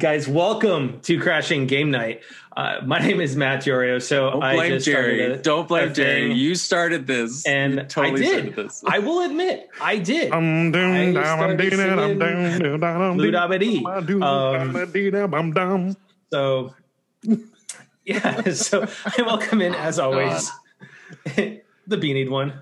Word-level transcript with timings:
guys, 0.00 0.26
welcome 0.26 0.98
to 1.02 1.20
Crashing 1.20 1.66
Game 1.66 1.90
Night. 1.90 2.22
Uh, 2.56 2.76
my 2.84 2.98
name 2.98 3.20
is 3.20 3.36
Matt 3.36 3.62
Diorio. 3.62 4.00
So 4.02 4.30
Don't 4.30 4.42
I 4.42 4.54
blame 4.56 4.70
just 4.72 4.86
Jerry. 4.86 5.22
a- 5.32 5.36
Don't 5.36 5.68
blame 5.68 5.92
Jerry. 5.94 6.28
thing, 6.30 6.36
You 6.36 6.54
started 6.54 7.06
this. 7.06 7.46
and 7.46 7.74
You 7.74 7.82
totally 7.84 8.22
I 8.26 8.28
started 8.28 8.56
did. 8.56 8.66
this. 8.66 8.82
I 8.86 8.98
will 8.98 9.20
admit, 9.24 9.68
I 9.80 9.98
did. 9.98 10.32
I'm 10.32 10.72
down, 10.72 10.92
I 10.92 11.12
down, 11.12 11.16
I'm 11.16 11.58
started 11.58 11.58
doing 11.58 11.80
I'm 11.98 12.18
doing 12.18 12.18
doing 14.06 14.22
Um. 14.22 15.96
So, 16.32 16.74
yeah. 18.04 18.42
So 18.52 18.86
I 19.04 19.22
welcome 19.22 19.60
in 19.60 19.74
as 19.74 19.98
always 19.98 20.50
the 21.36 21.60
beanied 21.96 22.30
one, 22.30 22.54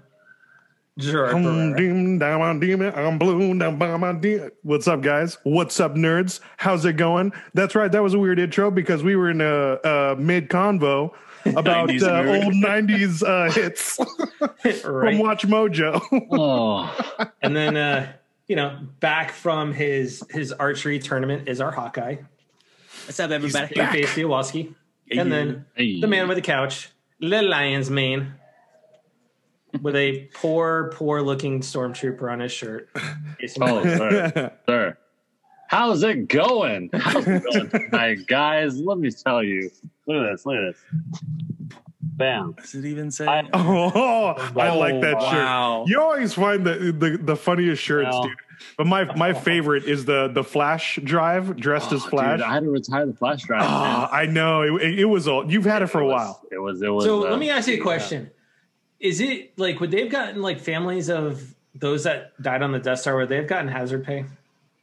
Gerard 0.98 1.34
I'm 1.36 1.44
Barrera. 1.44 2.18
down, 2.18 2.42
I'm 2.42 2.82
I'm 2.82 3.18
blue, 3.18 3.56
down, 3.58 3.78
by 3.78 3.96
my 3.96 4.12
dim. 4.12 4.50
What's 4.62 4.88
up, 4.88 5.00
guys? 5.00 5.38
What's 5.44 5.78
up, 5.78 5.94
nerds? 5.94 6.40
How's 6.56 6.84
it 6.84 6.94
going? 6.94 7.32
That's 7.54 7.74
right. 7.76 7.90
That 7.90 8.02
was 8.02 8.14
a 8.14 8.18
weird 8.18 8.38
intro 8.40 8.70
because 8.70 9.02
we 9.04 9.14
were 9.14 9.30
in 9.30 9.40
a, 9.40 9.74
a 9.84 10.16
mid 10.16 10.48
convo 10.48 11.12
about 11.46 11.88
90s 11.88 12.02
uh, 12.02 12.44
old 12.44 12.54
'90s 12.54 13.22
uh, 13.22 13.50
hits 13.52 13.94
from? 14.82 15.18
Watch 15.18 15.46
Mojo. 15.46 16.00
Oh, 16.32 17.26
And 17.42 17.54
then, 17.54 17.76
uh, 17.76 18.12
you 18.48 18.56
know, 18.56 18.78
back 18.98 19.30
from 19.30 19.72
his 19.72 20.24
his 20.30 20.52
archery 20.52 20.98
tournament 20.98 21.48
is 21.48 21.60
our 21.60 21.70
Hawkeye, 21.70 22.16
What's 23.06 23.20
up, 23.20 23.30
everybody? 23.30 23.72
Face 23.74 24.14
Diawoski. 24.14 24.74
And 25.12 25.30
then 25.30 25.64
Hey. 25.74 26.00
the 26.00 26.08
man 26.08 26.26
with 26.26 26.36
the 26.36 26.42
couch, 26.42 26.90
the 27.20 27.40
lion's 27.40 27.88
mane, 27.88 28.34
with 29.82 29.96
a 29.96 30.28
poor, 30.34 30.90
poor 30.94 31.20
looking 31.22 31.60
stormtrooper 31.60 32.30
on 32.30 32.40
his 32.40 32.52
shirt. 32.52 32.88
Oh, 33.60 33.82
sir, 33.84 34.52
sir. 34.66 34.98
How's 35.68 36.02
it 36.02 36.28
going? 36.28 36.90
How's 36.94 37.26
it 37.28 37.42
going 37.44 37.70
tonight, 37.70 38.26
guys? 38.26 38.78
Let 38.78 38.98
me 38.98 39.10
tell 39.10 39.42
you. 39.42 39.70
Look 40.06 40.24
at 40.24 40.30
this. 40.32 40.46
Look 40.46 40.56
at 40.56 40.74
this. 40.74 41.20
Bam. 42.00 42.52
Does 42.52 42.74
it 42.74 42.84
even 42.86 43.10
say? 43.10 43.26
I- 43.28 43.48
oh, 43.52 44.34
I 44.58 44.74
like 44.74 45.00
that 45.02 45.18
wow. 45.18 45.82
shirt. 45.84 45.90
You 45.90 46.00
always 46.00 46.34
find 46.34 46.66
the 46.66 46.92
the, 46.98 47.18
the 47.22 47.36
funniest 47.36 47.82
shirts, 47.82 48.08
Well. 48.10 48.24
dude. 48.24 48.32
But 48.76 48.86
my 48.88 49.04
my 49.14 49.32
favorite 49.34 49.84
is 49.84 50.04
the 50.04 50.26
the 50.28 50.42
Flash 50.42 50.98
drive 51.04 51.56
dressed 51.56 51.92
as 51.92 52.04
Flash. 52.04 52.38
Dude, 52.38 52.46
I 52.46 52.54
had 52.54 52.64
to 52.64 52.70
retire 52.70 53.06
the 53.06 53.12
flash 53.14 53.42
drive. 53.44 53.62
Ah, 53.62 54.10
I 54.10 54.26
know 54.26 54.62
it, 54.62 54.98
it 54.98 55.04
was 55.04 55.28
old. 55.28 55.52
You've 55.52 55.64
had 55.64 55.82
it 55.82 55.86
for 55.88 56.00
a 56.00 56.04
It 56.04 56.08
was- 56.08 56.12
while. 56.14 56.42
It 56.50 56.58
was. 56.58 56.82
It 56.82 56.88
was. 56.88 57.04
So 57.04 57.24
uh, 57.26 57.30
let 57.30 57.38
me 57.38 57.50
ask 57.50 57.68
you 57.68 57.74
a 57.78 57.82
question. 57.82 58.30
Is 59.00 59.20
it 59.20 59.58
like 59.58 59.80
would 59.80 59.90
they've 59.90 60.10
gotten 60.10 60.42
like 60.42 60.58
families 60.60 61.08
of 61.08 61.54
those 61.74 62.04
that 62.04 62.40
died 62.42 62.62
on 62.62 62.72
the 62.72 62.78
Death 62.78 63.00
Star, 63.00 63.16
would 63.16 63.28
they've 63.28 63.46
gotten 63.46 63.68
hazard 63.68 64.04
pay 64.04 64.24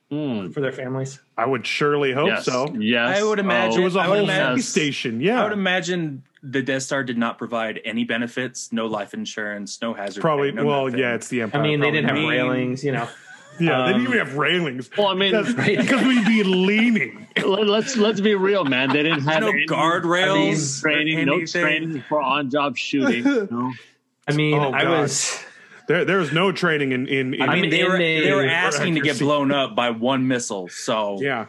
hmm, 0.09 0.49
for 0.51 0.61
their 0.61 0.71
families? 0.71 1.19
I 1.37 1.45
would 1.45 1.67
surely 1.67 2.13
hope 2.13 2.27
yes. 2.27 2.45
so. 2.45 2.73
Yes. 2.73 3.19
I 3.19 3.23
would 3.23 3.39
imagine- 3.39 3.81
It 3.81 3.83
was 3.83 3.95
a 3.95 3.99
I 3.99 4.05
whole 4.05 4.15
imagine- 4.15 4.61
space 4.61 4.69
station. 4.69 5.21
Yeah, 5.21 5.41
I 5.41 5.43
would 5.43 5.51
imagine 5.53 6.23
the 6.41 6.61
Death 6.61 6.83
Star 6.83 7.03
did 7.03 7.17
not 7.17 7.37
provide 7.37 7.81
any 7.83 8.03
benefits, 8.05 8.71
no 8.71 8.85
life 8.85 9.13
insurance, 9.13 9.81
no 9.81 9.93
hazard. 9.93 10.21
probably. 10.21 10.51
pay, 10.51 10.57
no 10.57 10.65
well, 10.65 10.85
nothing. 10.85 10.99
yeah, 10.99 11.15
it's 11.15 11.27
the 11.27 11.41
Empire. 11.41 11.59
I 11.59 11.63
mean, 11.63 11.79
they 11.79 11.91
didn't 11.91 12.05
have 12.05 12.15
Probably. 12.15 12.37
railings, 12.37 12.83
you 12.83 12.91
know. 12.93 13.09
yeah, 13.59 13.67
they 13.67 13.73
um, 13.73 13.87
didn't 13.87 14.13
even 14.13 14.27
have 14.27 14.37
railings. 14.37 14.89
Well, 14.97 15.07
I 15.07 15.15
mean, 15.15 15.31
because, 15.31 15.55
Right. 15.55 16.05
we'd 16.05 16.25
be 16.25 16.43
leaning. 16.43 17.27
let- 17.43 17.67
let's 17.67 17.97
let's 17.97 18.21
be 18.21 18.35
real, 18.35 18.63
man. 18.63 18.89
They 18.89 19.03
didn't 19.03 19.21
have 19.21 19.41
no 19.41 19.51
guardrails, 19.67 20.81
training, 20.81 21.25
no 21.25 21.43
training 21.45 22.03
for 22.07 22.21
on-job 22.21 22.77
shooting. 22.77 23.25
You 23.25 23.47
know? 23.51 23.73
I 24.27 24.33
mean, 24.33 24.55
Oh, 24.59 24.71
I 24.71 24.89
was. 24.89 25.43
There, 25.87 26.03
there 26.03 26.17
was 26.17 26.31
no 26.33 26.51
training 26.51 26.91
in 26.93 27.07
in. 27.07 27.33
in 27.35 27.41
I 27.49 27.55
mean, 27.59 27.69
they 27.69 27.83
were 27.83 27.95
in 27.95 28.23
they 28.23 28.33
were 28.33 28.47
asking 28.47 28.95
to 28.95 29.01
get 29.01 29.19
blown 29.19 29.51
up 29.51 29.75
by 29.75 29.91
one 29.91 30.27
missile. 30.27 30.67
So 30.69 31.19
yeah, 31.21 31.45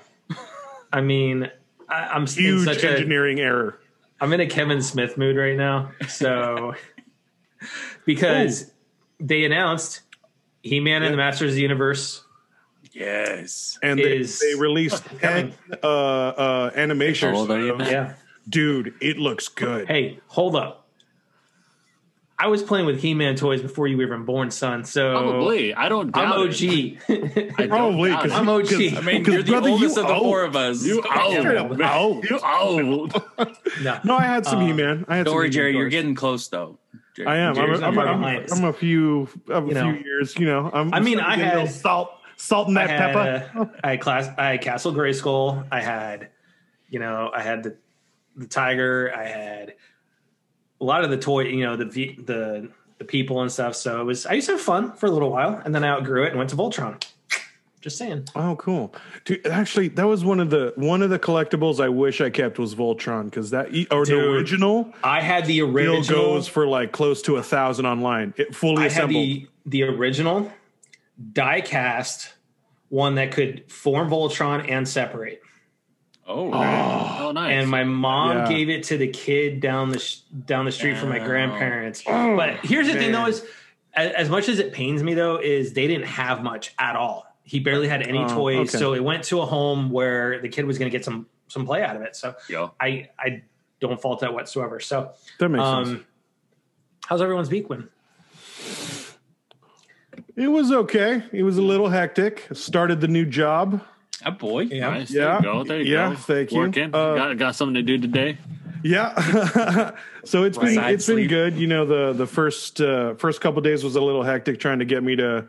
I 0.92 1.00
mean, 1.00 1.50
I, 1.88 1.94
I'm 2.08 2.22
in 2.22 2.28
huge 2.28 2.64
such 2.66 2.84
a. 2.84 2.90
engineering 2.92 3.40
error. 3.40 3.80
I'm 4.20 4.32
in 4.34 4.40
a 4.40 4.46
Kevin 4.46 4.82
Smith 4.82 5.16
mood 5.16 5.36
right 5.36 5.56
now. 5.56 5.92
So, 6.08 6.74
because 8.04 8.70
they 9.20 9.44
announced 9.44 10.02
He 10.62 10.80
Man 10.80 11.02
and 11.02 11.12
the 11.12 11.16
Masters 11.18 11.52
of 11.52 11.56
the 11.56 11.62
Universe. 11.62 12.22
yes, 12.92 13.78
And 13.82 13.98
they, 13.98 14.18
Is- 14.18 14.40
they 14.40 14.54
released 14.54 15.04
ten 15.20 15.54
uh, 15.82 15.86
uh, 15.86 16.70
animations. 16.74 17.38
Oh, 17.38 17.42
of- 17.42 17.78
go. 17.78 17.84
Yeah. 17.84 18.14
Dude, 18.48 18.94
it 19.00 19.18
looks 19.18 19.48
good. 19.48 19.88
Hey, 19.88 20.20
hold 20.28 20.54
up. 20.54 20.85
I 22.38 22.48
was 22.48 22.62
playing 22.62 22.84
with 22.84 23.00
He 23.00 23.14
Man 23.14 23.34
toys 23.34 23.62
before 23.62 23.86
you 23.88 23.96
were 23.96 24.02
even 24.02 24.24
born, 24.24 24.50
son. 24.50 24.84
So 24.84 25.10
Probably. 25.12 25.72
I 25.74 25.88
don't 25.88 26.14
I'm 26.14 26.32
OG. 26.32 26.54
it. 26.60 26.98
I 27.58 27.66
don't 27.66 27.68
Probably 27.68 28.10
doubt 28.10 28.26
it. 28.26 28.32
I'm 28.32 28.48
OG. 28.48 28.72
I 28.72 29.00
mean, 29.00 29.24
'Cause 29.24 29.32
you're 29.34 29.42
the 29.42 29.50
brother, 29.52 29.70
you 29.70 29.86
of 29.86 29.94
the 29.94 30.06
old. 30.08 30.22
four 30.22 30.42
of 30.44 30.54
us. 30.54 30.84
You 30.84 31.02
Straight 31.02 31.56
old. 31.56 31.80
old. 31.80 32.24
You 32.28 32.38
old. 32.44 33.22
no. 33.82 34.00
No, 34.04 34.16
I 34.18 34.22
had 34.24 34.44
some 34.44 34.58
Um, 34.60 34.66
He-Man. 34.66 35.06
I 35.08 35.16
had 35.16 35.24
Don't 35.24 35.32
some 35.32 35.36
worry, 35.36 35.46
He-Man 35.46 35.52
Jerry. 35.52 35.76
You're 35.76 35.88
getting 35.88 36.14
close 36.14 36.48
though. 36.48 36.78
Jerry. 37.16 37.28
I 37.28 37.36
am. 37.38 37.48
I'm, 37.50 37.54
Jerry's 37.54 37.80
I'm, 37.82 37.98
I'm, 37.98 38.08
I'm, 38.08 38.20
behind. 38.20 38.52
I'm 38.52 38.64
a 38.64 38.72
few 38.74 39.22
of 39.48 39.64
a 39.64 39.66
You 39.68 39.74
few 39.74 39.74
know. 39.74 39.90
years. 39.98 40.36
You 40.38 40.44
know, 40.46 40.70
I'm. 40.74 40.92
I 40.92 41.00
mean, 41.00 41.18
I 41.20 41.36
to 41.36 41.42
a 41.42 41.44
little 41.46 41.60
had- 41.62 41.70
salt, 41.70 42.10
salt 42.36 42.68
in 42.68 42.76
I 42.76 42.86
that 42.86 43.00
had, 43.00 43.14
pepper. 43.14 43.58
uh, 43.60 43.66
I 43.84 43.90
had 43.92 44.00
class. 44.02 44.28
I 44.36 44.48
had 44.50 44.60
Castle 44.60 44.92
Grayskull. 44.92 45.66
I 45.72 45.80
had, 45.80 46.28
you 46.90 46.98
know, 46.98 47.30
I 47.34 47.40
had 47.40 47.62
the 47.62 47.76
the 48.36 48.46
tiger. 48.46 49.10
I 49.16 49.24
had 49.24 49.74
a 50.80 50.84
lot 50.84 51.04
of 51.04 51.10
the 51.10 51.18
toy. 51.18 51.44
You 51.44 51.64
know, 51.64 51.76
the 51.76 51.84
the 51.84 52.68
the 52.98 53.04
people 53.04 53.42
and 53.42 53.50
stuff. 53.50 53.76
So 53.76 54.00
it 54.00 54.04
was. 54.04 54.26
I 54.26 54.34
used 54.34 54.46
to 54.46 54.52
have 54.52 54.60
fun 54.60 54.92
for 54.92 55.06
a 55.06 55.10
little 55.10 55.30
while, 55.30 55.60
and 55.64 55.74
then 55.74 55.84
I 55.84 55.88
outgrew 55.88 56.24
it 56.24 56.28
and 56.28 56.38
went 56.38 56.50
to 56.50 56.56
Voltron. 56.56 57.02
Just 57.80 57.98
saying. 57.98 58.26
Oh, 58.34 58.56
cool. 58.56 58.92
Dude, 59.24 59.46
actually, 59.46 59.88
that 59.88 60.08
was 60.08 60.24
one 60.24 60.40
of 60.40 60.50
the 60.50 60.72
one 60.74 61.02
of 61.02 61.10
the 61.10 61.20
collectibles 61.20 61.78
I 61.78 61.88
wish 61.88 62.20
I 62.20 62.30
kept 62.30 62.58
was 62.58 62.74
Voltron 62.74 63.26
because 63.26 63.50
that 63.50 63.68
or 63.92 64.04
the 64.04 64.18
original 64.18 64.92
I 65.04 65.20
had 65.20 65.46
the 65.46 65.62
original. 65.62 66.02
goes 66.02 66.48
for 66.48 66.66
like 66.66 66.90
close 66.90 67.22
to 67.22 67.36
a 67.36 67.42
thousand 67.44 67.86
online. 67.86 68.34
It 68.36 68.56
fully 68.56 68.78
I 68.78 68.82
had 68.82 68.92
assembled. 68.92 69.14
the 69.14 69.48
the 69.66 69.82
original 69.84 70.50
die 71.32 71.60
cast 71.60 72.34
one 72.88 73.14
that 73.16 73.30
could 73.32 73.70
form 73.70 74.10
Voltron 74.10 74.68
and 74.68 74.88
separate. 74.88 75.40
Oh, 76.28 76.50
Oh, 76.52 77.30
nice. 77.32 77.52
and 77.52 77.70
my 77.70 77.84
mom 77.84 78.38
Yeah. 78.38 78.48
gave 78.48 78.68
it 78.68 78.84
to 78.84 78.98
the 78.98 79.06
kid 79.08 79.60
down 79.60 79.90
the 79.90 79.98
sh- 80.00 80.18
down 80.46 80.64
the 80.64 80.72
street 80.72 80.96
from 80.96 81.08
my 81.10 81.20
Oh. 81.20 81.24
grandparents. 81.24 82.02
but 82.04 82.56
here's 82.64 82.86
the 82.88 82.94
thing, 82.94 83.12
though: 83.12 83.26
is 83.26 83.44
as, 83.94 84.12
as 84.12 84.28
much 84.28 84.48
as 84.48 84.58
it 84.58 84.72
pains 84.72 85.02
me, 85.02 85.14
though, 85.14 85.36
is 85.36 85.72
they 85.72 85.86
didn't 85.86 86.06
have 86.06 86.42
much 86.42 86.72
at 86.78 86.96
all. 86.96 87.24
He 87.44 87.60
barely 87.60 87.86
had 87.86 88.02
any 88.02 88.18
Oh, 88.18 88.28
toys, 88.28 88.70
okay. 88.70 88.78
so 88.78 88.92
it 88.94 89.04
went 89.04 89.22
to 89.24 89.40
a 89.40 89.46
home 89.46 89.90
where 89.90 90.40
the 90.40 90.48
kid 90.48 90.66
was 90.66 90.78
going 90.78 90.90
to 90.90 90.96
get 90.96 91.04
some 91.04 91.26
some 91.48 91.64
play 91.64 91.82
out 91.82 91.94
of 91.94 92.02
it. 92.02 92.16
So 92.16 92.34
Yo. 92.48 92.72
I 92.80 93.08
I 93.18 93.42
don't 93.80 94.00
fault 94.00 94.20
that 94.20 94.34
whatsoever. 94.34 94.80
So 94.80 95.12
that 95.38 95.48
makes 95.48 95.62
sense. 95.64 95.88
um, 95.90 96.06
how's 97.06 97.22
everyone's 97.22 97.50
week 97.50 97.68
been? 97.68 97.88
It 100.34 100.48
was 100.48 100.72
okay. 100.72 101.22
It 101.32 101.44
was 101.44 101.56
a 101.56 101.62
little 101.62 101.88
hectic. 101.88 102.46
Started 102.52 103.00
the 103.00 103.08
new 103.08 103.24
job. 103.24 103.80
A 104.26 104.32
boy. 104.32 104.64
Nice. 104.64 105.10
Yeah. 105.10 105.24
There 105.24 105.36
you 105.36 105.42
go. 105.42 105.64
There 105.64 105.80
you 105.80 105.94
Yeah, 105.94 106.10
go. 106.10 106.16
thank 106.16 106.52
you. 106.52 106.58
Working. 106.58 106.94
Uh, 106.94 107.14
got, 107.14 107.38
got 107.38 107.54
something 107.54 107.74
to 107.74 107.82
do 107.82 107.96
today. 107.98 108.36
Yeah. 108.82 109.92
so 110.24 110.44
it's 110.44 110.58
been 110.58 110.74
Side 110.74 110.94
it's 110.94 111.06
been 111.06 111.26
good. 111.28 111.56
You 111.56 111.66
know, 111.66 111.86
the 111.86 112.12
the 112.12 112.26
first 112.26 112.80
uh 112.80 113.14
first 113.14 113.40
couple 113.40 113.60
days 113.62 113.82
was 113.82 113.96
a 113.96 114.00
little 114.00 114.22
hectic 114.22 114.60
trying 114.60 114.80
to 114.80 114.84
get 114.84 115.02
me 115.02 115.16
to 115.16 115.46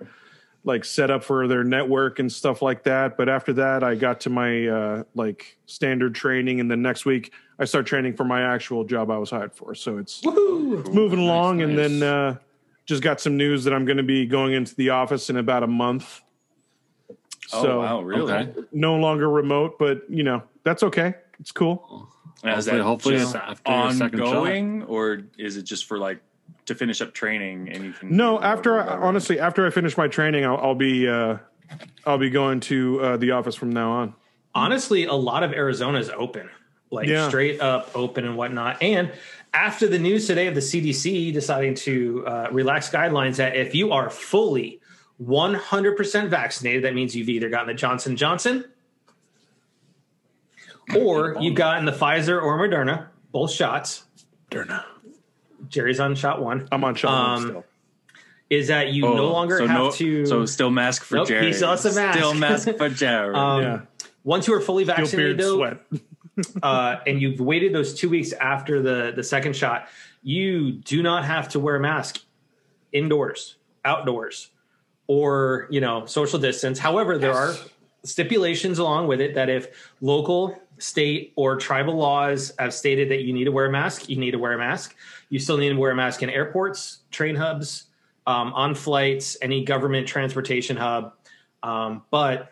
like 0.63 0.83
set 0.83 1.11
up 1.11 1.23
for 1.23 1.47
their 1.47 1.63
network 1.63 2.19
and 2.19 2.31
stuff 2.31 2.61
like 2.61 2.83
that. 2.83 3.17
But 3.17 3.29
after 3.29 3.53
that 3.53 3.83
I 3.83 3.95
got 3.95 4.21
to 4.21 4.29
my 4.29 4.67
uh 4.67 5.03
like 5.13 5.57
standard 5.65 6.15
training 6.15 6.59
and 6.59 6.69
then 6.71 6.81
next 6.81 7.05
week 7.05 7.31
I 7.59 7.65
start 7.65 7.85
training 7.85 8.15
for 8.15 8.23
my 8.23 8.41
actual 8.41 8.83
job 8.85 9.11
I 9.11 9.17
was 9.17 9.29
hired 9.29 9.53
for. 9.53 9.75
So 9.75 9.97
it's 9.97 10.21
Woohoo! 10.21 10.91
moving 10.93 11.19
along 11.19 11.61
and 11.61 11.75
nice. 11.75 11.89
then 11.99 12.03
uh 12.03 12.35
just 12.85 13.03
got 13.03 13.19
some 13.19 13.35
news 13.37 13.65
that 13.65 13.73
I'm 13.73 13.83
going 13.85 13.97
to 13.97 14.03
be 14.03 14.25
going 14.25 14.53
into 14.53 14.73
the 14.75 14.91
office 14.91 15.29
in 15.29 15.35
about 15.35 15.61
a 15.61 15.67
month. 15.67 16.21
Oh 17.53 17.61
So 17.61 17.79
wow, 17.79 18.01
really? 18.01 18.31
Okay. 18.33 18.53
no 18.71 18.95
longer 18.95 19.29
remote, 19.29 19.77
but 19.79 20.01
you 20.09 20.23
know, 20.23 20.43
that's 20.63 20.83
okay. 20.83 21.15
It's 21.39 21.51
cool. 21.51 22.09
Now, 22.43 22.57
is 22.57 22.65
Hopefully, 22.65 22.77
that 22.77 22.83
hopefully 22.83 23.15
just 23.15 23.35
after 23.35 23.71
your 23.71 24.25
ongoing, 24.25 24.83
or 24.83 25.23
is 25.37 25.57
it 25.57 25.63
just 25.63 25.85
for 25.85 25.97
like 25.97 26.19
to 26.65 26.75
finish 26.75 27.01
up 27.01 27.13
training 27.13 27.69
and 27.69 27.83
you 27.83 27.93
can? 27.93 28.15
No, 28.15 28.39
after 28.41 28.79
I, 28.79 28.97
honestly, 28.97 29.39
after 29.39 29.65
I 29.65 29.69
finish 29.69 29.97
my 29.97 30.07
training, 30.07 30.45
I'll, 30.45 30.57
I'll 30.57 30.75
be 30.75 31.07
uh, 31.07 31.37
I'll 32.05 32.17
be 32.17 32.29
going 32.29 32.59
to 32.61 33.01
uh, 33.01 33.17
the 33.17 33.31
office 33.31 33.55
from 33.55 33.71
now 33.71 33.91
on. 33.91 34.13
honestly, 34.53 35.05
a 35.05 35.13
lot 35.13 35.43
of 35.43 35.51
Arizona 35.53 35.99
is 35.99 36.09
open, 36.09 36.49
like 36.91 37.07
Yeah. 37.07 37.27
straight 37.27 37.59
up 37.61 37.91
open 37.95 38.25
and 38.25 38.37
whatnot. 38.37 38.81
And 38.81 39.11
after 39.53 39.87
the 39.87 39.99
news 39.99 40.27
today 40.27 40.47
of 40.47 40.55
the 40.55 40.61
CDC 40.61 41.33
deciding 41.33 41.75
to 41.75 42.25
uh, 42.27 42.47
relax 42.51 42.89
guidelines, 42.89 43.37
that 43.37 43.55
if 43.55 43.73
you 43.73 43.91
are 43.91 44.09
fully 44.09 44.79
100% 45.21 46.29
vaccinated, 46.29 46.83
that 46.83 46.93
means 46.93 47.15
you've 47.15 47.29
either 47.29 47.49
gotten 47.49 47.67
the 47.67 47.73
Johnson 47.73 48.15
Johnson 48.15 48.65
or 50.95 51.35
you've 51.39 51.55
gotten 51.55 51.85
the 51.85 51.91
Pfizer 51.91 52.41
or 52.41 52.57
Moderna, 52.57 53.07
both 53.31 53.51
shots. 53.51 54.03
Moderna. 54.51 54.83
Jerry's 55.69 55.99
on 55.99 56.15
shot 56.15 56.41
one. 56.41 56.67
I'm 56.71 56.83
on 56.83 56.95
shot 56.95 57.11
one 57.11 57.37
Um, 57.43 57.49
still. 57.49 57.65
Is 58.49 58.67
that 58.69 58.93
you 58.93 59.05
Oh, 59.05 59.15
no 59.15 59.27
longer 59.29 59.57
so 59.57 59.67
have 59.67 59.77
no- 59.77 59.91
to? 59.91 60.25
So 60.25 60.45
still 60.45 60.69
mask 60.69 61.03
for 61.03 61.15
Nope, 61.15 61.27
he 61.27 61.33
Jerry. 61.33 61.53
still 61.53 61.71
has 61.71 61.85
a 61.85 61.93
mask. 61.99 62.17
Still 62.17 62.33
mask 62.33 62.69
for 62.77 62.89
Jerry. 62.89 63.35
Um, 63.35 63.61
Yeah. 63.61 63.79
once 64.23 64.47
you 64.47 64.53
are 64.53 64.61
fully 64.61 64.85
vaccinated, 64.85 65.37
beard 65.37 65.39
though, 65.39 65.55
sweat. 65.57 65.81
uh, 66.63 66.97
and 67.05 67.21
you've 67.21 67.41
waited 67.41 67.73
those 67.73 67.93
two 67.93 68.07
weeks 68.09 68.31
after 68.33 68.81
the 68.81 69.11
the 69.13 69.23
second 69.23 69.55
shot, 69.55 69.89
you 70.23 70.71
do 70.71 71.03
not 71.03 71.25
have 71.25 71.49
to 71.49 71.59
wear 71.59 71.75
a 71.75 71.79
mask 71.81 72.21
indoors, 72.93 73.55
outdoors, 73.83 74.51
or 75.07 75.67
you 75.69 75.81
know 75.81 76.05
social 76.05 76.39
distance. 76.39 76.79
However, 76.79 77.17
there 77.17 77.33
are 77.33 77.55
stipulations 78.03 78.79
along 78.79 79.07
with 79.07 79.21
it 79.21 79.35
that 79.35 79.49
if 79.49 79.93
local, 80.01 80.57
state, 80.77 81.33
or 81.35 81.57
tribal 81.57 81.95
laws 81.95 82.53
have 82.59 82.73
stated 82.73 83.09
that 83.09 83.23
you 83.23 83.33
need 83.33 83.45
to 83.45 83.51
wear 83.51 83.65
a 83.65 83.71
mask, 83.71 84.09
you 84.09 84.17
need 84.17 84.31
to 84.31 84.39
wear 84.39 84.53
a 84.53 84.57
mask. 84.57 84.95
You 85.29 85.39
still 85.39 85.57
need 85.57 85.69
to 85.69 85.75
wear 85.75 85.91
a 85.91 85.95
mask 85.95 86.23
in 86.23 86.29
airports, 86.29 86.99
train 87.11 87.35
hubs, 87.35 87.85
um, 88.25 88.53
on 88.53 88.75
flights, 88.75 89.37
any 89.41 89.63
government 89.63 90.07
transportation 90.07 90.77
hub. 90.77 91.13
Um, 91.63 92.03
but 92.11 92.51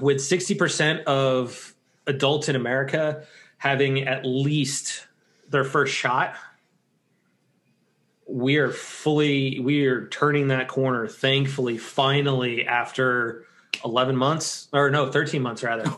with 0.00 0.18
60% 0.18 1.04
of 1.04 1.74
adults 2.06 2.48
in 2.48 2.56
America 2.56 3.24
having 3.58 4.06
at 4.06 4.24
least 4.24 5.06
their 5.48 5.64
first 5.64 5.94
shot, 5.94 6.34
we 8.28 8.58
are 8.58 8.70
fully, 8.70 9.58
we 9.60 9.86
are 9.86 10.06
turning 10.08 10.48
that 10.48 10.68
corner, 10.68 11.06
thankfully, 11.08 11.78
finally, 11.78 12.66
after 12.66 13.44
11 13.84 14.16
months, 14.16 14.68
or 14.72 14.90
no, 14.90 15.10
13 15.10 15.40
months 15.42 15.62
rather. 15.62 15.84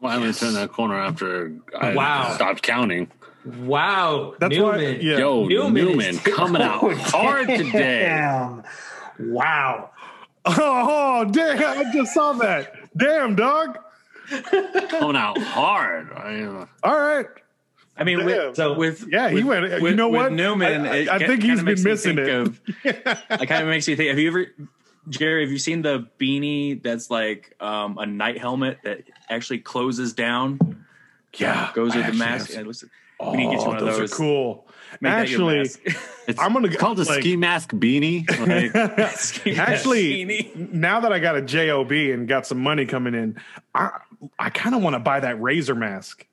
Finally 0.00 0.32
turned 0.34 0.56
that 0.56 0.70
corner 0.72 0.98
after 1.00 1.52
I 1.76 1.94
Wow. 1.94 2.32
stopped 2.34 2.62
counting. 2.62 3.10
Wow. 3.44 4.34
That's 4.38 4.56
why- 4.58 4.76
Newman. 4.76 4.98
yeah. 5.00 5.18
Yo, 5.18 5.46
Newman, 5.46 6.00
is- 6.00 6.20
coming 6.24 6.62
out 6.62 6.82
Oh, 6.84 6.94
hard 6.94 7.48
today. 7.48 8.00
Damn. 8.04 8.62
Wow. 9.18 9.90
Oh, 10.44 11.24
damn! 11.24 11.58
I 11.58 11.90
just 11.92 12.14
saw 12.14 12.32
that. 12.34 12.72
Damn, 12.96 13.34
dog. 13.34 13.78
Coming 14.90 15.16
out 15.16 15.38
hard. 15.42 16.12
I, 16.14 16.42
uh, 16.42 16.66
All 16.84 17.00
right. 17.00 17.26
I 17.98 18.04
mean, 18.04 18.24
with, 18.24 18.56
So- 18.56 18.74
with 18.74 19.06
Yeah, 19.10 19.28
he 19.30 19.36
with- 19.36 19.44
went- 19.46 19.72
you 19.78 19.82
with- 19.82 19.94
know 19.94 20.08
with 20.08 20.20
what? 20.22 20.32
Newman, 20.32 20.86
I- 20.86 20.96
it 20.96 21.08
I 21.08 21.18
think 21.18 21.42
he's 21.42 21.62
been 21.62 21.82
missing 21.82 22.16
think 22.16 22.28
it. 22.28 22.34
Of, 22.34 22.60
it 22.84 23.46
kind 23.48 23.62
of 23.62 23.68
makes 23.68 23.88
me 23.88 23.96
think. 23.96 24.08
Have 24.10 24.18
you 24.18 24.28
ever, 24.28 24.46
Jerry? 25.08 25.42
Have 25.44 25.50
you 25.52 25.58
seen 25.58 25.82
the 25.82 26.06
beanie 26.20 26.82
that's 26.82 27.10
like 27.10 27.54
um, 27.60 27.96
a 27.98 28.06
night 28.06 28.38
helmet 28.38 28.78
that 28.84 29.02
actually 29.30 29.58
closes 29.60 30.12
down? 30.12 30.58
Yeah, 31.36 31.70
goes 31.74 31.92
I 31.94 31.98
with 31.98 32.06
the 32.06 32.12
mask. 32.14 32.48
have 32.48 32.56
And 32.58 32.64
it 32.64 32.66
looks, 32.66 32.84
Oh, 33.18 33.30
we 33.30 33.38
need 33.38 33.44
to 33.44 33.50
get 33.52 33.60
you 33.62 33.66
one 33.68 33.76
of 33.76 33.84
those 33.84 33.98
those. 33.98 34.12
are 34.12 34.16
cool. 34.16 34.68
Make 35.00 35.12
Actually, 35.12 35.58
it's 36.28 36.38
I'm 36.38 36.52
gonna 36.52 36.68
go- 36.68 36.76
called 36.76 36.98
a 37.00 37.04
like- 37.04 37.20
ski 37.20 37.36
mask 37.36 37.70
beanie. 37.72 38.28
Like, 38.46 39.10
Ski 39.16 39.56
Actually, 39.56 40.24
beanie. 40.26 40.72
now 40.72 41.00
that 41.00 41.12
I 41.12 41.18
got 41.18 41.34
a 41.36 41.42
job 41.42 41.90
and 41.92 42.28
got 42.28 42.46
some 42.46 42.58
money 42.58 42.84
coming 42.86 43.14
in, 43.14 43.36
I 43.74 43.90
I 44.38 44.50
kind 44.50 44.74
of 44.74 44.82
want 44.82 44.94
to 44.94 45.00
buy 45.00 45.20
that 45.20 45.36
Razer 45.36 45.76
mask. 45.76 46.26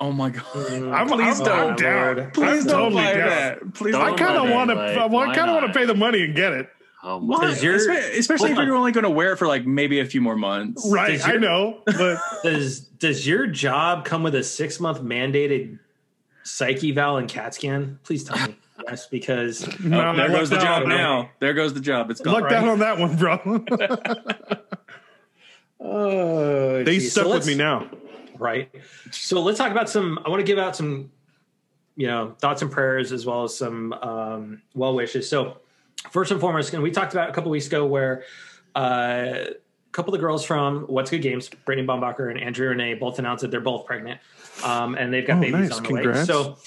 Oh 0.00 0.12
my 0.12 0.30
god! 0.30 0.44
I'm, 0.56 1.08
Please 1.08 1.40
I'm, 1.40 1.46
don't. 1.46 1.70
I'm 1.70 1.76
down. 1.76 2.30
Please 2.32 2.60
I'm 2.62 2.66
don't 2.66 2.92
totally 2.92 3.02
buy 3.02 3.14
down. 3.14 3.28
that. 3.28 3.74
Please 3.74 3.92
Don't 3.92 4.02
I 4.02 4.06
don't 4.08 4.18
kind 4.18 4.36
of 4.38 4.46
that. 4.48 4.54
want 4.54 4.70
to. 4.70 4.76
I 4.76 5.34
kind 5.34 5.50
of 5.50 5.54
want 5.62 5.72
to 5.72 5.78
pay 5.78 5.86
the 5.86 5.94
money 5.94 6.24
and 6.24 6.34
get 6.34 6.52
it. 6.52 6.68
oh 7.02 7.20
my 7.20 7.38
Why? 7.38 7.54
Your- 7.56 7.76
Especially 7.76 8.52
if 8.52 8.58
you're 8.58 8.76
only 8.76 8.92
going 8.92 9.04
to 9.04 9.10
wear 9.10 9.32
it 9.32 9.36
for 9.36 9.46
like 9.46 9.66
maybe 9.66 10.00
a 10.00 10.06
few 10.06 10.20
more 10.20 10.36
months. 10.36 10.86
Right, 10.90 11.12
Does 11.12 11.24
I 11.26 11.36
know, 11.36 11.80
but 11.86 12.18
Does 12.42 12.80
does 12.80 13.26
your 13.26 13.46
job 13.46 14.04
come 14.04 14.22
with 14.22 14.34
a 14.34 14.42
six 14.42 14.80
month 14.80 15.00
mandated 15.00 15.78
psyche 16.42 16.90
eval 16.90 17.18
and 17.18 17.28
CAT 17.28 17.54
scan? 17.54 17.98
Please 18.04 18.24
tell 18.24 18.48
me. 18.48 18.56
Yes, 18.88 19.06
because 19.06 19.80
no, 19.80 20.10
Oh, 20.10 20.16
there 20.16 20.28
goes 20.28 20.50
the 20.50 20.56
job 20.56 20.82
out. 20.82 20.88
now. 20.88 21.30
There 21.38 21.54
goes 21.54 21.74
the 21.74 21.80
job. 21.80 22.10
It's 22.10 22.20
gone. 22.20 22.42
Lucked 22.42 22.52
out 22.52 22.68
on 22.68 22.80
that 22.80 22.98
one, 22.98 23.16
bro. 23.16 23.38
oh, 25.80 26.82
they 26.82 26.98
geez. 26.98 27.12
stuck 27.12 27.24
So 27.24 27.30
with 27.34 27.46
me 27.46 27.54
now. 27.54 27.88
Right? 28.44 28.70
So 29.10 29.42
let's 29.42 29.58
talk 29.58 29.72
about 29.72 29.90
some. 29.90 30.20
I 30.24 30.28
want 30.28 30.38
to 30.40 30.46
give 30.46 30.58
out 30.58 30.76
some, 30.76 31.10
you 31.96 32.06
know, 32.06 32.36
thoughts 32.38 32.62
and 32.62 32.70
prayers 32.70 33.10
as 33.10 33.26
well 33.26 33.42
as 33.44 33.56
some 33.56 33.92
um, 33.94 34.62
well 34.74 34.94
wishes. 34.94 35.28
So 35.28 35.56
first 36.10 36.30
and 36.30 36.40
foremost, 36.40 36.72
and 36.74 36.82
we 36.82 36.90
talked 36.92 37.12
about 37.14 37.30
a 37.30 37.32
couple 37.32 37.50
weeks 37.50 37.66
ago 37.66 37.86
where 37.86 38.22
uh, 38.76 38.78
a 39.46 39.54
couple 39.92 40.14
of 40.14 40.20
the 40.20 40.24
girls 40.24 40.44
from 40.44 40.82
What's 40.82 41.10
Good 41.10 41.22
Games, 41.22 41.48
Brittany 41.48 41.86
Bombacher 41.88 42.30
and 42.30 42.38
Andrea 42.38 42.68
Renee, 42.70 42.94
both 42.94 43.18
announced 43.18 43.42
that 43.42 43.50
they're 43.50 43.60
both 43.60 43.86
pregnant, 43.86 44.20
um, 44.62 44.94
and 44.94 45.12
they've 45.12 45.26
got 45.26 45.38
Oh, 45.38 45.40
babies 45.40 45.70
nice. 45.70 45.78
on 45.78 45.82
the 45.84 45.92
way. 45.94 46.24
So 46.24 46.58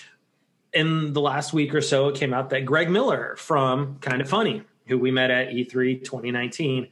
in 0.73 1.13
the 1.13 1.21
last 1.21 1.53
week 1.53 1.73
or 1.75 1.81
so, 1.81 2.09
it 2.09 2.15
came 2.15 2.33
out 2.33 2.49
that 2.49 2.65
Greg 2.65 2.89
Miller 2.89 3.35
from 3.37 3.97
Kind 3.99 4.21
of 4.21 4.29
Funny, 4.29 4.63
who 4.87 4.97
we 4.97 5.11
met 5.11 5.29
at 5.31 5.53
E 5.53 5.65
E3 5.65 6.03
2019, 6.03 6.87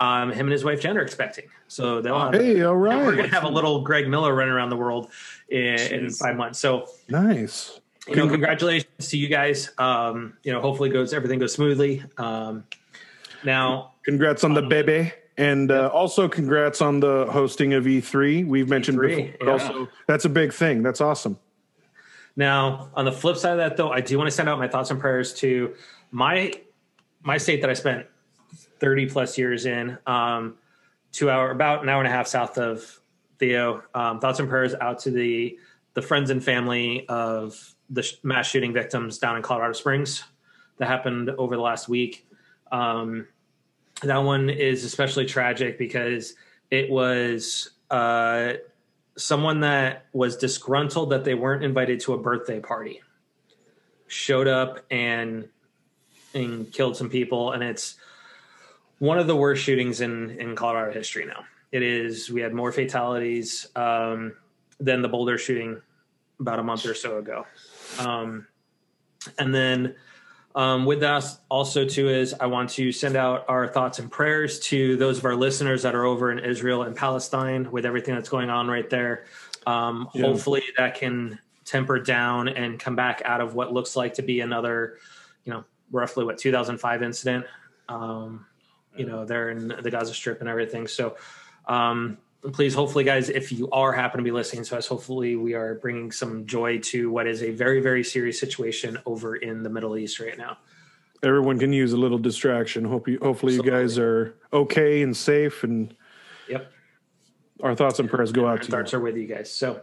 um, 0.00 0.30
him 0.30 0.46
and 0.46 0.52
his 0.52 0.64
wife 0.64 0.80
Jen 0.80 0.96
are 0.96 1.02
expecting. 1.02 1.46
So 1.68 2.00
they'll 2.00 2.18
have 2.18 2.34
Hey, 2.34 2.62
all 2.62 2.76
we're 2.76 3.14
gonna 3.16 3.28
have 3.28 3.44
a 3.44 3.48
little 3.48 3.82
Greg 3.82 4.08
Miller 4.08 4.34
running 4.34 4.52
around 4.52 4.70
the 4.70 4.76
world 4.76 5.10
in, 5.48 5.78
in 5.78 6.10
five 6.10 6.36
months. 6.36 6.58
So 6.58 6.88
nice. 7.08 7.80
you 8.08 8.16
know, 8.16 8.28
congratulations 8.28 9.08
to 9.08 9.18
you 9.18 9.28
guys. 9.28 9.70
Um, 9.78 10.36
you 10.42 10.52
know, 10.52 10.60
hopefully 10.60 10.88
goes 10.88 11.12
everything 11.12 11.38
goes 11.38 11.52
smoothly. 11.52 12.02
Um, 12.16 12.64
now, 13.44 13.92
Congrats 14.04 14.42
on 14.44 14.54
the 14.54 14.62
baby. 14.62 15.12
And 15.36 15.70
uh, 15.70 15.88
also, 15.92 16.26
congrats 16.26 16.80
on 16.82 16.98
the 16.98 17.26
hosting 17.30 17.72
of 17.74 17.84
E3. 17.84 18.44
We've 18.44 18.68
mentioned 18.68 18.98
E3, 18.98 19.02
before. 19.08 19.46
yeah. 19.46 19.52
Also, 19.52 19.88
that's 20.08 20.24
a 20.24 20.28
big 20.28 20.52
thing. 20.52 20.82
That's 20.82 21.00
awesome. 21.00 21.38
now 22.34 22.90
on 22.94 23.04
the 23.04 23.12
flip 23.12 23.36
side 23.36 23.52
of 23.52 23.58
that, 23.58 23.76
though, 23.76 23.92
I 23.92 24.00
do 24.00 24.18
want 24.18 24.26
to 24.26 24.32
send 24.32 24.48
out 24.48 24.58
my 24.58 24.66
thoughts 24.66 24.90
and 24.90 24.98
prayers 24.98 25.32
to 25.34 25.74
my 26.10 26.54
my 27.22 27.36
state 27.36 27.60
that 27.60 27.70
I 27.70 27.74
spent 27.74 28.06
thirty 28.80 29.06
plus 29.06 29.38
years 29.38 29.64
in. 29.64 29.96
Um, 30.08 30.56
two 31.18 31.28
hour, 31.28 31.50
about 31.50 31.82
an 31.82 31.88
hour 31.88 31.98
and 31.98 32.06
a 32.06 32.10
half 32.10 32.28
south 32.28 32.58
of 32.58 33.00
Theo. 33.40 33.82
Um, 33.92 34.20
thoughts 34.20 34.38
and 34.38 34.48
prayers 34.48 34.74
out 34.80 35.00
to 35.00 35.10
the 35.10 35.58
the 35.94 36.02
friends 36.02 36.30
and 36.30 36.42
family 36.42 37.06
of 37.08 37.74
the 37.90 38.04
sh- 38.04 38.14
mass 38.22 38.46
shooting 38.46 38.72
victims 38.72 39.18
down 39.18 39.36
in 39.36 39.42
Colorado 39.42 39.72
Springs 39.72 40.22
that 40.76 40.86
happened 40.86 41.30
over 41.30 41.56
the 41.56 41.62
last 41.62 41.88
week. 41.88 42.24
Um, 42.70 43.26
that 44.02 44.18
one 44.18 44.48
is 44.48 44.84
especially 44.84 45.24
tragic 45.24 45.76
because 45.76 46.34
it 46.70 46.88
was 46.88 47.70
uh, 47.90 48.52
someone 49.16 49.60
that 49.60 50.06
was 50.12 50.36
disgruntled 50.36 51.10
that 51.10 51.24
they 51.24 51.34
weren't 51.34 51.64
invited 51.64 51.98
to 52.00 52.14
a 52.14 52.18
birthday 52.18 52.60
party, 52.60 53.00
showed 54.06 54.46
up 54.46 54.84
and 54.88 55.48
and 56.32 56.72
killed 56.72 56.96
some 56.96 57.10
people, 57.10 57.50
and 57.50 57.64
it's 57.64 57.96
one 58.98 59.18
of 59.18 59.26
the 59.26 59.36
worst 59.36 59.62
shootings 59.62 60.00
in 60.00 60.30
in 60.38 60.54
Colorado 60.56 60.92
history. 60.92 61.24
Now 61.26 61.44
it 61.72 61.82
is. 61.82 62.30
We 62.30 62.40
had 62.40 62.54
more 62.54 62.72
fatalities 62.72 63.66
um, 63.76 64.34
than 64.80 65.02
the 65.02 65.08
Boulder 65.08 65.38
shooting 65.38 65.80
about 66.40 66.58
a 66.58 66.62
month 66.62 66.86
or 66.86 66.94
so 66.94 67.18
ago, 67.18 67.46
um, 67.98 68.46
and 69.38 69.54
then 69.54 69.94
um, 70.54 70.84
with 70.86 71.00
that 71.00 71.24
also 71.48 71.84
too 71.86 72.08
is 72.08 72.34
i 72.40 72.46
want 72.46 72.70
to 72.70 72.90
send 72.90 73.16
out 73.16 73.44
our 73.48 73.68
thoughts 73.68 73.98
and 73.98 74.10
prayers 74.10 74.58
to 74.58 74.96
those 74.96 75.18
of 75.18 75.24
our 75.24 75.36
listeners 75.36 75.82
that 75.82 75.94
are 75.94 76.04
over 76.04 76.32
in 76.32 76.38
israel 76.40 76.82
and 76.82 76.96
palestine 76.96 77.70
with 77.70 77.86
everything 77.86 78.14
that's 78.14 78.28
going 78.28 78.50
on 78.50 78.66
right 78.66 78.90
there 78.90 79.24
um, 79.66 80.08
Yeah. 80.14 80.22
hopefully 80.26 80.62
that 80.76 80.94
can 80.94 81.38
temper 81.64 81.98
down 82.00 82.48
and 82.48 82.80
come 82.80 82.96
back 82.96 83.22
out 83.24 83.40
of 83.40 83.54
what 83.54 83.72
looks 83.72 83.94
like 83.94 84.14
to 84.14 84.22
be 84.22 84.40
another 84.40 84.96
you 85.44 85.52
know 85.52 85.64
roughly 85.92 86.24
what 86.24 86.38
2005 86.38 87.02
incident 87.02 87.44
um, 87.88 88.46
you 88.96 89.06
know 89.06 89.24
there 89.24 89.50
in 89.50 89.68
the 89.68 89.90
gaza 89.90 90.14
strip 90.14 90.40
and 90.40 90.48
everything. 90.48 90.86
So 90.86 91.16
um, 91.66 92.18
please 92.52 92.74
hopefully 92.74 93.04
guys 93.04 93.28
if 93.28 93.50
you 93.52 93.68
are 93.70 93.92
happen 93.92 94.18
to 94.18 94.24
be 94.24 94.30
listening 94.30 94.64
to 94.64 94.78
us 94.78 94.86
hopefully 94.86 95.34
we 95.34 95.54
are 95.54 95.74
bringing 95.74 96.12
some 96.12 96.46
joy 96.46 96.78
to 96.78 97.10
what 97.10 97.26
is 97.26 97.42
a 97.42 97.50
very 97.50 97.80
very 97.80 98.04
serious 98.04 98.38
situation 98.38 98.96
over 99.06 99.34
in 99.36 99.62
the 99.62 99.70
middle 99.70 99.96
east 99.96 100.20
right 100.20 100.38
now. 100.38 100.56
Everyone 101.22 101.58
can 101.58 101.72
use 101.72 101.92
a 101.92 101.96
little 101.96 102.18
distraction. 102.18 102.84
Hope 102.84 103.08
you, 103.08 103.18
hopefully, 103.20 103.54
you 103.54 103.62
guys 103.62 103.98
are 103.98 104.36
okay 104.52 105.02
and 105.02 105.16
safe. 105.16 105.64
And 105.64 105.92
yep. 106.48 106.70
our 107.60 107.74
thoughts 107.74 107.98
and 107.98 108.08
prayers 108.08 108.30
go 108.30 108.46
out 108.46 108.50
our 108.50 108.58
to 108.58 108.64
you. 108.66 108.70
thoughts 108.70 108.94
are 108.94 109.00
with 109.00 109.16
you 109.16 109.26
guys. 109.26 109.50
So 109.50 109.80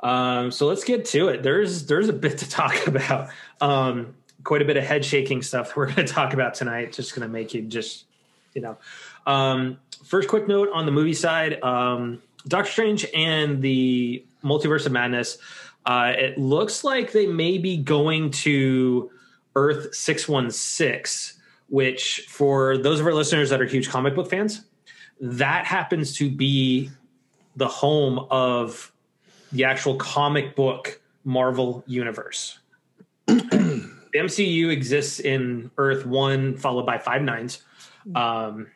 um 0.00 0.52
so 0.52 0.68
let's 0.68 0.84
get 0.84 1.04
to 1.06 1.28
it. 1.28 1.42
There's 1.42 1.86
there's 1.86 2.08
a 2.08 2.12
bit 2.12 2.38
to 2.38 2.48
talk 2.48 2.86
about. 2.86 3.30
Um 3.60 4.14
quite 4.44 4.62
a 4.62 4.64
bit 4.64 4.76
of 4.76 4.84
head 4.84 5.04
shaking 5.04 5.42
stuff 5.42 5.68
that 5.68 5.76
we're 5.76 5.86
going 5.86 6.06
to 6.06 6.12
talk 6.12 6.32
about 6.32 6.54
tonight. 6.54 6.92
Just 6.92 7.14
going 7.14 7.26
to 7.26 7.32
make 7.32 7.54
you 7.54 7.62
just 7.62 8.04
you 8.58 8.62
know 8.62 8.76
um 9.26 9.78
first 10.04 10.28
quick 10.28 10.48
note 10.48 10.68
on 10.74 10.84
the 10.84 10.92
movie 10.92 11.14
side 11.14 11.62
um 11.62 12.20
doctor 12.48 12.70
strange 12.70 13.06
and 13.14 13.62
the 13.62 14.24
multiverse 14.42 14.84
of 14.84 14.92
madness 14.92 15.38
uh 15.86 16.12
it 16.16 16.36
looks 16.36 16.82
like 16.82 17.12
they 17.12 17.26
may 17.26 17.56
be 17.56 17.76
going 17.76 18.30
to 18.30 19.10
earth 19.54 19.94
616 19.94 21.40
which 21.68 22.26
for 22.28 22.76
those 22.78 22.98
of 22.98 23.06
our 23.06 23.14
listeners 23.14 23.50
that 23.50 23.60
are 23.60 23.66
huge 23.66 23.88
comic 23.88 24.14
book 24.14 24.28
fans 24.28 24.64
that 25.20 25.64
happens 25.66 26.16
to 26.16 26.28
be 26.28 26.90
the 27.56 27.68
home 27.68 28.26
of 28.30 28.92
the 29.52 29.64
actual 29.64 29.96
comic 29.96 30.54
book 30.54 31.00
Marvel 31.24 31.84
universe. 31.86 32.58
the 33.26 33.90
MCU 34.14 34.70
exists 34.70 35.20
in 35.20 35.70
Earth 35.76 36.06
One, 36.06 36.56
followed 36.56 36.86
by 36.86 36.98
Five 36.98 37.22
Nines. 37.22 37.62
Um, 38.14 38.68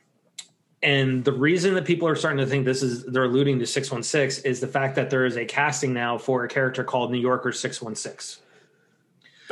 and 0.82 1.24
the 1.24 1.32
reason 1.32 1.74
that 1.74 1.84
people 1.84 2.08
are 2.08 2.16
starting 2.16 2.38
to 2.38 2.46
think 2.46 2.64
this 2.64 2.82
is 2.82 3.04
they're 3.04 3.24
alluding 3.24 3.60
to 3.60 3.66
616 3.66 4.44
is 4.44 4.60
the 4.60 4.66
fact 4.66 4.96
that 4.96 5.10
there 5.10 5.24
is 5.24 5.36
a 5.36 5.44
casting 5.44 5.92
now 5.92 6.18
for 6.18 6.44
a 6.44 6.48
character 6.48 6.82
called 6.82 7.12
New 7.12 7.20
Yorker 7.20 7.52
616. 7.52 8.42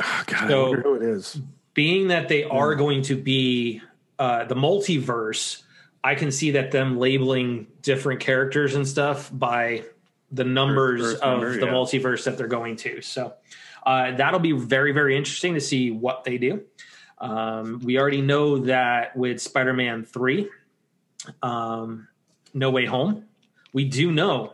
Oh, 0.03 0.23
God, 0.27 0.47
So- 0.49 0.73
who 0.73 0.95
it 0.95 1.03
is. 1.03 1.39
Being 1.73 2.09
that 2.09 2.27
they 2.27 2.43
are 2.43 2.75
going 2.75 3.01
to 3.03 3.15
be 3.15 3.81
uh, 4.19 4.43
the 4.43 4.55
multiverse, 4.55 5.63
I 6.03 6.15
can 6.15 6.29
see 6.29 6.51
that 6.51 6.71
them 6.71 6.99
labeling 6.99 7.67
different 7.81 8.19
characters 8.19 8.75
and 8.75 8.85
stuff 8.85 9.29
by 9.31 9.85
the 10.31 10.43
numbers 10.43 11.01
First 11.01 11.23
of 11.23 11.31
number, 11.39 11.53
the 11.53 11.65
yeah. 11.67 11.71
multiverse 11.71 12.25
that 12.25 12.37
they're 12.37 12.47
going 12.47 12.75
to. 12.77 13.01
So 13.01 13.33
uh, 13.85 14.11
that'll 14.11 14.41
be 14.41 14.51
very, 14.51 14.91
very 14.91 15.15
interesting 15.15 15.53
to 15.53 15.61
see 15.61 15.91
what 15.91 16.25
they 16.25 16.37
do. 16.37 16.63
Um, 17.21 17.79
we 17.83 17.97
already 17.99 18.21
know 18.21 18.57
that 18.59 19.15
with 19.15 19.39
Spider 19.41 19.73
Man 19.73 20.03
3, 20.03 20.49
um, 21.43 22.07
No 22.53 22.71
Way 22.71 22.85
Home, 22.87 23.25
we 23.73 23.85
do 23.85 24.11
know 24.11 24.53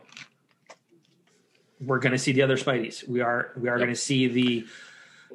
we're 1.80 1.98
going 1.98 2.12
to 2.12 2.18
see 2.18 2.32
the 2.32 2.42
other 2.42 2.56
Spideys. 2.56 3.06
We 3.08 3.20
are 3.20 3.52
we 3.56 3.68
are 3.68 3.76
going 3.78 3.88
to 3.88 3.94
see 3.96 4.26
the 4.28 4.66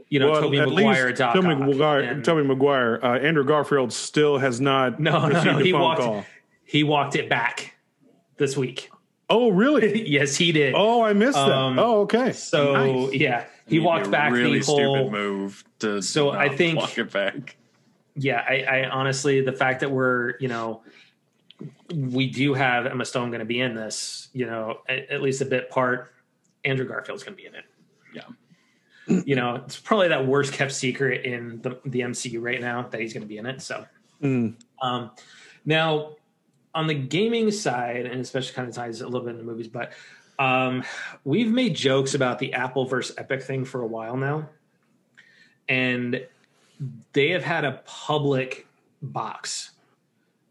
you 0.09 0.19
know 0.19 0.39
Tobey 0.39 0.59
at 0.59 0.69
Maguire, 0.69 1.07
least 1.07 1.17
Doc 1.19 1.33
Tobey 1.35 1.47
Ock, 1.47 1.59
Maguire, 1.59 1.99
and- 2.01 2.23
Tobey 2.23 2.43
Maguire, 2.43 2.99
uh, 3.03 3.17
Andrew 3.19 3.43
Garfield 3.43 3.91
still 3.91 4.37
has 4.37 4.61
not 4.61 4.99
No, 4.99 5.27
no, 5.27 5.43
no, 5.43 5.59
a 5.59 5.63
he 5.63 5.71
phone 5.71 5.81
walked- 5.81 6.01
call. 6.01 6.25
he 6.65 6.83
walked 6.83 7.15
it 7.15 7.29
back 7.29 7.75
this 8.37 8.55
week. 8.55 8.89
Oh, 9.29 9.49
really? 9.49 10.07
yes, 10.09 10.35
he 10.35 10.51
did. 10.51 10.73
Oh, 10.75 11.01
I 11.01 11.13
missed 11.13 11.37
Um, 11.37 11.75
that. 11.77 11.81
Oh, 11.81 12.01
okay. 12.01 12.33
so 12.33 12.73
Nice. 12.73 13.13
yeah, 13.13 13.45
he 13.67 13.77
It'd 13.77 13.85
walked 13.85 14.11
back 14.11 14.31
really 14.31 14.59
the 14.59 14.65
whole. 14.65 14.77
stupid 14.77 15.11
move 15.11 15.63
to 15.79 16.01
So 16.01 16.31
I 16.31 16.49
think- 16.49 16.77
walk 16.79 16.97
it 16.97 17.11
back. 17.11 17.55
Yeah, 18.15 18.43
I, 18.47 18.61
I 18.83 18.89
honestly, 18.89 19.41
the 19.41 19.53
fact 19.53 19.79
that 19.79 19.89
we're 19.89 20.37
you 20.39 20.47
know, 20.47 20.83
we 21.95 22.29
do 22.29 22.53
have 22.53 22.85
Emma 22.85 23.05
Stone 23.05 23.29
going 23.29 23.39
to 23.39 23.45
be 23.45 23.59
in 23.59 23.73
this, 23.73 24.29
you 24.33 24.45
know, 24.45 24.79
at, 24.87 25.09
at 25.09 25.21
least 25.21 25.41
a 25.41 25.45
bit 25.45 25.69
part. 25.69 26.11
Andrew 26.65 26.87
Garfield's 26.87 27.23
going 27.23 27.35
to 27.35 27.41
be 27.41 27.47
in 27.47 27.55
it. 27.55 27.65
Yeah. 28.13 29.21
You 29.25 29.35
know, 29.35 29.55
it's 29.55 29.79
probably 29.79 30.09
that 30.09 30.25
worst 30.27 30.53
kept 30.53 30.71
secret 30.71 31.25
in 31.25 31.61
the, 31.61 31.79
the 31.85 32.01
MCU 32.01 32.41
right 32.41 32.61
now 32.61 32.83
that 32.83 33.01
he's 33.01 33.13
going 33.13 33.23
to 33.23 33.27
be 33.27 33.37
in 33.37 33.45
it. 33.45 33.61
So, 33.61 33.85
Mm. 34.21 34.55
Um, 34.81 35.11
now, 35.65 36.13
on 36.73 36.87
the 36.87 36.93
gaming 36.93 37.51
side, 37.51 38.05
and 38.05 38.21
especially 38.21 38.53
kind 38.53 38.67
of 38.67 38.75
ties 38.75 39.01
a 39.01 39.05
little 39.05 39.21
bit 39.21 39.31
into 39.31 39.43
movies, 39.43 39.67
but 39.67 39.93
um, 40.39 40.83
we've 41.23 41.51
made 41.51 41.75
jokes 41.75 42.15
about 42.15 42.39
the 42.39 42.53
Apple 42.53 42.85
versus 42.85 43.15
Epic 43.17 43.43
thing 43.43 43.65
for 43.65 43.81
a 43.81 43.87
while 43.87 44.17
now, 44.17 44.49
and 45.69 46.25
they 47.13 47.29
have 47.29 47.43
had 47.43 47.65
a 47.65 47.81
public 47.85 48.67
box 49.01 49.71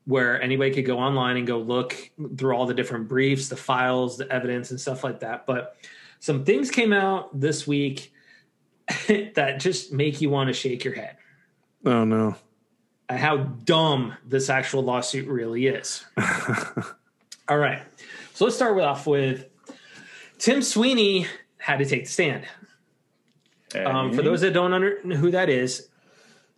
where 0.05 0.41
anybody 0.41 0.73
could 0.73 0.85
go 0.85 0.99
online 0.99 1.37
and 1.37 1.47
go 1.47 1.59
look 1.59 2.11
through 2.37 2.55
all 2.57 2.67
the 2.67 2.75
different 2.75 3.09
briefs, 3.09 3.49
the 3.49 3.57
files, 3.57 4.17
the 4.17 4.31
evidence, 4.33 4.71
and 4.71 4.81
stuff 4.81 5.05
like 5.05 5.21
that. 5.21 5.47
But 5.47 5.77
some 6.19 6.45
things 6.45 6.71
came 6.71 6.93
out 6.93 7.39
this 7.39 7.67
week 7.67 8.13
that 9.09 9.57
just 9.61 9.93
make 9.93 10.21
you 10.21 10.31
want 10.31 10.49
to 10.49 10.53
shake 10.53 10.85
your 10.85 10.95
head 10.95 11.17
Oh 11.85 12.05
no. 12.05 12.37
At 13.09 13.19
how 13.19 13.37
dumb 13.37 14.15
this 14.25 14.49
actual 14.51 14.83
lawsuit 14.83 15.29
really 15.29 15.67
is. 15.67 16.05
All 17.49 17.59
right. 17.59 17.83
So 18.35 18.45
let's 18.45 18.57
start 18.57 18.79
off 18.81 19.07
with 19.07 19.47
Tim 20.39 20.63
Sweeney 20.63 21.27
had 21.59 21.79
to 21.79 21.85
take 21.85 22.05
the 22.05 22.11
stand. 22.11 22.45
Um, 23.75 24.13
for 24.13 24.23
those 24.23 24.43
that 24.43 24.53
don't 24.53 24.73
under, 24.73 25.03
know 25.05 25.17
who 25.17 25.31
that 25.31 25.49
is, 25.49 25.89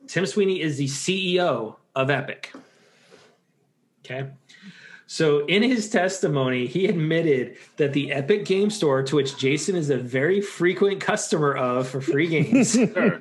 Tim 0.08 0.26
Sweeney 0.26 0.60
is 0.60 0.78
the 0.78 0.86
CEO 0.86 1.76
of 1.94 2.10
Epic. 2.10 2.52
Okay. 4.04 4.30
So 5.06 5.44
in 5.46 5.62
his 5.62 5.90
testimony, 5.90 6.66
he 6.66 6.86
admitted 6.86 7.56
that 7.76 7.92
the 7.92 8.12
Epic 8.12 8.44
Game 8.46 8.70
Store, 8.70 9.02
to 9.02 9.16
which 9.16 9.36
Jason 9.36 9.76
is 9.76 9.90
a 9.90 9.96
very 9.96 10.40
frequent 10.40 11.00
customer 11.00 11.54
of 11.54 11.88
for 11.88 12.00
free 12.00 12.26
games, 12.26 12.72
Sir, 12.80 13.20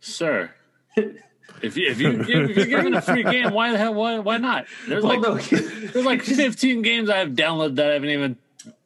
sir. 0.00 0.50
If 1.62 1.76
you 1.76 1.88
if 1.90 2.00
you 2.00 2.20
if 2.20 2.28
you're 2.56 2.66
giving 2.66 2.94
a 2.94 3.00
free 3.00 3.22
game, 3.30 3.52
why 3.52 3.70
the 3.72 3.78
hell 3.78 3.94
why 3.94 4.18
why 4.18 4.38
not? 4.38 4.66
There's 4.88 5.04
well, 5.04 5.20
like 5.20 5.22
no, 5.22 5.36
there's 5.36 6.04
like 6.04 6.22
15 6.22 6.82
games 6.82 7.08
I've 7.08 7.30
downloaded 7.30 7.76
that 7.76 7.90
I 7.90 7.92
haven't 7.94 8.10
even 8.10 8.36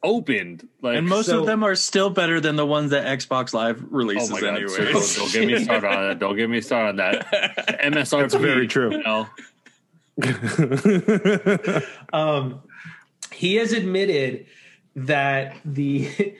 opened. 0.03 0.67
Like 0.81 0.97
and 0.97 1.07
most 1.07 1.27
So- 1.27 1.39
of 1.41 1.45
them 1.47 1.63
are 1.63 1.75
still 1.75 2.09
better 2.09 2.39
than 2.39 2.55
the 2.55 2.65
ones 2.65 2.91
that 2.91 3.05
Xbox 3.19 3.53
Live 3.53 3.83
Oh 3.83 3.87
releases 3.89 4.29
my 4.31 4.41
god! 4.41 4.55
anyway. 4.57 4.69
sir, 4.69 4.91
Don't, 4.91 5.15
don't 5.15 5.31
get 5.31 5.47
me 5.47 5.63
started 5.63 5.87
on 5.87 6.07
that. 6.07 6.19
Don't 6.19 6.35
get 6.35 6.49
me 6.49 6.61
started 6.61 6.89
on 6.89 6.95
that. 6.97 7.27
MSR. 7.83 8.19
That's 8.21 8.35
very 8.35 8.67
true. 8.67 8.91
You 8.91 9.03
know, 9.03 9.27
um, 12.13 12.61
he 13.31 13.55
has 13.55 13.73
admitted 13.73 14.45
that 14.95 15.55
the 15.65 16.35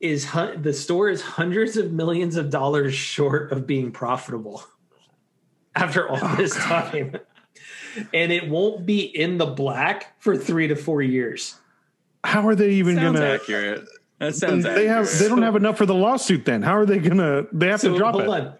is 0.00 0.26
hun- 0.26 0.60
the 0.62 0.72
store 0.72 1.08
is 1.08 1.22
hundreds 1.22 1.76
of 1.78 1.92
millions 1.92 2.36
of 2.36 2.50
dollars 2.50 2.94
short 2.94 3.52
of 3.52 3.66
being 3.66 3.90
profitable 3.90 4.62
after 5.74 6.08
all 6.08 6.18
Oh, 6.20 6.34
this 6.36 6.54
time 6.56 7.16
and 8.12 8.32
it 8.32 8.48
won't 8.48 8.84
be 8.86 9.00
in 9.02 9.38
the 9.38 9.46
black 9.46 10.20
for 10.20 10.36
three 10.36 10.68
to 10.68 10.76
four 10.76 11.00
years 11.02 11.56
How 12.24 12.46
are 12.48 12.54
they 12.54 12.70
even 12.72 12.96
sounds 12.96 13.18
gonna? 13.18 13.30
accurate. 13.34 13.84
That 14.18 14.34
sounds 14.34 14.64
They 14.64 14.86
have. 14.86 15.04
accurate. 15.06 15.18
They 15.20 15.28
don't 15.28 15.42
have 15.42 15.56
enough 15.56 15.76
for 15.76 15.86
the 15.86 15.94
lawsuit. 15.94 16.44
Then 16.44 16.62
how 16.62 16.76
are 16.76 16.86
they 16.86 16.98
gonna? 16.98 17.46
They 17.52 17.68
have 17.68 17.80
to 17.82 17.86
so 17.88 17.96
drop 17.98 18.14
hold 18.14 18.24
it. 18.24 18.30
on 18.30 18.54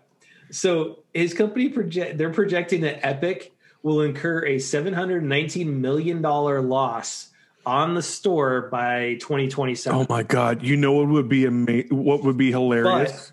so 0.51 0.99
his 1.15 1.33
company 1.35 1.69
project 1.71 2.19
they're 2.19 2.31
projecting 2.33 2.83
that 2.83 3.05
epic 3.05 3.53
will 3.83 4.03
incur 4.03 4.45
a 4.47 4.59
719 4.59 5.81
million 5.81 6.23
dollar 6.23 6.61
loss 6.63 7.31
on 7.67 7.95
the 7.95 8.03
store 8.03 8.69
by 8.71 9.15
2027 9.21 9.99
Oh 9.99 10.07
my 10.09 10.23
god! 10.23 10.63
You 10.63 10.77
know 10.77 10.93
what 10.93 11.09
would 11.09 11.29
be 11.29 11.47
ama- 11.47 11.83
What 11.91 12.23
would 12.25 12.37
be 12.37 12.51
hilarious? 12.51 13.33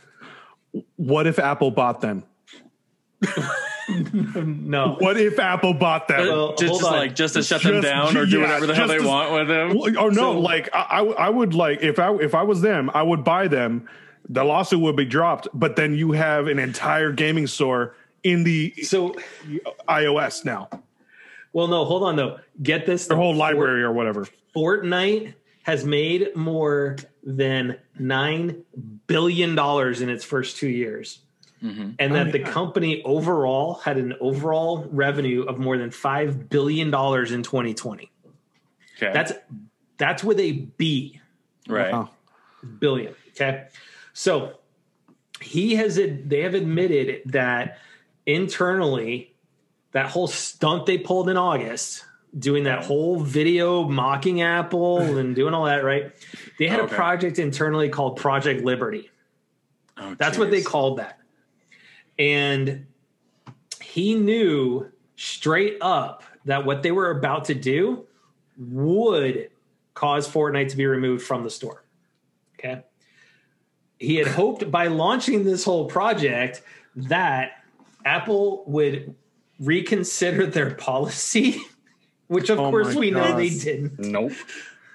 what 0.96 1.28
if 1.28 1.38
Apple 1.38 1.70
bought 1.72 2.00
them? 2.02 2.24
no 4.36 4.96
What 5.00 5.18
if 5.18 5.40
Apple 5.40 5.74
bought 5.74 6.08
them? 6.08 6.28
Well, 6.28 6.56
just, 6.56 6.80
just 6.80 6.84
like 6.84 7.16
just 7.16 7.34
to 7.36 7.44
shut 7.44 7.64
them 7.64 7.82
down 7.82 8.16
or 8.18 8.26
do 8.26 8.38
yeah, 8.38 8.44
whatever 8.44 8.68
the 8.68 8.76
hell 8.76 8.88
they 8.88 8.98
to- 9.00 9.08
want 9.08 9.32
with 9.34 9.48
them. 9.48 9.78
Well, 9.78 9.94
oh 9.98 10.10
no! 10.10 10.34
So- 10.34 10.40
like 10.40 10.70
I, 10.74 10.80
I, 10.82 11.04
I 11.04 11.30
would 11.30 11.54
like 11.54 11.82
if 11.82 12.00
I 12.00 12.14
if 12.16 12.34
I 12.36 12.44
was 12.44 12.62
them, 12.62 12.90
I 12.94 13.04
would 13.04 13.24
buy 13.24 13.48
them. 13.48 13.88
The 14.30 14.44
lawsuit 14.44 14.80
would 14.80 14.96
be 14.96 15.06
dropped, 15.06 15.48
but 15.54 15.76
then 15.76 15.94
you 15.96 16.12
have 16.14 16.48
an 16.48 16.60
entire 16.60 17.12
gaming 17.12 17.48
store 17.48 17.96
in 18.24 18.44
the 18.44 18.74
so 18.84 19.16
iOS 19.90 20.46
now, 20.46 20.70
Well, 21.54 21.68
no, 21.68 21.86
hold 21.86 22.04
on 22.04 22.16
though. 22.16 22.40
Get 22.62 22.86
this: 22.86 23.08
their 23.08 23.18
whole 23.18 23.36
library 23.36 23.84
or 23.84 23.92
whatever. 23.92 24.28
Fortnite 24.56 25.34
has 25.64 25.86
made 25.86 26.36
more 26.36 26.98
than 27.24 27.78
nine 28.00 28.64
billion 29.08 29.56
dollars 29.56 30.02
in 30.02 30.10
its 30.10 30.24
first 30.24 30.58
two 30.58 30.70
years, 30.70 31.20
Mhm. 31.64 31.96
and 32.00 32.16
that 32.16 32.28
Oh, 32.30 32.32
the 32.32 32.40
yeah. 32.40 32.50
company 32.52 33.04
overall 33.04 33.76
had 33.76 33.98
an 33.98 34.16
overall 34.20 34.88
revenue 34.92 35.44
of 35.44 35.60
more 35.60 35.78
than 35.78 35.92
five 35.92 36.50
billion 36.50 36.90
dollars 36.90 37.32
in 37.32 37.44
2020. 37.44 38.10
Okay, 38.98 39.12
That's 39.14 39.34
that's 39.98 40.24
with 40.24 40.40
a 40.40 40.54
B 40.78 41.20
right. 41.68 41.92
Wow. 41.94 42.10
billion. 42.80 43.14
Okay, 43.32 43.68
so 44.14 44.58
he 45.40 45.76
has 45.76 45.96
they 45.98 46.42
have 46.42 46.56
admitted 46.56 47.22
that 47.26 47.78
internally 48.26 49.34
that 49.92 50.08
whole 50.08 50.28
stunt 50.28 50.86
they 50.86 50.98
pulled 50.98 51.30
in 51.30 51.38
August, 51.38 52.06
doing 52.38 52.64
that 52.64 52.84
whole 52.86 53.20
video 53.20 53.84
mocking 53.84 54.42
Apple 54.42 55.00
and 55.20 55.36
doing 55.36 55.54
all 55.54 55.66
that, 55.66 55.84
right? 55.84 56.12
They 56.58 56.68
had 56.68 56.80
Okay. 56.80 56.94
a 56.94 56.96
project 56.98 57.38
internally 57.40 57.90
called 57.90 58.18
Project 58.18 58.64
Liberty. 58.64 59.12
Oh, 59.98 60.16
That's 60.18 60.38
what 60.38 60.50
they 60.50 60.62
called 60.64 60.98
that. 60.98 61.20
And 62.22 62.86
he 63.82 64.14
knew 64.14 64.92
straight 65.16 65.78
up 65.82 66.24
that 66.46 66.66
what 66.66 66.84
they 66.84 66.92
were 66.92 67.10
about 67.10 67.46
to 67.46 67.56
do 67.56 68.06
would 68.58 69.50
cause 69.96 70.30
Fortnite 70.30 70.70
to 70.70 70.78
be 70.78 70.86
removed 70.86 71.26
from 71.26 71.44
the 71.44 71.50
store. 71.50 71.84
Okay. 72.60 72.84
He 73.98 74.18
had 74.18 74.28
hoped 74.28 74.70
by 74.70 74.86
launching 74.86 75.44
this 75.46 75.64
whole 75.64 75.86
project 75.86 76.62
that 76.96 77.64
Apple 78.06 78.64
would 78.68 79.16
reconsider 79.60 80.46
their 80.46 80.76
policy, 80.76 81.60
which 82.28 82.52
of 82.52 82.60
Oh 82.60 82.70
course 82.70 82.94
my 82.94 83.00
we 83.00 83.12
know 83.12 83.36
they 83.36 83.50
didn't. 83.50 83.98
nope. 84.00 84.32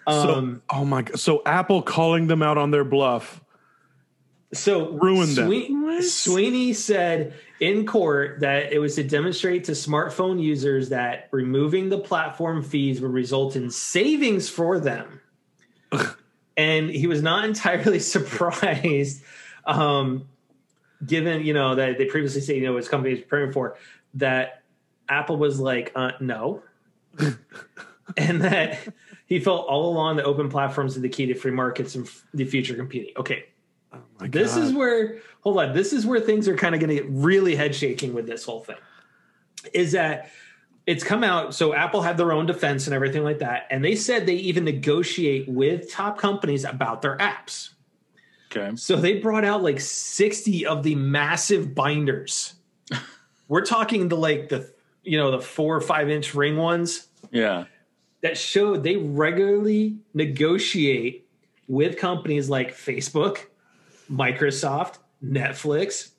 Um, 0.07 0.63
oh 0.71 0.85
my 0.85 1.03
god! 1.03 1.19
So 1.19 1.43
Apple 1.45 1.83
calling 1.83 2.29
them 2.29 2.41
out 2.41 2.57
on 2.57 2.71
their 2.71 2.85
bluff. 2.85 3.41
So 4.57 4.91
Ruined 4.93 5.37
them. 5.37 5.47
Sweeney, 5.47 6.03
Sweeney 6.03 6.73
said 6.73 7.35
in 7.61 7.87
court 7.87 8.41
that 8.41 8.73
it 8.73 8.79
was 8.79 8.97
to 8.97 9.03
demonstrate 9.03 9.65
to 9.65 9.73
smartphone 9.73 10.43
users 10.43 10.91
that 10.91 11.29
removing 11.31 11.89
the 11.89 11.99
platform 11.99 12.63
fees 12.63 13.01
would 13.01 13.13
result 13.13 13.57
in 13.57 13.71
savings 13.71 14.49
for 14.49 14.79
them. 14.79 15.21
and 16.57 16.91
he 16.91 17.07
was 17.07 17.23
not 17.23 17.45
entirely 17.45 17.99
surprised, 18.01 19.23
um, 19.65 20.29
given 21.05 21.45
you 21.45 21.53
know 21.53 21.75
that 21.75 21.99
they 21.99 22.07
previously 22.07 22.41
said 22.41 22.57
you 22.57 22.65
know 22.65 22.77
his 22.77 22.89
company 22.89 23.15
is 23.15 23.21
preparing 23.21 23.53
for 23.53 23.77
that. 24.15 24.63
Apple 25.09 25.37
was 25.37 25.61
like, 25.61 25.93
uh, 25.95 26.11
no, 26.19 26.65
and 28.17 28.41
that 28.41 28.79
he 29.27 29.39
felt 29.39 29.69
all 29.69 29.89
along 29.93 30.17
that 30.17 30.25
open 30.25 30.49
platforms 30.49 30.97
are 30.97 31.01
the 31.01 31.09
key 31.09 31.27
to 31.27 31.35
free 31.35 31.53
markets 31.53 31.95
and 31.95 32.07
f- 32.07 32.25
the 32.35 32.45
future 32.45 32.75
competing. 32.75 33.13
Okay, 33.17 33.45
My 34.21 34.29
this 34.29 34.55
God. 34.55 34.65
is 34.65 34.73
where 34.73 35.19
hold 35.41 35.59
on 35.59 35.75
this 35.75 35.93
is 35.93 36.07
where 36.07 36.21
things 36.21 36.49
are 36.49 36.57
kind 36.57 36.75
of 36.75 36.81
going 36.81 36.89
to 36.97 37.03
get 37.03 37.07
really 37.11 37.55
head 37.57 37.75
shaking 37.75 38.15
with 38.15 38.27
this 38.27 38.45
whole 38.45 38.61
thing 38.61 38.77
is 39.75 39.93
that 39.93 40.31
it's 40.87 41.03
come 41.05 41.23
out 41.25 41.55
so 41.55 41.75
apple 41.75 42.01
had 42.03 42.17
their 42.17 42.33
own 42.33 42.47
defense 42.47 42.87
and 42.87 42.95
everything 42.95 43.23
like 43.25 43.41
that 43.41 43.67
and 43.71 43.85
they 43.85 43.95
said 43.95 44.27
they 44.27 44.35
even 44.37 44.65
negotiate 44.65 45.49
with 45.49 45.91
top 45.91 46.19
companies 46.19 46.65
about 46.65 47.03
their 47.03 47.17
apps 47.19 47.71
Okay. 48.55 48.75
so 48.77 48.97
they 48.97 49.19
brought 49.19 49.45
out 49.45 49.63
like 49.63 49.81
60 49.81 50.67
of 50.67 50.83
the 50.83 50.95
massive 50.95 51.75
binders 51.75 52.55
we're 53.49 53.65
talking 53.65 54.09
the 54.09 54.17
like 54.17 54.49
the 54.49 54.71
you 55.03 55.19
know 55.19 55.31
the 55.31 55.41
four 55.41 55.77
or 55.77 55.81
five 55.81 56.09
inch 56.09 56.35
ring 56.35 56.57
ones 56.57 57.09
Yeah. 57.31 57.65
that 58.23 58.39
showed 58.39 58.83
they 58.83 58.97
regularly 58.97 59.99
negotiate 60.15 61.29
with 61.69 61.99
companies 61.99 62.49
like 62.49 62.73
Facebook, 62.73 63.39
Microsoft, 64.11 64.99
Netflix. 65.25 66.11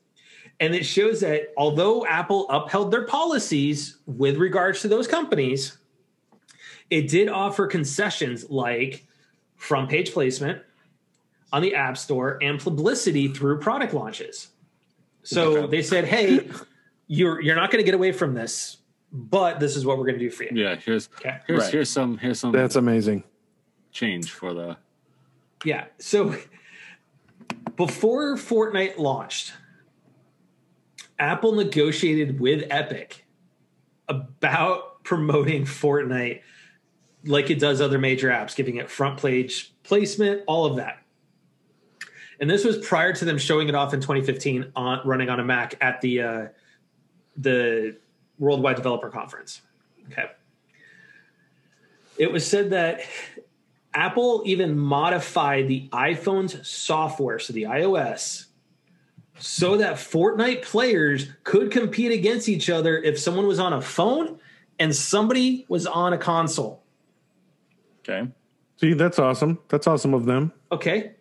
And 0.59 0.73
it 0.73 0.85
shows 0.85 1.19
that 1.19 1.53
although 1.55 2.05
Apple 2.05 2.49
upheld 2.49 2.91
their 2.91 3.03
policies 3.03 3.97
with 4.07 4.37
regards 4.37 4.81
to 4.81 4.87
those 4.87 5.07
companies, 5.07 5.77
it 6.89 7.07
did 7.09 7.29
offer 7.29 7.67
concessions 7.67 8.49
like 8.49 9.05
front 9.55 9.89
page 9.89 10.11
placement 10.13 10.61
on 11.53 11.61
the 11.61 11.75
App 11.75 11.97
Store 11.97 12.39
and 12.41 12.59
publicity 12.59 13.27
through 13.27 13.59
product 13.59 13.93
launches. 13.93 14.47
So 15.23 15.67
they 15.67 15.81
said, 15.81 16.05
hey, 16.05 16.49
you're 17.07 17.39
you're 17.41 17.55
not 17.55 17.69
going 17.69 17.83
to 17.83 17.85
get 17.85 17.93
away 17.95 18.11
from 18.11 18.33
this, 18.33 18.77
but 19.11 19.59
this 19.59 19.75
is 19.75 19.85
what 19.85 19.97
we're 19.97 20.05
going 20.05 20.17
to 20.17 20.25
do 20.25 20.29
for 20.31 20.43
you. 20.43 20.51
Yeah, 20.53 20.75
here's 20.75 21.09
Okay. 21.19 21.37
here's 21.45 21.63
Right. 21.63 21.71
here's 21.73 21.89
some 21.89 22.17
here's 22.17 22.39
some 22.39 22.51
That's 22.51 22.75
amazing. 22.77 23.23
change 23.91 24.31
for 24.31 24.53
the 24.53 24.77
Yeah. 25.65 25.85
So 25.99 26.35
before 27.77 28.35
Fortnite 28.35 28.97
launched, 28.97 29.53
Apple 31.19 31.53
negotiated 31.53 32.39
with 32.39 32.65
Epic 32.69 33.25
about 34.07 35.03
promoting 35.03 35.63
Fortnite 35.63 36.41
like 37.23 37.49
it 37.49 37.59
does 37.59 37.79
other 37.79 37.99
major 37.99 38.29
apps, 38.29 38.55
giving 38.55 38.77
it 38.77 38.89
front 38.89 39.21
page 39.21 39.73
placement, 39.83 40.41
all 40.47 40.65
of 40.65 40.77
that. 40.77 40.97
And 42.39 42.49
this 42.49 42.63
was 42.63 42.77
prior 42.79 43.13
to 43.13 43.25
them 43.25 43.37
showing 43.37 43.69
it 43.69 43.75
off 43.75 43.93
in 43.93 44.01
2015 44.01 44.71
on 44.75 45.01
running 45.05 45.29
on 45.29 45.39
a 45.39 45.43
Mac 45.43 45.75
at 45.81 46.01
the 46.01 46.21
uh, 46.21 46.45
the 47.37 47.97
Worldwide 48.39 48.75
Developer 48.75 49.09
Conference. 49.09 49.61
Okay. 50.11 50.25
It 52.17 52.31
was 52.31 52.45
said 52.45 52.71
that 52.71 53.01
Apple 53.97 54.43
even 54.45 54.77
modified 54.77 55.67
the 55.67 55.89
iPhone's 55.91 56.67
software, 56.69 57.39
so 57.39 57.51
the 57.51 57.63
iOS, 57.63 58.45
so 59.39 59.77
that 59.77 59.95
Fortnite 59.95 60.61
players 60.61 61.29
could 61.43 61.71
compete 61.71 62.11
against 62.11 62.47
each 62.47 62.69
other 62.69 62.99
if 62.99 63.17
someone 63.17 63.47
was 63.47 63.59
on 63.59 63.73
a 63.73 63.81
phone 63.81 64.39
and 64.77 64.95
somebody 64.95 65.65
was 65.67 65.87
on 65.87 66.13
a 66.13 66.17
console. 66.17 66.83
Okay. 68.07 68.29
See, 68.79 68.93
that's 68.93 69.17
awesome. 69.17 69.57
That's 69.67 69.87
awesome 69.87 70.13
of 70.13 70.25
them. 70.25 70.53
Okay. 70.71 71.13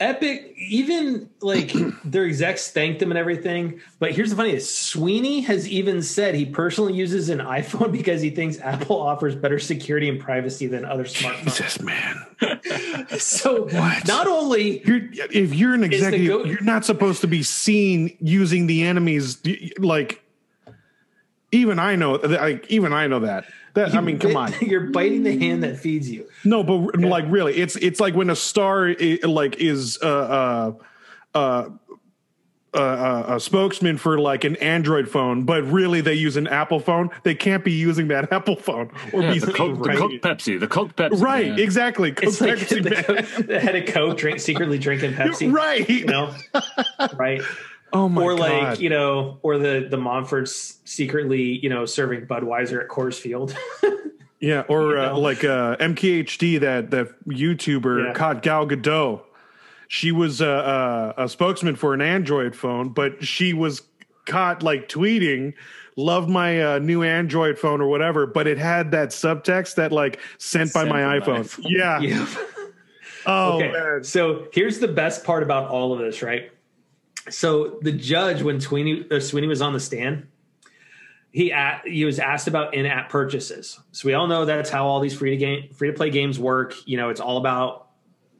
Epic, 0.00 0.54
even 0.56 1.28
like 1.42 1.72
their 2.04 2.24
execs 2.24 2.70
thanked 2.70 3.00
them 3.00 3.10
and 3.10 3.18
everything. 3.18 3.80
But 3.98 4.12
here's 4.12 4.30
the 4.30 4.36
funny 4.36 4.58
Sweeney 4.58 5.42
has 5.42 5.68
even 5.68 6.02
said 6.02 6.34
he 6.34 6.46
personally 6.46 6.94
uses 6.94 7.28
an 7.28 7.38
iPhone 7.40 7.92
because 8.00 8.22
he 8.22 8.30
thinks 8.30 8.58
Apple 8.60 9.00
offers 9.00 9.36
better 9.36 9.58
security 9.58 10.08
and 10.08 10.18
privacy 10.18 10.66
than 10.66 10.86
other 10.86 11.04
smartphones. 11.04 11.56
Jesus, 11.56 11.80
man. 11.82 12.26
So 13.18 13.64
What? 13.64 14.06
not 14.08 14.26
only 14.26 14.82
You're, 14.86 15.00
if 15.12 15.54
you're 15.54 15.74
an 15.74 15.84
executive, 15.84 16.26
go- 16.26 16.44
you're 16.44 16.62
not 16.62 16.84
supposed 16.86 17.20
to 17.20 17.26
be 17.26 17.42
seen 17.42 18.16
using 18.20 18.66
the 18.66 18.82
enemy's 18.84 19.38
like. 19.78 20.22
Even 21.52 21.78
I 21.80 21.96
know, 21.96 22.12
like 22.12 22.64
even 22.70 22.92
I 22.92 23.08
know 23.08 23.18
that. 23.20 23.44
That 23.74 23.94
I 23.94 24.00
mean, 24.00 24.18
come 24.18 24.36
on. 24.36 24.52
You're 24.60 24.88
biting 24.90 25.22
the 25.22 25.38
hand 25.38 25.62
that 25.62 25.78
feeds 25.78 26.10
you. 26.10 26.28
No, 26.44 26.62
but 26.64 26.98
like 27.00 27.24
really, 27.28 27.56
it's 27.56 27.76
it's 27.76 28.00
like 28.00 28.14
when 28.14 28.30
a 28.30 28.36
star 28.36 28.88
i- 28.88 29.18
like 29.24 29.56
is 29.56 29.98
uh 30.02 30.72
uh 31.34 31.38
uh. 31.38 31.68
Uh, 32.72 32.78
uh, 32.78 33.24
a 33.34 33.40
spokesman 33.40 33.98
for 33.98 34.20
like 34.20 34.44
an 34.44 34.54
Android 34.58 35.08
phone, 35.08 35.42
but 35.42 35.64
really 35.64 36.00
they 36.02 36.14
use 36.14 36.36
an 36.36 36.46
Apple 36.46 36.78
phone. 36.78 37.10
They 37.24 37.34
can't 37.34 37.64
be 37.64 37.72
using 37.72 38.06
that 38.08 38.32
Apple 38.32 38.54
phone 38.54 38.92
or 39.12 39.22
yeah, 39.22 39.32
be 39.32 39.38
the 39.40 39.52
Coke, 39.52 39.82
the. 39.82 39.96
Coke 39.96 40.12
Pepsi, 40.22 40.60
the 40.60 40.68
Coke 40.68 40.94
Pepsi. 40.94 41.20
right, 41.20 41.48
man. 41.48 41.58
exactly. 41.58 42.12
Coke 42.12 42.28
It's 42.28 42.40
like 42.40 42.58
Pepsi, 42.58 42.80
the. 42.84 43.02
Coke, 43.02 43.46
the 43.48 43.58
head 43.58 43.74
of 43.74 43.92
Coke 43.92 44.18
drink 44.18 44.38
secretly 44.38 44.78
drinking 44.78 45.14
Pepsi. 45.14 45.52
right. 45.52 45.88
You 45.90 46.04
know, 46.04 46.32
right? 47.16 47.42
Oh 47.92 48.08
my 48.08 48.22
or 48.22 48.36
god. 48.36 48.40
like 48.40 48.80
you 48.80 48.90
know, 48.90 49.38
or 49.42 49.58
the 49.58 49.86
the 49.90 49.96
Monforts 49.96 50.78
secretly 50.84 51.42
you 51.42 51.68
know 51.68 51.86
serving 51.86 52.26
Budweiser 52.26 52.80
at 52.82 52.88
Coors 52.88 53.18
Field. 53.18 53.56
Yeah, 54.42 54.62
or 54.68 54.92
You 54.92 55.00
uh, 55.02 55.18
like 55.18 55.44
uh, 55.44 55.76
MKBHD, 55.76 56.60
that 56.60 56.90
that 56.92 57.08
YouTuber 57.26 58.06
Yeah. 58.06 58.12
caught 58.14 58.40
Gal 58.42 58.66
Gadot. 58.66 59.20
She 59.88 60.12
was 60.12 60.40
uh, 60.40 60.46
uh, 60.46 61.12
a 61.24 61.28
spokesman 61.28 61.76
for 61.76 61.92
an 61.92 62.00
Android 62.00 62.56
phone, 62.56 62.88
but 62.88 63.22
she 63.22 63.52
was 63.52 63.82
caught 64.24 64.62
like 64.62 64.88
tweeting, 64.88 65.52
"Love 65.96 66.30
my 66.30 66.62
uh, 66.62 66.78
new 66.78 67.02
Android 67.02 67.58
phone" 67.58 67.82
or 67.82 67.88
whatever. 67.88 68.26
But 68.26 68.46
it 68.46 68.56
had 68.56 68.92
that 68.92 69.10
subtext 69.10 69.74
that 69.74 69.92
like 69.92 70.18
sent 70.38 70.72
by 70.72 70.84
Sent 70.84 70.88
my 70.90 71.04
my 71.04 71.18
iPhone. 71.20 71.40
iPhone. 71.40 71.66
Yeah. 71.68 72.00
yeah. 72.00 72.26
Oh 73.26 73.56
okay. 73.58 73.72
man. 73.72 74.04
So 74.04 74.46
here's 74.54 74.78
the 74.78 74.88
best 74.88 75.22
part 75.22 75.42
about 75.42 75.68
all 75.68 75.92
of 75.92 75.98
this, 75.98 76.22
right? 76.22 76.50
So 77.28 77.78
the 77.82 77.92
judge, 77.92 78.42
when 78.42 78.60
Sweeney 78.60 79.04
uh, 79.10 79.20
Sweeney 79.20 79.46
was 79.46 79.60
on 79.62 79.72
the 79.72 79.80
stand, 79.80 80.26
he 81.30 81.50
a- 81.50 81.80
he 81.84 82.04
was 82.04 82.18
asked 82.18 82.48
about 82.48 82.74
in-app 82.74 83.08
purchases. 83.10 83.78
So 83.92 84.06
we 84.06 84.14
all 84.14 84.26
know 84.26 84.44
that's 84.46 84.70
how 84.70 84.86
all 84.86 85.00
these 85.00 85.14
free 85.14 85.30
to 85.30 85.36
game 85.36 85.68
free 85.74 85.88
to 85.88 85.94
play 85.94 86.10
games 86.10 86.38
work. 86.38 86.74
You 86.86 86.96
know, 86.96 87.10
it's 87.10 87.20
all 87.20 87.36
about 87.36 87.88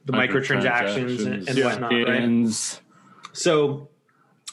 the 0.05 0.13
microtransactions 0.13 1.25
and, 1.25 1.47
and 1.47 1.57
Yeah. 1.57 1.65
whatnot, 1.65 1.91
right? 1.91 2.05
So, 3.33 3.89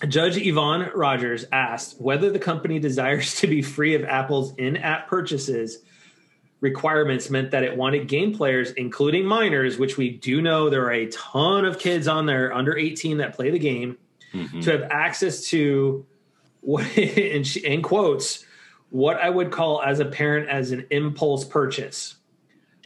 Judge 0.06 0.36
Yvonne 0.36 0.90
Rogers 0.94 1.46
asked 1.50 2.00
whether 2.00 2.30
the 2.30 2.38
company 2.38 2.78
desires 2.78 3.40
to 3.40 3.46
be 3.46 3.62
free 3.62 3.94
of 3.94 4.04
Apple's 4.04 4.54
in 4.56 4.76
app 4.76 5.08
purchases 5.08 5.78
requirements 6.60 7.30
meant 7.30 7.52
that 7.52 7.62
it 7.64 7.76
wanted 7.76 8.08
game 8.08 8.34
players, 8.34 8.72
including 8.72 9.24
minors, 9.24 9.78
which 9.78 9.96
we 9.96 10.10
do 10.10 10.42
know 10.42 10.68
there 10.70 10.84
are 10.84 10.92
a 10.92 11.06
ton 11.06 11.64
of 11.64 11.78
kids 11.78 12.06
on 12.08 12.26
there 12.26 12.52
under 12.52 12.76
18 12.76 13.18
that 13.18 13.34
play 13.34 13.50
the 13.50 13.58
game, 13.60 13.96
Mhm. 14.34 14.62
to 14.62 14.72
have 14.72 14.82
access 14.90 15.48
to 15.48 16.04
what, 16.60 16.84
in, 16.98 17.44
in 17.64 17.82
quotes, 17.82 18.44
what 18.90 19.18
I 19.18 19.30
would 19.30 19.50
call 19.50 19.82
as 19.82 20.00
a 20.00 20.04
parent 20.04 20.48
as 20.48 20.70
an 20.72 20.86
impulse 20.90 21.44
purchase. 21.44 22.14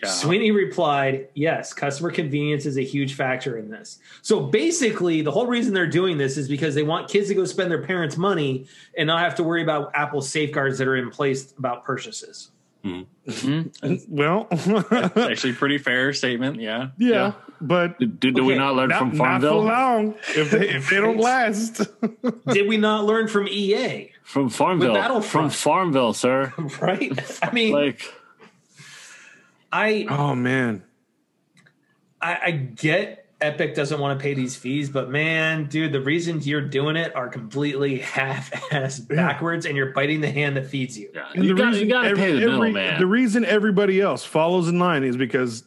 Yeah. 0.02 0.08
Sweeney 0.10 0.50
replied, 0.50 1.28
Yes, 1.34 1.72
customer 1.72 2.10
convenience 2.10 2.66
is 2.66 2.76
a 2.76 2.82
huge 2.82 3.14
factor 3.14 3.56
in 3.56 3.70
this. 3.70 3.98
So 4.20 4.40
basically, 4.40 5.22
the 5.22 5.30
whole 5.30 5.46
reason 5.46 5.74
they're 5.74 5.86
doing 5.86 6.18
this 6.18 6.36
is 6.36 6.48
because 6.48 6.74
they 6.74 6.82
want 6.82 7.08
kids 7.08 7.28
to 7.28 7.34
go 7.34 7.44
spend 7.44 7.70
their 7.70 7.82
parents' 7.82 8.16
money 8.16 8.66
and 8.98 9.06
not 9.06 9.20
have 9.20 9.36
to 9.36 9.44
worry 9.44 9.62
about 9.62 9.92
Apple's 9.94 10.28
safeguards 10.28 10.78
that 10.78 10.88
are 10.88 10.96
in 10.96 11.10
place 11.10 11.54
about 11.56 11.84
purchases. 11.84 12.51
Mhm. 12.84 14.08
Well, 14.08 14.48
Actually, 15.30 15.52
pretty 15.52 15.78
fair 15.78 16.12
statement. 16.12 16.60
Yeah. 16.60 16.88
yeah, 16.98 17.32
but 17.60 17.98
Did, 18.00 18.18
did 18.18 18.38
we 18.40 18.56
not 18.56 18.74
learn 18.74 18.88
not, 18.88 18.98
from 18.98 19.08
not 19.10 19.16
for 19.16 19.18
Farmville? 19.24 19.62
long. 19.64 20.14
If 20.34 20.50
they, 20.50 20.68
if 20.70 20.90
they 20.90 20.96
don't 20.96 21.18
last, 21.30 21.82
Did 22.48 22.66
we 22.68 22.76
not 22.76 23.04
learn 23.04 23.28
from 23.28 23.46
EA? 23.48 24.10
From 24.24 24.48
Farmville. 24.48 25.20
From 25.22 25.50
Farmville, 25.50 26.12
sir. 26.12 26.52
Right? 26.80 27.12
I 27.42 27.52
mean, 27.52 27.72
Like, 27.72 28.02
I, 29.72 30.06
oh 30.10 30.34
man. 30.34 30.82
I 32.20 32.38
I 32.46 32.50
get 32.50 33.21
Epic 33.42 33.74
doesn't 33.74 33.98
want 34.00 34.18
to 34.18 34.22
pay 34.22 34.32
these 34.34 34.56
fees, 34.56 34.88
but 34.88 35.10
man, 35.10 35.66
dude, 35.66 35.92
the 35.92 36.00
reasons 36.00 36.46
you're 36.46 36.60
doing 36.66 36.96
it 36.96 37.14
are 37.16 37.28
completely 37.28 37.98
half-ass 38.16 39.00
backwards, 39.00 39.66
and 39.66 39.76
you're 39.76 39.92
biting 39.92 40.20
the 40.20 40.30
hand 40.30 40.56
that 40.56 40.66
feeds 40.66 40.98
you. 40.98 41.10
yeah, 41.14 41.28
And 41.34 41.44
you 41.44 41.54
the 41.54 41.60
got 41.62 41.66
reason 41.72 41.86
you 41.88 41.92
got 41.92 42.02
to 42.02 42.08
every- 42.10 42.22
pay 42.22 42.32
the 42.32 42.42
every- 42.42 42.50
middleman. 42.72 43.00
The 43.00 43.06
reason 43.06 43.44
everybody 43.44 44.00
else 44.00 44.24
follows 44.24 44.68
in 44.68 44.78
line 44.78 45.04
is 45.04 45.16
because 45.16 45.64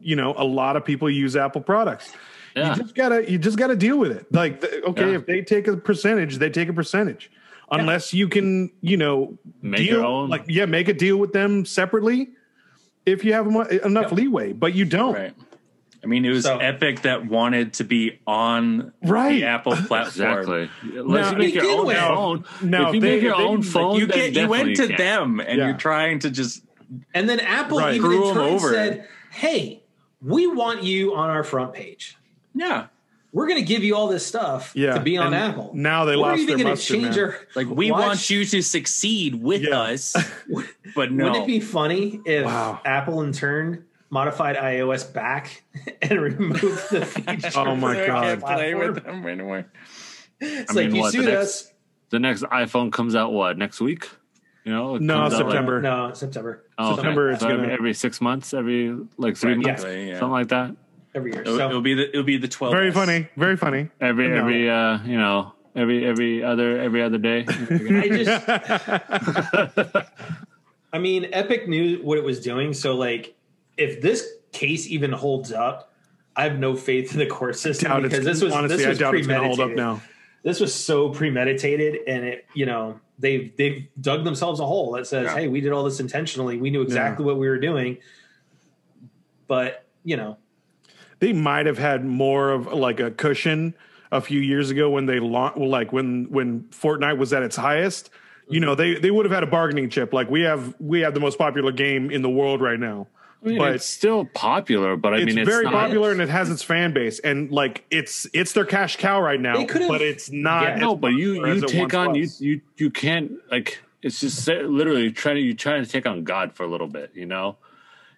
you 0.00 0.16
know 0.16 0.34
a 0.36 0.44
lot 0.44 0.76
of 0.76 0.84
people 0.84 1.10
use 1.10 1.36
Apple 1.36 1.60
products. 1.60 2.12
Yeah. 2.54 2.74
You 2.76 2.82
just 2.82 2.94
gotta 2.94 3.30
you 3.30 3.38
just 3.38 3.58
gotta 3.58 3.76
deal 3.76 3.98
with 3.98 4.12
it. 4.12 4.32
Like 4.32 4.64
okay, 4.64 5.10
Yeah. 5.10 5.16
if 5.16 5.26
they 5.26 5.42
take 5.42 5.66
a 5.68 5.76
percentage, 5.76 6.38
they 6.38 6.48
take 6.48 6.68
a 6.68 6.72
percentage. 6.72 7.30
Unless 7.70 8.14
you 8.14 8.28
can, 8.28 8.70
you 8.80 8.96
know, 8.96 9.36
Make 9.60 9.78
deal, 9.78 9.96
your 9.96 10.04
own. 10.06 10.28
like 10.30 10.44
yeah, 10.46 10.66
make 10.66 10.88
a 10.88 10.94
deal 10.94 11.16
with 11.16 11.32
them 11.32 11.64
separately 11.64 12.30
if 13.04 13.24
you 13.24 13.32
have 13.32 13.46
enough 13.48 14.04
Yep. 14.10 14.12
leeway, 14.12 14.52
but 14.52 14.74
you 14.74 14.84
don't. 14.84 15.14
Right. 15.14 15.34
I 16.06 16.08
mean, 16.08 16.24
it 16.24 16.30
was 16.30 16.44
So- 16.44 16.58
Epic 16.58 17.02
that 17.02 17.26
wanted 17.26 17.72
to 17.74 17.84
be 17.84 18.20
on 18.28 18.92
Right. 19.02 19.40
the 19.40 19.44
Apple 19.46 19.72
platform. 19.88 20.38
Exactly. 20.38 20.70
Unless 20.94 21.32
you 21.32 21.38
make 21.38 21.54
You 21.56 21.62
your 21.62 21.80
own 21.80 21.86
win. 21.86 21.96
phone. 21.96 22.44
Now, 22.62 22.88
if 22.90 22.94
you 22.94 23.00
they- 23.00 23.10
make 23.16 23.22
your 23.22 23.36
they- 23.36 23.42
own 23.42 23.56
like, 23.56 23.64
phone, 23.64 23.96
You 23.98 24.06
then 24.06 24.32
get 24.32 24.42
you 24.42 24.48
went 24.48 24.68
to 24.76 24.86
definitely 24.86 24.96
can. 24.96 25.04
them 25.04 25.40
and 25.40 25.58
Yeah. 25.58 25.64
you're 25.66 25.76
trying 25.76 26.20
to 26.20 26.30
just 26.30 26.62
And 27.12 27.28
then 27.28 27.40
Apple 27.40 27.78
Right. 27.78 27.94
even 27.96 28.00
Screw 28.08 28.22
in 28.22 28.28
'em 28.28 28.34
turn 28.36 28.52
over. 28.54 28.72
said, 28.72 29.08
"Hey, 29.32 29.82
we 30.22 30.46
want 30.46 30.84
you 30.84 31.16
on 31.16 31.28
our 31.30 31.42
front 31.42 31.72
page. 31.74 32.16
Yeah. 32.54 32.84
We're 33.32 33.48
going 33.48 33.58
to 33.58 33.66
give 33.66 33.82
you 33.82 33.96
all 33.96 34.06
this 34.06 34.24
stuff 34.24 34.70
Yeah, 34.72 34.94
to 34.94 35.00
be 35.00 35.18
on 35.18 35.26
and 35.26 35.34
Apple. 35.34 35.72
now 35.74 36.04
they 36.04 36.14
We're 36.14 36.22
lost 36.22 36.42
even 36.42 36.46
their 36.46 36.56
gonna 36.58 36.70
mustard, 36.70 36.96
change 37.00 37.16
man. 37.16 37.24
our 37.24 37.36
Like 37.56 37.68
we 37.68 37.90
watch- 37.90 38.00
want 38.06 38.30
you 38.30 38.44
to 38.44 38.62
succeed 38.62 39.34
with 39.34 39.62
Yeah. 39.64 39.80
us, 39.80 40.14
but 40.94 41.10
no. 41.10 41.24
Wouldn't 41.24 41.42
it 41.42 41.46
be 41.48 41.58
funny 41.58 42.20
if 42.24 42.44
Wow. 42.46 42.80
Apple 42.84 43.22
in 43.22 43.32
turn 43.32 43.84
modified 44.10 44.56
iOS 44.56 45.12
back 45.12 45.64
and 46.02 46.20
removed 46.20 46.62
the 46.90 47.04
feature? 47.06 47.50
Oh 47.58 47.74
my 47.76 47.92
for 47.92 47.94
their 47.94 48.06
God. 48.06 48.22
can't 48.24 48.40
play 48.40 48.72
platform? 48.74 48.94
with 48.94 49.04
them 49.04 49.26
anymore. 49.26 49.66
It's 50.40 50.70
I 50.70 50.74
like 50.74 50.86
mean, 50.86 50.96
you 50.96 51.00
what, 51.02 51.12
the 51.12 51.18
sued 51.18 51.26
next- 51.26 51.40
us. 51.66 51.72
The 52.10 52.18
next 52.20 52.42
iPhone 52.44 52.92
comes 52.92 53.16
out 53.16 53.32
what 53.32 53.58
next 53.58 53.80
week? 53.80 54.08
You 54.64 54.72
know, 54.72 54.96
No, 54.96 55.14
comes 55.14 55.34
out, 55.34 55.40
like- 55.40 55.50
September. 55.50 55.80
No, 55.82 56.12
September. 56.12 56.64
Oh, 56.78 56.86
okay. 56.92 56.96
September, 56.96 57.30
it's 57.30 57.40
So 57.40 57.48
every, 57.48 57.60
gonna- 57.62 57.72
every 57.72 57.94
six 57.94 58.20
months, 58.20 58.54
every 58.54 58.96
like 59.16 59.36
three 59.36 59.54
Right, 59.54 59.62
yeah. 59.64 59.70
months, 59.72 59.84
Yeah. 59.84 60.18
something 60.18 60.30
like 60.32 60.48
that. 60.48 60.76
Every 61.14 61.32
year. 61.32 61.40
It'll, 61.42 61.56
So 61.56 61.68
it'll 61.68 61.80
be 61.80 61.94
the 61.94 62.08
it'll 62.10 62.22
be 62.24 62.36
the 62.36 62.48
twelve. 62.48 62.74
Very 62.74 62.90
funny. 62.92 63.28
Very 63.36 63.56
funny. 63.56 63.88
Every 64.00 64.28
No. 64.28 64.36
every 64.36 64.68
uh, 64.70 64.98
you 65.04 65.16
know, 65.18 65.52
every 65.74 66.04
every 66.06 66.44
other 66.44 66.78
every 66.80 67.02
other 67.02 67.18
day. 67.18 67.44
I 67.48 68.08
just 68.08 68.48
I 70.92 70.98
mean, 70.98 71.28
Epic 71.32 71.68
knew 71.68 71.98
what 72.02 72.18
it 72.18 72.24
was 72.24 72.40
doing. 72.40 72.72
So, 72.72 72.94
like, 72.96 73.34
if 73.76 74.00
this 74.00 74.26
case 74.52 74.86
even 74.86 75.12
holds 75.12 75.52
up, 75.52 75.92
I 76.34 76.44
have 76.44 76.58
no 76.58 76.76
faith 76.76 77.12
in 77.12 77.18
the 77.18 77.26
court 77.26 77.56
system 77.56 77.90
doubt 77.90 78.02
because 78.02 78.24
this 78.24 78.42
was 78.42 78.52
honestly, 78.52 78.78
this 78.78 78.86
was 78.86 78.98
I 78.98 79.04
doubt 79.04 79.14
it's 79.14 79.26
going 79.26 79.40
to 79.40 79.46
hold 79.46 79.60
up 79.60 79.68
premeditated. 79.68 80.02
now. 80.02 80.02
This 80.42 80.60
was 80.60 80.74
so 80.74 81.08
premeditated, 81.10 82.00
and 82.06 82.24
it, 82.24 82.46
you 82.54 82.66
know, 82.66 83.00
they've 83.18 83.56
they've 83.56 83.88
dug 84.00 84.24
themselves 84.24 84.60
a 84.60 84.66
hole 84.66 84.92
that 84.92 85.06
says, 85.06 85.24
Yeah. 85.24 85.34
"Hey, 85.34 85.48
we 85.48 85.60
did 85.60 85.72
all 85.72 85.82
this 85.82 85.98
intentionally. 85.98 86.58
We 86.58 86.70
knew 86.70 86.82
exactly 86.82 87.24
what 87.24 87.38
we 87.38 87.48
were 87.48 87.58
doing." 87.58 87.98
But 89.48 89.84
you 90.04 90.16
know, 90.16 90.36
They 91.18 91.32
might 91.32 91.66
have 91.66 91.78
had 91.78 92.04
more 92.04 92.50
of 92.50 92.66
like 92.66 93.00
a 93.00 93.10
cushion 93.10 93.74
a 94.12 94.20
few 94.20 94.40
years 94.40 94.70
ago 94.70 94.90
when 94.90 95.06
they 95.06 95.18
launched, 95.18 95.58
like 95.58 95.92
when 95.92 96.26
when 96.30 96.64
Fortnite 96.64 97.18
was 97.18 97.32
at 97.32 97.42
its 97.42 97.56
highest. 97.56 98.10
You 98.48 98.60
mm-hmm. 98.60 98.66
know, 98.66 98.74
they 98.74 98.94
they 98.94 99.10
would 99.10 99.24
have 99.24 99.32
had 99.32 99.42
a 99.42 99.48
bargaining 99.48 99.90
chip. 99.90 100.12
Like 100.12 100.30
we 100.30 100.42
have 100.42 100.74
we 100.78 101.00
have 101.00 101.14
the 101.14 101.20
most 101.20 101.38
popular 101.38 101.72
game 101.72 102.10
in 102.10 102.22
the 102.22 102.30
world 102.30 102.60
right 102.60 102.78
now. 102.78 103.08
I 103.46 103.48
mean, 103.50 103.58
But- 103.58 103.74
it's 103.76 103.86
still 103.86 104.24
popular, 104.24 104.96
but 104.96 105.14
I 105.14 105.18
it's 105.18 105.26
mean, 105.26 105.38
it's 105.38 105.48
very 105.48 105.64
not, 105.64 105.72
popular 105.72 106.10
and 106.10 106.20
it 106.20 106.28
has 106.28 106.50
its 106.50 106.62
fan 106.64 106.92
base 106.92 107.20
and 107.20 107.50
like 107.52 107.84
it's 107.92 108.26
it's 108.32 108.52
their 108.52 108.64
cash 108.64 108.96
cow 108.96 109.20
right 109.22 109.40
now 109.40 109.64
but 109.88 110.02
it's 110.02 110.30
not 110.32 110.64
Yeah. 110.64 110.74
No, 110.76 110.96
but 110.96 111.12
you 111.12 111.46
you 111.46 111.60
take 111.60 111.92
once 111.92 111.94
on 111.94 112.14
you 112.16 112.22
was. 112.22 112.40
you 112.40 112.60
you 112.76 112.90
can't 112.90 113.32
like 113.50 113.78
it's 114.02 114.18
just 114.20 114.48
literally 114.48 115.12
trying 115.12 115.36
to 115.36 115.40
you 115.42 115.54
trying 115.54 115.84
to 115.84 115.88
take 115.90 116.06
on 116.06 116.24
God 116.24 116.54
for 116.54 116.64
a 116.64 116.66
little 116.66 116.88
bit, 116.88 117.12
you 117.14 117.26
know. 117.26 117.56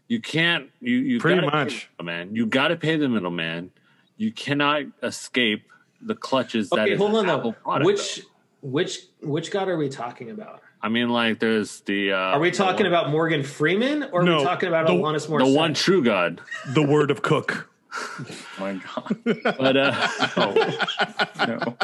You 0.09 0.21
can't 0.21 0.71
you 0.81 0.97
you 0.97 1.21
Pretty 1.21 1.41
gotta 1.43 1.51
pay 1.53 1.59
much. 1.65 1.91
the 1.99 2.05
middleman. 2.05 2.35
You 2.37 2.47
got 2.47 2.69
to 2.69 2.77
pay 2.77 2.97
the 2.97 3.09
middleman. 3.11 3.71
You 4.17 4.33
cannot 4.33 4.85
escape 5.03 5.65
the 6.01 6.15
clutches 6.15 6.71
that 6.71 6.81
okay, 6.81 6.93
is 6.93 6.99
hold 6.99 7.15
on 7.17 7.25
an 7.29 7.31
Apple 7.39 7.51
though. 7.53 7.57
product, 7.63 7.85
Which 7.87 8.17
though. 8.17 8.23
which 8.63 8.99
which 9.21 9.51
God 9.51 9.69
are 9.69 9.77
we 9.77 9.91
talking 9.91 10.31
about? 10.31 10.63
I 10.83 10.89
mean, 10.89 11.09
like 11.09 11.41
there's 11.41 11.81
the 11.81 12.13
uh, 12.13 12.17
Are 12.17 12.39
we 12.41 12.51
talking 12.51 12.85
one, 12.87 12.93
about 12.95 13.11
Morgan 13.11 13.43
Freeman 13.43 14.05
or 14.13 14.21
are 14.21 14.25
No, 14.25 14.39
we 14.39 14.45
talking 14.45 14.69
about 14.69 14.87
the- 14.87 14.93
Alanis 14.93 15.27
the 15.27 15.47
one 15.53 15.75
true 15.75 16.03
God? 16.05 16.41
the 16.69 16.83
word 16.83 17.11
of 17.11 17.23
cook 17.23 17.69
Oh 18.01 18.27
my 18.61 18.75
god. 18.95 19.17
But 19.59 19.77
uh, 19.77 20.09
No. 21.47 21.77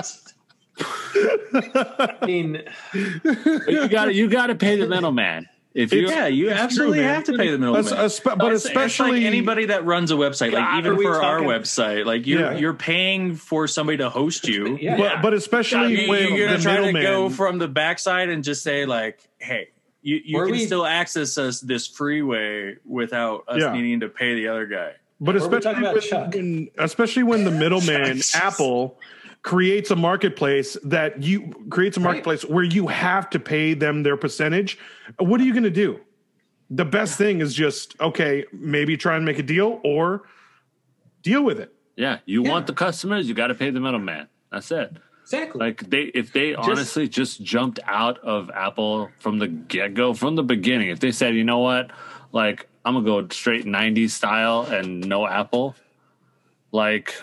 I 1.16 2.26
mean, 2.26 2.62
you 2.92 3.88
got 3.88 4.06
to 4.06 4.14
you 4.14 4.28
got 4.28 4.48
to 4.48 4.54
pay 4.54 4.76
the 4.76 4.86
middleman. 4.86 5.48
If 5.74 5.92
you 5.92 6.08
Yeah, 6.08 6.28
you 6.28 6.50
absolutely 6.50 6.98
true, 6.98 7.06
have 7.08 7.24
to 7.24 7.32
pay 7.36 7.50
the 7.50 7.58
middleman. 7.58 7.82
espe- 7.84 8.22
but 8.24 8.34
It's- 8.46 8.54
it's 8.54 8.64
especially 8.66 9.12
like 9.18 9.22
anybody 9.24 9.66
that 9.66 9.84
runs 9.84 10.12
a 10.12 10.14
website, 10.14 10.52
like 10.52 10.64
God, 10.64 10.78
even 10.78 10.92
are 10.92 10.94
we 10.94 11.04
for 11.04 11.20
our 11.20 11.40
website, 11.40 12.04
like 12.06 12.28
you're 12.28 12.52
Yeah. 12.52 12.56
you're 12.58 12.74
paying 12.74 13.34
for 13.34 13.66
somebody 13.66 13.98
to 13.98 14.08
host 14.08 14.46
you. 14.46 14.78
yeah. 14.80 14.96
but, 14.96 15.20
but 15.20 15.34
especially 15.34 16.02
You- 16.04 16.08
when 16.08 16.34
you're 16.34 16.46
gonna 16.46 16.58
the 16.58 16.62
try 16.62 16.76
to 16.76 16.80
middleman 16.82 17.02
go 17.02 17.28
from 17.28 17.58
the 17.58 17.66
backside 17.66 18.28
and 18.28 18.44
just 18.44 18.62
say 18.62 18.86
like, 18.86 19.18
"Hey, 19.38 19.70
you, 20.00 20.20
you 20.24 20.36
Were 20.38 20.44
can 20.46 20.52
we- 20.52 20.64
still 20.66 20.86
access 20.86 21.36
us 21.38 21.60
this 21.60 21.88
freeway 21.88 22.76
without 22.84 23.42
us 23.48 23.60
Yeah. 23.60 23.72
needing 23.72 23.98
to 24.00 24.08
pay 24.08 24.34
the 24.36 24.46
other 24.48 24.66
guy." 24.66 24.92
but 25.20 25.34
especially 25.36 25.74
when, 25.82 25.94
when- 26.30 26.68
especially 26.78 27.22
when 27.24 27.44
the 27.44 27.50
middleman 27.50 28.20
Apple 28.34 28.98
creates 29.44 29.90
a 29.92 29.96
marketplace 29.96 30.76
that 30.82 31.22
you 31.22 31.52
creates 31.70 31.96
a 31.96 32.00
Right. 32.00 32.04
marketplace 32.06 32.44
where 32.44 32.64
you 32.64 32.86
have 32.88 33.28
to 33.30 33.38
pay 33.38 33.74
them 33.74 34.02
their 34.02 34.16
percentage. 34.16 34.78
What 35.18 35.40
are 35.40 35.44
you 35.44 35.52
going 35.52 35.62
to 35.64 35.70
do? 35.70 36.00
The 36.70 36.84
best 36.86 37.16
thing 37.18 37.40
is 37.40 37.54
just 37.54 37.94
okay, 38.00 38.44
maybe 38.52 38.96
try 38.96 39.14
and 39.16 39.24
make 39.24 39.38
a 39.38 39.42
deal 39.42 39.80
or 39.84 40.22
deal 41.22 41.44
with 41.44 41.60
it. 41.60 41.70
yeah, 41.96 42.18
you 42.26 42.42
Yeah. 42.42 42.50
want 42.50 42.66
the 42.66 42.72
customers, 42.72 43.28
you 43.28 43.34
got 43.34 43.46
to 43.48 43.54
pay 43.54 43.70
the 43.70 43.78
middleman. 43.80 44.26
That's 44.50 44.72
it. 44.72 44.96
exactly. 45.22 45.58
Like 45.60 45.88
they, 45.90 46.04
if 46.14 46.32
they 46.32 46.54
honestly 46.54 47.06
just 47.08 47.40
jumped 47.42 47.78
out 47.86 48.18
of 48.18 48.50
Apple 48.50 49.10
from 49.20 49.38
the 49.38 49.46
get 49.46 49.94
go, 49.94 50.12
from 50.14 50.34
the 50.36 50.42
beginning, 50.42 50.88
if 50.88 50.98
they 51.00 51.12
said, 51.12 51.34
you 51.36 51.44
know 51.44 51.60
what, 51.60 51.90
like 52.32 52.66
I'm 52.84 52.94
gonna 52.94 53.04
go 53.06 53.28
straight 53.28 53.64
'90s 53.66 54.10
style 54.10 54.62
and 54.62 55.06
no 55.06 55.26
Apple, 55.26 55.76
like 56.72 57.14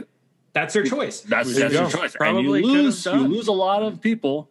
That's 0.54 0.74
their 0.74 0.84
choice. 0.84 1.22
that's 1.22 1.54
There 1.56 1.70
that's 1.70 1.74
you 1.74 1.80
your 1.82 1.90
choice, 1.90 2.14
Probably 2.16 2.60
and 2.62 2.68
you 2.70 2.82
lose, 2.84 3.06
you 3.06 3.14
lose 3.14 3.48
a 3.48 3.52
lot 3.54 3.84
of 3.84 4.02
people. 4.02 4.50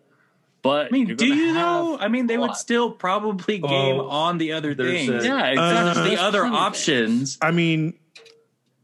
But 0.62 0.86
I 0.86 0.90
mean, 0.90 1.14
do 1.16 1.26
you 1.26 1.46
have 1.48 1.54
know? 1.54 1.98
I 1.98 2.08
mean, 2.08 2.26
they 2.26 2.36
would 2.36 2.54
still 2.54 2.90
probably 2.90 3.60
oh, 3.62 3.68
game 3.68 3.96
Oh, 4.00 4.08
on 4.08 4.38
the 4.38 4.52
other 4.52 4.74
things. 4.74 5.08
a- 5.08 5.12
Yeah, 5.26 5.46
exactly. 5.46 5.56
not 5.56 5.94
just 5.96 6.10
the 6.10 6.20
other 6.22 6.44
options. 6.44 7.38
I 7.40 7.50
mean, 7.50 7.94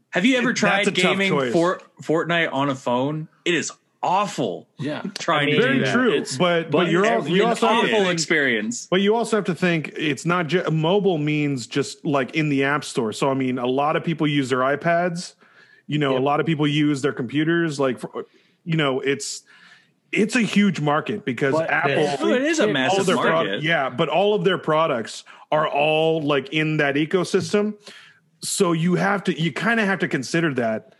Have 0.09 0.25
you 0.25 0.37
ever 0.37 0.53
tried 0.53 0.91
gaming 0.95 1.51
for 1.51 1.81
Fortnite 2.01 2.51
on 2.51 2.69
a 2.69 2.75
phone? 2.75 3.27
It 3.45 3.53
is 3.53 3.71
awful. 4.01 4.67
Yeah. 4.79 5.01
Trying 5.19 5.43
I 5.43 5.45
mean, 5.45 5.55
to 5.55 5.61
very 5.61 5.77
do 5.79 5.85
that. 5.85 5.93
true. 5.93 6.11
It's 6.13 6.37
But 6.37 6.71
but, 6.71 6.89
you're 6.89 7.05
all, 7.05 7.19
every- 7.19 7.31
you 7.33 7.45
also 7.45 7.67
awful 7.67 7.87
think- 7.89 8.09
experience. 8.09 8.87
But 8.89 9.01
you 9.01 9.15
also 9.15 9.35
have 9.37 9.45
to 9.45 9.55
think 9.55 9.93
it's 9.95 10.25
not 10.25 10.47
just 10.47 10.71
mobile 10.71 11.17
means 11.19 11.67
just 11.67 12.03
like 12.05 12.33
in 12.35 12.49
the 12.49 12.63
app 12.63 12.83
store. 12.85 13.13
So 13.13 13.29
I 13.29 13.33
mean, 13.35 13.59
a 13.59 13.67
lot 13.67 13.95
of 13.95 14.03
people 14.03 14.27
use 14.27 14.49
their 14.49 14.59
iPads. 14.59 15.35
You 15.87 15.97
know, 15.97 16.11
Yep. 16.11 16.19
a 16.19 16.23
lot 16.23 16.39
of 16.39 16.45
people 16.45 16.67
use 16.67 17.01
their 17.01 17.13
computers. 17.13 17.79
Like, 17.79 17.99
for, 17.99 18.25
you 18.65 18.75
know, 18.77 18.99
it's 18.99 19.43
it's 20.13 20.35
a 20.37 20.41
huge 20.41 20.79
market 20.79 21.25
because 21.25 21.53
But- 21.53 21.69
Apple. 21.69 22.07
Oh, 22.21 22.33
it 22.33 22.41
is 22.43 22.59
a 22.59 22.67
massive 22.67 23.07
market. 23.13 23.21
prod- 23.49 23.63
yeah, 23.63 23.89
but 23.89 24.07
all 24.07 24.33
of 24.35 24.43
their 24.45 24.57
products 24.57 25.25
are 25.51 25.67
all 25.67 26.21
like 26.21 26.49
in 26.53 26.77
that 26.77 26.95
ecosystem. 26.95 27.73
So 28.41 28.71
you 28.71 28.95
have 28.95 29.23
to, 29.25 29.39
you 29.41 29.51
kind 29.51 29.79
of 29.79 29.85
have 29.87 29.99
to 29.99 30.07
consider 30.07 30.53
that. 30.55 30.93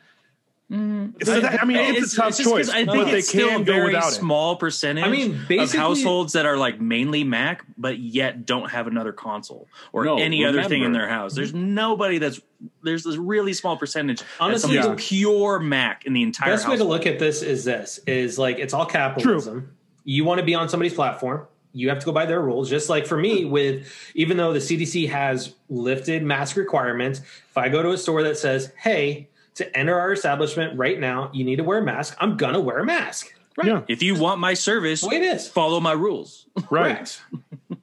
Mm-hmm. 0.71 1.23
So 1.23 1.39
that- 1.39 1.62
I 1.62 1.65
mean, 1.65 1.77
it's, 1.77 2.13
a 2.13 2.15
tough 2.17 2.27
just 2.36 2.43
'cause 2.43 2.51
choice, 2.51 2.69
I 2.69 2.84
think 2.84 2.88
but 2.88 3.06
they 3.06 3.19
it's 3.19 3.30
still 3.30 3.47
can 3.47 3.62
a 3.62 3.63
go 3.63 3.73
very 3.73 3.86
without 3.93 4.10
it. 4.12 4.15
small 4.15 4.58
percentage. 4.58 5.06
I 5.06 5.08
mean, 5.10 5.45
of 5.60 5.71
households 5.73 6.34
that 6.34 6.45
are 6.45 6.58
like 6.58 6.82
mainly 6.82 7.23
Mac, 7.23 7.63
but 7.77 7.99
yet 7.99 8.45
don't 8.45 8.69
have 8.69 8.86
another 8.88 9.13
console 9.13 9.67
or 9.93 10.03
No, 10.03 10.17
any 10.17 10.43
other 10.43 10.63
thing 10.63 10.84
in 10.84 10.91
their 10.91 11.08
house. 11.08 11.34
There's 11.34 11.53
nobody 11.53 12.17
that's 12.17 12.41
there's 12.84 13.03
this 13.03 13.15
really 13.15 13.53
small 13.53 13.77
percentage. 13.77 14.21
Honestly, 14.39 14.77
Honestly, 14.77 14.91
yeah. 14.91 14.95
pure 14.97 15.60
Mac 15.60 16.06
in 16.06 16.13
the 16.13 16.23
entire. 16.23 16.51
Best 16.51 16.67
way 16.67 16.75
to 16.75 16.84
look 16.84 17.06
at 17.06 17.17
this 17.17 17.41
is 17.41 17.63
this: 17.63 17.99
is 18.06 18.38
like 18.38 18.60
it's 18.60 18.73
all 18.73 18.86
capitalism. 18.86 19.73
You 20.03 20.25
want 20.25 20.39
to 20.39 20.45
be 20.45 20.56
on 20.56 20.67
somebody's 20.67 20.93
platform. 20.93 21.47
You 21.73 21.89
have 21.89 21.99
to 21.99 22.06
go 22.06 22.12
by 22.12 22.25
their 22.25 22.41
rules. 22.41 22.69
Just 22.69 22.89
like 22.89 23.06
for 23.06 23.17
me, 23.17 23.43
hmm. 23.43 23.51
with 23.51 24.12
even 24.15 24.36
though 24.36 24.51
the 24.51 24.60
CDC 24.60 25.08
has 25.10 25.53
lifted 25.69 26.23
mask 26.23 26.58
requirements, 26.58 27.19
if 27.19 27.58
I 27.58 27.69
go 27.69 27.82
to 27.84 27.91
a 27.91 27.97
store 27.97 28.23
that 28.23 28.38
says, 28.38 28.73
"Hey, 28.77 29.30
to 29.58 29.78
enter 29.78 30.00
our 30.00 30.12
establishment 30.12 30.78
right 30.78 31.00
now, 31.00 31.30
you 31.34 31.43
need 31.43 31.58
to 31.58 31.63
wear 31.63 31.80
a 31.80 31.84
mask," 31.84 32.15
I'm 32.20 32.38
gonna 32.38 32.60
wear 32.60 32.80
a 32.80 32.86
mask. 32.86 33.34
Yeah, 33.63 33.82
If 33.88 34.04
you 34.04 34.13
want 34.13 34.39
my 34.39 34.54
service, 34.54 35.02
The 35.02 35.08
way 35.08 35.15
it 35.15 35.24
is. 35.24 35.48
follow 35.48 35.80
my 35.80 35.93
rules. 35.93 36.46
right. 36.70 37.20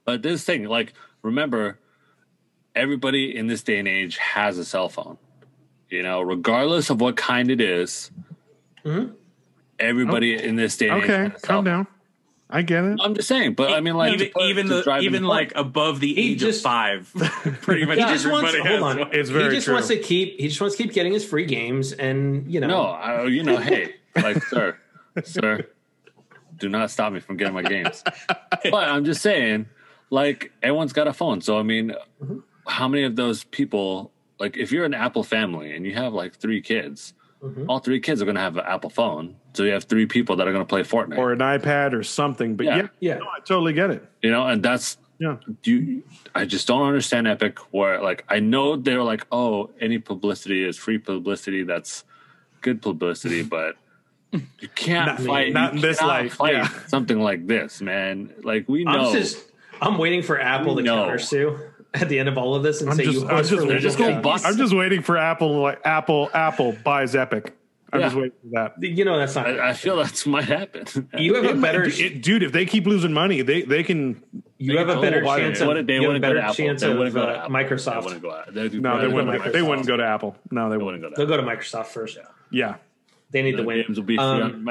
But 0.05 0.21
this 0.21 0.45
thing, 0.45 0.65
like, 0.65 0.93
remember, 1.21 1.79
everybody 2.75 3.35
in 3.35 3.47
this 3.47 3.61
day 3.61 3.79
and 3.79 3.87
age 3.87 4.17
has 4.17 4.57
a 4.57 4.63
cell 4.63 4.87
phone. 4.87 5.17
You 5.89 6.01
know, 6.03 6.21
regardless 6.21 6.89
of 6.89 7.01
what 7.01 7.17
kind 7.17 7.51
it 7.51 7.59
is, 7.59 8.09
mm-hmm. 8.85 9.13
everybody 9.77 10.37
oh. 10.37 10.39
in 10.43 10.55
this 10.55 10.77
day 10.77 10.89
and 10.89 11.03
age 11.03 11.09
Okay, 11.09 11.23
has 11.23 11.27
a 11.27 11.39
cell 11.39 11.39
calm 11.41 11.55
phone. 11.57 11.63
down. 11.65 11.87
I 12.49 12.61
get 12.61 12.83
it. 12.83 12.99
I'm 13.01 13.15
just 13.15 13.27
saying, 13.27 13.55
but 13.55 13.71
I 13.73 13.81
mean, 13.81 13.95
like, 13.95 14.13
even 14.13 14.29
put- 14.31 14.43
even 14.43 14.67
the 14.67 14.97
even 15.01 15.23
the 15.23 15.27
like 15.27 15.53
above 15.55 15.99
the 15.99 16.13
He 16.13 16.33
age 16.33 16.39
just- 16.41 16.59
of 16.59 16.63
five, 16.63 17.11
pretty 17.61 17.85
much 17.85 17.97
He 17.97 18.03
just 18.05 18.29
wants. 18.29 18.49
everybody 18.53 18.69
Hold 18.77 18.83
has 18.83 18.95
on. 18.97 18.99
one. 19.09 19.09
It's 19.19 19.29
very 19.31 19.45
he 19.45 19.55
just 19.55 19.65
true. 19.65 19.73
wants 19.73 19.87
to 19.89 19.97
keep. 19.97 20.39
He 20.39 20.47
just 20.47 20.61
wants 20.61 20.75
to 20.77 20.83
keep 20.83 20.93
getting 20.93 21.13
his 21.13 21.25
free 21.25 21.45
games, 21.45 21.91
and 21.93 22.51
you 22.51 22.59
know. 22.59 22.67
no, 22.67 22.81
I, 22.83 23.25
you 23.25 23.43
know, 23.43 23.57
hey, 23.57 23.95
like, 24.15 24.43
sir, 24.47 24.77
sir, 25.23 25.65
do 26.57 26.69
not 26.69 26.91
stop 26.91 27.11
me 27.13 27.19
from 27.19 27.35
getting 27.37 27.53
my 27.53 27.63
games. 27.63 28.03
but 28.27 28.73
I'm 28.89 29.05
just 29.05 29.21
saying, 29.23 29.65
like, 30.11 30.51
everyone's 30.61 30.93
got 30.93 31.07
a 31.07 31.13
phone, 31.13 31.41
so 31.41 31.57
I 31.59 31.63
mean, 31.63 31.93
Mm-hmm. 32.23 32.39
how 32.67 32.87
many 32.87 33.03
of 33.05 33.15
those 33.15 33.43
people, 33.43 34.11
like, 34.39 34.55
if 34.55 34.71
you're 34.71 34.85
an 34.85 34.93
Apple 34.93 35.23
family 35.23 35.75
and 35.75 35.83
you 35.85 35.93
have 35.95 36.13
like 36.13 36.35
three 36.35 36.61
kids, 36.61 37.13
Mhm. 37.43 37.65
all 37.67 37.79
three 37.79 37.99
kids 37.99 38.21
are 38.21 38.25
going 38.25 38.35
to 38.35 38.41
have 38.41 38.55
an 38.57 38.65
Apple 38.67 38.89
phone, 38.89 39.35
so 39.55 39.63
you 39.63 39.71
have 39.71 39.85
three 39.85 40.05
people 40.05 40.35
that 40.37 40.47
are 40.47 40.51
going 40.51 40.63
to 40.65 40.67
play 40.69 40.81
Fortnite. 40.83 41.17
Or 41.17 41.31
an 41.31 41.39
iPad 41.39 41.93
or 41.93 42.03
something. 42.03 42.55
But 42.55 42.65
Yeah. 42.65 42.75
yeah, 42.77 42.87
Yeah. 42.99 43.17
no, 43.19 43.25
I 43.25 43.39
totally 43.39 43.73
get 43.73 43.89
it. 43.91 44.03
you 44.21 44.31
know 44.31 44.45
and 44.47 44.61
that's 44.61 44.97
Yeah. 45.19 45.37
do 45.63 45.71
you, 45.71 46.03
I 46.33 46.45
just 46.45 46.67
don't 46.67 46.85
understand 46.85 47.27
Epic 47.27 47.57
where 47.71 48.01
like 48.01 48.25
I 48.27 48.39
know 48.39 48.75
they're 48.75 49.03
like, 49.03 49.25
oh, 49.31 49.69
any 49.79 49.97
publicity 49.99 50.63
is 50.63 50.77
free 50.77 50.97
publicity. 50.97 51.63
That's 51.63 52.03
good 52.61 52.81
publicity, 52.81 53.43
but 53.57 53.75
you 54.33 54.67
can't 54.75 55.07
Not- 55.07 55.19
fight. 55.21 55.53
not 55.53 55.73
in 55.75 55.81
this 55.81 55.99
cannot 55.99 56.23
life, 56.23 56.33
Fight 56.33 56.53
yeah. 56.53 56.67
something 56.87 57.19
like 57.19 57.47
this, 57.47 57.81
man. 57.81 58.33
Like 58.43 58.67
we 58.67 58.83
know. 58.83 58.91
I'm 58.91 59.13
just 59.13 59.51
I'm 59.81 59.97
waiting 59.97 60.21
for 60.21 60.39
Apple 60.39 60.75
to 60.75 60.81
No. 60.83 60.95
counter 61.05 61.19
sue 61.19 61.59
at 61.93 62.09
the 62.09 62.19
end 62.19 62.27
of 62.27 62.37
all 62.37 62.55
of 62.55 62.63
this 62.63 62.81
and 62.81 62.89
I'm 62.89 62.97
say 62.97 63.05
just, 63.05 63.19
you 63.21 63.23
I'm 63.27 63.35
host 63.37 63.49
just, 63.51 63.65
for 63.65 63.71
I'm 63.73 63.79
just, 63.79 63.97
go. 63.97 64.31
I'm 64.43 64.57
just 64.57 64.73
waiting 64.75 65.01
for 65.01 65.17
Apple, 65.17 65.61
like 65.61 65.79
Apple, 65.85 66.29
Apple 66.33 66.75
buys 66.83 67.15
Epic. 67.15 67.53
I'm 67.95 67.99
Yeah. 68.01 68.05
just 68.07 68.15
waiting 68.15 68.31
for 68.43 68.47
that. 68.53 68.73
You 68.97 69.05
know 69.05 69.17
that's 69.17 69.35
not. 69.35 69.47
I, 69.47 69.69
I 69.69 69.73
feel 69.73 69.97
that's 69.97 70.25
might 70.25 70.45
happen. 70.45 71.09
you 71.17 71.33
have 71.35 71.45
a 71.45 71.49
It 71.49 71.57
might- 71.57 71.61
better. 71.71 71.83
it- 71.83 72.21
dude. 72.21 72.43
If 72.43 72.51
they 72.51 72.65
keep 72.65 72.85
losing 72.85 73.13
money, 73.13 73.41
they 73.41 73.63
they 73.63 73.83
can. 73.83 74.21
you 74.57 74.77
have 74.77 74.89
a 74.89 74.97
Oh, 74.97 75.01
better 75.01 75.21
chance 75.23 75.59
they 75.59 75.65
of. 75.79 75.87
they 75.87 75.97
a 75.97 76.01
wouldn't 76.01 76.21
go 76.21 76.33
to 76.33 76.41
Apple. 76.41 76.53
chance 76.55 76.81
They 76.81 76.91
of 76.91 76.97
wouldn't 76.97 77.15
go 77.15 77.25
to 77.25 77.31
uh, 77.31 77.35
Apple. 77.45 77.49
They 77.49 77.63
Microsoft. 77.63 78.03
wouldn't 78.03 78.21
go 78.21 78.31
out. 78.31 78.53
They, 78.53 78.69
No, 78.69 78.97
they 78.97 79.01
They'll 79.07 79.15
wouldn't. 79.15 79.37
go 79.37 79.43
to 79.43 79.51
They 79.51 79.61
wouldn't 79.61 79.87
go 79.87 79.97
to 79.97 80.03
Apple. 80.05 80.35
No, 80.51 80.69
they 80.69 80.77
They 80.77 80.83
wouldn't. 80.83 80.85
wouldn't 80.85 81.01
go 81.03 81.09
to 81.09 81.15
They'll 81.27 81.33
Apple. 81.35 81.45
go 81.45 81.51
to 81.51 81.57
Microsoft 81.57 81.87
first. 81.87 82.17
Yeah. 82.17 82.23
yeah. 82.51 82.75
They 83.31 83.41
need 83.41 83.53
The 83.53 83.57
to 83.57 83.63
win. 83.63 83.81
games 83.83 83.97
will 83.97 84.05
be 84.05 84.17
Um, 84.17 84.65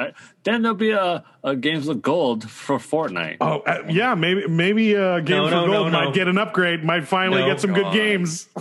then 0.45 0.63
there'll 0.63 0.77
be 0.77 0.93
a, 0.93 1.25
a 1.43 1.57
games 1.57 1.87
with 1.87 2.01
gold 2.01 2.49
for 2.49 2.79
Fortnite. 2.79 3.39
Oh 3.41 3.59
uh, 3.67 3.83
yeah, 3.91 4.15
maybe 4.15 4.47
maybe 4.47 4.97
uh, 4.97 5.19
Games 5.19 5.29
No, 5.29 5.45
for 5.49 5.51
no, 5.51 5.67
Gold 5.67 5.93
no, 5.93 5.99
no. 6.01 6.05
might 6.07 6.15
get 6.15 6.29
an 6.29 6.39
upgrade. 6.39 6.83
Might 6.85 7.07
finally 7.07 7.43
No, 7.43 7.49
get 7.49 7.61
some 7.61 7.75
good 7.75 7.93
games. 7.93 8.49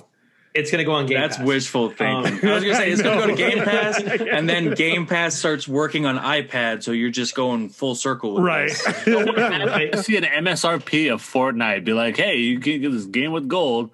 It's 0.55 0.69
going 0.69 0.79
to 0.79 0.83
go 0.85 0.91
on 0.93 1.07
Game 1.07 1.17
Pass 1.17 1.29
That's 1.29 1.37
Pass. 1.37 1.47
wishful 1.47 1.89
thinking. 1.89 2.33
Um, 2.33 2.39
I 2.51 2.53
was 2.55 2.63
gonna 2.63 2.75
say 2.75 2.91
it's 2.91 3.01
gonna 3.01 3.21
go 3.21 3.27
to 3.27 3.35
Game 3.35 3.63
Pass, 3.63 3.99
and 4.03 4.47
then 4.47 4.71
Game 4.75 5.07
Pass 5.07 5.33
starts 5.35 5.67
working 5.67 6.05
on 6.05 6.17
iPad, 6.19 6.83
so 6.83 6.91
you're 6.91 7.09
just 7.09 7.33
going 7.33 7.69
full 7.69 7.95
circle. 7.95 8.35
With 8.35 8.43
Right. 8.43 8.69
this. 8.69 8.83
See 10.05 10.15
an 10.17 10.23
MSRP 10.23 11.11
of 11.11 11.21
Fortnite 11.23 11.83
be 11.85 11.93
like, 11.93 12.17
hey, 12.17 12.37
you 12.37 12.59
can 12.59 12.81
get 12.81 12.91
this 12.91 13.05
game 13.05 13.31
with 13.31 13.47
gold, 13.47 13.89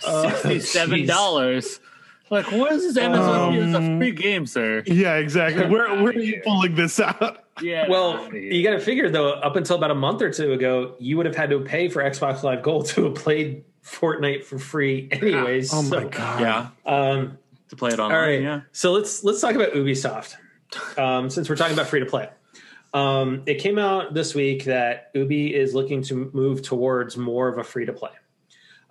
sixty-seven 0.00 1.06
dollars. 1.06 1.80
Like, 2.34 2.52
what 2.52 2.72
is 2.72 2.82
this 2.94 3.02
MSRP? 3.02 3.56
it's 3.66 3.76
a 3.76 3.98
free 3.98 4.10
game, 4.12 4.46
sir. 4.46 4.82
yeah, 4.86 5.14
exactly. 5.16 5.66
Where 5.66 5.88
where 6.02 6.12
are 6.12 6.18
you 6.18 6.40
pulling 6.44 6.74
this 6.74 7.00
out? 7.00 7.44
Yeah. 7.62 7.88
Well, 7.88 8.34
you 8.34 8.62
got 8.64 8.72
to 8.72 8.80
figure 8.80 9.08
though. 9.10 9.32
Up 9.32 9.56
until 9.56 9.76
about 9.76 9.90
a 9.90 9.94
month 9.94 10.20
or 10.22 10.30
two 10.30 10.52
ago, 10.52 10.94
you 10.98 11.16
would 11.16 11.26
have 11.26 11.36
had 11.36 11.50
to 11.50 11.60
pay 11.60 11.88
for 11.88 12.02
Xbox 12.02 12.42
Live 12.42 12.62
Gold 12.62 12.86
to 12.90 13.04
have 13.04 13.14
played 13.14 13.64
Fortnite 13.84 14.44
for 14.44 14.58
free, 14.58 15.08
anyways. 15.12 15.72
Oh 15.72 15.82
my 15.82 15.88
So, 16.02 16.08
god. 16.08 16.40
Yeah, 16.40 16.68
Um, 16.84 17.38
to 17.68 17.76
play 17.76 17.90
it 17.90 17.98
online. 18.00 18.16
all 18.18 18.22
right, 18.22 18.42
Yeah. 18.42 18.60
so 18.72 18.92
let's 18.92 19.22
let's 19.24 19.40
talk 19.40 19.54
about 19.54 19.72
Ubisoft. 19.72 20.34
Um, 20.98 21.30
since 21.30 21.48
we're 21.48 21.56
talking 21.56 21.74
about 21.74 21.86
free 21.86 22.00
to 22.00 22.06
play, 22.06 22.28
um, 22.92 23.42
it 23.46 23.56
came 23.60 23.78
out 23.78 24.12
this 24.14 24.34
week 24.34 24.64
that 24.64 25.10
Ubi 25.14 25.54
is 25.54 25.74
looking 25.74 26.02
to 26.04 26.30
move 26.34 26.62
towards 26.62 27.16
more 27.16 27.46
of 27.48 27.58
a 27.58 27.64
free 27.64 27.86
to 27.86 27.92
play. 27.92 28.10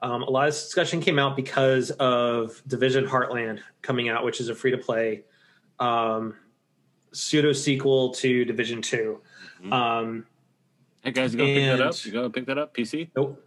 Um, 0.03 0.21
a 0.23 0.29
lot 0.29 0.49
of 0.49 0.53
discussion 0.53 0.99
came 0.99 1.17
out 1.17 1.37
because 1.37 1.89
of 1.91 2.61
Division 2.67 3.05
Heartland 3.07 3.59
coming 3.81 4.09
out, 4.09 4.25
which 4.25 4.41
is 4.41 4.49
a 4.49 4.55
free 4.55 4.71
to 4.71 4.77
play 4.77 5.23
um, 5.79 6.35
pseudo 7.13 7.53
sequel 7.53 8.11
to 8.15 8.43
Division 8.43 8.81
2. 8.81 9.21
Um, 9.71 10.25
hey 11.03 11.11
guys, 11.11 11.33
you 11.33 11.39
gotta 11.39 11.53
pick 11.53 11.77
that 11.77 11.81
up. 11.81 12.05
You 12.05 12.11
gotta 12.11 12.29
pick 12.29 12.45
that 12.47 12.57
up. 12.57 12.75
PC, 12.75 13.09
nope. 13.15 13.41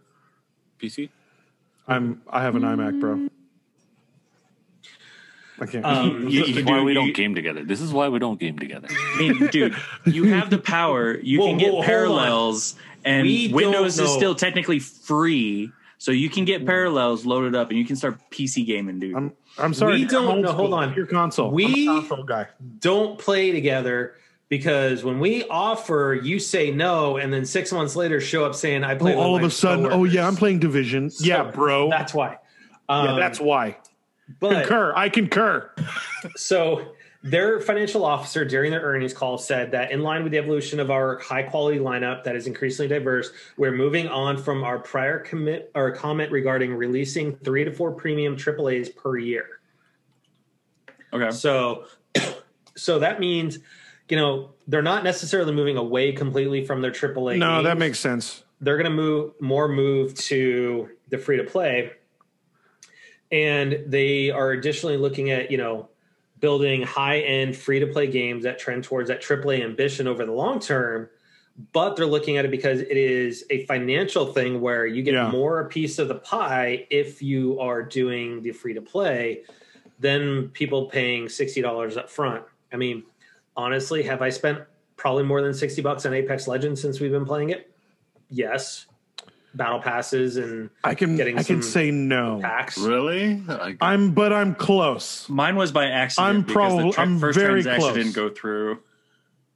PC. 0.81 1.09
I'm 1.87 2.23
I 2.27 2.41
have 2.41 2.55
an 2.55 2.63
iMac, 2.63 2.99
bro. 2.99 3.27
I 5.61 5.65
can't. 5.67 5.85
Um, 5.85 6.27
You- 6.27 6.41
This 6.45 6.49
you 6.49 6.57
is 6.59 6.65
why 6.65 6.79
do- 6.79 6.83
we 6.85 6.93
don't 6.95 7.13
game 7.13 7.35
together. 7.35 7.63
This 7.63 7.81
is 7.81 7.93
why 7.93 8.09
we 8.09 8.17
don't 8.17 8.39
game 8.39 8.57
together. 8.57 8.87
I 8.89 9.17
mean, 9.19 9.47
dude, 9.47 9.75
you 10.05 10.23
have 10.25 10.49
the 10.49 10.57
power. 10.57 11.19
You 11.19 11.39
Whoa, 11.39 11.47
can 11.49 11.57
get 11.59 11.73
whoa, 11.73 11.83
parallels, 11.83 12.75
and 13.05 13.27
We 13.27 13.53
Windows 13.53 13.99
is 13.99 14.11
still 14.11 14.33
technically 14.33 14.79
free, 14.79 15.71
so 15.97 16.11
you 16.11 16.29
can 16.29 16.45
get 16.45 16.65
parallels 16.65 17.25
loaded 17.25 17.55
up, 17.55 17.69
and 17.69 17.77
you 17.79 17.85
can 17.85 17.95
start 17.95 18.19
PC 18.31 18.65
gaming, 18.65 18.99
dude. 18.99 19.15
I'm 19.15 19.33
I'm 19.57 19.73
sorry. 19.73 19.93
we 19.99 20.05
don't 20.05 20.27
old 20.27 20.45
know- 20.45 20.51
hold 20.53 20.73
on. 20.73 20.93
Your 20.93 21.05
console. 21.07 21.51
We- 21.51 21.87
I'm 21.89 21.97
a 21.97 21.99
console 22.01 22.23
guy. 22.23 22.47
Don't 22.79 23.17
play 23.17 23.51
together 23.51 24.15
because 24.49 25.03
when 25.03 25.19
we 25.19 25.43
offer, 25.49 26.17
you 26.21 26.39
say 26.39 26.71
no, 26.71 27.17
and 27.17 27.33
then 27.33 27.45
six 27.45 27.71
months 27.73 27.95
later 27.95 28.21
show 28.21 28.45
up 28.45 28.55
saying, 28.55 28.83
I 28.83 28.95
play 28.95 29.13
Oh, 29.13 29.17
with 29.17 29.25
all 29.25 29.35
of 29.35 29.43
a 29.43 29.49
sudden, 29.49 29.87
oh 29.87 30.03
yeah, 30.05 30.27
I'm 30.27 30.35
playing 30.35 30.59
Division. 30.59 31.09
yeah, 31.19 31.43
bro. 31.43 31.89
That's 31.89 32.13
why. 32.13 32.37
yeah, 32.89 32.95
Um, 33.13 33.19
that's 33.19 33.39
why. 33.39 33.77
but 34.39 34.53
Concur. 34.67 34.93
I 34.95 35.09
concur. 35.09 35.71
So 36.35 36.93
their 37.29 37.59
financial 37.59 38.05
officer 38.05 38.45
during 38.45 38.71
their 38.71 38.81
earnings 38.81 39.13
call 39.13 39.37
said 39.37 39.71
that 39.71 39.91
in 39.91 40.01
line 40.01 40.23
with 40.23 40.31
the 40.31 40.37
evolution 40.37 40.79
of 40.79 40.89
our 40.89 41.17
high 41.19 41.43
quality 41.43 41.77
lineup 41.77 42.23
that 42.23 42.37
is 42.37 42.47
increasingly 42.47 42.87
diverse, 42.87 43.31
we're 43.57 43.73
moving 43.73 44.07
on 44.07 44.37
from 44.37 44.63
our 44.63 44.79
prior 44.79 45.19
commit 45.19 45.69
or 45.75 45.91
comment 45.91 46.31
regarding 46.31 46.73
releasing 46.73 47.35
three 47.35 47.65
to 47.65 47.71
four 47.71 47.91
premium 47.91 48.37
AAAs 48.37 48.95
per 48.95 49.17
year. 49.17 49.59
okay. 51.11 51.31
So 51.31 51.85
so 52.77 52.99
that 52.99 53.19
means, 53.19 53.59
you 54.07 54.15
know, 54.15 54.51
they're 54.65 54.81
not 54.81 55.03
necessarily 55.03 55.51
moving 55.51 55.75
away 55.75 56.13
completely 56.13 56.65
from 56.65 56.81
their 56.81 56.91
AAA. 56.91 57.39
No, 57.39 57.61
that 57.61 57.77
makes 57.77 57.99
sense. 57.99 58.43
they're 58.61 58.77
going 58.77 58.89
to 58.89 58.95
move 58.95 59.33
more 59.41 59.67
move 59.67 60.13
to 60.15 60.89
the 61.09 61.17
free 61.17 61.37
to 61.37 61.43
play 61.43 61.91
and 63.31 63.83
they 63.85 64.29
are 64.31 64.51
additionally 64.51 64.95
looking 64.95 65.31
at 65.31 65.51
you 65.51 65.57
know 65.57 65.89
building 66.39 66.81
high 66.83 67.19
end 67.19 67.55
free 67.55 67.79
to 67.79 67.87
play 67.87 68.07
games 68.07 68.43
that 68.43 68.59
trend 68.59 68.83
towards 68.83 69.09
that 69.09 69.21
AAA 69.21 69.63
ambition 69.63 70.07
over 70.07 70.25
the 70.25 70.31
long 70.31 70.59
term 70.59 71.09
but 71.73 71.95
they're 71.95 72.05
looking 72.05 72.37
at 72.37 72.45
it 72.45 72.51
because 72.51 72.81
it 72.81 72.95
is 72.95 73.43
a 73.49 73.65
financial 73.65 74.27
thing 74.31 74.61
where 74.61 74.85
you 74.85 75.01
get 75.01 75.15
Yeah. 75.15 75.31
more 75.31 75.59
a 75.61 75.65
piece 75.67 75.97
of 75.97 76.07
the 76.07 76.15
pie 76.15 76.85
if 76.91 77.21
you 77.23 77.59
are 77.59 77.81
doing 77.81 78.43
the 78.43 78.51
free 78.51 78.73
to 78.75 78.81
play 78.81 79.41
than 79.99 80.49
people 80.49 80.85
paying 80.85 81.25
$60 81.25 81.97
up 81.97 82.09
front 82.09 82.43
i 82.73 82.75
mean 82.75 83.03
honestly 83.55 84.03
have 84.03 84.21
i 84.21 84.29
spent 84.29 84.59
probably 84.97 85.23
more 85.23 85.41
than 85.41 85.53
60 85.53 85.81
bucks 85.81 86.05
on 86.05 86.13
apex 86.13 86.47
legends 86.47 86.81
since 86.81 86.99
we've 86.99 87.11
been 87.11 87.25
playing 87.25 87.51
it? 87.51 87.71
Yes 88.29 88.86
battle 89.57 89.79
passes 89.81 90.37
and 90.37 90.69
I 90.83 90.95
can 90.95 91.15
Getting 91.17 91.37
I 91.37 91.43
can 91.43 91.61
say 91.61 91.91
no. 91.91 92.39
packs 92.41 92.77
Really? 92.77 93.37
Like, 93.41 93.77
I'm 93.81 94.11
but 94.13 94.31
I'm 94.31 94.55
close. 94.55 95.27
Mine 95.27 95.55
was 95.55 95.71
by 95.71 95.85
accident. 95.87 96.27
I'm 96.37 96.43
probably- 96.45 96.91
tra- 96.93 97.03
I'm 97.03 97.19
first 97.19 97.37
very 97.37 97.63
transaction 97.63 97.81
close. 97.81 97.95
didn't 97.95 98.15
go 98.15 98.29
through. 98.29 98.79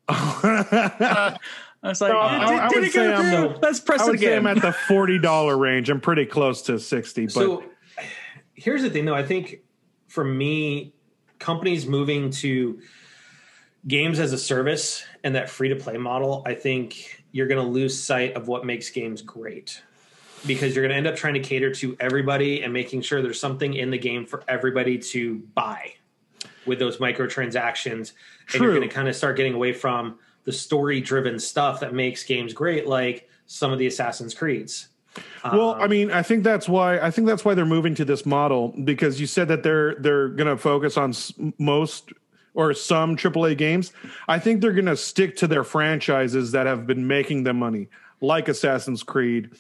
I 0.10 1.38
I 1.84 1.88
was 1.90 2.02
like, 2.02 2.12
No, 2.14 2.20
"It 2.20 2.24
I- 2.24 2.40
did- 2.40 2.60
I 2.60 2.68
did 2.70 2.84
it 2.84 2.92
say 2.92 3.06
go 3.08 3.14
I'm 3.16 3.50
through? 3.54 3.60
Let's 3.62 3.80
press 3.80 4.02
it 4.08 4.12
would 4.12 4.20
say 4.20 4.26
again. 4.28 4.46
I'm 4.46 4.58
at 4.58 4.62
the 4.62 4.74
forty 4.74 5.18
dollar 5.20 5.58
range. 5.58 5.90
I'm 5.90 6.02
pretty 6.02 6.26
close 6.26 6.62
to 6.64 6.80
sixty, 6.80 7.26
but 7.26 7.32
so 7.34 7.64
here's 8.54 8.84
the 8.84 8.90
thing 8.92 9.06
though 9.06 9.16
i 9.16 9.24
think 9.24 9.62
for 10.08 10.24
me 10.24 10.94
companies 11.40 11.88
moving 11.88 12.30
to 12.30 12.80
games 13.88 14.20
as 14.20 14.34
a 14.34 14.38
service 14.38 15.04
and 15.24 15.34
that 15.34 15.50
free 15.50 15.70
to 15.70 15.76
play 15.76 15.98
model 15.98 16.44
i 16.46 16.54
think 16.54 17.24
you're 17.32 17.48
going 17.48 17.64
to 17.66 17.68
lose 17.72 18.00
sight 18.00 18.34
of 18.36 18.48
what 18.48 18.64
makes 18.64 18.92
games 18.92 19.24
great 19.24 19.82
because 20.46 20.76
you're 20.76 20.84
going 20.84 20.92
to 20.92 20.98
end 20.98 21.08
up 21.08 21.16
trying 21.16 21.34
to 21.36 21.40
cater 21.40 21.72
to 21.76 21.96
everybody 22.00 22.64
and 22.64 22.74
making 22.74 23.02
sure 23.02 23.22
there's 23.22 23.40
something 23.40 23.74
in 23.74 23.92
the 23.92 23.98
game 23.98 24.26
for 24.26 24.44
everybody 24.48 24.98
to 24.98 25.40
buy 25.54 25.94
with 26.66 26.80
those 26.80 26.98
microtransactions. 26.98 28.14
And 28.54 28.62
you're 28.62 28.76
going 28.76 28.88
to 28.88 28.94
kind 28.94 29.08
of 29.08 29.16
start 29.16 29.38
getting 29.38 29.54
away 29.54 29.74
from 29.74 30.20
the 30.44 30.52
story 30.52 31.02
driven 31.02 31.40
stuff 31.40 31.80
that 31.82 31.94
makes 31.94 32.24
games 32.24 32.54
great 32.54 32.88
like 32.88 33.30
some 33.46 33.72
of 33.72 33.80
the 33.80 33.88
assassin's 33.88 34.34
creeds. 34.34 34.90
Well, 35.44 35.76
Um, 35.76 35.82
I 35.82 35.88
mean, 35.88 36.12
I 36.12 36.22
think 36.22 36.44
that's 36.44 36.70
why 36.70 37.00
I 37.00 37.12
think 37.12 37.28
that's 37.28 37.44
why 37.44 37.54
they're 37.54 37.66
moving 37.66 37.96
to 37.96 38.06
this 38.06 38.26
model 38.26 38.70
because 38.86 39.20
you 39.20 39.28
said 39.28 39.50
that 39.50 39.62
they're 39.62 39.96
they're 39.96 40.30
going 40.30 40.48
to 40.48 40.58
focus 40.58 40.96
on 40.98 41.14
most 41.60 42.14
or 42.54 42.74
some 42.74 43.18
AAA 43.18 43.58
games. 43.58 43.92
I 44.28 44.40
think 44.40 44.62
they're 44.62 44.74
going 44.74 44.86
to 44.86 44.98
stick 44.98 45.36
to 45.38 45.48
their 45.48 45.64
franchises 45.64 46.52
that 46.52 46.66
have 46.66 46.88
been 46.88 47.08
making 47.08 47.44
them 47.44 47.60
money, 47.60 47.90
like 48.22 48.48
Assassin's 48.48 49.04
Creed, 49.04 49.52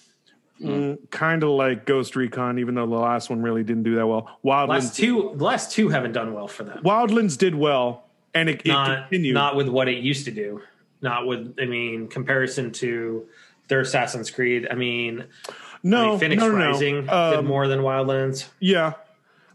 mm, 0.61 0.97
kind 1.09 1.43
of 1.43 1.49
like 1.49 1.85
Ghost 1.85 2.15
Recon, 2.15 2.59
even 2.59 2.75
though 2.75 2.85
the 2.87 2.95
last 2.95 3.29
one 3.29 3.41
really 3.41 3.63
didn't 3.63 3.83
do 3.83 3.95
that 3.95 4.07
well. 4.07 4.29
Wildlands, 4.45 4.67
last 4.67 4.95
two 4.95 5.33
the 5.35 5.43
last 5.43 5.71
two 5.71 5.89
haven't 5.89 6.11
done 6.13 6.33
well 6.33 6.47
for 6.47 6.63
them 6.63 6.83
Wildlands 6.83 7.37
did 7.37 7.55
well, 7.55 8.05
and 8.33 8.49
it, 8.49 8.61
it 8.65 8.67
not 8.67 9.09
continued. 9.09 9.33
not 9.33 9.55
with 9.55 9.67
what 9.67 9.87
it 9.87 9.97
used 10.03 10.25
to 10.25 10.31
do. 10.31 10.61
Not 11.01 11.25
with 11.25 11.55
I 11.59 11.65
mean 11.65 12.07
comparison 12.07 12.71
to 12.73 13.25
their 13.67 13.81
Assassin's 13.81 14.29
Creed. 14.29 14.67
I 14.69 14.75
mean, 14.75 15.25
I 15.49 15.53
no, 15.83 16.17
mean 16.17 16.19
Fenyx 16.19 16.37
no, 16.37 16.49
no, 16.51 16.57
no. 16.57 16.65
Rising 16.71 17.01
did 17.01 17.09
Um, 17.11 17.45
more 17.45 17.67
than 17.67 17.79
Wildlands. 17.79 18.47
Yeah, 18.59 18.93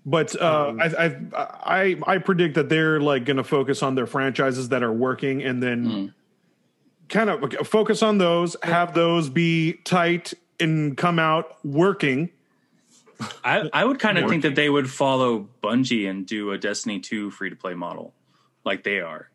but 0.04 0.34
uh, 0.40 0.68
Um, 0.70 0.80
I, 0.80 0.86
I 0.86 1.16
I 1.36 1.96
I 2.14 2.18
predict 2.18 2.54
that 2.56 2.68
they're 2.68 3.00
like 3.00 3.24
going 3.24 3.36
to 3.36 3.44
focus 3.44 3.82
on 3.82 3.94
their 3.94 4.06
franchises 4.06 4.70
that 4.70 4.82
are 4.82 4.92
working, 4.92 5.42
and 5.42 5.62
then 5.62 6.14
kind 7.08 7.30
of 7.30 7.66
focus 7.68 8.02
on 8.02 8.18
those, 8.18 8.56
have 8.64 8.92
those 8.94 9.28
be 9.28 9.74
tight 9.84 10.34
and 10.60 10.96
come 10.96 11.18
out 11.18 11.56
working. 11.64 12.30
I, 13.44 13.68
I 13.72 13.84
would 13.84 13.98
kind 13.98 14.18
of 14.18 14.28
think 14.28 14.42
that 14.42 14.54
they 14.54 14.68
would 14.68 14.90
follow 14.90 15.48
Bungie 15.62 16.08
and 16.08 16.26
do 16.26 16.50
a 16.52 16.58
Destiny 16.58 17.00
2 17.00 17.30
free 17.30 17.48
to 17.50 17.56
play 17.56 17.74
model 17.74 18.12
like 18.64 18.82
they 18.84 19.00
are. 19.00 19.30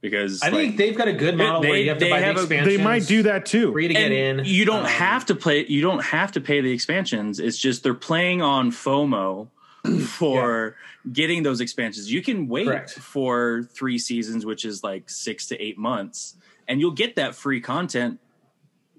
because 0.00 0.42
I 0.42 0.50
think 0.50 0.76
they've 0.76 0.96
got 0.96 1.08
a 1.08 1.12
good 1.12 1.36
model 1.36 1.60
They- 1.60 1.68
where 1.70 1.78
you 1.78 1.88
have 1.90 1.98
to 1.98 2.08
buy 2.08 2.20
have 2.20 2.36
the 2.48 2.60
a- 2.60 2.64
They 2.64 2.76
might 2.82 3.06
do 3.06 3.24
that 3.24 3.44
too. 3.46 3.72
free 3.72 3.88
to 3.88 3.94
get 3.94 4.12
in. 4.12 4.42
You 4.44 4.64
don't 4.64 4.84
Um, 4.84 4.86
have 4.86 5.26
to 5.26 5.34
play. 5.34 5.66
You 5.66 5.82
don't 5.82 6.02
have 6.04 6.32
to 6.32 6.40
pay 6.40 6.60
the 6.60 6.70
expansions. 6.72 7.40
It's 7.40 7.58
just 7.58 7.82
they're 7.82 7.94
playing 7.94 8.40
on 8.40 8.70
FOMO 8.70 9.48
for 10.06 10.76
getting 11.12 11.42
those 11.42 11.60
expansions. 11.60 12.10
You 12.12 12.22
can 12.22 12.46
wait 12.48 12.66
Correct. 12.68 12.92
for 12.92 13.64
three 13.72 13.98
seasons, 13.98 14.46
which 14.46 14.64
is 14.64 14.82
like 14.84 15.10
six 15.10 15.46
to 15.48 15.60
eight 15.60 15.76
months, 15.78 16.36
and 16.68 16.80
you'll 16.80 16.92
get 16.92 17.16
that 17.16 17.34
free 17.34 17.60
content 17.60 18.18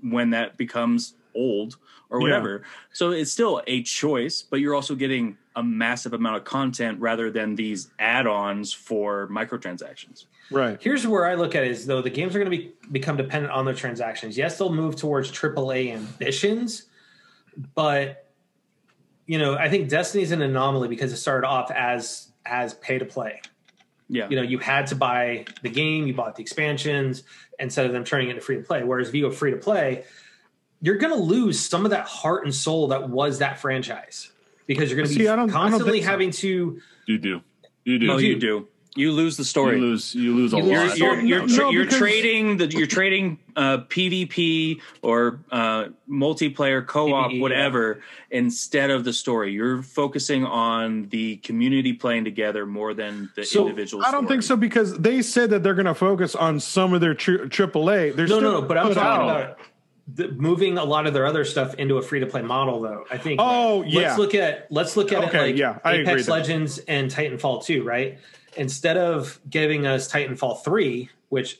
when 0.01 0.29
that 0.31 0.57
becomes 0.57 1.13
old 1.35 1.77
or 2.09 2.19
Yeah. 2.19 2.23
whatever. 2.23 2.63
So 2.91 3.11
it's 3.11 3.31
still 3.31 3.61
a 3.67 3.83
choice, 3.83 4.41
but 4.41 4.59
you're 4.59 4.75
also 4.75 4.95
getting 4.95 5.37
a 5.55 5.63
massive 5.63 6.13
amount 6.13 6.37
of 6.37 6.43
content 6.43 6.99
rather 6.99 7.29
than 7.29 7.55
these 7.55 7.89
add-ons 7.99 8.71
for 8.73 9.27
microtransactions. 9.29 10.25
Right. 10.51 10.77
Here's 10.81 11.05
where 11.05 11.27
I 11.27 11.35
look 11.35 11.53
at 11.55 11.63
it 11.63 11.71
is 11.71 11.85
though 11.85 12.01
the 12.01 12.09
games 12.09 12.35
are 12.35 12.39
going 12.39 12.49
to 12.51 12.57
be 12.57 12.71
become 12.91 13.17
dependent 13.17 13.53
on 13.53 13.65
their 13.65 13.73
transactions. 13.73 14.37
Yes, 14.37 14.57
they'll 14.57 14.73
move 14.73 14.95
towards 14.95 15.31
AAA 15.31 15.91
ambitions, 15.93 16.85
but 17.75 18.25
you 19.27 19.37
know, 19.37 19.55
I 19.55 19.69
think 19.69 19.89
Destiny's 19.89 20.31
an 20.31 20.41
anomaly 20.41 20.87
because 20.87 21.13
it 21.13 21.17
started 21.17 21.45
off 21.45 21.69
as 21.69 22.31
as 22.45 22.73
pay 22.75 22.97
to 22.97 23.05
play. 23.05 23.41
Yeah. 24.07 24.27
You 24.27 24.37
know, 24.37 24.41
you 24.41 24.57
had 24.57 24.87
to 24.87 24.95
buy 24.95 25.45
the 25.61 25.69
game, 25.69 26.07
you 26.07 26.15
bought 26.15 26.35
the 26.35 26.41
expansions 26.41 27.21
instead 27.59 27.85
of 27.85 27.91
them 27.91 28.03
turning 28.03 28.29
it 28.29 28.31
into 28.31 28.41
free 28.41 28.55
to 28.55 28.63
play. 28.63 28.83
Whereas 28.83 29.09
if 29.09 29.13
you 29.13 29.21
go 29.21 29.31
free 29.31 29.51
to 29.51 29.57
play, 29.57 30.03
you're 30.81 30.97
going 30.97 31.13
to 31.13 31.19
lose 31.21 31.59
some 31.59 31.85
of 31.85 31.91
that 31.91 32.07
heart 32.07 32.45
and 32.45 32.53
soul 32.55 32.87
that 32.89 33.09
was 33.09 33.39
that 33.39 33.59
franchise 33.59 34.31
because 34.67 34.89
you're 34.89 34.97
going 34.97 35.07
to 35.07 35.13
See, 35.13 35.19
be 35.19 35.27
I 35.29 35.35
don't- 35.35 35.49
I 35.49 35.53
don't 35.53 35.71
constantly 35.71 36.01
so. 36.01 36.07
having 36.09 36.31
to 36.31 36.79
You 37.05 37.17
do. 37.17 37.41
You 37.85 37.99
do. 37.99 38.07
no, 38.07 38.17
you 38.17 38.35
do. 38.35 38.39
do. 38.39 38.67
You 38.95 39.11
lose 39.11 39.37
the 39.37 39.45
story. 39.45 39.75
You 39.77 39.81
lose. 39.83 40.15
You 40.15 40.35
lose 40.35 40.51
a 40.53 40.57
You 40.57 40.63
lose 40.63 40.71
lot. 40.71 40.79
the 40.79 40.87
you're 40.87 40.95
story. 41.13 41.27
you're, 41.27 41.39
No, 41.41 41.47
tra- 41.47 41.63
no, 41.65 41.69
you're 41.69 41.85
trading 41.85 42.57
the 42.57 42.65
you're 42.67 42.87
trading 42.87 43.37
uh, 43.55 43.77
PvP 43.87 44.79
or 45.03 45.39
uh, 45.51 45.85
multiplayer 46.09 46.85
co-op 46.85 47.31
PvE, 47.31 47.39
whatever 47.39 48.01
instead 48.31 48.89
of 48.89 49.03
the 49.05 49.13
story. 49.13 49.53
You're 49.53 49.83
focusing 49.83 50.43
on 50.43 51.07
the 51.09 51.37
community 51.37 51.93
playing 51.93 52.25
together 52.25 52.65
more 52.65 52.93
than 52.93 53.29
the 53.35 53.43
So 53.45 53.61
individual. 53.61 54.03
I 54.05 54.11
don't 54.11 54.27
think 54.27 54.43
so 54.43 54.57
because 54.57 54.97
they 54.97 55.21
said 55.21 55.51
that 55.51 55.61
they're 55.63 55.75
going 55.75 55.85
to 55.85 55.93
focus 55.95 56.35
on 56.35 56.59
some 56.59 56.93
of 56.93 56.99
their 56.99 57.13
tri- 57.13 57.45
AAA. 57.47 58.15
They're 58.15 58.27
No, 58.27 58.37
still 58.39 58.41
no, 58.41 58.61
no. 58.61 58.67
But 58.67 58.77
I'm 58.79 58.93
talking 58.93 59.01
out- 59.03 59.21
about 59.29 59.57
the, 60.15 60.30
moving 60.30 60.78
a 60.78 60.84
lot 60.84 61.08
of 61.08 61.13
their 61.13 61.26
other 61.26 61.45
stuff 61.45 61.74
into 61.76 61.98
a 61.98 62.02
free 62.02 62.19
to 62.19 62.26
play 62.26 62.41
model, 62.41 62.82
though. 62.82 63.06
I 63.12 63.17
think. 63.17 63.39
Oh, 63.43 63.84
yeah. 63.84 64.02
let's 64.02 64.17
look 64.19 64.36
at 64.36 64.67
let's 64.72 64.98
look 64.98 65.12
at 65.12 65.24
Okay, 65.26 65.38
it 65.39 65.41
like 65.52 65.58
yeah, 65.58 65.80
I 65.84 65.95
Apex 65.95 66.26
there. 66.26 66.36
Legends 66.36 66.78
and 66.80 67.10
Titanfall 67.12 67.63
2, 67.65 67.84
right? 67.84 68.19
Instead 68.58 68.98
of 68.98 69.39
giving 69.50 69.86
us 69.86 70.12
Titanfall 70.12 70.63
3, 70.63 71.10
which 71.30 71.60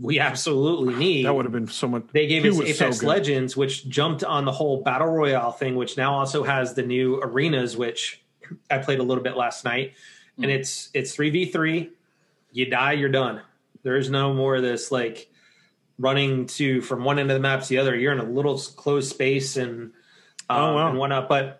we 0.00 0.18
absolutely 0.20 0.94
need, 0.94 1.26
That 1.26 1.34
would 1.34 1.44
have 1.44 1.52
been 1.52 1.66
so 1.68 1.88
much. 1.88 2.04
they 2.12 2.26
gave 2.26 2.44
us 2.44 2.56
was 2.56 2.76
so 2.78 2.84
Apex. 2.86 3.02
Legends, 3.02 3.56
which 3.56 3.88
jumped 3.88 4.22
on 4.24 4.44
the 4.44 4.52
whole 4.52 4.82
battle 4.82 5.08
royale 5.08 5.50
thing, 5.52 5.74
which 5.74 5.96
now 5.96 6.14
also 6.14 6.44
has 6.44 6.74
the 6.74 6.82
new 6.82 7.20
arenas, 7.22 7.76
which 7.76 8.22
I 8.70 8.78
played 8.78 9.00
a 9.00 9.02
little 9.02 9.24
bit 9.24 9.36
last 9.36 9.64
night, 9.64 9.94
and 10.36 10.46
Hmm. 10.46 10.50
it's 10.52 10.88
it's 10.94 11.14
three 11.14 11.30
v 11.30 11.46
three. 11.46 11.90
You 12.52 12.66
die, 12.66 12.92
you're 12.92 13.08
done. 13.08 13.40
There 13.82 13.96
is 13.96 14.08
no 14.10 14.32
more 14.32 14.56
of 14.56 14.62
this 14.62 14.92
like 14.92 15.28
running 15.98 16.46
to 16.46 16.80
from 16.80 17.04
one 17.04 17.18
end 17.18 17.30
of 17.30 17.34
the 17.34 17.40
map 17.40 17.62
to 17.62 17.68
the 17.68 17.78
other. 17.78 17.94
You're 17.96 18.12
in 18.12 18.18
a 18.18 18.24
little 18.24 18.58
closed 18.58 19.10
space 19.10 19.56
and 19.56 19.92
um, 20.48 20.58
Oh, 20.58 20.74
wow. 20.74 20.88
and 20.90 20.98
whatnot. 20.98 21.28
But 21.28 21.58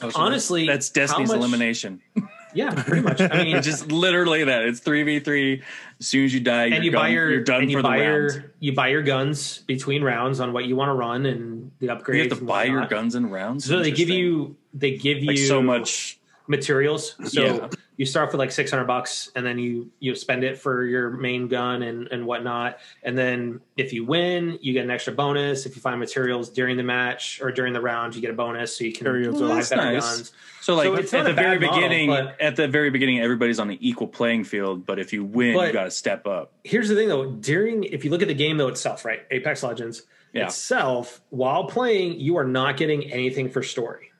Oh, 0.00 0.08
so 0.10 0.20
honestly, 0.20 0.66
that's 0.66 0.90
Destiny's 0.90 1.28
much- 1.28 1.36
elimination. 1.38 2.00
yeah, 2.54 2.70
pretty 2.82 3.02
much. 3.02 3.20
I 3.20 3.44
mean, 3.44 3.62
just 3.62 3.92
literally 3.92 4.44
that. 4.44 4.64
It's 4.64 4.80
three 4.80 5.02
v 5.04 5.20
three. 5.20 5.62
As 6.00 6.06
soon 6.08 6.24
as 6.24 6.34
you 6.34 6.40
die, 6.40 6.66
you're 6.66 6.74
and 6.76 6.84
you 6.84 6.90
done, 6.90 7.00
buy 7.02 7.08
your 7.08 7.30
you're 7.30 7.44
done 7.44 7.62
and 7.62 7.70
you 7.70 7.78
for 7.78 7.82
buy 7.82 7.98
the 7.98 8.04
your 8.04 8.26
round. 8.28 8.44
you 8.58 8.72
buy 8.74 8.88
your 8.88 9.02
guns 9.02 9.58
between 9.58 10.02
rounds 10.02 10.40
on 10.40 10.52
what 10.52 10.64
you 10.64 10.74
want 10.76 10.88
to 10.88 10.94
run 10.94 11.26
and 11.26 11.70
the 11.78 11.88
upgrades. 11.88 12.14
You 12.14 12.20
have 12.22 12.28
to 12.30 12.38
and 12.38 12.46
buy 12.46 12.64
your 12.64 12.86
guns 12.86 13.14
and 13.14 13.30
rounds. 13.30 13.64
So 13.66 13.80
they 13.80 13.90
give 13.92 14.08
you 14.08 14.56
they 14.74 14.96
give 14.96 15.18
you 15.18 15.28
like 15.28 15.38
so 15.38 15.62
much. 15.62 16.18
materials. 16.48 17.14
So 17.30 17.42
Yeah. 17.44 17.68
You 17.96 18.06
start 18.06 18.30
with 18.32 18.38
like 18.38 18.50
six 18.50 18.70
hundred 18.70 18.86
bucks, 18.86 19.30
and 19.36 19.44
then 19.44 19.58
you 19.58 19.90
you 20.00 20.14
spend 20.14 20.44
it 20.44 20.58
for 20.58 20.84
your 20.84 21.10
main 21.10 21.46
gun 21.48 21.82
and 21.82 22.08
and 22.08 22.26
whatnot. 22.26 22.78
And 23.02 23.16
then 23.16 23.60
if 23.76 23.92
you 23.92 24.04
win, 24.04 24.58
you 24.62 24.72
get 24.72 24.84
an 24.84 24.90
extra 24.90 25.12
bonus. 25.12 25.66
If 25.66 25.76
you 25.76 25.82
find 25.82 26.00
materials 26.00 26.48
during 26.48 26.76
the 26.76 26.82
match 26.82 27.40
or 27.42 27.52
during 27.52 27.72
the 27.74 27.80
round, 27.80 28.14
you 28.14 28.20
get 28.20 28.30
a 28.30 28.34
bonus, 28.34 28.76
so 28.76 28.84
you 28.84 28.92
can 28.92 29.04
Carry 29.06 29.26
it 29.26 29.32
buy 29.32 29.38
better 29.60 29.76
nice. 29.76 30.02
guns. 30.16 30.32
So 30.62 30.74
like 30.74 30.86
So 30.86 30.94
it's 30.94 31.12
at 31.14 31.24
the 31.24 31.32
very 31.32 31.58
bad 31.58 31.66
model, 31.70 31.88
beginning, 31.88 32.10
at 32.40 32.56
the 32.56 32.68
very 32.68 32.90
beginning, 32.90 33.20
everybody's 33.20 33.58
on 33.58 33.68
an 33.70 33.78
equal 33.80 34.06
playing 34.06 34.44
field. 34.44 34.86
But 34.86 34.98
if 34.98 35.12
you 35.12 35.24
win, 35.24 35.54
But- 35.54 35.66
you 35.68 35.72
got 35.72 35.84
to 35.84 35.90
step 35.90 36.26
up. 36.26 36.52
Here's 36.64 36.88
the 36.88 36.94
thing 36.94 37.08
though, 37.08 37.26
during 37.32 37.84
if 37.84 38.04
you 38.04 38.10
look 38.10 38.22
at 38.22 38.28
the 38.28 38.34
game 38.34 38.56
though 38.56 38.68
itself, 38.68 39.04
right? 39.04 39.20
Apex 39.30 39.62
Legends 39.62 40.02
Yeah. 40.32 40.46
itself, 40.46 41.20
while 41.30 41.64
playing, 41.64 42.20
you 42.20 42.36
are 42.38 42.44
not 42.46 42.76
getting 42.78 43.12
anything 43.12 43.50
for 43.50 43.62
story. 43.62 44.11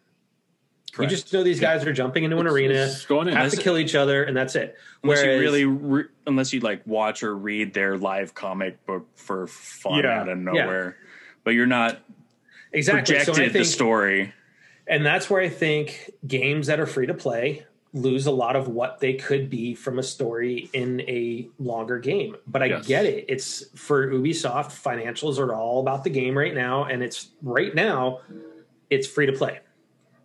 Correct. 0.93 1.11
You 1.11 1.17
just 1.17 1.33
know 1.33 1.43
these 1.43 1.59
guys 1.61 1.85
are 1.87 1.93
jumping 1.93 2.25
into 2.25 2.39
an 2.39 2.47
arena, 2.47 2.75
Just 2.75 3.09
going 3.09 3.27
in. 3.29 3.35
have 3.35 3.51
to 3.51 3.57
kill 3.57 3.79
each 3.79 3.95
other, 3.95 4.25
and 4.25 4.37
that's 4.37 4.55
it. 4.55 4.77
unless 5.03 5.23
Whereas, 5.23 5.35
you 5.37 5.41
really, 5.41 5.65
re- 5.65 6.05
unless 6.27 6.53
you 6.53 6.61
like 6.61 6.83
watch 6.87 7.23
or 7.23 7.35
read 7.35 7.73
their 7.73 7.97
live 7.97 8.35
comic 8.35 8.85
book 8.85 9.07
for 9.17 9.47
fun 9.47 10.05
Yeah. 10.05 10.21
out 10.21 10.29
of 10.29 10.37
nowhere, 10.39 10.97
but 11.45 11.53
you're 11.55 11.67
not 11.67 11.99
exactly. 12.73 13.17
So 13.21 13.33
projected 13.33 13.53
the 13.55 13.65
story. 13.65 14.35
and 14.87 15.05
that's 15.07 15.31
where 15.31 15.41
I 15.41 15.49
think 15.49 16.11
games 16.27 16.67
that 16.67 16.79
are 16.79 16.87
free 16.87 17.07
to 17.07 17.15
play 17.15 17.65
lose 17.95 18.25
a 18.27 18.31
lot 18.31 18.57
of 18.57 18.69
what 18.69 19.01
they 19.01 19.13
could 19.15 19.51
be 19.51 19.75
from 19.75 19.99
a 19.99 20.03
story 20.03 20.71
in 20.73 21.01
a 21.03 21.47
longer 21.59 21.99
game. 21.99 22.35
But 22.47 22.63
I 22.63 22.67
Yes. 22.67 22.87
get 22.87 23.05
it. 23.05 23.27
It's 23.29 23.65
for 23.79 24.09
Ubisoft, 24.09 24.71
financials 24.73 25.39
are 25.39 25.55
all 25.55 25.81
about 25.81 26.03
the 26.05 26.09
game 26.11 26.37
right 26.37 26.55
now, 26.55 26.85
and 26.85 27.03
it's 27.03 27.29
right 27.43 27.75
now 27.75 28.21
it's 28.89 29.07
free 29.07 29.27
to 29.27 29.33
play. 29.33 29.59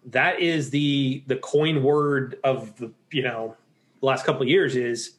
That 0.07 0.39
is 0.39 0.69
the 0.69 1.23
the 1.27 1.35
coin 1.37 1.83
word 1.83 2.39
of 2.43 2.75
the 2.77 2.91
you 3.11 3.23
know 3.23 3.55
the 3.99 4.05
last 4.05 4.25
couple 4.25 4.41
of 4.41 4.47
years 4.47 4.75
is 4.75 5.13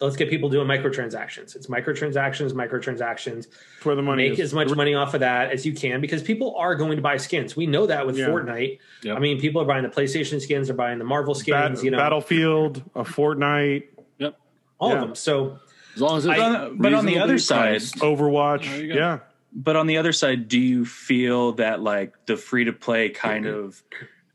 let's 0.00 0.16
get 0.16 0.28
people 0.28 0.48
doing 0.48 0.66
microtransactions. 0.66 1.54
It's 1.54 1.68
microtransactions, 1.68 2.52
microtransactions 2.52 3.44
That's 3.46 3.84
where 3.84 3.94
the 3.94 4.02
money 4.02 4.28
make 4.30 4.38
is. 4.38 4.46
as 4.46 4.54
much 4.54 4.68
money 4.74 4.94
off 4.94 5.14
of 5.14 5.20
that 5.20 5.52
as 5.52 5.64
you 5.64 5.72
can 5.72 6.00
because 6.00 6.22
people 6.22 6.56
are 6.56 6.74
going 6.74 6.96
to 6.96 7.02
buy 7.02 7.16
skins. 7.16 7.54
We 7.54 7.66
know 7.66 7.86
that 7.86 8.04
with 8.06 8.18
Yeah. 8.18 8.26
Fortnite. 8.26 8.80
Yep. 9.02 9.16
I 9.16 9.20
mean, 9.20 9.40
people 9.40 9.62
are 9.62 9.64
buying 9.64 9.84
the 9.84 9.88
PlayStation 9.88 10.40
skins, 10.40 10.66
they're 10.66 10.76
buying 10.76 10.98
the 10.98 11.04
Marvel 11.04 11.34
skins, 11.34 11.78
Bat- 11.78 11.84
you 11.84 11.90
know, 11.92 11.98
Battlefield, 11.98 12.82
a 12.96 13.04
Fortnite, 13.04 13.84
Yep. 14.18 14.36
all 14.80 14.88
yeah. 14.90 14.94
of 14.96 15.00
them. 15.00 15.14
So 15.14 15.58
As 15.94 16.00
long 16.00 16.18
as 16.18 16.26
it's 16.26 16.38
I- 16.40 16.70
but 16.70 16.92
on 16.92 17.06
the 17.06 17.18
other 17.18 17.38
side- 17.38 17.68
priced. 17.78 17.96
Overwatch. 17.98 18.64
There 18.64 18.80
you 18.82 18.88
go. 18.94 18.98
Yeah. 18.98 19.18
But 19.56 19.76
on 19.76 19.86
the 19.86 19.98
other 19.98 20.12
side, 20.12 20.48
do 20.48 20.58
you 20.58 20.84
feel 20.84 21.52
that 21.52 21.80
like 21.80 22.26
the 22.26 22.36
free 22.36 22.64
to 22.64 22.72
play 22.72 23.10
kind 23.10 23.44
mm-hmm. 23.44 23.66
of 23.66 23.80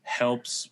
helps 0.10 0.70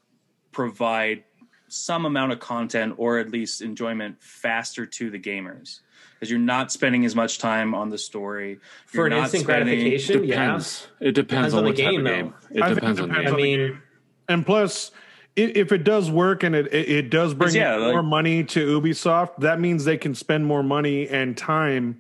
provide 0.52 1.24
some 1.70 2.06
amount 2.06 2.32
of 2.32 2.40
content 2.40 2.96
or 2.98 3.20
at 3.20 3.30
least 3.30 3.62
enjoyment 3.62 4.22
faster 4.22 4.86
to 4.86 5.10
the 5.10 5.20
gamers? 5.20 5.82
Because 6.16 6.32
you're 6.32 6.40
not 6.40 6.72
spending 6.72 7.06
as 7.06 7.16
much 7.16 7.38
time 7.38 7.76
on 7.76 7.90
the 7.90 7.98
story. 7.98 8.60
for 8.88 8.98
You're 8.98 9.06
an 9.08 9.12
not 9.14 9.24
instant 9.26 9.44
spending- 9.44 9.76
gratification, 9.80 10.24
yeah. 10.24 10.36
depends. 10.36 10.88
It 11.00 11.12
depends, 11.12 11.54
Depends 11.54 11.54
on, 11.54 11.60
on 11.60 11.66
the 11.66 11.74
game, 11.74 12.00
of 12.00 12.04
though. 12.06 12.10
game. 12.10 12.34
It 12.52 12.62
I 12.64 12.66
think 12.68 12.78
it 12.78 12.80
depends 12.82 13.00
on 13.02 13.10
the 13.10 13.14
depends 13.16 13.32
I 13.34 13.36
mean, 13.36 13.82
And 14.30 14.46
plus, 14.46 14.92
i- 15.38 15.42
if 15.42 15.72
it 15.72 15.84
does 15.84 16.10
work 16.10 16.42
and 16.44 16.56
it 16.56 16.74
it, 16.74 16.90
it 16.90 17.10
does 17.12 17.34
bring 17.36 17.54
yeah, 17.56 17.76
in 17.76 17.82
like- 17.84 17.92
more 17.94 18.04
money 18.04 18.44
to 18.46 18.82
Ubisoft, 18.82 19.38
that 19.42 19.60
means 19.60 19.86
they 19.86 19.98
can 19.98 20.16
spend 20.16 20.46
more 20.48 20.64
money 20.64 21.08
and 21.08 21.38
time 21.38 22.00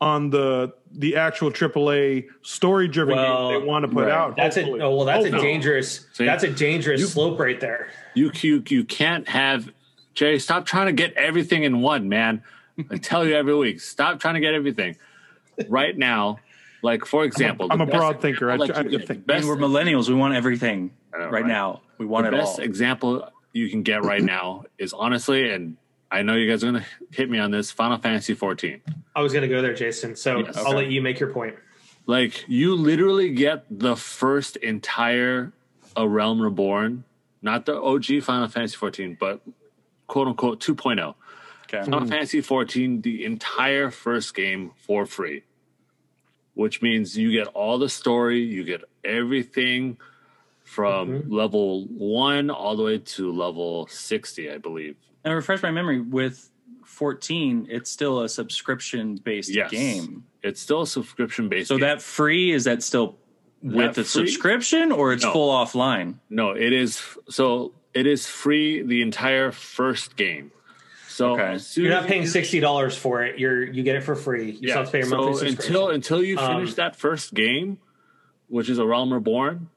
on 0.00 0.30
the 0.30 0.72
the 0.92 1.16
actual 1.16 1.50
AAA 1.50 2.26
story 2.42 2.86
driven 2.88 3.16
Well, 3.16 3.50
game 3.50 3.60
they 3.60 3.66
want 3.66 3.82
to 3.84 3.88
put 3.88 4.04
right. 4.04 4.12
out. 4.12 4.36
that's 4.36 4.56
a 4.56 4.62
oh 4.64 4.94
well, 4.96 5.04
that's 5.04 5.24
a 5.24 5.28
oh, 5.28 5.30
Hopefully. 5.32 5.42
dangerous 5.52 6.06
See? 6.12 6.24
that's 6.24 6.44
a 6.44 6.50
dangerous 6.50 7.12
slope 7.12 7.38
right 7.38 7.58
there. 7.60 7.88
You, 8.14 8.30
you 8.40 8.62
you 8.68 8.84
can't 8.84 9.28
have 9.28 9.70
Jay. 10.14 10.38
Stop 10.38 10.66
trying 10.66 10.86
to 10.86 10.92
get 10.92 11.12
everything 11.14 11.64
in 11.64 11.80
one, 11.80 12.08
man. 12.08 12.42
I 12.90 12.96
tell 12.96 13.26
you 13.26 13.34
every 13.34 13.54
week. 13.56 13.80
Stop 13.80 14.20
trying 14.20 14.34
to 14.34 14.40
get 14.40 14.54
everything. 14.54 14.96
Right 15.68 15.96
now, 15.98 16.38
like 16.82 17.04
for 17.04 17.24
example, 17.24 17.66
I'm 17.70 17.78
the 17.78 17.84
a 17.84 17.86
broad 17.88 18.20
thinker. 18.20 18.50
I, 18.50 18.54
example 18.54 18.76
I 18.76 18.82
that 18.82 18.90
you 18.92 18.98
can 18.98 18.98
get- 19.00 19.08
think. 19.08 19.20
I 19.28 19.32
best- 19.34 19.46
mean, 19.48 19.60
we're 19.60 19.68
millennials. 19.68 20.08
We 20.08 20.14
want 20.14 20.34
everything 20.34 20.92
know, 21.12 21.18
right, 21.24 21.32
right? 21.32 21.46
now. 21.46 21.82
We 21.98 22.06
want 22.06 22.30
the 22.30 22.36
it 22.36 22.40
best 22.40 22.60
all. 22.60 22.64
example 22.64 23.28
you 23.52 23.68
can 23.68 23.82
get 23.82 24.04
right 24.04 24.22
now 24.22 24.64
is 24.78 24.92
honestly, 24.92 25.50
and 25.50 25.76
I 26.10 26.22
know 26.22 26.34
you 26.34 26.48
guys 26.50 26.64
are 26.64 26.68
gonna 26.72 26.86
hit 27.10 27.28
me 27.28 27.38
on 27.38 27.50
this. 27.50 27.70
Final 27.70 27.98
Fantasy 27.98 28.34
14. 28.34 28.80
I 29.14 29.20
was 29.20 29.32
going 29.32 29.42
to 29.42 29.48
go 29.48 29.60
there, 29.60 29.74
Jason. 29.74 30.14
So 30.16 30.38
Yes. 30.38 30.56
I'll 30.56 30.68
Okay. 30.68 30.76
let 30.76 30.90
you 30.90 31.02
make 31.02 31.18
your 31.20 31.32
point. 31.32 31.56
Like 32.06 32.44
you 32.48 32.74
literally 32.74 33.30
get 33.30 33.64
the 33.70 33.96
first 33.96 34.56
entire 34.56 35.52
A 35.96 36.08
Realm 36.08 36.40
Reborn, 36.40 37.04
not 37.42 37.66
the 37.66 37.76
OG 37.80 38.20
Final 38.22 38.48
Fantasy 38.48 38.76
14, 38.76 39.16
but 39.18 39.42
quote 40.06 40.28
unquote 40.28 40.60
2.0. 40.60 41.14
okay. 41.64 41.82
Final 41.82 42.06
Fantasy 42.06 42.40
14, 42.40 43.02
the 43.02 43.24
entire 43.24 43.90
first 43.90 44.34
game 44.34 44.70
for 44.76 45.04
free, 45.04 45.42
which 46.54 46.80
means 46.80 47.18
you 47.18 47.30
get 47.32 47.48
all 47.48 47.76
the 47.78 47.88
story, 47.90 48.40
you 48.40 48.64
get 48.64 48.82
everything 49.04 49.98
from 50.62 51.08
mm-hmm. 51.08 51.32
level 51.32 51.86
one 51.86 52.48
all 52.50 52.76
the 52.76 52.82
way 52.82 52.98
to 52.98 53.32
level 53.32 53.86
60, 53.88 54.50
I 54.50 54.58
believe. 54.58 54.96
And 55.28 55.36
refresh 55.36 55.62
my 55.62 55.70
memory 55.70 56.00
with 56.00 56.48
14, 56.86 57.66
it's 57.70 57.90
still 57.90 58.20
a 58.22 58.30
subscription 58.30 59.16
based 59.16 59.50
Yes. 59.54 59.70
game. 59.70 60.24
It's 60.42 60.58
still 60.58 60.82
a 60.82 60.86
subscription 60.86 61.50
based. 61.50 61.68
So 61.68 61.76
that 61.78 62.00
free 62.00 62.50
is 62.50 62.64
that 62.64 62.82
still 62.82 63.18
with 63.62 63.94
the 63.96 64.04
free? 64.04 64.26
subscription 64.26 64.90
or 64.90 65.12
it's 65.12 65.24
No. 65.24 65.32
full 65.32 65.52
offline? 65.52 66.14
no, 66.30 66.52
it 66.52 66.72
is 66.72 67.02
so 67.28 67.74
it 67.92 68.06
is 68.06 68.26
free 68.26 68.80
the 68.82 69.02
entire 69.02 69.52
first 69.52 70.16
game. 70.16 70.50
So 71.08 71.32
Okay. 71.38 71.58
You're 71.74 71.90
not 71.90 72.06
paying 72.06 72.26
sixty 72.26 72.58
dollars 72.60 72.96
for 72.96 73.22
it. 73.22 73.38
You're 73.38 73.64
you 73.64 73.82
get 73.82 73.96
it 73.96 74.04
for 74.04 74.14
free. 74.14 74.52
You 74.52 74.68
still 74.70 74.76
have 74.78 74.86
to 74.86 74.92
pay 74.92 74.98
your 75.00 75.08
monthly 75.08 75.32
so 75.34 75.38
subscription. 75.40 75.74
until 75.74 75.88
until 75.90 76.22
you 76.22 76.38
Um, 76.38 76.56
finish 76.56 76.74
that 76.76 76.96
first 76.96 77.34
game, 77.34 77.76
which 78.46 78.70
is 78.70 78.78
a 78.78 78.86
Realm 78.86 79.12
Reborn, 79.12 79.68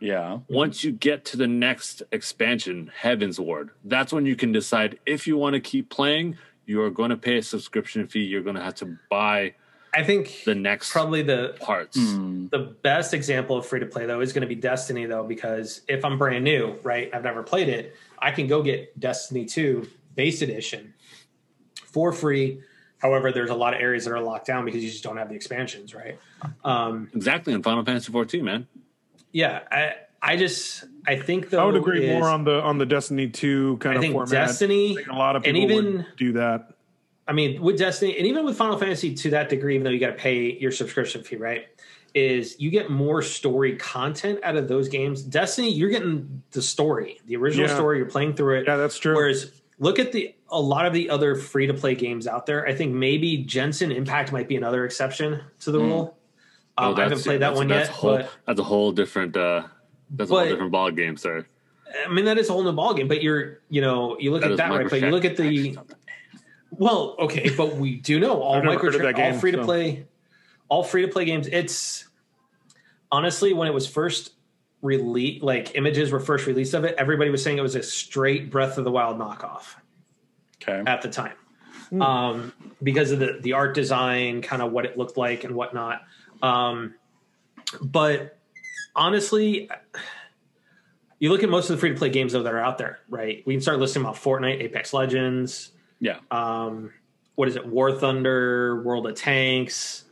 Yeah. 0.00 0.38
once 0.48 0.84
you 0.84 0.92
get 0.92 1.24
to 1.26 1.36
the 1.36 1.46
next 1.48 2.02
expansion, 2.12 2.90
Heavensward, 3.02 3.70
that's 3.84 4.12
when 4.12 4.26
you 4.26 4.36
can 4.36 4.52
decide 4.52 4.98
if 5.06 5.26
you 5.26 5.36
want 5.36 5.54
to 5.54 5.60
keep 5.60 5.90
playing. 5.90 6.36
You 6.66 6.82
are 6.82 6.90
going 6.90 7.08
to 7.08 7.16
pay 7.16 7.38
a 7.38 7.42
subscription 7.42 8.06
fee. 8.06 8.24
You're 8.24 8.42
going 8.42 8.56
to 8.56 8.62
have 8.62 8.74
to 8.76 8.98
buy 9.08 9.54
I 9.94 10.04
think 10.04 10.42
the 10.44 10.54
next 10.54 10.92
probably 10.92 11.22
the 11.22 11.56
parts. 11.60 11.98
Hmm. 11.98 12.48
the 12.48 12.58
best 12.82 13.14
example 13.14 13.56
of 13.56 13.66
free 13.66 13.80
to 13.80 13.86
play 13.86 14.06
though 14.06 14.20
is 14.20 14.32
going 14.32 14.42
to 14.42 14.48
be 14.48 14.54
Destiny 14.54 15.06
though 15.06 15.24
because 15.24 15.80
if 15.88 16.04
I'm 16.04 16.18
brand 16.18 16.44
new, 16.44 16.78
right, 16.82 17.10
I've 17.12 17.24
never 17.24 17.42
played 17.42 17.68
it, 17.68 17.96
I 18.18 18.30
can 18.30 18.46
go 18.46 18.62
get 18.62 18.98
Destiny 19.00 19.46
2 19.46 19.88
base 20.14 20.42
edition 20.42 20.94
for 21.86 22.12
free. 22.12 22.60
However, 22.98 23.30
there's 23.32 23.50
a 23.50 23.54
lot 23.54 23.74
of 23.74 23.80
areas 23.80 24.04
that 24.04 24.12
are 24.12 24.20
locked 24.20 24.46
down 24.46 24.64
because 24.64 24.82
you 24.82 24.90
just 24.90 25.04
don't 25.04 25.16
have 25.16 25.28
the 25.28 25.34
expansions, 25.36 25.94
right? 25.94 26.18
Um, 26.64 27.08
Exactly 27.14 27.52
in 27.52 27.62
Final 27.62 27.84
Fantasy 27.84 28.10
14, 28.10 28.44
man. 28.44 28.66
Yeah, 29.32 29.60
I 29.70 29.94
I 30.20 30.36
just 30.36 30.84
I 31.06 31.16
think 31.16 31.50
though 31.50 31.62
I 31.62 31.64
would 31.66 31.76
agree 31.76 32.06
is- 32.06 32.18
more 32.18 32.28
on 32.28 32.44
the 32.44 32.60
on 32.60 32.78
the 32.78 32.86
Destiny 32.86 33.28
two 33.28 33.76
kind 33.78 33.98
I 33.98 34.04
of 34.04 34.12
format. 34.12 34.30
Destiny 34.30 34.92
I 34.92 34.94
think 34.96 35.08
a 35.08 35.14
lot 35.14 35.36
of 35.36 35.44
and 35.44 35.54
people 35.54 35.70
even 35.70 35.96
would 35.98 36.06
do 36.16 36.32
that. 36.32 36.72
I 37.26 37.32
mean, 37.32 37.60
with 37.60 37.78
Destiny 37.78 38.16
and 38.16 38.26
even 38.26 38.44
with 38.44 38.56
Final 38.56 38.78
Fantasy 38.78 39.14
to 39.14 39.30
that 39.30 39.48
degree, 39.48 39.74
even 39.74 39.84
though 39.84 39.90
you 39.90 40.00
got 40.00 40.08
to 40.08 40.12
pay 40.14 40.58
your 40.58 40.72
subscription 40.72 41.22
fee, 41.22 41.36
right? 41.36 41.66
Is 42.14 42.56
you 42.58 42.70
get 42.70 42.90
more 42.90 43.20
story 43.20 43.76
content 43.76 44.40
out 44.42 44.56
of 44.56 44.66
those 44.66 44.88
games. 44.88 45.22
Destiny, 45.22 45.70
you're 45.70 45.90
getting 45.90 46.42
the 46.52 46.62
story, 46.62 47.20
the 47.26 47.36
original 47.36 47.68
Yeah. 47.68 47.74
story. 47.74 47.98
You're 47.98 48.06
playing 48.06 48.34
through 48.34 48.60
it. 48.60 48.66
Yeah, 48.66 48.76
that's 48.76 48.98
true. 48.98 49.14
Whereas, 49.14 49.52
look 49.78 49.98
at 49.98 50.12
the 50.12 50.34
a 50.50 50.60
lot 50.60 50.86
of 50.86 50.94
the 50.94 51.10
other 51.10 51.34
free 51.34 51.66
to 51.66 51.74
play 51.74 51.94
games 51.94 52.26
out 52.26 52.46
there. 52.46 52.66
I 52.66 52.74
think 52.74 52.94
maybe 52.94 53.44
Genshin 53.44 53.94
Impact 53.94 54.32
might 54.32 54.48
be 54.48 54.56
another 54.56 54.86
exception 54.86 55.42
to 55.60 55.70
the 55.70 55.78
hmm. 55.78 55.84
rule. 55.84 56.17
Oh, 56.80 56.90
Um, 56.90 56.94
I 56.94 57.02
haven't 57.02 57.08
that's- 57.18 57.22
played 57.24 57.40
that 57.42 57.54
one 57.54 57.68
that's 57.68 57.88
yet, 57.88 57.96
a 57.96 58.00
whole, 58.00 58.16
but 58.18 58.30
that's 58.46 58.60
a 58.60 58.64
whole 58.64 58.92
different. 58.92 59.36
Uh, 59.36 59.62
that's 60.10 60.30
a 60.30 60.32
But- 60.32 60.38
whole 60.40 60.48
different 60.48 60.72
ball 60.72 60.90
game, 60.90 61.16
sir. 61.16 61.44
I 62.06 62.12
mean 62.12 62.26
that 62.26 62.36
is 62.38 62.48
a 62.50 62.52
whole 62.52 62.62
new 62.62 62.72
ball 62.72 62.92
game. 62.94 63.08
But 63.08 63.22
you're, 63.22 63.60
you 63.70 63.80
know, 63.80 64.16
you 64.20 64.30
look 64.30 64.42
That 64.42 64.52
at 64.52 64.56
that 64.58 64.70
right. 64.70 64.88
But 64.90 65.00
you 65.00 65.10
look 65.10 65.24
at 65.24 65.36
the. 65.36 65.78
Well, 66.70 67.16
okay, 67.18 67.50
but 67.56 67.76
we 67.76 67.96
do 67.96 68.20
know 68.20 68.40
all 68.42 68.56
I've 68.56 68.64
never 68.64 68.74
micro 68.90 69.24
all 69.24 69.32
free 69.38 69.52
to 69.52 69.58
so. 69.58 69.64
play, 69.64 70.06
all 70.68 70.84
free 70.84 71.02
to 71.02 71.08
play 71.08 71.24
games. 71.24 71.48
It's 71.48 72.06
honestly 73.10 73.52
when 73.54 73.66
it 73.66 73.74
was 73.74 73.88
first 73.88 74.32
released, 74.82 75.42
like 75.42 75.74
images 75.76 76.12
were 76.12 76.20
first 76.20 76.46
released 76.46 76.74
of 76.74 76.84
it, 76.84 76.94
everybody 76.98 77.30
was 77.30 77.42
saying 77.42 77.58
it 77.58 77.62
was 77.62 77.74
a 77.74 77.82
straight 77.82 78.50
Breath 78.50 78.76
of 78.78 78.84
the 78.84 78.90
Wild 78.90 79.18
knockoff 79.18 79.74
Okay. 80.62 80.88
at 80.88 81.00
the 81.02 81.08
time, 81.08 81.32
um, 82.02 82.52
because 82.82 83.10
of 83.12 83.18
the 83.18 83.38
the 83.40 83.54
art 83.54 83.74
design, 83.74 84.42
kind 84.42 84.60
of 84.62 84.70
what 84.72 84.84
it 84.84 84.96
looked 84.98 85.16
like 85.16 85.44
and 85.44 85.54
whatnot. 85.54 86.02
Um, 86.42 86.94
but 87.82 88.38
honestly. 88.94 89.68
You 91.20 91.30
look 91.30 91.42
at 91.42 91.48
most 91.50 91.68
of 91.68 91.74
the 91.76 91.80
free 91.80 91.90
to 91.90 91.96
play 91.96 92.10
games 92.10 92.32
though 92.32 92.44
that 92.44 92.54
are 92.54 92.60
out 92.60 92.78
there, 92.78 93.00
right? 93.08 93.42
We 93.44 93.52
can 93.54 93.60
start 93.60 93.80
listing 93.80 94.02
about 94.02 94.14
Fortnite, 94.14 94.62
Apex 94.62 94.92
Legends, 94.92 95.72
Yeah. 95.98 96.18
um, 96.30 96.92
what 97.34 97.48
is 97.48 97.56
it, 97.56 97.66
War 97.66 97.90
Thunder, 97.90 98.80
World 98.82 99.04
of 99.08 99.16
Tanks, 99.16 100.04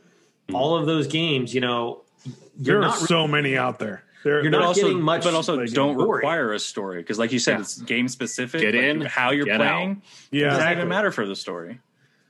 Hmm. 0.49 0.55
all 0.55 0.75
of 0.77 0.85
those 0.85 1.07
games. 1.07 1.53
You 1.55 1.61
know, 1.61 2.03
There 2.57 2.77
are 2.77 2.81
not 2.81 2.97
so 2.97 3.25
many 3.25 3.55
out 3.57 3.79
there. 3.79 4.03
There, 4.25 4.41
You're 4.43 4.51
But 4.51 4.57
not 4.57 4.67
also, 4.67 4.81
getting 4.81 5.01
much 5.01 5.23
but 5.23 5.33
also 5.33 5.55
don't 5.65 5.93
story. 5.95 6.17
require 6.17 6.51
a 6.51 6.59
story 6.59 6.97
because, 7.01 7.17
like 7.17 7.31
you 7.31 7.39
said, 7.39 7.53
Yeah. 7.53 7.59
it's 7.61 7.77
game 7.77 8.09
specific. 8.09 8.59
Get 8.59 8.73
like, 8.75 8.83
in, 8.83 9.01
how 9.01 9.31
you're 9.31 9.45
get 9.45 9.59
playing. 9.59 10.01
yeah, 10.31 10.39
it 10.39 10.43
doesn't 10.49 10.59
Exactly. 10.59 10.77
even 10.81 10.89
matter 10.89 11.11
for 11.11 11.25
the 11.25 11.35
story. 11.37 11.79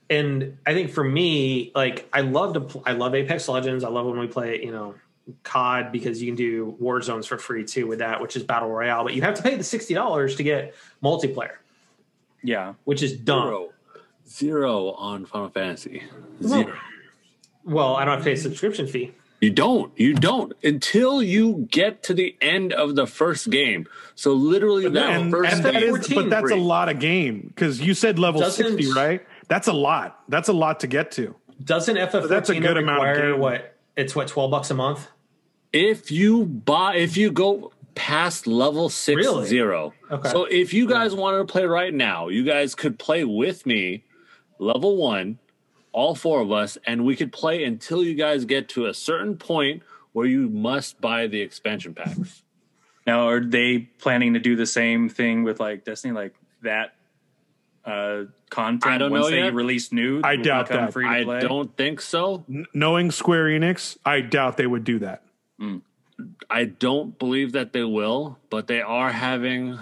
And 0.10 0.58
I 0.66 0.74
think 0.74 0.92
for 0.92 1.04
me, 1.04 1.72
like 1.76 2.08
I 2.14 2.22
love 2.22 2.54
to, 2.54 2.62
pl- 2.62 2.84
I 2.86 2.94
love 2.94 3.14
Apex 3.16 3.48
Legends. 3.50 3.84
I 3.84 3.90
love 3.90 4.06
when 4.06 4.20
we 4.20 4.28
play, 4.28 4.64
you 4.64 4.72
know, 4.72 4.96
COD 5.44 5.92
because 5.92 6.22
you 6.22 6.28
can 6.30 6.36
do 6.36 6.76
war 6.80 7.02
zones 7.02 7.26
for 7.28 7.38
free 7.38 7.66
too 7.66 7.88
with 7.88 8.00
that, 8.00 8.22
which 8.22 8.36
is 8.36 8.44
battle 8.44 8.70
royale. 8.70 9.04
But 9.04 9.14
you 9.16 9.22
have 9.24 9.36
to 9.36 9.44
pay 9.44 9.56
the 9.56 9.64
sixty 9.64 9.94
dollars 9.94 10.36
to 10.38 10.44
get 10.44 10.74
multiplayer, 11.04 11.56
Yeah. 12.44 12.74
which 12.86 13.04
is 13.04 13.14
dumb. 13.18 13.44
Zero. 13.48 13.70
Zero 14.30 14.92
on 14.92 15.26
Final 15.26 15.50
Fantasy. 15.50 16.04
Zero. 16.44 16.74
Well, 17.64 17.96
I 17.96 18.06
don't 18.06 18.16
have 18.16 18.24
to 18.24 18.26
pay 18.26 18.34
a 18.34 18.38
subscription 18.38 18.88
fee. 18.88 19.14
You 19.42 19.52
don't. 19.52 19.92
You 20.00 20.16
don't 20.16 20.54
until 20.64 21.22
you 21.22 21.68
get 21.70 22.02
to 22.04 22.14
the 22.16 22.36
end 22.42 22.74
of 22.74 22.96
the 22.96 23.06
first 23.06 23.50
game. 23.52 23.88
So 24.16 24.34
literally 24.34 24.90
that 24.90 25.10
and, 25.22 25.30
first 25.32 25.54
and 25.54 25.64
that 25.66 25.74
game. 25.74 25.96
is, 25.96 26.08
but 26.08 26.30
that's 26.30 26.50
a 26.52 26.56
lot 26.56 26.90
of 26.90 27.00
game 27.00 27.42
because 27.54 27.80
you 27.80 27.94
said 27.94 28.18
level 28.18 28.42
Doesn't- 28.42 28.78
sixty, 28.78 28.92
right? 28.94 29.24
That's 29.48 29.68
a 29.68 29.74
lot. 29.74 30.20
That's 30.28 30.50
a 30.50 30.54
lot 30.54 30.82
to 30.82 30.88
get 30.88 31.12
to. 31.12 31.36
Doesn't 31.64 31.96
FF 31.98 32.28
that's 32.30 32.50
a 32.50 32.60
good 32.60 32.78
amount 32.78 33.00
of 33.04 33.08
require 33.10 33.32
game. 33.32 33.40
what? 33.40 33.76
It's 33.96 34.16
what 34.16 34.28
twelve 34.28 34.52
bucks 34.52 34.70
a 34.70 34.76
month. 34.76 35.08
if 35.74 36.12
you 36.12 36.46
buy 36.46 36.96
if 36.96 37.18
you 37.18 37.32
go 37.32 37.72
past 37.96 38.46
level 38.46 38.90
six 38.90 39.16
Really? 39.18 39.48
zero. 39.48 39.94
Okay. 40.12 40.30
So 40.30 40.46
if 40.46 40.74
you 40.74 40.88
guys 40.88 41.16
wanted 41.16 41.40
to 41.40 41.46
play 41.46 41.66
right 41.66 41.94
now, 41.94 42.28
you 42.28 42.44
guys 42.44 42.76
could 42.76 43.00
play 43.00 43.24
with 43.24 43.66
me, 43.66 44.04
level 44.60 44.98
one, 44.98 45.40
all 45.92 46.14
four 46.14 46.42
of 46.42 46.52
us, 46.52 46.78
and 46.86 47.04
we 47.06 47.16
could 47.16 47.32
play 47.34 47.64
until 47.64 48.04
you 48.04 48.14
guys 48.14 48.46
get 48.46 48.70
to 48.70 48.86
a 48.86 48.94
certain 48.94 49.36
point 49.36 49.82
where 50.14 50.28
you 50.28 50.48
must 50.50 51.02
buy 51.02 51.26
the 51.28 51.42
expansion 51.42 51.96
packs. 51.96 52.44
Now, 53.08 53.30
are 53.30 53.40
they 53.40 53.80
planning 54.00 54.34
to 54.36 54.40
do 54.40 54.56
the 54.56 54.66
same 54.68 55.10
thing 55.10 55.44
with 55.44 55.60
like 55.60 55.84
Destiny, 55.86 56.14
like 56.14 56.36
that 56.62 56.94
uh, 57.84 58.26
content? 58.50 58.94
I 58.94 58.98
don't 58.98 59.12
once 59.12 59.26
know 59.26 59.32
they 59.32 59.38
yet. 59.44 59.54
release 59.54 59.92
new, 59.92 60.22
I 60.24 60.36
doubt 60.36 60.68
that. 60.70 60.94
Free 60.94 61.08
I 61.08 61.24
play? 61.24 61.40
don't 61.42 61.76
think 61.78 62.02
so. 62.02 62.44
N- 62.50 62.66
knowing 62.74 63.12
Square 63.12 63.46
Enix, 63.48 63.98
I 64.06 64.22
doubt 64.22 64.58
they 64.58 64.68
would 64.68 64.84
do 64.84 65.00
that. 65.00 65.24
Hmm. 65.60 65.78
I 66.50 66.66
don't 66.66 67.18
believe 67.20 67.52
that 67.52 67.74
they 67.74 67.84
will, 67.84 68.40
but 68.50 68.68
they 68.68 68.82
are 68.82 69.12
having 69.12 69.78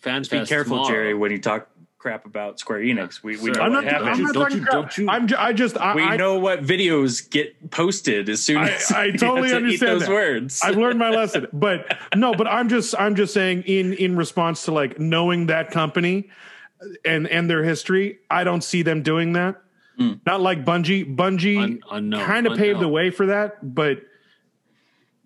fan 0.00 0.22
Be 0.22 0.28
fest 0.28 0.48
careful, 0.48 0.76
tomorrow. 0.78 0.88
Jerry, 0.94 1.14
when 1.14 1.32
you 1.32 1.38
talk 1.38 1.68
crap 1.98 2.24
about 2.26 2.60
Square 2.60 2.78
Enix. 2.82 3.24
We, 3.24 3.36
we 3.38 3.52
Sir, 3.52 3.58
know 3.58 3.62
I'm 3.62 3.72
what 3.72 3.84
not. 3.84 3.92
happens. 3.92 4.18
I'm 4.18 4.22
not 4.22 4.34
Don't 4.34 4.52
you- 4.54 4.64
don't 4.64 4.98
you- 4.98 5.08
I'm. 5.10 5.26
ju- 5.26 5.34
I 5.36 5.52
just. 5.52 5.76
I, 5.76 5.96
we 5.96 6.02
I, 6.04 6.16
know 6.16 6.38
what 6.38 6.62
videos 6.62 7.28
get 7.28 7.72
posted 7.72 8.28
as 8.28 8.40
soon 8.40 8.58
I- 8.58 8.70
as 8.70 8.92
I 8.92 9.04
you 9.06 9.12
have 9.12 9.20
totally 9.20 9.48
to 9.48 9.54
eat 9.54 9.56
understand 9.56 9.92
those 9.92 10.00
that. 10.02 10.10
words. 10.10 10.60
I've 10.62 10.76
learned 10.76 11.00
my 11.00 11.10
lesson, 11.10 11.48
but 11.52 11.96
no, 12.14 12.34
but 12.34 12.46
I'm 12.46 12.68
just 12.68 12.94
I'm 12.96 13.16
just 13.16 13.34
saying 13.34 13.64
in 13.66 13.94
in 13.94 14.14
response 14.16 14.64
to 14.66 14.72
like 14.72 15.00
knowing 15.00 15.46
that 15.46 15.72
company 15.72 16.28
and 17.04 17.26
and 17.26 17.48
their 17.48 17.64
history, 17.64 18.18
I 18.30 18.44
don't 18.44 18.62
see 18.62 18.82
them 18.82 19.02
doing 19.02 19.32
that. 19.32 19.62
Not 20.24 20.40
like 20.40 20.64
Bungie. 20.64 21.16
Bungie 21.16 21.80
Un- 21.90 22.12
kind 22.12 22.46
of 22.46 22.56
paved 22.56 22.78
the 22.78 22.88
way 22.88 23.10
for 23.10 23.26
that, 23.26 23.74
but 23.74 24.02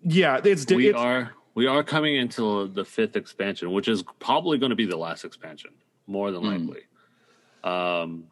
yeah, 0.03 0.41
it's 0.43 0.65
we 0.71 0.89
it's, 0.89 0.97
are 0.97 1.31
we 1.53 1.67
are 1.67 1.83
coming 1.83 2.15
into 2.15 2.67
the 2.69 2.83
fifth 2.83 3.15
expansion, 3.15 3.71
which 3.71 3.87
is 3.87 4.03
probably 4.19 4.57
going 4.57 4.71
to 4.71 4.75
be 4.75 4.85
the 4.85 4.97
last 4.97 5.25
expansion, 5.25 5.71
more 6.07 6.31
than 6.31 6.41
likely. 6.43 6.81
Um, 7.63 8.25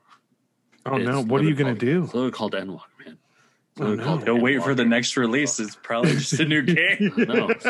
Oh 0.85 0.97
no, 0.97 1.21
what 1.21 1.41
are 1.41 1.43
you 1.43 1.53
gonna 1.53 1.75
do? 1.75 2.03
It's 2.03 2.13
literally 2.13 2.31
called 2.31 2.53
Endwalker, 2.53 3.05
man. 3.05 3.17
It's 3.73 3.79
Oh, 3.81 3.83
literally 3.85 3.97
no. 3.97 4.03
called 4.03 4.25
Go 4.25 4.35
wait 4.35 4.61
for 4.63 4.75
the 4.75 4.83
next 4.85 5.15
release. 5.15 5.59
It's 5.59 5.75
probably 5.75 6.11
just 6.13 6.39
a 6.39 6.45
new 6.45 6.61
game. 6.75 7.11
Who 7.15 7.25
knows? 7.25 7.63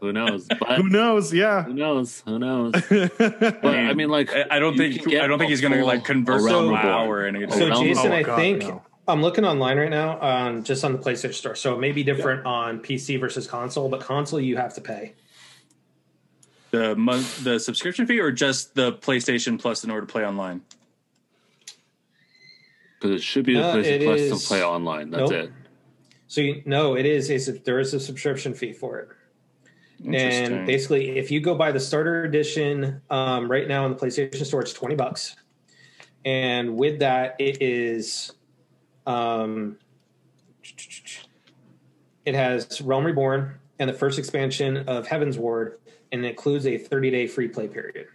Who 0.00 0.12
knows? 0.12 0.46
But 0.60 0.76
Who 0.76 0.88
knows? 0.88 1.34
Yeah. 1.34 1.64
who 1.64 1.74
knows? 1.74 2.22
Who 2.26 2.38
knows? 2.38 2.72
But 3.18 3.64
I 3.64 3.92
mean, 3.94 4.08
like, 4.08 4.30
I 4.32 4.44
I 4.52 4.58
don't 4.60 4.76
think 4.76 5.06
I 5.14 5.26
don't 5.26 5.38
think 5.38 5.50
he's 5.50 5.60
going 5.60 5.72
to 5.72 5.84
like 5.84 6.04
convert 6.04 6.36
a 6.36 6.38
to 6.40 6.44
realm 6.46 6.70
WoW 6.70 7.10
or 7.10 7.24
anything. 7.26 7.50
So 7.50 7.70
Jason, 7.82 8.12
Oh, 8.12 8.14
I 8.14 8.22
think 8.36 8.62
no. 8.62 8.82
I'm 9.08 9.20
looking 9.22 9.44
online 9.44 9.78
right 9.78 9.90
now 9.90 10.18
on 10.20 10.62
just 10.64 10.84
on 10.84 10.92
the 10.92 10.98
PlayStation 10.98 11.34
Store. 11.34 11.54
So 11.56 11.74
it 11.74 11.80
may 11.80 11.90
be 11.92 12.04
different 12.04 12.46
on 12.46 12.78
PC 12.80 13.18
versus 13.18 13.46
console, 13.48 13.88
but 13.88 14.00
console 14.00 14.38
you 14.40 14.56
have 14.58 14.74
to 14.74 14.80
pay. 14.80 15.14
the 16.70 16.94
month 16.94 17.42
the 17.42 17.58
subscription 17.58 18.06
fee 18.06 18.20
or 18.20 18.30
just 18.30 18.74
the 18.74 18.92
PlayStation 18.92 19.58
Plus 19.58 19.82
in 19.84 19.90
order 19.90 20.06
to 20.06 20.12
play 20.12 20.24
online. 20.24 20.60
Because 23.00 23.20
it 23.20 23.22
should 23.24 23.44
be 23.44 23.54
the 23.54 23.62
Uh, 23.64 23.72
place 23.72 23.86
it 23.86 24.02
Plus 24.02 24.20
is- 24.20 24.42
to 24.42 24.48
play 24.48 24.62
online. 24.64 25.10
That's 25.10 25.30
Nope. 25.30 25.44
it. 25.44 25.50
So 26.26 26.40
you, 26.40 26.62
no, 26.66 26.94
it 26.96 27.06
is 27.06 27.30
a 27.30 27.38
sub- 27.38 27.64
there 27.64 27.78
is 27.78 27.94
a 27.94 28.00
subscription 28.00 28.52
fee 28.54 28.72
for 28.72 28.98
it. 28.98 29.08
And 30.14 30.64
basically, 30.66 31.18
if 31.18 31.30
you 31.30 31.40
go 31.40 31.54
buy 31.56 31.72
the 31.72 31.80
starter 31.80 32.22
edition 32.24 33.00
um, 33.10 33.50
right 33.50 33.66
now 33.66 33.84
in 33.86 33.92
the 33.92 33.98
PlayStation 33.98 34.44
Store, 34.44 34.60
it's 34.60 34.72
twenty 34.72 34.94
bucks. 34.94 35.34
And 36.24 36.76
with 36.76 36.98
that, 37.00 37.34
it 37.40 37.62
is, 37.62 38.32
um, 39.06 39.78
it 42.24 42.34
has 42.34 42.80
Realm 42.82 43.04
Reborn 43.04 43.54
and 43.78 43.88
the 43.88 43.94
first 43.94 44.18
expansion 44.18 44.76
of 44.88 45.06
Heavensward, 45.06 45.74
and 46.12 46.24
it 46.24 46.28
includes 46.28 46.66
a 46.66 46.76
thirty 46.78 47.10
day 47.10 47.26
free 47.26 47.48
play 47.48 47.68
period. 47.68 48.06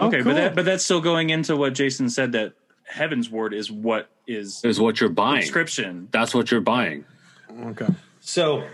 Oh, 0.00 0.06
Okay, 0.08 0.18
cool. 0.22 0.32
but 0.32 0.34
that, 0.36 0.54
but 0.54 0.64
that's 0.64 0.84
still 0.84 1.00
going 1.02 1.30
into 1.30 1.54
what 1.56 1.74
Jason 1.74 2.08
said 2.08 2.32
that 2.32 2.54
Heavensward 2.92 3.54
is 3.54 3.70
what 3.70 4.10
is 4.26 4.64
Is 4.64 4.78
what 4.80 5.00
you're 5.00 5.08
buying. 5.10 5.42
subscription. 5.42 6.08
That's 6.10 6.34
what 6.34 6.50
you're 6.50 6.60
buying. 6.60 7.04
okay. 7.66 7.88
So, 8.20 8.64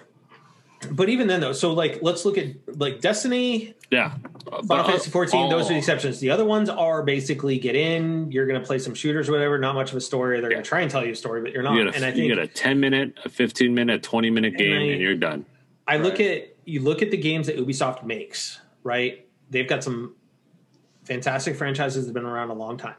but 0.92 1.08
even 1.08 1.26
then 1.26 1.40
though, 1.40 1.52
so 1.52 1.72
like 1.72 2.00
let's 2.02 2.24
look 2.24 2.36
at 2.38 2.46
like 2.78 3.00
Destiny, 3.00 3.74
Yeah. 3.90 4.10
Final 4.10 4.62
But, 4.66 4.80
uh, 4.80 4.84
Fantasy 4.88 5.10
14. 5.10 5.50
those 5.50 5.66
are 5.66 5.72
the 5.72 5.78
exceptions. 5.78 6.20
The 6.20 6.30
other 6.30 6.44
ones 6.44 6.68
are 6.68 7.02
basically 7.02 7.58
get 7.58 7.74
in, 7.74 8.30
you're 8.30 8.46
going 8.46 8.60
to 8.60 8.66
play 8.66 8.78
some 8.78 8.94
shooters 8.94 9.28
or 9.28 9.32
whatever. 9.32 9.58
Not 9.58 9.74
much 9.74 9.90
of 9.90 9.96
a 9.96 10.00
story. 10.00 10.40
They're 10.40 10.50
going 10.50 10.62
to 10.62 10.68
try 10.68 10.80
and 10.80 10.90
tell 10.90 11.04
you 11.04 11.12
a 11.12 11.16
story, 11.16 11.40
but 11.42 11.52
you're 11.52 11.62
not. 11.62 11.74
You 11.74 11.84
get, 11.84 11.96
and 11.96 12.04
I 12.04 12.12
think 12.12 12.22
you 12.28 12.34
get 12.34 12.38
a 12.42 12.46
10 12.46 12.78
minute, 12.80 13.14
a 13.24 13.28
15 13.28 13.74
minute, 13.74 14.02
20 14.02 14.30
minute 14.30 14.56
game, 14.56 14.72
I- 14.80 14.92
and 14.92 15.00
you're 15.00 15.14
done. 15.16 15.44
I 15.86 15.96
look 15.96 16.20
at 16.20 16.54
you 16.66 16.80
look 16.82 17.00
at 17.00 17.10
the 17.10 17.16
games 17.16 17.46
that 17.46 17.56
Ubisoft 17.56 18.04
makes, 18.04 18.60
right? 18.84 19.26
They've 19.50 19.66
got 19.68 19.82
some 19.82 20.14
fantastic 21.04 21.56
franchises 21.56 22.04
that 22.04 22.10
have 22.10 22.14
been 22.14 22.26
around 22.30 22.50
a 22.50 22.54
long 22.54 22.76
time. 22.76 22.94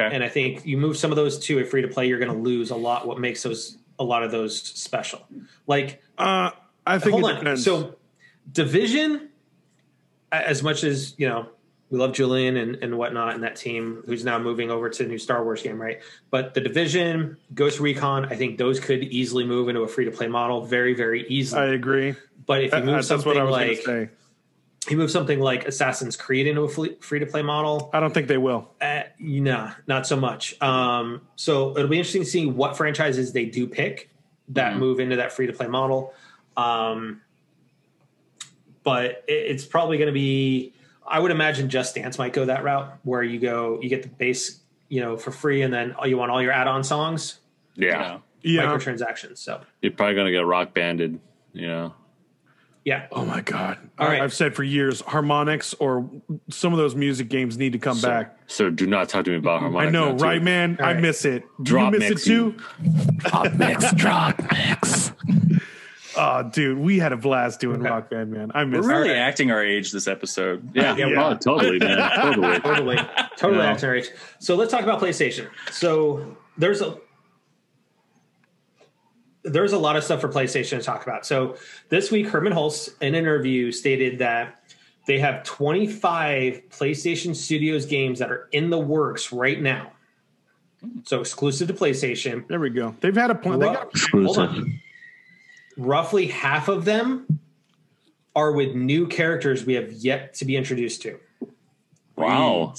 Okay. 0.00 0.14
And 0.14 0.24
I 0.24 0.28
think 0.28 0.64
you 0.66 0.76
move 0.76 0.96
some 0.96 1.10
of 1.12 1.16
those 1.16 1.38
to 1.46 1.58
a 1.60 1.64
free 1.64 1.82
to 1.82 1.88
play, 1.88 2.06
you're 2.08 2.18
going 2.18 2.32
to 2.32 2.38
lose 2.38 2.70
a 2.70 2.76
lot 2.76 3.06
what 3.06 3.18
makes 3.18 3.42
those 3.42 3.76
a 3.98 4.04
lot 4.04 4.22
of 4.22 4.30
those 4.30 4.60
special. 4.60 5.20
Like 5.66 6.02
Uh, 6.18 6.50
I 6.86 6.98
think 6.98 7.12
hold 7.12 7.24
on. 7.24 7.36
depends. 7.36 7.64
So 7.64 7.96
Division 8.50 9.28
as 10.32 10.62
much 10.62 10.84
as, 10.84 11.14
you 11.18 11.28
know, 11.28 11.48
we 11.90 11.98
love 11.98 12.12
Julian 12.12 12.56
and, 12.56 12.76
and 12.76 12.96
whatnot 12.96 13.34
and 13.34 13.42
that 13.42 13.56
team 13.56 14.04
who's 14.06 14.24
now 14.24 14.38
moving 14.38 14.70
over 14.70 14.88
to 14.88 15.02
the 15.02 15.08
new 15.08 15.18
Star 15.18 15.42
Wars 15.42 15.60
game, 15.62 15.80
right? 15.80 16.00
But 16.30 16.54
the 16.54 16.60
Division, 16.60 17.36
Ghost 17.52 17.80
Recon, 17.80 18.26
I 18.26 18.36
think 18.36 18.58
those 18.58 18.78
could 18.78 19.02
easily 19.02 19.44
move 19.44 19.68
into 19.68 19.80
a 19.82 19.88
free 19.88 20.04
to 20.04 20.12
play 20.12 20.28
model 20.28 20.64
very, 20.64 20.94
very 20.94 21.26
easily. 21.28 21.62
I 21.62 21.66
agree. 21.74 22.14
but 22.46 22.58
if 22.60 22.66
you 22.66 22.70
That- 22.70 22.84
move 22.84 22.94
what 22.94 23.04
something 23.04 23.44
like 23.44 23.84
going 24.86 24.88
to 24.88 24.88
say. 24.88 24.92
you 24.92 24.96
move 24.96 25.10
something 25.10 25.40
like 25.40 25.66
Assassin's 25.66 26.16
Creed 26.16 26.46
into 26.46 26.62
a 26.62 26.68
free 26.68 27.18
to 27.18 27.26
play 27.26 27.42
model, 27.42 27.90
I 27.92 28.00
don't 28.00 28.12
think 28.14 28.28
they 28.28 28.38
will. 28.38 28.70
uh, 28.80 29.02
nah, 29.18 29.72
not 29.86 30.06
so 30.06 30.16
much. 30.16 30.60
Um, 30.62 31.22
so 31.36 31.76
it'll 31.76 31.88
be 31.88 31.98
interesting 31.98 32.22
to 32.22 32.28
see 32.28 32.46
what 32.46 32.76
franchises 32.76 33.32
they 33.32 33.44
do 33.44 33.66
pick 33.66 34.10
that 34.48 34.76
move 34.76 34.98
into 34.98 35.16
that 35.16 35.32
free 35.32 35.46
to 35.46 35.52
play 35.52 35.68
model. 35.68 36.12
Um, 36.56 37.20
but 38.82 39.24
it, 39.28 39.32
it's 39.32 39.64
probably 39.64 39.96
going 39.98 40.08
to 40.08 40.12
be, 40.12 40.74
I 41.06 41.20
would 41.20 41.30
imagine 41.30 41.68
Just 41.68 41.94
Dance 41.94 42.18
might 42.18 42.32
go 42.32 42.44
that 42.46 42.64
route 42.64 42.92
where 43.04 43.22
you 43.22 43.38
go, 43.38 43.78
you 43.80 43.88
get 43.88 44.02
the 44.02 44.08
base, 44.08 44.60
you 44.88 45.00
know, 45.00 45.16
for 45.16 45.30
free, 45.30 45.62
and 45.62 45.72
then 45.72 45.94
you 46.04 46.16
want 46.18 46.30
all 46.32 46.42
your 46.42 46.52
add 46.52 46.66
on 46.66 46.82
songs, 46.82 47.38
Yeah. 47.76 48.18
Yeah. 48.42 48.62
microtransactions. 48.62 49.38
So 49.38 49.60
You're 49.82 49.92
probably 49.92 50.14
going 50.16 50.26
to 50.26 50.32
get 50.32 50.44
rock 50.46 50.74
banded, 50.74 51.20
you 51.52 51.66
know. 51.68 51.94
Yeah, 52.84 53.06
Oh 53.12 53.26
my 53.26 53.42
god! 53.42 53.76
All 53.98 54.08
right. 54.08 54.22
I've 54.22 54.32
said 54.32 54.54
for 54.54 54.62
years, 54.64 55.02
Harmonix 55.02 55.74
or 55.80 56.08
some 56.48 56.72
of 56.72 56.78
those 56.78 56.94
music 56.94 57.28
games 57.28 57.58
need 57.58 57.72
to 57.74 57.78
come 57.78 57.96
Sir, 57.98 58.08
back. 58.08 58.38
Sir, 58.46 58.70
do 58.70 58.86
not 58.86 59.08
talk 59.10 59.26
to 59.26 59.30
me 59.32 59.36
about 59.36 59.60
Harmonix. 59.62 59.86
I 59.88 59.90
know, 59.90 60.12
now, 60.12 60.16
too. 60.16 60.24
right, 60.24 60.42
man? 60.42 60.78
All 60.80 60.86
I 60.86 60.92
right. 60.94 61.02
miss 61.02 61.24
it. 61.26 61.42
Do 61.58 61.64
Drop 61.64 61.92
you 61.92 61.98
miss 62.00 62.08
mix 62.10 62.22
it 62.22 62.24
too? 62.26 62.56
Drop 63.18 63.52
mix, 63.54 63.92
drop 63.92 64.40
mix. 64.50 65.12
Oh, 66.16 66.42
dude, 66.52 66.78
we 66.78 66.98
had 66.98 67.12
a 67.12 67.16
blast 67.18 67.60
doing 67.60 67.80
Rock 67.82 68.08
Band, 68.08 68.30
man. 68.32 68.50
I 68.54 68.64
We're 68.64 68.80
really 68.82 69.10
it. 69.10 69.16
acting 69.16 69.50
our 69.50 69.62
age 69.62 69.92
this 69.92 70.08
episode. 70.08 70.70
Yeah, 70.74 70.96
Yeah, 70.96 71.22
oh, 71.22 71.36
totally, 71.36 71.78
man. 71.78 71.98
Totally. 72.16 72.60
totally, 72.60 72.96
totally 73.36 73.58
Yeah. 73.58 73.70
acting 73.72 73.90
right. 73.90 74.12
So 74.38 74.54
let's 74.56 74.70
talk 74.72 74.82
about 74.84 75.00
PlayStation. 75.00 75.48
So 75.70 76.34
there's 76.56 76.80
a 76.80 76.96
there's 79.42 79.72
a 79.72 79.78
lot 79.78 79.96
of 79.96 80.04
stuff 80.04 80.20
for 80.20 80.28
PlayStation 80.28 80.78
to 80.78 80.82
talk 80.82 81.02
about. 81.02 81.26
So 81.26 81.56
this 81.88 82.10
week, 82.10 82.26
Hermen 82.26 82.52
Hulst, 82.52 82.90
in 83.00 83.08
an 83.08 83.14
interview, 83.14 83.72
stated 83.72 84.18
that 84.18 84.62
they 85.06 85.18
have 85.18 85.42
25 85.44 86.62
PlayStation 86.70 87.34
Studios 87.34 87.86
games 87.86 88.18
that 88.18 88.30
are 88.30 88.48
in 88.52 88.70
the 88.70 88.78
works 88.78 89.32
right 89.32 89.60
now. 89.60 89.92
So 91.04 91.20
exclusive 91.20 91.68
to 91.68 91.74
PlayStation. 91.74 92.46
There 92.48 92.60
we 92.60 92.70
go. 92.70 92.94
They've 93.00 93.14
had 93.14 93.30
a 93.30 93.34
plan. 93.34 93.58
They 93.58 93.68
Ru- 93.68 93.74
got, 93.74 93.98
hold. 94.12 94.66
Roughly 95.76 96.26
half 96.26 96.68
of 96.68 96.84
them 96.84 97.40
are 98.34 98.52
with 98.52 98.74
new 98.74 99.06
characters 99.06 99.64
we 99.64 99.74
have 99.74 99.92
yet 99.92 100.34
to 100.34 100.44
be 100.44 100.56
introduced 100.56 101.02
to. 101.02 101.18
Wow. 102.16 102.74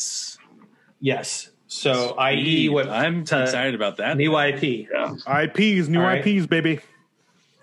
Yes. 0.99 1.50
So, 1.73 2.15
i.e., 2.17 2.67
what 2.67 2.89
I'm 2.89 3.19
uh, 3.19 3.21
excited 3.21 3.75
about 3.75 3.95
that. 3.97 4.17
new 4.17 4.37
IP. 4.37 4.89
IPs, 4.91 5.87
new 5.87 5.99
All 6.01 6.05
right. 6.05 6.25
IPs, 6.27 6.45
baby. 6.45 6.81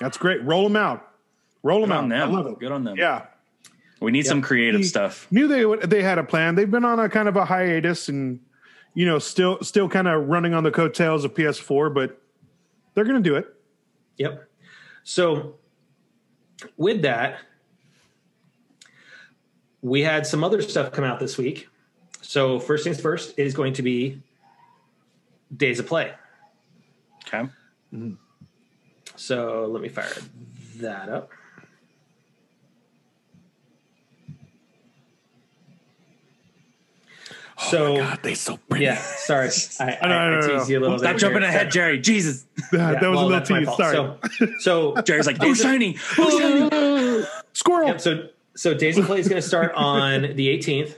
That's 0.01 0.17
great. 0.17 0.43
Roll 0.45 0.63
them 0.63 0.77
out. 0.77 1.07
Roll 1.63 1.83
them 1.83 1.91
Good 1.91 1.95
out. 1.95 2.05
on 2.05 2.13
I 2.13 2.25
love 2.25 2.47
it. 2.47 2.59
Good 2.59 2.73
on 2.73 2.85
them. 2.85 2.97
Yeah. 2.97 3.27
We 4.01 4.11
need 4.11 4.25
some 4.25 4.41
creative 4.41 4.81
He- 4.81 4.87
stuff. 4.87 5.27
Knew 5.31 5.47
they 5.47 5.67
would- 5.67 5.83
they 5.83 6.03
had 6.03 6.17
a 6.17 6.25
plan. 6.25 6.55
They've 6.55 6.71
been 6.71 6.87
on 6.87 6.99
a 6.99 7.11
kind 7.11 7.29
of 7.29 7.37
a 7.37 7.45
hiatus 7.45 8.09
and 8.09 8.41
you 8.95 9.05
know 9.05 9.19
still 9.19 9.59
still 9.63 9.91
kind 9.91 10.09
of 10.09 10.27
running 10.27 10.55
on 10.55 10.63
the 10.65 10.71
coattails 10.71 11.27
of 11.27 11.35
PS4, 11.35 11.91
but 11.93 12.19
they're 12.95 13.05
going 13.05 13.23
to 13.23 13.29
do 13.29 13.37
it. 13.37 13.47
Yep. 14.17 14.49
So, 15.05 15.57
with 16.79 17.03
that, 17.03 17.41
we 19.83 20.01
had 20.01 20.27
some 20.27 20.43
other 20.43 20.63
stuff 20.63 20.93
come 20.93 21.05
out 21.05 21.21
this 21.21 21.37
week. 21.37 21.69
So, 22.29 22.61
first 22.61 22.85
things 22.85 23.01
first 23.01 23.39
is 23.39 23.55
going 23.55 23.72
to 23.72 23.83
be 23.83 24.20
Days 25.57 25.79
of 25.79 25.87
Play. 25.87 26.12
Okay. 27.26 27.49
Mm-hmm. 27.95 28.12
So, 29.16 29.66
let 29.70 29.81
me 29.81 29.89
fire 29.89 30.12
that 30.76 31.09
up. 31.09 31.31
Oh 37.61 37.70
So, 37.70 38.14
they 38.22 38.35
so 38.35 38.59
pretty. 38.68 38.85
yeah, 38.85 38.97
sorry. 38.97 39.49
I, 39.81 39.85
I, 40.03 40.09
no, 40.09 40.14
I 40.14 40.29
no, 40.29 40.41
no, 40.41 40.59
teased 40.59 40.68
you 40.68 40.79
a 40.79 40.81
little 40.81 40.99
Stop 40.99 41.16
jumping 41.16 41.43
ahead, 41.43 41.70
Jerry. 41.70 41.99
Jesus. 41.99 42.45
that, 42.72 42.72
Yeah, 42.72 43.01
that 43.01 43.09
was 43.09 43.16
well, 43.16 43.26
a 43.26 43.41
little 43.41 43.64
tease. 43.64 43.74
Sorry. 43.74 43.97
So, 43.97 44.18
so 44.59 44.95
Jerry's 45.07 45.26
like, 45.26 45.39
oh, 45.41 45.55
shiny. 45.55 45.97
Oh, 46.18 46.39
shiny. 46.39 47.26
Squirrel. 47.55 47.89
Yep, 47.89 48.01
so 48.03 48.29
so 48.55 48.74
Days 48.74 48.99
of 48.99 49.07
Play 49.07 49.20
is 49.20 49.29
going 49.29 49.41
to 49.41 49.49
start 49.49 49.72
on 49.74 50.35
the 50.35 50.59
18th, 50.59 50.97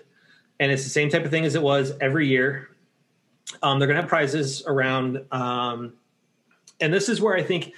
and 0.61 0.71
it's 0.71 0.85
the 0.85 0.91
same 0.91 1.09
type 1.09 1.25
of 1.25 1.31
thing 1.31 1.45
as 1.45 1.57
it 1.57 1.63
was 1.63 1.93
every 2.01 2.29
year. 2.29 2.69
Um, 3.63 3.81
they're 3.81 3.89
going 3.89 3.97
to 3.97 4.03
have 4.03 4.09
prizes 4.09 4.63
around, 4.67 5.25
um, 5.33 5.95
and 6.81 6.95
this 6.95 7.09
is 7.09 7.21
where 7.21 7.35
I 7.35 7.43
think 7.43 7.73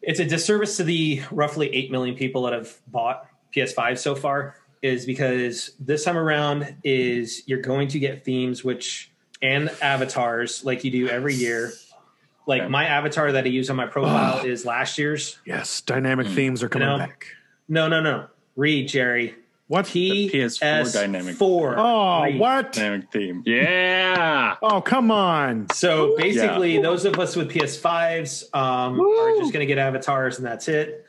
it's 0.00 0.18
a 0.18 0.24
disservice 0.24 0.78
to 0.78 0.84
the 0.84 1.22
roughly 1.30 1.72
eight 1.72 1.92
million 1.92 2.16
people 2.16 2.42
that 2.42 2.54
have 2.54 2.74
bought 2.88 3.28
PS5 3.54 3.98
so 3.98 4.16
far. 4.16 4.56
Is 4.80 5.06
because 5.06 5.76
this 5.78 6.02
time 6.02 6.18
around 6.18 6.74
is 6.82 7.44
you're 7.46 7.60
going 7.60 7.86
to 7.88 8.00
get 8.00 8.24
themes 8.24 8.64
which 8.64 9.12
and 9.40 9.70
avatars 9.80 10.64
like 10.64 10.82
you 10.82 10.90
do 10.90 11.08
every 11.08 11.34
year. 11.34 11.72
Like 12.48 12.68
my 12.68 12.86
avatar 12.86 13.30
that 13.30 13.44
I 13.44 13.48
use 13.48 13.70
on 13.70 13.76
my 13.76 13.86
profile 13.86 14.44
is 14.44 14.64
last 14.64 14.98
year's. 14.98 15.38
Yes, 15.46 15.82
dynamic 15.82 16.26
themes 16.26 16.64
are 16.64 16.68
coming 16.68 16.88
know, 16.88 16.98
back. 16.98 17.26
No, 17.68 17.86
no, 17.86 18.00
no. 18.00 18.26
Read, 18.56 18.88
Jerry. 18.88 19.36
What? 19.68 19.86
T 19.86 20.28
PS4 20.30 20.92
dynamic. 20.92 21.36
Four. 21.36 21.78
Oh, 21.78 22.24
Read. 22.24 22.38
what? 22.38 22.72
Dynamic 22.72 23.10
theme. 23.10 23.42
Yeah. 23.46 24.56
Oh, 24.62 24.80
come 24.82 25.10
on. 25.10 25.68
So 25.72 26.14
basically, 26.16 26.80
those 26.82 27.04
of 27.06 27.18
us 27.18 27.36
with 27.36 27.50
PS5s 27.50 28.54
um, 28.54 29.00
are 29.00 29.36
just 29.38 29.52
going 29.52 29.60
to 29.60 29.66
get 29.66 29.78
avatars, 29.78 30.36
and 30.38 30.46
that's 30.46 30.68
it. 30.68 31.06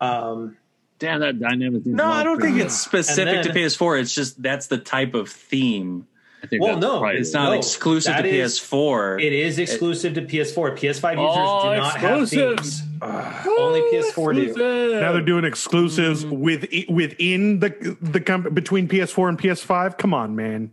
Um, 0.00 0.56
Damn, 0.98 1.20
that 1.20 1.38
dynamic. 1.38 1.82
thing's 1.84 1.94
No, 1.94 2.06
I 2.06 2.22
don't 2.22 2.40
think 2.40 2.58
it's 2.58 2.74
specific 2.74 3.34
And 3.34 3.46
to 3.46 3.52
then- 3.52 3.64
PS4. 3.64 4.00
It's 4.00 4.14
just 4.14 4.40
that's 4.42 4.68
the 4.68 4.78
type 4.78 5.12
of 5.14 5.28
theme. 5.28 6.06
I 6.42 6.46
think 6.48 6.62
Well, 6.62 6.72
that's 6.74 6.82
no, 6.82 6.98
probably- 7.00 7.18
It's 7.20 7.32
not 7.32 7.52
No, 7.52 7.58
exclusive 7.58 8.16
to 8.16 8.26
is- 8.28 8.58
PS4. 8.60 9.18
it 9.20 9.32
is 9.32 9.58
exclusive 9.58 10.14
to 10.14 10.22
PS4. 10.22 10.76
PS5 10.76 11.18
users 11.18 11.36
Oh, 11.38 11.70
do 11.70 11.76
not 11.80 11.96
have 11.96 12.20
exclusives. 12.22 12.80
themes. 12.80 12.82
Ah. 13.02 13.44
Only 13.58 13.80
PS4 13.92 14.32
do. 14.34 15.00
Now 15.00 15.12
they're 15.12 15.20
doing 15.22 15.44
exclusives 15.44 16.24
mm. 16.24 16.32
with 16.38 16.66
within 16.88 17.60
the 17.60 17.96
the 18.00 18.20
comp- 18.20 18.54
between 18.54 18.86
PS4 18.88 19.28
and 19.28 19.38
PS5. 19.38 19.96
Come 19.98 20.14
on, 20.14 20.36
man. 20.36 20.72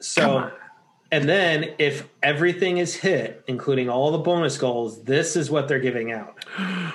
So, 0.00 0.50
and 1.12 1.28
then 1.28 1.70
if 1.78 2.08
everything 2.22 2.78
is 2.78 2.94
hit, 2.96 3.42
including 3.46 3.88
all 3.88 4.10
the 4.12 4.18
bonus 4.18 4.56
goals, 4.58 5.02
this 5.04 5.34
is 5.36 5.50
what 5.50 5.66
they're 5.68 5.78
giving 5.80 6.12
out. 6.12 6.34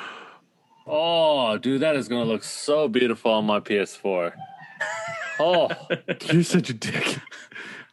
Oh, 0.92 1.56
dude, 1.60 1.82
that 1.82 1.96
is 1.96 2.08
going 2.08 2.24
to 2.26 2.28
look 2.28 2.44
so 2.44 2.88
beautiful 2.88 3.32
on 3.32 3.46
my 3.46 3.60
PS4. 3.60 4.34
Oh, 5.42 5.70
You're 6.34 6.44
such 6.44 6.70
a 6.70 6.74
dick. 6.74 7.18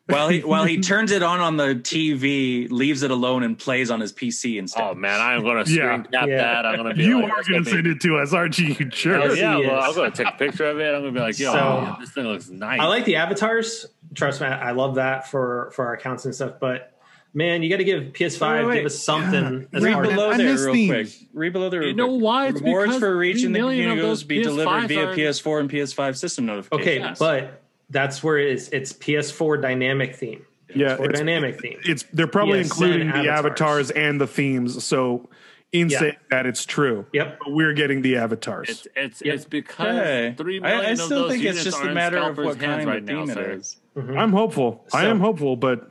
While 0.06 0.28
he 0.28 0.40
while 0.40 0.64
he 0.64 0.80
turns 0.80 1.10
it 1.12 1.22
on 1.22 1.40
on 1.40 1.56
the 1.56 1.74
TV, 1.74 2.70
leaves 2.70 3.02
it 3.02 3.10
alone, 3.10 3.42
and 3.42 3.58
plays 3.58 3.90
on 3.90 4.00
his 4.00 4.12
PC 4.12 4.58
instead. 4.58 4.82
oh 4.82 4.94
man, 4.94 5.20
I'm 5.20 5.42
going 5.42 5.64
to 5.64 5.70
Yeah. 5.70 5.82
screen 5.98 6.02
cap 6.12 6.28
Yeah. 6.28 6.36
that. 6.36 6.66
I'm 6.66 6.76
going 6.76 6.88
to 6.90 6.94
be 6.94 7.04
You 7.04 7.22
like, 7.22 7.24
are 7.32 7.42
going 7.42 7.44
gonna 7.44 7.58
to 7.58 7.64
be- 7.64 7.70
send 7.70 7.86
it 7.88 8.00
to 8.02 8.16
us, 8.18 8.32
aren't 8.32 8.58
you? 8.58 8.66
You 8.78 8.84
jerk. 8.86 9.22
Oh, 9.24 9.26
Yes, 9.34 9.38
yeah, 9.38 9.56
well. 9.58 9.80
I'm 9.80 9.94
going 9.94 10.12
to 10.12 10.16
take 10.24 10.32
a 10.32 10.36
picture 10.36 10.64
of 10.66 10.78
it. 10.78 10.94
I'm 10.94 11.02
going 11.02 11.14
to 11.14 11.20
be 11.20 11.20
like, 11.20 11.38
yo, 11.38 11.52
So- 11.52 11.96
this 12.00 12.10
thing 12.10 12.24
looks 12.24 12.48
nice. 12.48 12.80
I 12.80 12.86
like 12.86 13.04
the 13.04 13.16
avatars. 13.16 13.86
Trust 14.14 14.40
me, 14.40 14.46
I 14.46 14.70
love 14.72 14.94
that 14.94 15.28
for 15.30 15.70
for 15.74 15.86
our 15.86 15.94
accounts 15.94 16.24
and 16.24 16.34
stuff. 16.34 16.54
But 16.60 16.92
man, 17.34 17.62
you 17.62 17.68
got 17.68 17.78
to 17.78 17.84
give 17.84 18.12
PS5 18.12 18.40
Wait, 18.60 18.64
wait, 18.66 18.74
give 18.76 18.86
us 18.86 18.98
something. 19.02 19.66
as 19.72 19.82
Read 19.82 19.92
far 19.92 20.02
below 20.04 20.30
I 20.30 20.36
there 20.38 20.52
miss 20.52 20.62
real 20.62 20.72
themes. 20.74 21.16
quick. 21.18 21.28
Read 21.34 21.52
below 21.52 21.68
there. 21.68 21.82
You 21.82 21.94
know 21.94 22.06
why? 22.06 22.46
It's 22.48 22.60
Rewards 22.60 22.86
because 22.90 23.00
for 23.00 23.16
reaching 23.16 23.52
the 23.52 23.58
3 23.58 23.60
million 23.60 23.82
community 23.84 24.00
of 24.00 24.06
goals 24.06 24.20
those 24.20 24.24
be 24.24 24.42
delivered 24.42 24.70
PS5s 24.70 24.88
via 24.88 25.06
PS4 25.08 25.56
uh, 25.56 25.60
and 25.60 25.70
PS5 25.70 26.16
system 26.16 26.46
notifications. 26.46 27.20
Okay, 27.20 27.48
but 27.50 27.62
That's 27.90 28.22
where 28.22 28.38
it's 28.38 28.68
it's 28.68 28.92
PS4 28.92 29.60
dynamic 29.62 30.16
theme. 30.16 30.44
Yeah, 30.74 30.96
PS4 30.96 31.10
it's, 31.10 31.18
dynamic 31.20 31.60
theme. 31.60 31.78
it's 31.84 32.04
they're 32.12 32.26
probably 32.26 32.58
PSN 32.60 32.64
including 32.64 33.08
the 33.08 33.14
avatars. 33.30 33.38
avatars 33.38 33.90
and 33.92 34.20
the 34.20 34.26
themes. 34.26 34.82
So 34.84 35.28
in 35.72 35.88
Yeah. 35.90 35.98
saying 36.00 36.16
that, 36.30 36.46
it's 36.46 36.64
true. 36.64 37.06
Yep. 37.12 37.38
But 37.44 37.52
we're 37.52 37.72
getting 37.74 38.02
the 38.02 38.16
avatars. 38.16 38.68
It's 38.68 38.88
it's 38.96 39.22
Yep. 39.24 39.34
it's 39.34 39.44
because 39.44 39.98
Okay. 40.00 40.34
three 40.36 40.58
million 40.60 40.80
I, 40.80 40.88
I 40.88 40.90
of 40.92 40.98
still 40.98 41.08
those 41.20 41.30
think 41.32 41.44
it's 41.44 41.58
units 41.58 41.64
just 41.64 41.78
are 41.80 41.86
a 41.86 41.88
in 41.88 41.94
matter 41.94 42.18
of 42.18 42.36
what 42.38 42.44
hands 42.60 42.84
kind 42.84 42.86
right 42.88 42.98
of 42.98 43.04
now, 43.04 43.20
theme 43.26 43.30
it 43.30 43.34
sir. 43.34 43.50
is. 43.52 43.76
Mm-hmm. 43.96 44.18
I'm 44.18 44.32
hopeful. 44.32 44.84
I 44.92 45.06
am 45.06 45.20
hopeful, 45.20 45.56
but 45.56 45.90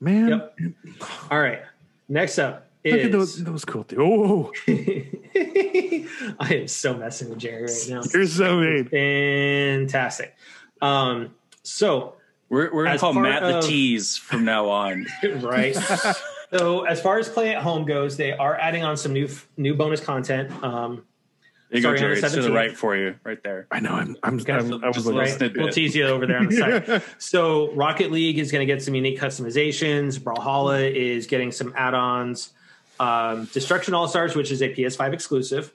man, 0.00 0.28
Yep. 0.28 0.56
All 1.30 1.40
right. 1.40 1.62
Next 2.08 2.38
up 2.38 2.66
is 2.84 2.92
look 2.94 3.04
at 3.04 3.12
those 3.12 3.42
those 3.44 3.64
cool 3.64 3.82
things. 3.84 4.00
Oh, 4.02 4.52
I 6.40 6.54
am 6.54 6.68
so 6.68 6.94
messing 6.96 7.30
with 7.30 7.38
Jerry 7.38 7.62
right 7.62 7.86
now. 7.88 8.02
you're 8.12 8.26
so 8.26 8.58
mean. 8.60 8.84
Fantastic. 8.88 10.34
Um, 10.80 11.34
so 11.62 12.14
We're, 12.48 12.72
we're 12.72 12.84
gonna 12.84 12.98
call 12.98 13.12
part 13.12 13.22
Matt 13.24 13.42
the 13.42 13.60
tease 13.60 14.16
from 14.16 14.44
now 14.44 14.68
on. 14.68 15.06
right. 15.40 15.76
so 16.52 16.84
as 16.84 17.00
far 17.00 17.18
as 17.18 17.28
play 17.28 17.54
at 17.54 17.62
home 17.62 17.84
goes, 17.84 18.16
they 18.16 18.32
are 18.32 18.56
adding 18.56 18.84
on 18.84 18.96
some 18.96 19.12
new 19.12 19.28
new 19.56 19.74
bonus 19.74 20.00
content. 20.00 20.50
Um, 20.62 21.04
There 21.70 21.78
you 21.78 21.82
Sorry, 21.82 21.82
go, 21.82 21.88
on 21.88 21.94
the 21.94 22.00
Jerry. 22.00 22.18
It's 22.20 22.34
to 22.34 22.42
the 22.42 22.52
right 22.52 22.76
for 22.76 22.96
you, 22.96 23.16
right 23.24 23.42
there. 23.42 23.66
I 23.70 23.80
know. 23.80 23.92
I'm. 23.92 24.16
I'm. 24.22 24.38
Guys, 24.38 24.64
I'm 24.64 24.82
I 24.82 24.86
was 24.86 24.96
just 24.96 25.06
like, 25.06 25.14
little 25.14 25.20
right? 25.20 25.30
snippet. 25.30 25.58
We'll 25.58 25.72
tease 25.72 25.94
you 25.94 26.06
over 26.06 26.26
there 26.26 26.38
on 26.38 26.46
the 26.46 26.56
side. 26.56 27.02
so 27.18 27.72
Rocket 27.72 28.10
League 28.10 28.38
is 28.38 28.50
going 28.50 28.66
to 28.66 28.72
get 28.72 28.82
some 28.82 28.94
unique 28.94 29.20
customizations. 29.20 30.18
Brawlhalla 30.18 30.90
is 30.90 31.26
getting 31.26 31.52
some 31.52 31.74
add-ons. 31.76 32.52
Um, 32.98 33.44
Destruction 33.52 33.92
All 33.94 34.08
Stars, 34.08 34.34
which 34.34 34.50
is 34.50 34.62
a 34.62 34.68
PS5 34.74 35.12
exclusive. 35.12 35.72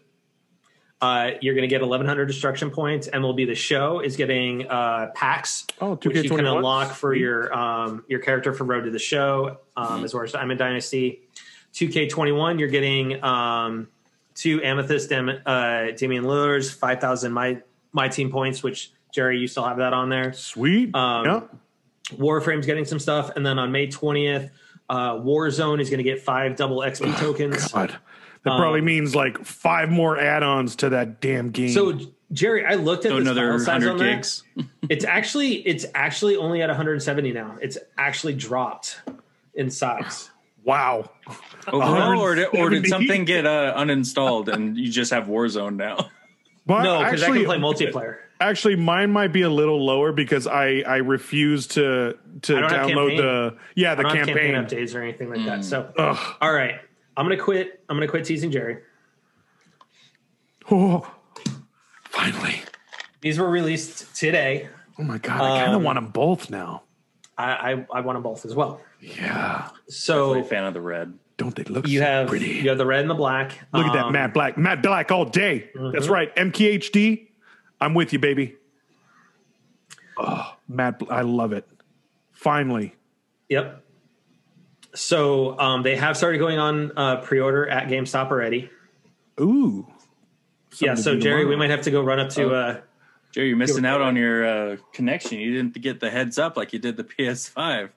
Uh, 1.04 1.32
you're 1.42 1.54
going 1.54 1.64
to 1.64 1.68
get 1.68 1.82
1,100 1.82 2.28
destruction 2.28 2.72
points. 2.72 3.10
MLB 3.10 3.46
The 3.46 3.56
Show 3.56 4.00
is 4.00 4.16
getting 4.16 4.66
uh, 4.70 5.08
packs, 5.14 5.68
Oh, 5.82 5.96
which 5.96 6.06
you 6.06 6.30
can 6.30 6.40
2K21? 6.40 6.56
unlock 6.58 6.92
for 6.94 7.14
your 7.14 7.54
um, 7.54 8.06
your 8.08 8.20
character 8.22 8.54
from 8.54 8.70
Road 8.70 8.86
to 8.86 8.90
the 8.92 9.00
Show, 9.00 9.58
um, 9.76 10.06
as 10.06 10.14
well 10.14 10.24
as 10.24 10.32
Diamond 10.32 10.60
Dynasty. 10.60 11.20
2K21, 11.74 12.58
you're 12.58 12.70
getting 12.70 13.22
um, 13.22 13.90
two 14.34 14.64
Amethyst 14.64 15.10
Dam- 15.10 15.42
uh, 15.46 15.92
Damian 15.98 16.24
Lillard's 16.24 16.72
5,000 16.72 17.34
my 17.34 17.62
my 17.92 18.08
team 18.08 18.32
points, 18.32 18.64
which 18.64 18.94
Jerry, 19.14 19.40
you 19.40 19.48
still 19.48 19.66
have 19.66 19.78
that 19.80 19.92
on 19.92 20.08
there. 20.08 20.32
Sweet. 20.32 20.96
Um, 20.96 21.26
yeah. 21.26 21.42
Warframe's 22.18 22.66
getting 22.66 22.86
some 22.86 23.00
stuff, 23.00 23.32
and 23.36 23.46
then 23.46 23.60
on 23.60 23.74
May 23.74 23.88
20th, 23.88 24.52
uh, 24.90 25.16
Warzone 25.16 25.82
is 25.82 25.90
going 25.90 25.98
to 25.98 26.04
get 26.04 26.22
five 26.22 26.56
double 26.56 26.78
XP 26.80 27.18
tokens. 27.18 27.72
God, 27.74 27.98
that 28.44 28.58
probably 28.58 28.80
um, 28.80 28.86
means 28.86 29.16
like 29.16 29.44
five 29.46 29.90
more 29.90 30.18
add-ons 30.20 30.76
to 30.78 30.90
that 30.90 31.22
damn 31.22 31.50
game. 31.52 31.70
So 31.70 31.98
Jerry, 32.32 32.66
I 32.66 32.76
looked 32.76 33.06
at 33.06 33.10
So 33.12 33.20
this 33.20 33.28
another 33.30 33.50
file 33.52 33.60
size 33.60 33.68
100 33.86 33.92
on 33.92 33.98
that. 34.00 34.04
gigs. 34.16 34.44
It's 34.90 35.06
actually 35.06 35.56
it's 35.66 35.86
actually 35.96 36.36
only 36.36 36.62
at 36.62 36.68
170 36.70 37.32
now. 37.32 37.58
It's 37.62 37.78
actually 37.98 38.34
dropped 38.34 39.00
in 39.56 39.70
size. 39.70 40.30
wow. 40.64 41.10
Overall, 41.68 42.20
or 42.20 42.36
did, 42.36 42.48
or 42.54 42.70
did 42.70 42.86
something 42.88 43.24
get 43.26 43.46
uh, 43.46 43.74
uninstalled 43.78 44.50
and 44.50 44.78
you 44.78 44.92
just 44.92 45.12
have 45.14 45.26
Warzone 45.28 45.76
now? 45.78 46.10
But 46.66 46.84
No, 46.84 47.04
because 47.04 47.22
I 47.24 47.28
can 47.32 47.44
play 47.44 47.58
multiplayer. 47.58 48.20
actually, 48.40 48.78
mine 48.78 49.12
might 49.12 49.34
be 49.34 49.42
a 49.42 49.50
little 49.50 49.86
lower 49.86 50.14
because 50.14 50.48
I 50.48 50.82
I 50.88 50.98
refuse 50.98 51.68
to 51.68 52.18
to 52.44 52.58
I 52.58 52.60
don't 52.62 52.72
have 52.72 52.88
download 52.90 53.18
the 53.18 53.58
yeah 53.76 53.96
the 53.96 54.00
I 54.00 54.04
don't 54.04 54.16
have 54.18 54.28
campaign. 54.28 54.54
campaign 54.54 54.80
updates 54.80 54.96
or 54.96 55.02
anything 55.02 55.30
like 55.30 55.44
that. 55.46 55.66
So, 55.66 55.92
Ugh. 55.98 56.36
all 56.40 56.54
right, 56.54 56.76
I'm 57.16 57.26
gonna 57.26 57.38
quit. 57.38 57.84
I'm 57.90 57.96
gonna 57.98 58.08
quit 58.08 58.26
teasing 58.26 58.52
Jerry. 58.52 58.78
Oh, 60.72 61.10
finally. 62.06 62.62
These 63.22 63.40
were 63.40 63.50
released 63.50 64.16
today. 64.16 64.70
Oh 65.00 65.04
my 65.04 65.18
god, 65.18 65.42
I 65.42 65.60
kind 65.60 65.72
of 65.72 65.78
Um, 65.78 65.84
want 65.84 65.98
them 65.98 66.08
both 66.10 66.50
now. 66.50 66.84
I 67.38 67.74
I, 67.74 67.86
I 67.96 68.00
want 68.02 68.16
them 68.16 68.24
both 68.24 68.46
as 68.46 68.56
well. 68.56 68.82
Yeah. 69.00 69.68
I'm 69.70 69.76
a 69.88 69.92
So 69.92 70.44
fan 70.44 70.66
of 70.66 70.74
the 70.74 70.82
red. 70.82 71.14
Don't 71.38 71.56
they 71.56 71.64
look 71.64 71.88
you 71.88 72.00
so 72.00 72.06
have 72.06 72.28
pretty? 72.28 72.46
you 72.52 72.70
have 72.70 72.78
the 72.78 72.86
red 72.86 73.02
and 73.02 73.10
the 73.10 73.14
black. 73.16 73.60
Look 73.74 73.86
at 73.88 73.94
that 73.94 74.06
Um, 74.06 74.14
Matt 74.14 74.34
Black. 74.34 74.58
Matt 74.58 74.82
Black 74.84 75.12
all 75.12 75.26
day. 75.26 75.70
That's 75.74 76.08
Mhm. 76.08 76.10
right. 76.10 76.36
MKBHD. 76.36 77.28
I'm 77.82 77.94
with 77.96 78.14
you, 78.14 78.20
baby. 78.20 78.56
Oh, 80.18 80.56
Matt, 80.68 81.00
Bl- 81.00 81.12
I 81.12 81.22
love 81.22 81.52
it. 81.54 81.68
Finally. 82.32 82.96
Yep. 83.50 83.84
So 84.96 85.58
um, 85.60 85.84
they 85.84 85.96
have 85.96 86.16
started 86.18 86.38
going 86.38 86.60
on 86.60 86.92
uh, 86.98 87.18
pre-order 87.18 87.68
at 87.68 87.88
GameStop 87.88 88.30
already. 88.30 88.70
Ooh. 89.40 89.88
yeah. 90.80 90.94
Something 90.94 90.96
to 90.96 91.02
So 91.02 91.14
do 91.16 91.22
Jerry, 91.22 91.46
we 91.46 91.56
might 91.56 91.70
have 91.72 91.82
to 91.84 91.92
go 91.92 92.02
run 92.04 92.20
up 92.20 92.30
to. 92.32 92.44
Oh. 92.44 92.54
Uh, 92.54 92.82
Jerry, 93.32 93.48
you're 93.48 93.58
missing 93.58 93.86
out 93.86 94.02
on 94.02 94.16
your 94.16 94.46
uh, 94.46 94.78
connection. 94.94 95.40
You 95.40 95.54
didn't 95.56 95.82
get 95.82 96.00
the 96.00 96.12
heads 96.12 96.38
up 96.38 96.56
like 96.56 96.72
you 96.74 96.80
did 96.80 96.98
the 96.98 97.04
PS5. 97.20 97.90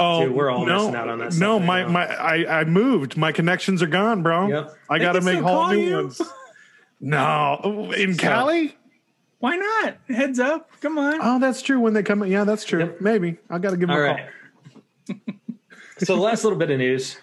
Oh, 0.00 0.26
Dude, 0.26 0.32
we're 0.36 0.48
all 0.48 0.64
no, 0.64 0.76
missing 0.78 0.94
out 0.94 1.08
on 1.08 1.18
that 1.18 1.34
No, 1.34 1.58
my 1.58 1.82
now. 1.82 1.88
my 1.88 2.06
I, 2.06 2.60
I 2.60 2.64
moved. 2.64 3.16
My 3.16 3.32
connections 3.32 3.82
are 3.82 3.88
gone, 3.88 4.22
bro. 4.22 4.46
Yep. 4.46 4.76
I 4.88 4.98
got 5.00 5.12
to 5.14 5.20
make 5.20 5.40
whole 5.40 5.68
new 5.70 5.78
you. 5.80 5.96
ones. 5.96 6.20
No, 7.00 7.92
in 7.96 8.16
Cali. 8.16 8.76
Why 9.38 9.54
not? 9.56 9.98
Heads 10.08 10.40
up. 10.40 10.68
Come 10.80 10.98
on. 10.98 11.20
Oh, 11.22 11.38
that's 11.38 11.62
true. 11.62 11.78
When 11.78 11.92
they 11.92 12.02
come, 12.02 12.24
yeah, 12.26 12.42
that's 12.42 12.64
true. 12.64 12.80
Yep. 12.80 13.00
Maybe 13.00 13.36
I 13.48 13.58
got 13.58 13.70
to 13.70 13.76
give 13.76 13.88
them 13.88 13.96
all 13.96 14.02
a 14.02 14.14
right. 14.14 14.26
so 16.06 16.16
the 16.16 16.22
last 16.22 16.44
little 16.44 16.58
bit 16.58 16.70
of 16.70 16.78
news. 16.78 17.18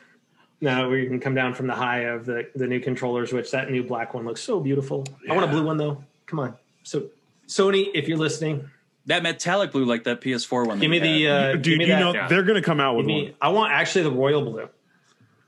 Now 0.61 0.89
we 0.89 1.05
can 1.05 1.19
come 1.19 1.35
down 1.35 1.53
from 1.53 1.67
the 1.67 1.75
high 1.75 2.01
of 2.01 2.25
the 2.25 2.49
the 2.55 2.65
new 2.67 2.79
controllers, 2.79 3.33
which 3.33 3.51
that 3.51 3.69
new 3.69 3.83
black 3.83 4.13
one 4.13 4.25
looks 4.25 4.41
so 4.41 4.59
beautiful. 4.59 5.05
I 5.29 5.33
want 5.33 5.45
a 5.45 5.51
blue 5.51 5.63
one 5.65 5.77
though. 5.77 6.03
Come 6.27 6.39
on. 6.39 6.55
So 6.83 7.07
Sony, 7.47 7.89
if 7.93 8.07
you're 8.07 8.17
listening, 8.17 8.69
That 9.07 9.21
metallic 9.21 9.71
blue, 9.71 9.85
like 9.85 10.05
that 10.05 10.21
PS4 10.21 10.65
one. 10.67 10.79
give 10.79 10.89
me 10.89 10.99
the 10.99 11.27
uh, 11.27 11.41
call. 11.41 11.53
give 11.53 11.61
Dude, 11.61 11.77
me 11.79 11.85
you 11.85 11.91
that. 11.91 11.99
know 11.99 12.13
yeah. 12.13 12.27
they're 12.27 12.43
going 12.43 12.55
to 12.55 12.65
come 12.65 12.79
out 12.79 12.95
with 12.95 13.05
me, 13.05 13.23
one. 13.25 13.33
I 13.41 13.49
want 13.49 13.71
actually 13.73 14.03
the 14.03 14.11
royal 14.11 14.41
blue. 14.41 14.69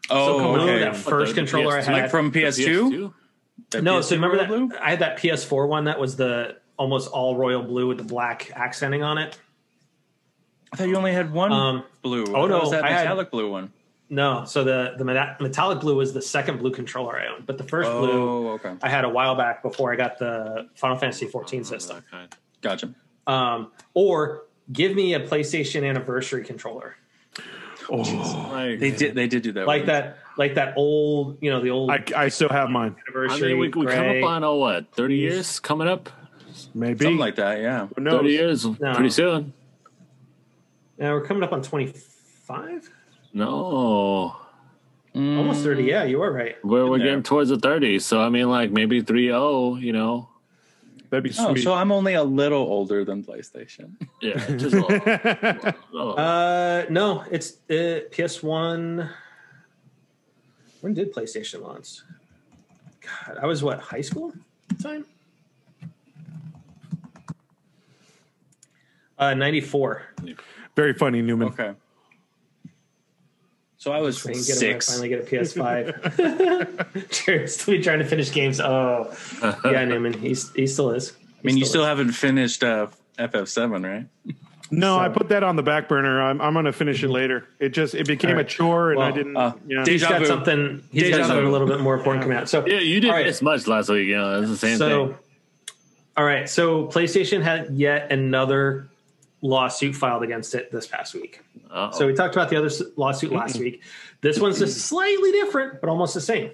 oh, 0.09 0.39
so 0.39 0.55
okay. 0.61 0.79
that 0.79 0.95
first 0.95 1.33
the 1.33 1.41
controller 1.41 1.75
I 1.77 1.79
PS2? 1.81 1.83
had. 1.85 1.93
like 1.93 2.11
from 2.11 2.31
The 2.31 2.41
PS2. 2.43 3.13
No, 3.81 3.99
PS2 3.99 4.03
so 4.03 4.15
remember 4.15 4.37
that 4.37 4.47
blue? 4.47 4.69
I 4.79 4.91
had 4.91 4.99
that 4.99 5.17
PS4 5.17 5.67
one 5.67 5.85
that 5.85 5.99
was 5.99 6.15
the 6.17 6.57
almost 6.77 7.09
all 7.09 7.35
royal 7.35 7.63
blue 7.63 7.87
with 7.87 7.97
the 7.97 8.03
black 8.03 8.51
accenting 8.55 9.01
on 9.03 9.17
it. 9.17 9.37
I 10.77 10.81
thought 10.81 10.89
you 10.89 10.95
only 10.97 11.11
had 11.13 11.33
one 11.33 11.51
Um, 11.51 11.83
blue. 12.03 12.23
oh, 12.27 12.41
What 12.41 12.49
no, 12.51 12.59
was 12.59 12.69
that 12.71 12.83
I 12.83 12.89
had- 12.91 13.05
metallic 13.05 13.31
blue 13.31 13.49
one? 13.49 13.71
No, 14.11 14.45
so 14.45 14.63
the 14.63 14.93
the 14.97 15.03
metallic 15.03 15.79
blue 15.81 15.95
was 15.95 16.13
the 16.13 16.21
second 16.21 16.59
blue 16.59 16.69
controller 16.71 17.17
I 17.19 17.27
owned, 17.33 17.45
but 17.47 17.57
the 17.57 17.63
first 17.63 17.89
blue 17.89 18.11
Oh, 18.11 18.49
okay. 18.51 18.73
I 18.83 18.89
had 18.89 19.03
a 19.03 19.09
while 19.09 19.35
back 19.35 19.63
before 19.63 19.91
I 19.91 19.95
got 19.95 20.17
the 20.19 20.69
Final 20.75 20.97
Fantasy 20.97 21.25
14 21.25 21.63
system. 21.65 21.97
That 21.97 22.11
kind. 22.11 22.35
Gotcha. 22.61 22.93
Um, 23.25 23.71
or 23.95 24.43
give 24.71 24.95
me 24.95 25.15
a 25.15 25.19
PlayStation 25.19 25.83
Anniversary 25.87 26.43
controller 26.45 26.95
Oh, 27.89 27.97
Like, 28.51 28.79
They 28.79 28.91
did. 28.91 29.15
They 29.15 29.27
did 29.27 29.41
do 29.43 29.51
that. 29.53 29.65
like 29.67 29.81
one. 29.81 29.87
that, 29.87 30.17
like 30.37 30.55
that 30.55 30.73
old, 30.77 31.37
you 31.41 31.49
know, 31.49 31.59
the 31.61 31.71
old 31.71 31.89
I, 31.89 32.03
I 32.15 32.27
still 32.29 32.49
have 32.49 32.69
mine. 32.69 32.95
I 32.97 33.01
anniversary. 33.11 33.49
mean, 33.53 33.59
we, 33.59 33.67
we 33.69 33.85
come 33.87 34.09
up 34.09 34.23
on 34.29 34.43
oh 34.43 34.55
what 34.55 34.93
thirty 34.93 35.15
years 35.15 35.59
coming 35.59 35.87
up. 35.87 36.09
Maybe 36.73 37.03
something 37.03 37.17
like 37.17 37.35
that. 37.35 37.59
Yeah. 37.59 37.87
Who? 37.95 38.03
Thirty 38.03 38.29
years 38.29 38.65
pretty 38.65 39.09
soon. 39.09 39.53
Now 40.97 41.13
we're 41.13 41.25
coming 41.25 41.43
up 41.43 41.51
on 41.53 41.61
25, 41.61 42.89
No, 43.33 44.35
almost 45.15 45.63
30. 45.63 45.83
Yeah, 45.83 46.03
you 46.05 46.21
are 46.21 46.31
right. 46.31 46.55
we're 46.63 46.85
we're 46.87 46.95
In 46.95 46.99
there. 46.99 47.07
getting 47.09 47.23
towards 47.23 47.49
the 47.49 47.57
thirties. 47.59 48.05
So 48.05 48.19
I 48.21 48.29
mean, 48.29 48.49
like 48.49 48.71
maybe 48.71 49.01
three 49.01 49.31
oh. 49.31 49.75
You 49.75 49.93
know, 49.93 50.29
That'd 51.09 51.23
be 51.23 51.29
Oh, 51.39 51.53
sweet. 51.53 51.63
so 51.63 51.73
I'm 51.73 51.91
only 51.91 52.15
a 52.15 52.23
little 52.23 52.59
older 52.61 53.05
than 53.05 53.23
PlayStation. 53.23 53.91
yeah, 54.21 54.37
just 54.57 54.73
a 54.75 54.79
little. 54.85 55.01
a 55.07 55.75
little. 55.91 56.19
Uh, 56.19 56.85
no, 56.89 57.23
it's 57.31 57.53
uh, 57.69 58.01
PS1. 58.11 59.09
When 60.81 60.93
did 60.93 61.13
PlayStation 61.13 61.61
launch? 61.61 62.01
God, 63.01 63.37
I 63.41 63.45
was 63.45 63.63
what 63.63 63.79
high 63.79 64.01
school 64.01 64.33
at 64.71 64.77
the 64.77 64.83
time. 64.83 65.05
Uh, 69.17 69.33
ninety 69.33 69.61
four. 69.61 70.03
Very 70.77 70.93
funny, 70.93 71.23
Newman. 71.23 71.47
Okay. 71.47 71.73
So 73.77 73.91
I 73.91 73.99
was 73.99 74.21
Get 74.21 74.35
him, 74.35 74.41
six. 74.43 74.87
finally 74.89 75.09
get 75.09 75.21
a 75.21 75.23
PS5. 75.23 77.09
Jared's 77.25 77.55
still 77.59 77.73
be 77.75 77.81
trying 77.81 77.97
to 77.97 78.05
finish 78.05 78.31
games. 78.31 78.59
Oh, 78.59 79.11
yeah, 79.65 79.85
Newman. 79.85 80.13
He's 80.13 80.51
he 80.53 80.67
still 80.67 80.91
is. 80.91 81.13
I 81.19 81.47
mean, 81.47 81.57
you 81.57 81.65
still 81.65 81.81
is. 81.81 81.87
haven't 81.87 82.11
finished 82.11 82.63
uh, 82.63 82.87
FF7, 83.17 83.83
right? 83.83 84.35
No, 84.69 84.99
I 84.99 85.09
put 85.09 85.29
that 85.29 85.41
on 85.43 85.55
the 85.55 85.63
back 85.63 85.87
burner. 85.89 86.21
I'm, 86.21 86.39
I'm 86.41 86.53
going 86.53 86.65
to 86.65 86.73
finish 86.73 87.01
it 87.01 87.09
later. 87.09 87.47
It 87.59 87.69
just 87.69 87.95
it 87.95 88.05
became 88.05 88.35
All 88.35 88.41
a 88.41 88.43
chore, 88.43 88.91
and 88.91 89.01
I 89.01 89.09
didn't. 89.09 89.35
uh, 89.35 89.53
yeah. 89.67 89.83
did- 89.83 89.93
He's 89.93 90.01
Deja 90.01 90.19
got 90.19 90.27
something. 90.27 90.83
He's 90.91 91.03
Deja 91.03 91.17
got 91.19 91.27
something 91.27 91.47
a 91.47 91.49
little 91.49 91.67
bit 91.67 91.79
more 91.79 91.95
important 91.95 92.21
coming 92.23 92.37
out. 92.37 92.49
So 92.49 92.67
yeah, 92.67 92.79
you 92.79 92.99
didn't 92.99 93.09
All 93.11 93.17
right. 93.17 93.25
miss 93.25 93.41
much 93.41 93.65
last 93.65 93.89
week. 93.89 94.09
You 94.09 94.17
know, 94.17 94.41
it's 94.41 94.49
the 94.51 94.57
same 94.57 94.77
so, 94.77 95.07
thing. 95.07 95.15
all 96.17 96.23
right. 96.25 96.47
So 96.47 96.85
PlayStation 96.85 97.41
had 97.41 97.71
yet 97.71 98.11
another 98.11 98.89
lawsuit 99.47 99.95
filed 99.95 100.23
against 100.23 100.53
it 100.55 100.71
this 100.71 100.85
past 100.85 101.13
week. 101.13 101.41
Uh-oh. 101.71 101.91
So 101.91 102.07
we 102.07 102.13
talked 102.13 102.35
about 102.35 102.49
the 102.49 102.57
other 102.57 102.69
lawsuit 102.95 103.31
last 103.31 103.57
week. 103.57 103.81
This 104.21 104.39
one's 104.39 104.59
just 104.59 104.81
slightly 104.81 105.31
different, 105.31 105.81
but 105.81 105.89
almost 105.89 106.13
the 106.13 106.21
same. 106.21 106.51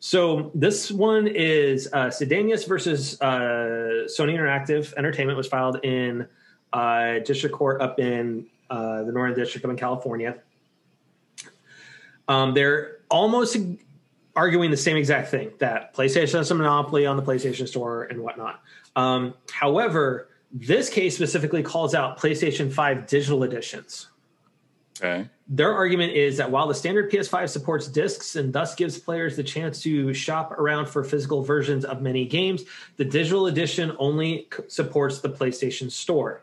So 0.00 0.50
this 0.54 0.90
one 0.90 1.28
is 1.28 1.88
uh, 1.92 2.06
Sedanius 2.06 2.66
versus 2.66 3.20
uh, 3.20 4.06
Sony 4.06 4.34
Interactive 4.34 4.92
Entertainment 4.94 5.36
was 5.36 5.46
filed 5.46 5.84
in 5.84 6.26
uh, 6.72 7.20
district 7.20 7.54
court 7.54 7.80
up 7.80 8.00
in 8.00 8.46
uh, 8.68 9.04
the 9.04 9.12
Northern 9.12 9.36
District 9.36 9.64
up 9.64 9.70
in 9.70 9.76
California. 9.76 10.38
Um, 12.26 12.54
they're 12.54 12.98
almost 13.10 13.56
arguing 14.34 14.70
the 14.70 14.76
same 14.76 14.96
exact 14.96 15.30
thing 15.30 15.52
that 15.58 15.94
PlayStation 15.94 16.38
has 16.38 16.50
a 16.50 16.54
monopoly 16.54 17.06
on 17.06 17.16
the 17.16 17.22
PlayStation 17.22 17.68
Store 17.68 18.04
and 18.04 18.20
whatnot. 18.20 18.62
Um, 18.96 19.34
however, 19.52 20.28
this 20.52 20.90
case 20.90 21.14
specifically 21.14 21.62
calls 21.62 21.94
out 21.94 22.18
PlayStation 22.18 22.72
5 22.72 23.06
digital 23.06 23.42
editions. 23.44 24.08
Okay. 24.98 25.28
Their 25.48 25.72
argument 25.74 26.12
is 26.12 26.36
that 26.36 26.50
while 26.50 26.68
the 26.68 26.74
standard 26.74 27.10
PS5 27.10 27.48
supports 27.48 27.88
discs 27.88 28.36
and 28.36 28.52
thus 28.52 28.74
gives 28.74 28.98
players 28.98 29.36
the 29.36 29.42
chance 29.42 29.82
to 29.82 30.14
shop 30.14 30.52
around 30.52 30.86
for 30.86 31.02
physical 31.02 31.42
versions 31.42 31.84
of 31.84 32.02
many 32.02 32.26
games, 32.26 32.64
the 32.96 33.04
digital 33.04 33.46
edition 33.46 33.96
only 33.98 34.48
supports 34.68 35.20
the 35.20 35.28
PlayStation 35.28 35.90
Store. 35.90 36.42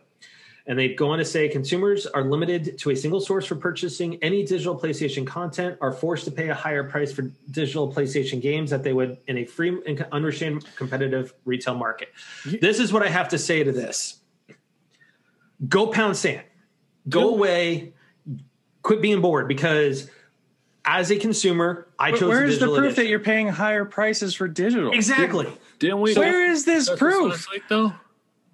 And 0.70 0.78
they 0.78 0.90
go 0.90 1.10
on 1.10 1.18
to 1.18 1.26
say 1.26 1.50
consumers 1.50 2.06
are 2.06 2.24
limited 2.24 2.78
to 2.78 2.92
a 2.92 2.96
single 2.96 3.20
source 3.20 3.48
for 3.48 3.56
purchasing 3.56 4.22
any 4.22 4.46
digital 4.46 4.80
PlayStation 4.80 5.26
content, 5.26 5.80
are 5.82 5.92
forced 5.92 6.26
to 6.26 6.32
pay 6.32 6.50
a 6.50 6.54
higher 6.54 6.84
price 6.84 7.12
for 7.12 7.24
digital 7.50 7.92
PlayStation 7.92 8.40
games 8.40 8.70
that 8.70 8.84
they 8.84 8.94
would 8.94 9.18
in 9.26 9.40
a 9.40 9.46
free 9.46 9.82
and 9.88 10.06
unrestrained 10.12 10.64
competitive 10.76 11.34
retail 11.44 11.74
market. 11.74 12.10
This 12.46 12.80
is 12.80 12.94
what 12.94 13.02
I 13.02 13.10
have 13.10 13.30
to 13.30 13.40
say 13.40 13.64
to 13.64 13.72
this 13.72 14.22
go 15.68 15.88
pound 15.88 16.16
sand, 16.16 16.44
go 17.10 17.30
away, 17.32 17.94
quit 18.84 19.02
being 19.02 19.22
bored 19.22 19.48
because 19.48 20.08
as 20.86 21.10
a 21.10 21.18
consumer, 21.18 21.88
I 21.98 22.12
chose 22.12 22.30
Where 22.30 22.42
the 22.42 22.46
is 22.46 22.60
the 22.60 22.66
digital 22.68 22.78
proof 22.78 22.96
that 22.98 23.08
you're 23.08 23.20
paying 23.20 23.48
higher 23.48 23.86
prices 23.86 24.36
for 24.36 24.48
digital? 24.48 24.92
exactly. 24.92 25.48
Didn't 25.80 26.02
we? 26.02 26.14
Where 26.14 26.46
is 26.52 26.66
this 26.66 26.92
proof? 26.96 27.32
last 27.32 27.52
week, 27.52 27.64
though? 27.70 27.94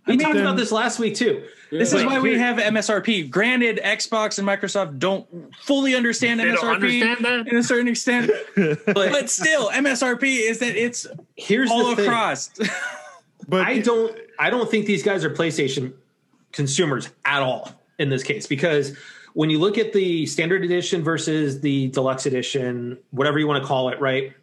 We 0.08 0.18
talked 0.18 0.36
then- 0.36 0.44
about 0.44 0.56
this 0.56 0.72
last 0.72 0.98
week 0.98 1.16
too. 1.16 1.44
This 1.80 1.94
is 1.94 2.06
why 2.06 2.20
we 2.20 2.38
have 2.38 2.58
MSRP. 2.58 3.30
Granted, 3.30 3.80
Xbox 3.84 4.40
and 4.40 4.48
Microsoft 4.48 5.00
don't 5.00 5.28
fully 5.56 5.96
understand 5.96 6.40
They 6.40 6.46
MSRP 6.46 6.74
understand 6.74 7.48
in 7.48 7.58
a 7.58 7.64
certain 7.64 7.88
extent, 7.88 8.32
but 8.56 8.86
but 8.96 9.30
still, 9.30 9.70
MSRP 9.70 10.50
is 10.50 10.60
that 10.60 10.76
it's 10.76 11.08
here's 11.36 11.70
all 11.72 11.90
the 11.90 11.96
thing. 11.96 12.06
across. 12.06 12.52
But 13.48 13.68
I 13.68 13.78
don't 13.78 14.18
I 14.40 14.50
don't 14.50 14.70
think 14.72 14.88
these 14.88 15.04
guys 15.04 15.24
are 15.24 15.30
PlayStation 15.30 15.94
consumers 16.52 17.10
at 17.26 17.44
all 17.44 17.72
in 18.00 18.10
this 18.10 18.24
case 18.24 18.48
because 18.48 18.98
when 19.34 19.50
you 19.50 19.60
look 19.60 19.78
at 19.78 19.94
the 19.94 20.26
standard 20.26 20.64
edition 20.64 21.04
versus 21.04 21.60
the 21.62 21.90
deluxe 21.90 22.26
edition, 22.26 22.98
whatever 23.12 23.38
you 23.38 23.46
want 23.48 23.62
to 23.62 23.68
call 23.68 23.90
it, 23.90 24.00
right? 24.00 24.34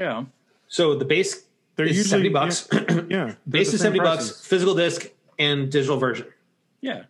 yeah. 0.00 0.24
So 0.68 0.94
the 0.94 1.04
base 1.04 1.44
they're 1.76 1.86
is 1.86 1.96
usually 1.98 2.28
70 2.28 2.28
bucks. 2.30 2.68
Yeah, 2.72 2.78
they're 3.10 3.36
base 3.48 3.74
is 3.74 3.80
70 3.80 4.00
prices. 4.00 4.30
bucks, 4.30 4.46
physical 4.46 4.74
disc 4.74 5.06
and 5.38 5.70
digital 5.70 5.98
version. 5.98 6.26
Yeah. 6.80 7.02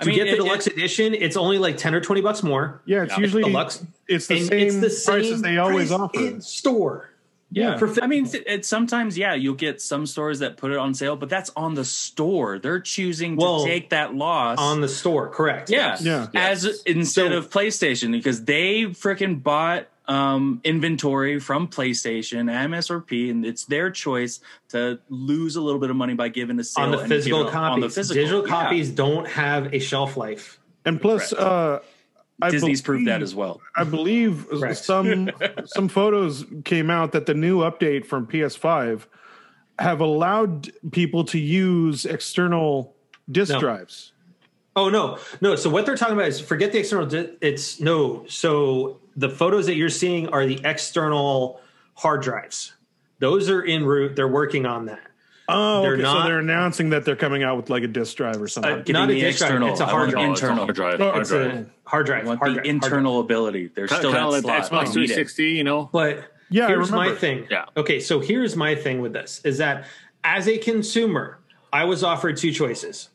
I 0.00 0.04
To 0.04 0.10
get 0.12 0.24
the 0.24 0.32
it- 0.32 0.36
deluxe 0.36 0.66
it- 0.66 0.72
edition, 0.74 1.14
it's 1.14 1.36
only 1.36 1.58
like 1.58 1.76
10 1.76 1.94
or 1.94 2.00
20 2.00 2.20
bucks 2.20 2.42
more. 2.42 2.82
Yeah, 2.84 3.04
it's 3.04 3.12
Yeah, 3.12 3.20
usually 3.20 3.44
deluxe. 3.44 3.84
It's 4.08 4.26
the 4.26 4.38
and 4.38 4.46
same 4.46 4.66
it's 4.66 4.80
the 4.80 4.90
same 4.90 5.14
prices 5.14 5.42
they 5.42 5.56
always 5.58 5.88
price 5.88 6.00
offer. 6.00 6.20
in 6.20 6.40
store. 6.40 7.10
yeah. 7.52 7.78
for 7.78 7.86
fi- 7.86 8.02
I 8.02 8.06
mean, 8.08 8.26
th- 8.26 8.42
it, 8.48 8.64
sometimes, 8.66 9.16
yeah, 9.16 9.34
you'll 9.34 9.54
get 9.54 9.80
some 9.80 10.06
stores 10.06 10.40
that 10.40 10.56
put 10.56 10.72
it 10.72 10.76
on 10.78 10.92
sale, 10.94 11.14
but 11.14 11.28
that's 11.28 11.52
on 11.54 11.74
the 11.74 11.84
store. 11.84 12.58
They're 12.58 12.80
choosing 12.80 13.38
to 13.38 13.62
take 13.64 13.90
that 13.90 14.12
loss 14.16 14.58
On 14.58 14.80
the 14.80 14.88
store, 14.88 15.28
correct. 15.28 15.70
Yeah. 15.70 15.96
Yeah. 16.00 16.26
As 16.34 16.64
instead 16.84 17.30
So- 17.30 17.38
of 17.38 17.50
PlayStation, 17.50 18.10
because 18.10 18.44
they 18.46 18.82
freaking 18.86 19.40
bought 19.40 19.86
um, 20.06 20.60
inventory 20.64 21.38
from 21.40 21.68
PlayStation, 21.68 22.50
MSRP, 22.50 23.30
and 23.30 23.44
it's 23.44 23.64
their 23.64 23.90
choice 23.90 24.40
to 24.68 24.98
lose 25.08 25.56
a 25.56 25.60
little 25.60 25.80
bit 25.80 25.90
of 25.90 25.96
money 25.96 26.14
by 26.14 26.28
giving 26.28 26.58
a 26.58 26.64
sale 26.64 26.84
On 26.86 26.90
the 26.90 26.98
and 26.98 27.08
physical 27.08 27.44
give 27.44 27.52
copies. 27.52 27.74
On 27.74 27.80
the 27.80 27.88
physical. 27.90 28.22
Digital 28.22 28.42
Yeah. 28.46 28.48
copies 28.64 28.90
don't 28.90 29.26
have 29.28 29.72
a 29.72 29.78
shelf 29.78 30.16
life. 30.16 30.60
And 30.84 31.00
plus, 31.00 31.30
Correct. 31.32 31.42
uh, 31.46 31.78
I 32.42 32.50
Disney's 32.50 32.82
proved 32.82 33.06
that 33.06 33.22
as 33.22 33.34
well. 33.34 33.60
I 33.76 33.84
believe 33.84 34.46
Correct. 34.50 34.76
some 34.78 35.30
some 35.66 35.88
photos 35.88 36.44
came 36.64 36.90
out 36.90 37.12
that 37.12 37.26
the 37.26 37.34
new 37.34 37.60
update 37.60 38.04
from 38.06 38.26
PS5 38.26 39.06
have 39.78 40.00
allowed 40.00 40.70
people 40.92 41.24
to 41.24 41.38
use 41.38 42.04
external 42.04 42.94
disk 43.30 43.52
No. 43.52 43.60
drives. 43.60 44.12
Oh 44.76 44.88
no, 44.90 45.18
no. 45.40 45.54
So 45.56 45.70
what 45.70 45.86
they're 45.86 45.96
talking 45.96 46.14
about 46.14 46.28
is 46.28 46.40
forget 46.40 46.72
the 46.72 46.78
external. 46.78 47.06
di- 47.06 47.30
It's 47.40 47.80
no. 47.80 48.24
So 48.28 49.00
the 49.16 49.28
photos 49.28 49.66
that 49.66 49.76
you're 49.76 49.88
seeing 49.88 50.28
are 50.28 50.44
the 50.46 50.60
external 50.64 51.60
hard 51.94 52.22
drives. 52.22 52.72
Those 53.20 53.48
are 53.48 53.62
en 53.64 53.84
route. 53.84 54.16
They're 54.16 54.26
working 54.28 54.66
on 54.66 54.86
that. 54.86 55.00
Oh, 55.48 55.82
They're 55.82 55.92
okay. 55.92 56.02
not- 56.02 56.22
so 56.22 56.28
they're 56.28 56.38
announcing 56.38 56.90
that 56.90 57.04
they're 57.04 57.14
coming 57.16 57.42
out 57.42 57.56
with 57.58 57.68
like 57.70 57.82
a 57.82 57.86
disk 57.86 58.16
drive 58.16 58.40
or 58.40 58.48
something. 58.48 58.72
Uh, 58.72 58.82
Not 58.88 59.10
a 59.10 59.12
the 59.14 59.20
disk 59.20 59.38
drive, 59.46 59.62
it's 59.62 59.80
a 59.80 59.84
I 59.84 59.90
hard 59.90 60.10
drive. 60.10 60.28
Oh, 60.28 60.32
it's 60.32 60.40
a 60.42 60.44
internal. 60.46 60.64
hard 60.64 60.74
drive. 60.74 61.00
Oh, 61.00 61.04
hard 61.10 61.20
It's 61.20 61.30
drive. 61.30 61.52
a 61.52 61.66
hard 61.88 62.06
drive. 62.06 62.24
I 62.24 62.26
want 62.28 62.38
hard 62.38 62.50
the 62.50 62.54
drive, 62.54 62.64
hard 62.66 62.80
drive. 62.80 62.90
internal 62.90 63.20
ability. 63.20 63.70
There's 63.74 63.90
Kind 63.90 64.00
still 64.00 64.10
of 64.10 64.16
that 64.16 64.26
like 64.28 64.42
the 64.42 64.66
slot. 64.66 64.84
Xbox 64.84 64.86
I 64.86 64.90
it. 64.90 64.92
360, 64.94 65.44
you 65.50 65.62
know? 65.64 65.90
But 65.92 66.24
Yeah, 66.50 66.66
here's 66.68 66.90
my 66.90 67.14
thing. 67.14 67.46
Yeah. 67.50 67.66
Okay, 67.76 68.00
so 68.00 68.20
here's 68.20 68.56
my 68.56 68.74
thing 68.74 69.00
with 69.02 69.12
this 69.12 69.40
is 69.44 69.58
that 69.58 69.84
as 70.24 70.48
a 70.48 70.56
consumer, 70.58 71.38
I 71.72 71.84
was 71.84 72.02
offered 72.02 72.38
two 72.38 72.50
choices: 72.50 73.10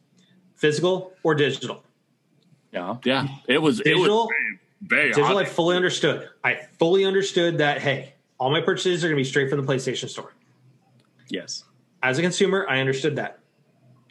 physical 0.59 1.13
or 1.23 1.33
digital. 1.33 1.83
Yeah. 2.71 2.97
Yeah, 3.03 3.27
it 3.47 3.59
was 3.59 3.79
it 3.79 3.85
Digital- 3.85 4.27
was 4.27 4.29
very, 4.29 4.59
very 4.81 5.13
Digital, 5.13 5.37
I 5.37 5.45
fully 5.45 5.75
understood. 5.75 6.29
I 6.43 6.55
fully 6.77 7.05
understood 7.05 7.57
that. 7.57 7.79
Hey, 7.81 8.13
all 8.39 8.51
my 8.51 8.61
purchases 8.61 9.03
are 9.03 9.07
going 9.07 9.17
to 9.17 9.21
be 9.21 9.27
straight 9.27 9.49
from 9.49 9.65
the 9.65 9.73
PlayStation 9.73 10.07
Store. 10.09 10.33
Yes. 11.29 11.63
As 12.03 12.19
a 12.19 12.21
consumer, 12.21 12.65
I 12.69 12.79
understood 12.79 13.15
that. 13.15 13.39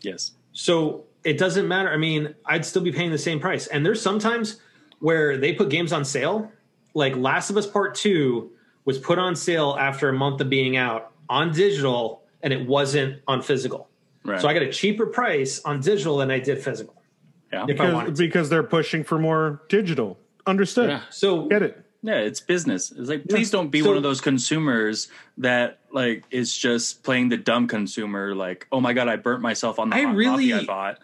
Yes. 0.03 0.33
So 0.53 1.05
it 1.25 1.39
doesn't 1.39 1.69
matter. 1.69 1.91
I 1.91 1.97
mean, 1.97 2.35
I'd 2.47 2.65
still 2.65 2.83
be 2.83 2.93
paying 2.93 3.11
the 3.11 3.19
same 3.19 3.41
price. 3.41 3.67
And 3.69 3.85
there's 3.85 4.03
sometimes 4.03 4.61
where 5.01 5.37
they 5.37 5.53
put 5.53 5.69
games 5.69 5.93
on 5.93 6.05
sale. 6.05 6.51
Like 6.95 7.17
Last 7.17 7.51
of 7.51 7.57
Us 7.57 7.67
Part 7.67 7.95
2 7.95 8.51
was 8.85 8.99
put 8.99 9.19
on 9.19 9.37
sale 9.37 9.77
after 9.79 10.09
a 10.09 10.13
month 10.13 10.41
of 10.41 10.49
being 10.51 10.77
out 10.77 11.13
on 11.29 11.53
digital 11.53 12.23
and 12.43 12.53
it 12.53 12.67
wasn't 12.67 13.21
on 13.27 13.43
physical. 13.43 13.89
Right. 14.29 14.41
So 14.41 14.49
I 14.49 14.53
got 14.55 14.62
a 14.62 14.72
cheaper 14.72 15.07
price 15.07 15.61
on 15.64 15.81
digital 15.81 16.18
than 16.18 16.31
I 16.31 16.39
did 16.39 16.62
physical. 16.62 16.95
yeah. 17.53 17.66
If 17.68 17.81
I 17.81 17.93
wanted 17.93 18.07
because, 18.07 18.18
because 18.18 18.49
they're 18.51 18.62
pushing 18.62 19.05
for 19.05 19.18
more 19.18 19.62
digital. 19.68 20.18
Understood. 20.47 20.91
Yeah. 20.91 21.03
So 21.11 21.47
Get 21.47 21.62
it. 21.62 21.85
Yeah, 22.01 22.18
it's 22.18 22.41
business. 22.41 22.93
It's 22.93 23.09
like 23.09 23.24
please 23.29 23.51
don't 23.51 23.70
be 23.70 23.81
So- 23.83 23.89
one 23.89 23.97
of 23.97 24.03
those 24.05 24.20
consumers 24.20 25.09
that 25.39 25.81
like 25.93 26.22
is 26.31 26.57
just 26.57 27.03
playing 27.03 27.29
the 27.31 27.37
dumb 27.37 27.66
consumer. 27.66 28.35
Like, 28.37 28.66
oh 28.70 28.81
my 28.81 28.93
god, 28.93 29.09
I 29.09 29.16
burnt 29.16 29.43
myself 29.43 29.79
on 29.81 29.91
the 29.91 29.97
I 29.97 30.03
hot 30.03 30.14
really- 30.14 30.51
coffee 30.51 30.62
I 30.62 30.66
bought. 30.66 30.99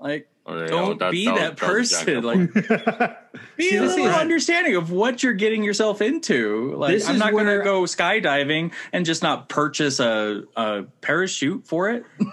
Like, 0.00 0.28
Oh, 0.44 0.66
don't 0.66 0.98
that- 0.98 1.12
be 1.12 1.26
that 1.26 1.34
that, 1.36 1.56
that 1.56 1.56
person. 1.58 2.22
Like, 2.24 2.52
be 3.56 3.70
See, 3.70 3.76
a 3.76 3.82
little 3.82 4.06
is- 4.06 4.16
understanding 4.16 4.74
of 4.74 4.90
what 4.90 5.22
you're 5.22 5.32
getting 5.34 5.62
yourself 5.62 6.02
into. 6.02 6.74
Like, 6.76 6.94
This 6.94 7.08
I'm 7.08 7.18
not 7.18 7.30
going 7.30 7.46
to 7.46 7.62
go 7.62 7.82
skydiving 7.82 8.72
and 8.92 9.06
just 9.06 9.22
not 9.22 9.48
purchase 9.48 10.00
a, 10.00 10.42
a 10.56 10.82
parachute 11.00 11.68
for 11.68 11.90
it. 11.90 12.04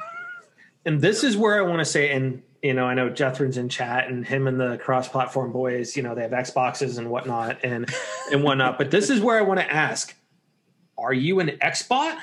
and 0.85 1.01
this 1.01 1.23
is 1.23 1.37
where 1.37 1.57
I 1.57 1.61
want 1.61 1.79
to 1.79 1.85
say, 1.85 2.11
and 2.11 2.41
you 2.61 2.73
know, 2.73 2.85
I 2.85 2.93
know 2.93 3.09
Jethron's 3.09 3.57
in 3.57 3.69
chat, 3.69 4.09
and 4.09 4.25
him 4.25 4.47
and 4.47 4.59
the 4.59 4.77
cross-platform 4.77 5.51
boys, 5.53 5.95
you 5.95 6.03
know, 6.03 6.13
they 6.13 6.23
have 6.23 6.31
Xboxes 6.31 6.97
and 6.97 7.09
whatnot, 7.09 7.59
and 7.63 7.89
and 8.31 8.43
whatnot. 8.43 8.77
But 8.77 8.91
this 8.91 9.09
is 9.09 9.21
where 9.21 9.37
I 9.37 9.41
want 9.41 9.59
to 9.59 9.73
ask: 9.73 10.15
Are 10.97 11.13
you 11.13 11.39
an 11.39 11.49
Xbot 11.61 12.17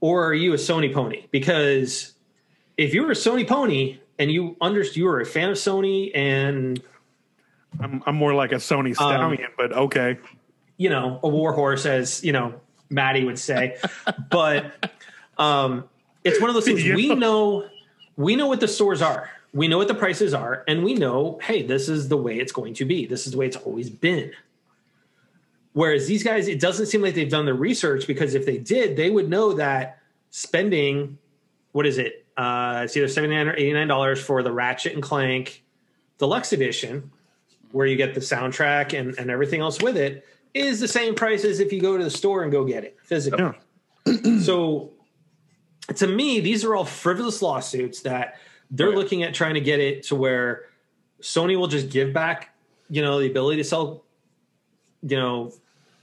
or 0.00 0.26
are 0.26 0.34
you 0.34 0.52
a 0.52 0.56
Sony 0.56 0.92
pony? 0.92 1.26
Because 1.30 2.12
if 2.76 2.94
you're 2.94 3.10
a 3.10 3.14
Sony 3.14 3.46
pony 3.46 3.98
and 4.18 4.30
you 4.30 4.56
understand 4.60 4.96
you 4.96 5.08
are 5.08 5.20
a 5.20 5.26
fan 5.26 5.50
of 5.50 5.56
Sony, 5.56 6.10
and 6.14 6.82
I'm, 7.78 8.02
I'm 8.06 8.16
more 8.16 8.34
like 8.34 8.52
a 8.52 8.56
Sony 8.56 8.88
Um, 8.88 8.94
stallion, 8.94 9.50
but 9.56 9.72
okay. 9.72 10.18
you 10.76 10.88
know, 10.90 11.20
a 11.22 11.28
war 11.28 11.52
horse, 11.52 11.86
as 11.86 12.24
you 12.24 12.32
know, 12.32 12.60
Maddie 12.88 13.24
would 13.24 13.38
say. 13.38 13.76
but 14.30 14.92
um, 15.38 15.88
it's 16.24 16.40
one 16.40 16.50
of 16.50 16.54
those 16.54 16.64
things 16.64 16.84
Yeah. 16.86 16.94
we 16.94 17.14
know. 17.14 17.68
We 18.16 18.36
know 18.36 18.46
what 18.48 18.60
the 18.60 18.68
stores 18.68 19.00
are. 19.02 19.30
We 19.52 19.66
know 19.66 19.78
what 19.78 19.88
the 19.88 19.94
prices 19.94 20.32
are, 20.34 20.62
and 20.68 20.84
we 20.84 20.94
know, 20.94 21.40
hey, 21.42 21.62
this 21.62 21.88
is 21.88 22.08
the 22.08 22.16
way 22.16 22.38
it's 22.38 22.52
going 22.52 22.74
to 22.74 22.84
be. 22.84 23.06
This 23.06 23.26
is 23.26 23.32
the 23.32 23.38
way 23.38 23.46
it's 23.46 23.56
always 23.56 23.90
been. 23.90 24.30
Whereas 25.72 26.06
these 26.06 26.22
guys, 26.22 26.48
it 26.48 26.60
doesn't 26.60 26.86
seem 26.86 27.02
like 27.02 27.14
they've 27.14 27.30
done 27.30 27.46
the 27.46 27.54
research 27.54 28.06
because 28.06 28.34
if 28.34 28.44
they 28.46 28.58
did, 28.58 28.96
they 28.96 29.10
would 29.10 29.28
know 29.28 29.52
that 29.54 29.98
spending, 30.30 31.18
what 31.72 31.86
is 31.86 31.98
it? 31.98 32.26
Uh, 32.36 32.82
it's 32.84 32.96
either 32.96 33.08
seventy 33.08 33.34
nine 33.34 33.48
or 33.48 33.54
eighty 33.54 33.72
nine 33.72 33.88
dollars 33.88 34.20
for 34.20 34.42
the 34.42 34.52
Ratchet 34.52 34.94
and 34.94 35.02
Clank 35.02 35.62
Deluxe 36.18 36.52
Edition, 36.52 37.10
where 37.72 37.86
you 37.86 37.96
get 37.96 38.14
the 38.14 38.20
soundtrack 38.20 38.98
and, 38.98 39.16
and 39.18 39.30
everything 39.30 39.60
else 39.60 39.80
with 39.80 39.96
it, 39.96 40.26
is 40.54 40.80
the 40.80 40.88
same 40.88 41.14
price 41.14 41.44
as 41.44 41.60
if 41.60 41.72
you 41.72 41.80
go 41.80 41.96
to 41.96 42.04
the 42.04 42.10
store 42.10 42.42
and 42.42 42.50
go 42.52 42.64
get 42.64 42.84
it 42.84 42.96
physically. 43.04 43.52
Yeah. 44.06 44.38
so 44.40 44.90
to 45.96 46.06
me, 46.06 46.40
these 46.40 46.64
are 46.64 46.74
all 46.74 46.84
frivolous 46.84 47.42
lawsuits 47.42 48.00
that 48.02 48.36
they're 48.70 48.88
Right. 48.88 48.96
looking 48.98 49.22
at 49.22 49.34
trying 49.34 49.54
to 49.54 49.60
get 49.60 49.80
it 49.80 50.04
to 50.04 50.14
where 50.14 50.66
Sony 51.20 51.56
will 51.56 51.66
just 51.66 51.90
give 51.90 52.12
back, 52.12 52.54
you 52.88 53.02
know, 53.02 53.20
the 53.20 53.26
ability 53.26 53.56
to 53.58 53.64
sell, 53.64 54.04
you 55.02 55.16
know, 55.16 55.52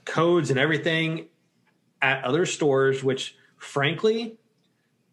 codes 0.04 0.50
and 0.50 0.58
everything 0.58 1.26
at 2.02 2.22
other 2.24 2.46
stores, 2.46 3.02
which 3.02 3.36
frankly, 3.56 4.36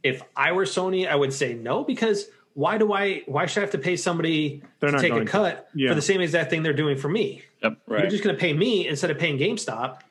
if 0.04 0.22
I 0.36 0.52
were 0.52 0.66
Sony, 0.66 1.08
I 1.08 1.16
would 1.16 1.34
say 1.34 1.54
no, 1.54 1.84
because 1.84 2.28
why 2.54 2.78
do 2.78 2.94
I 2.94 3.24
why 3.26 3.46
should 3.48 3.60
I 3.60 3.62
have 3.62 3.72
to 3.72 3.78
pay 3.78 3.98
somebody 3.98 4.62
They're 4.80 4.92
to 4.92 5.00
take 5.00 5.14
a 5.14 5.26
cut 5.26 5.70
Yeah. 5.74 5.90
for 5.90 5.96
the 5.96 6.02
same 6.02 6.22
exact 6.22 6.50
thing 6.50 6.64
they're 6.64 6.74
doing 6.74 6.98
for 6.98 7.10
me? 7.10 7.44
Yep. 7.64 7.78
You're 7.90 8.08
just 8.08 8.24
going 8.24 8.36
to 8.36 8.40
pay 8.40 8.54
me 8.54 8.88
instead 8.88 9.10
of 9.12 9.18
paying 9.18 9.38
GameStop. 9.38 10.02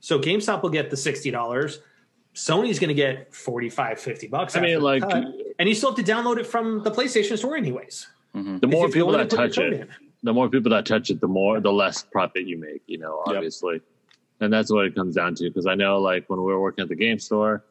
So 0.00 0.18
GameStop 0.18 0.62
will 0.62 0.70
get 0.70 0.90
the 0.90 0.96
sixty 0.96 1.30
dollars. 1.30 1.78
Sony's 2.36 2.78
going 2.78 2.88
to 2.88 2.94
get 2.94 3.34
45, 3.34 3.98
50 3.98 4.26
bucks. 4.28 4.56
I 4.56 4.60
mean, 4.60 4.80
like, 4.82 5.02
cut. 5.02 5.24
and 5.58 5.68
you 5.68 5.74
still 5.74 5.94
have 5.94 6.04
to 6.04 6.12
download 6.12 6.36
it 6.36 6.46
from 6.46 6.82
the 6.82 6.90
PlayStation 6.90 7.38
Store, 7.38 7.56
anyways. 7.56 8.06
Mm-hmm. 8.34 8.58
The 8.58 8.66
more 8.66 8.90
people 8.90 9.12
that 9.12 9.20
and 9.22 9.30
put 9.30 9.38
your 9.38 9.48
touch 9.48 9.58
it, 9.58 9.72
in. 9.80 9.88
the 10.22 10.34
more 10.34 10.48
people 10.50 10.70
that 10.72 10.84
touch 10.84 11.08
it, 11.08 11.20
the 11.22 11.26
more 11.28 11.60
the 11.60 11.72
less 11.72 12.02
profit 12.02 12.46
you 12.46 12.58
make. 12.58 12.82
You 12.86 12.98
know, 12.98 13.22
Yep. 13.26 13.36
obviously, 13.36 13.80
and 14.40 14.52
that's 14.52 14.70
what 14.70 14.84
it 14.84 14.94
comes 14.94 15.14
down 15.14 15.34
to. 15.36 15.44
Because 15.44 15.66
I 15.66 15.74
know, 15.74 15.98
like 15.98 16.28
when 16.28 16.38
we 16.38 16.44
were 16.46 16.60
working 16.60 16.82
at 16.82 16.90
the 16.90 16.94
game 16.94 17.18
store, 17.18 17.64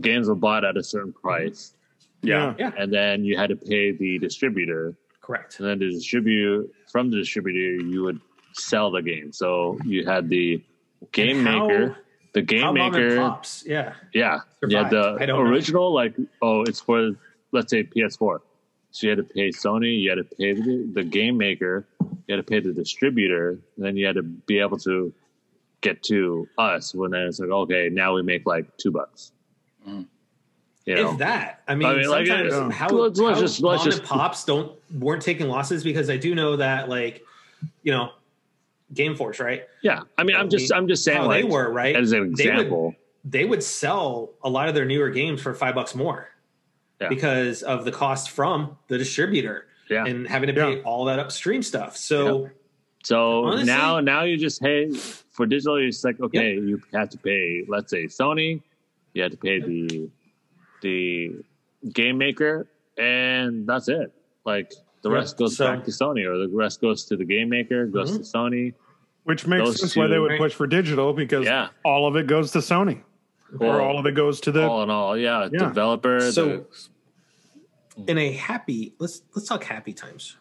games 0.00 0.28
were 0.28 0.36
bought 0.36 0.64
at 0.64 0.76
a 0.76 0.82
certain 0.84 1.10
mm-hmm. 1.12 1.28
price, 1.28 1.74
Yeah. 2.22 2.54
Yeah, 2.56 2.70
and 2.78 2.92
then 2.92 3.24
you 3.24 3.36
had 3.36 3.48
to 3.50 3.56
pay 3.56 3.90
the 3.90 4.20
distributor, 4.20 4.94
correct. 5.20 5.58
and 5.58 5.68
then 5.68 5.80
the 5.80 5.90
distributor 5.90 6.66
from 6.92 7.10
the 7.10 7.16
distributor 7.16 7.82
you 7.84 8.04
would 8.04 8.20
sell 8.52 8.92
the 8.92 9.02
game. 9.02 9.32
So 9.32 9.76
you 9.84 10.06
had 10.06 10.28
the 10.28 10.62
game 11.10 11.38
And 11.38 11.48
how- 11.48 11.66
maker, 11.66 11.96
the 12.32 12.42
game 12.42 12.62
How 12.62 12.72
maker, 12.72 13.16
pops, 13.16 13.64
yeah. 13.66 13.94
yeah, 14.12 14.40
yeah. 14.60 14.80
survived? 14.88 14.94
I 14.94 15.18
The 15.18 15.26
don't 15.26 15.44
know. 15.44 15.50
original, 15.50 15.92
like, 15.92 16.14
oh, 16.42 16.62
it's 16.62 16.80
for 16.80 17.10
let's 17.52 17.70
say 17.70 17.82
PS4. 17.84 18.40
So 18.92 19.06
you 19.06 19.10
had 19.10 19.18
to 19.18 19.24
pay 19.24 19.50
Sony, 19.50 20.00
you 20.00 20.10
had 20.10 20.16
to 20.18 20.24
pay 20.36 20.52
the, 20.52 20.90
the 20.94 21.02
game 21.04 21.36
maker, 21.36 21.86
you 22.00 22.36
had 22.36 22.36
to 22.36 22.42
pay 22.42 22.60
the 22.60 22.72
distributor, 22.72 23.50
and 23.76 23.84
then 23.84 23.96
you 23.96 24.06
had 24.06 24.16
to 24.16 24.22
be 24.22 24.58
able 24.60 24.78
to 24.78 25.12
get 25.80 26.02
to 26.04 26.46
us 26.58 26.94
when 26.94 27.12
then 27.12 27.22
it's 27.22 27.38
like, 27.40 27.50
okay, 27.50 27.88
now 27.90 28.14
we 28.14 28.22
make 28.22 28.46
like 28.46 28.76
two 28.76 28.90
bucks. 28.90 29.32
Mm. 29.88 30.06
You 30.86 30.94
know, 30.96 31.12
If 31.12 31.18
that, 31.18 31.62
I 31.68 31.74
mean, 31.74 31.88
I 31.88 31.94
mean, 31.94 32.08
like, 32.08 32.26
sometimes 32.26 32.52
uh, 32.54 32.68
how, 32.70 32.88
let's- 32.88 33.18
let's 33.18 33.36
how 33.36 33.40
just- 33.40 33.60
let's 33.62 33.78
mom 33.82 33.84
just- 33.84 33.98
and 34.00 34.08
pops 34.08 34.44
don't 34.44 34.72
weren't 34.98 35.22
taking 35.22 35.48
losses 35.48 35.84
because 35.84 36.10
I 36.10 36.16
do 36.16 36.34
know 36.34 36.56
that, 36.56 36.88
like, 36.88 37.22
you 37.82 37.92
know, 37.92 38.10
Game 38.94 39.14
Force, 39.16 39.38
right? 39.40 39.64
yeah. 39.82 40.00
I 40.18 40.24
mean, 40.24 40.36
I'm 40.36 40.48
just, 40.50 40.72
I'm 40.72 40.88
just 40.88 41.04
saying, 41.04 41.22
like, 41.24 41.42
they 41.44 41.48
were, 41.48 41.70
right? 41.72 41.94
as 41.96 42.12
an 42.12 42.18
They 42.36 42.46
would- 42.46 42.56
example. 42.58 42.94
they 43.24 43.44
would 43.44 43.62
sell 43.62 44.30
a 44.42 44.48
lot 44.50 44.68
of 44.68 44.74
their 44.74 44.84
newer 44.84 45.10
games 45.10 45.40
for 45.42 45.54
five 45.54 45.74
bucks 45.74 45.94
more 45.94 46.28
Yeah. 47.00 47.08
because 47.08 47.62
of 47.62 47.84
the 47.84 47.92
cost 47.92 48.30
from 48.30 48.76
the 48.88 48.98
distributor 48.98 49.66
Yeah. 49.88 50.06
and 50.06 50.26
having 50.26 50.48
to 50.48 50.54
pay 50.54 50.76
Yeah. 50.76 50.82
all 50.82 51.04
that 51.06 51.18
upstream 51.18 51.62
stuff. 51.62 51.96
So 51.96 52.50
So 53.02 53.44
Honestly- 53.46 53.64
now, 53.66 53.98
now 54.00 54.24
you 54.24 54.36
just 54.36 54.60
hey 54.62 54.90
for 55.30 55.46
digital, 55.46 55.76
it's 55.76 56.04
like 56.04 56.20
okay, 56.20 56.54
you 56.54 56.82
have 56.92 57.08
to 57.10 57.16
pay. 57.18 57.64
Let's 57.66 57.90
say 57.90 58.04
Sony, 58.04 58.60
you 59.14 59.22
have 59.22 59.30
to 59.30 59.38
pay 59.38 59.58
the 59.60 60.10
the 60.82 61.32
game 61.92 62.18
maker, 62.18 62.66
and 62.98 63.66
that's 63.66 63.88
it. 63.88 64.12
Like 64.44 64.72
the 65.02 65.08
Yeah, 65.10 65.16
rest 65.16 65.38
goes 65.38 65.56
so- 65.56 65.66
back 65.66 65.84
to 65.84 65.90
Sony, 65.90 66.26
or 66.26 66.36
the 66.36 66.48
rest 66.54 66.80
goes 66.82 67.04
to 67.06 67.16
the 67.16 67.24
game 67.24 67.48
maker, 67.48 67.86
goes 67.86 68.10
Mhm. 68.12 68.16
to 68.18 68.22
Sony. 68.38 68.74
Which 69.30 69.46
makes 69.46 69.62
Those 69.62 69.80
sense 69.80 69.94
why 69.94 70.08
they 70.08 70.16
two- 70.16 70.22
would 70.22 70.38
push 70.38 70.52
for 70.54 70.66
digital 70.66 71.12
because 71.12 71.44
Yeah. 71.46 71.68
all 71.84 72.08
of 72.08 72.16
it 72.16 72.26
goes 72.26 72.50
to 72.50 72.58
Sony. 72.58 73.02
Well, 73.56 73.76
or 73.76 73.80
all 73.80 73.96
of 73.96 74.04
it 74.06 74.16
goes 74.16 74.40
to 74.40 74.50
the 74.50 74.66
all 74.68 74.82
in 74.82 74.90
all, 74.90 75.16
yeah, 75.16 75.44
Yeah. 75.52 75.68
developer. 75.68 76.20
So- 76.32 76.66
the, 77.96 78.10
in 78.10 78.18
a 78.18 78.32
happy 78.32 78.96
let's 78.98 79.22
let's 79.36 79.46
talk 79.46 79.62
happy 79.62 79.92
times 79.92 80.36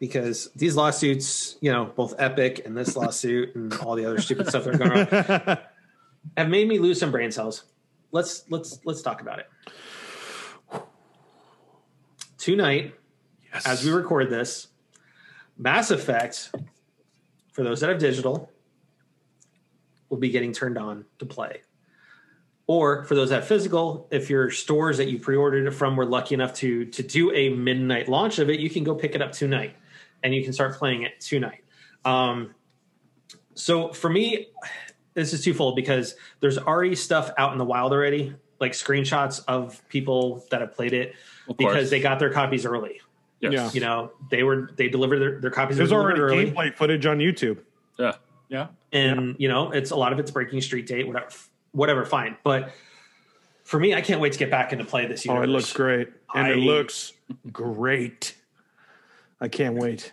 because 0.00 0.50
these 0.56 0.74
lawsuits, 0.74 1.56
you 1.60 1.70
know, 1.70 1.84
both 1.84 2.14
Epic 2.18 2.62
and 2.66 2.76
this 2.76 2.96
lawsuit 3.00 3.54
and 3.54 3.72
all 3.74 3.94
the 3.94 4.04
other 4.04 4.20
stupid 4.20 4.48
stuff 4.48 4.64
that 4.64 4.74
are 4.74 4.78
going 4.78 4.90
on 5.48 5.58
have 6.36 6.48
made 6.48 6.66
me 6.66 6.80
lose 6.80 6.98
some 6.98 7.12
brain 7.12 7.30
cells. 7.30 7.62
Let's 8.10 8.42
let's 8.50 8.80
let's 8.84 9.02
talk 9.02 9.20
about 9.20 9.38
it. 9.38 10.82
Tonight, 12.38 12.92
as 13.64 13.84
we 13.84 13.92
record 13.92 14.30
this, 14.30 14.66
Mass 15.56 15.92
Effect, 15.92 16.50
for 17.56 17.64
those 17.64 17.80
that 17.80 17.88
have 17.88 17.98
digital, 17.98 18.50
will 20.10 20.18
be 20.18 20.28
getting 20.28 20.52
turned 20.52 20.76
on 20.76 21.06
to 21.18 21.24
play. 21.24 21.62
Or 22.66 23.04
for 23.04 23.14
those 23.14 23.30
that 23.30 23.36
have 23.36 23.48
physical, 23.48 24.08
if 24.10 24.28
your 24.28 24.50
stores 24.50 24.98
that 24.98 25.08
you 25.08 25.18
pre-ordered 25.18 25.66
it 25.66 25.70
from 25.70 25.96
were 25.96 26.04
lucky 26.04 26.34
enough 26.34 26.52
to 26.54 26.84
to 26.84 27.02
do 27.02 27.32
a 27.32 27.48
midnight 27.48 28.10
launch 28.10 28.38
of 28.38 28.50
it, 28.50 28.60
you 28.60 28.68
can 28.68 28.84
go 28.84 28.94
pick 28.94 29.14
it 29.14 29.22
up 29.22 29.32
tonight, 29.32 29.74
and 30.22 30.34
you 30.34 30.44
can 30.44 30.52
start 30.52 30.76
playing 30.76 31.04
it 31.04 31.18
tonight. 31.18 31.64
Um, 32.04 32.54
so 33.54 33.94
for 33.94 34.10
me, 34.10 34.48
this 35.14 35.32
is 35.32 35.42
twofold 35.42 35.76
because 35.76 36.14
there's 36.40 36.58
already 36.58 36.94
stuff 36.94 37.30
out 37.38 37.52
in 37.52 37.58
the 37.58 37.64
wild 37.64 37.92
already, 37.92 38.34
like 38.60 38.72
screenshots 38.72 39.42
of 39.48 39.80
people 39.88 40.44
that 40.50 40.60
have 40.60 40.74
played 40.74 40.92
it 40.92 41.14
because 41.56 41.88
they 41.88 42.00
got 42.00 42.18
their 42.18 42.30
copies 42.30 42.66
early. 42.66 43.00
Yes. 43.40 43.52
Yeah. 43.52 43.70
You 43.72 43.80
know, 43.80 44.12
they 44.30 44.42
were 44.42 44.70
they 44.76 44.88
delivered 44.88 45.18
their, 45.18 45.40
their 45.40 45.50
copies 45.50 45.76
There's 45.76 45.92
were 45.92 46.00
already 46.00 46.20
early, 46.20 46.50
gameplay 46.50 46.74
footage 46.74 47.06
on 47.06 47.18
YouTube. 47.18 47.58
yeah, 47.98 48.12
Yeah. 48.48 48.68
and 48.92 49.36
you 49.38 49.48
know, 49.48 49.70
it's 49.72 49.90
a 49.90 49.96
lot 49.96 50.12
of 50.12 50.18
it's 50.18 50.30
breaking 50.30 50.60
street 50.60 50.86
date, 50.86 51.06
whatever, 51.06 51.28
whatever, 51.72 52.04
fine. 52.04 52.36
But 52.44 52.72
for 53.64 53.78
me, 53.80 53.94
I 53.94 54.00
can't 54.00 54.20
wait 54.20 54.32
to 54.32 54.38
get 54.38 54.50
back 54.50 54.72
into 54.72 54.84
play 54.84 55.06
this 55.06 55.24
year. 55.26 55.36
Oh, 55.36 55.42
it 55.42 55.48
looks 55.48 55.72
great. 55.72 56.08
And 56.34 56.48
it 56.48 56.56
looks 56.56 57.12
great. 57.52 58.36
I 59.40 59.48
can't 59.48 59.74
wait. 59.74 60.12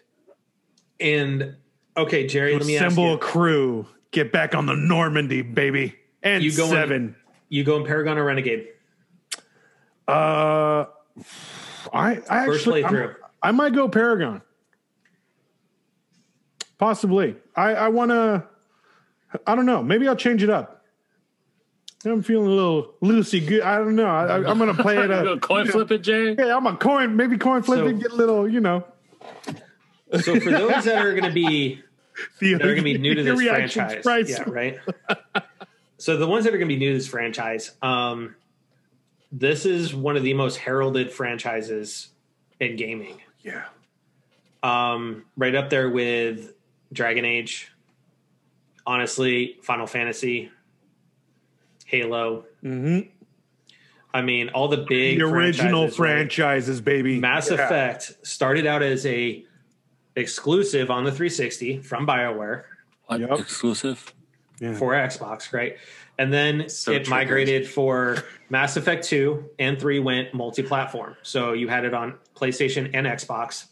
And 0.99 1.55
okay, 1.95 2.26
Jerry, 2.28 2.53
let 2.53 2.65
me 2.65 2.78
ask 2.78 2.86
Assemble 2.88 3.13
a 3.13 3.17
crew. 3.17 3.88
Get 4.11 4.32
back 4.32 4.53
on 4.55 4.65
the 4.65 4.76
Normandy, 4.76 5.41
baby. 5.41 5.95
And 6.21 6.43
You 6.43 6.55
go 6.55 6.67
seven. 6.67 7.15
you 7.49 7.63
go 7.63 7.78
in 7.78 7.86
Paragon 7.86 8.17
or 8.17 8.24
Renegade? 8.26 8.67
Uh, 10.07 10.86
I, 11.93 12.11
I 12.29 12.45
First 12.45 12.61
actually, 12.61 12.83
I'm- 12.83 12.93
playthrough. 12.93 13.15
I 13.41 13.51
might 13.51 13.73
go 13.73 13.87
Paragon. 13.89 14.41
Possibly. 16.77 17.35
I, 17.55 17.73
I 17.75 17.87
want 17.89 18.11
to. 18.11 18.43
I 19.47 19.55
don't 19.55 19.65
know. 19.65 19.81
Maybe 19.83 20.07
I'll 20.07 20.15
change 20.15 20.43
it 20.43 20.49
up. 20.49 20.83
I'm 22.05 22.21
feeling 22.21 22.47
a 22.47 22.49
little 22.53 22.93
loosey. 23.01 23.45
Good. 23.45 23.61
I 23.61 23.77
don't 23.77 23.95
know. 23.95 24.05
I, 24.05 24.25
I, 24.25 24.35
I'm 24.49 24.57
going 24.57 24.75
to 24.75 24.81
play 24.81 24.97
it. 24.97 25.05
You 25.09 25.13
Uh, 25.15 25.23
go 25.23 25.39
coin 25.39 25.67
flip 25.67 25.91
it, 25.91 25.99
Jay. 25.99 26.35
yeah, 26.37 26.55
I'm 26.55 26.67
a 26.67 26.75
coin. 26.75 27.15
Maybe 27.15 27.37
coin 27.37 27.63
flip 27.63 27.79
So- 27.79 27.87
and 27.87 28.01
get 28.01 28.11
a 28.11 28.15
little. 28.15 28.47
You 28.49 28.59
know, 28.59 28.83
So 30.21 30.39
for 30.39 30.51
those 30.51 30.83
that 30.85 30.97
are 31.05 31.11
going 31.11 31.23
to 31.29 31.31
be 31.31 31.81
the, 32.39 32.53
that 32.53 32.61
are 32.61 32.65
going 32.65 32.77
to 32.77 32.83
be 32.83 32.97
new 32.97 33.15
to 33.15 33.23
this 33.23 33.41
franchise, 33.41 34.03
price. 34.03 34.29
yeah, 34.29 34.43
right. 34.47 34.79
so 35.97 36.17
the 36.17 36.27
ones 36.27 36.43
that 36.45 36.53
are 36.53 36.57
going 36.57 36.69
to 36.69 36.75
be 36.75 36.79
new 36.79 36.91
to 36.91 36.97
this 36.97 37.07
franchise, 37.07 37.71
um, 37.81 38.35
this 39.36 39.65
is 39.65 39.93
one 39.95 40.15
of 40.15 40.23
the 40.23 40.34
most 40.36 40.57
heralded 40.57 41.11
franchises 41.11 42.09
in 42.59 42.75
gaming. 42.75 43.19
Yeah. 43.41 43.63
um, 44.61 45.25
right 45.36 45.53
up 45.55 45.69
there 45.69 45.89
with 45.89 46.53
Dragon 46.93 47.25
Age. 47.25 47.69
Honestly, 48.86 49.57
Final 49.63 49.88
Fantasy, 49.88 50.51
Halo. 51.86 52.45
hmm 52.61 52.99
I 54.15 54.21
mean, 54.21 54.49
all 54.49 54.67
the 54.67 54.77
big 54.88 55.17
The 55.17 55.25
original 55.25 55.89
franchises, 55.89 56.77
right? 56.79 56.86
baby. 56.86 57.19
Mass 57.19 57.49
Yeah. 57.49 57.55
Effect 57.65 58.13
started 58.25 58.67
out 58.67 58.84
as 58.84 59.05
a 59.07 59.43
exclusive 60.15 60.91
on 60.91 61.03
the 61.03 61.11
360 61.11 61.79
from 61.79 62.05
BioWare 62.05 62.63
Yep. 63.09 63.39
Exclusive. 63.39 64.13
Yeah. 64.59 64.75
for 64.75 64.93
Xbox, 64.93 65.51
right? 65.51 65.77
And 66.20 66.32
then 66.32 66.70
So 66.70 66.91
it 66.91 66.95
triggered. 67.05 67.09
migrated 67.09 67.68
for 67.68 68.24
Mass 68.49 68.78
Effect 68.78 69.03
2 69.05 69.49
and 69.59 69.80
3 69.80 69.99
went 69.99 70.34
multi-platform. 70.34 71.16
So 71.24 71.53
you 71.53 71.68
had 71.68 71.86
it 71.86 71.93
on 71.93 72.16
PlayStation 72.36 72.91
and 72.93 73.07
Xbox. 73.07 73.66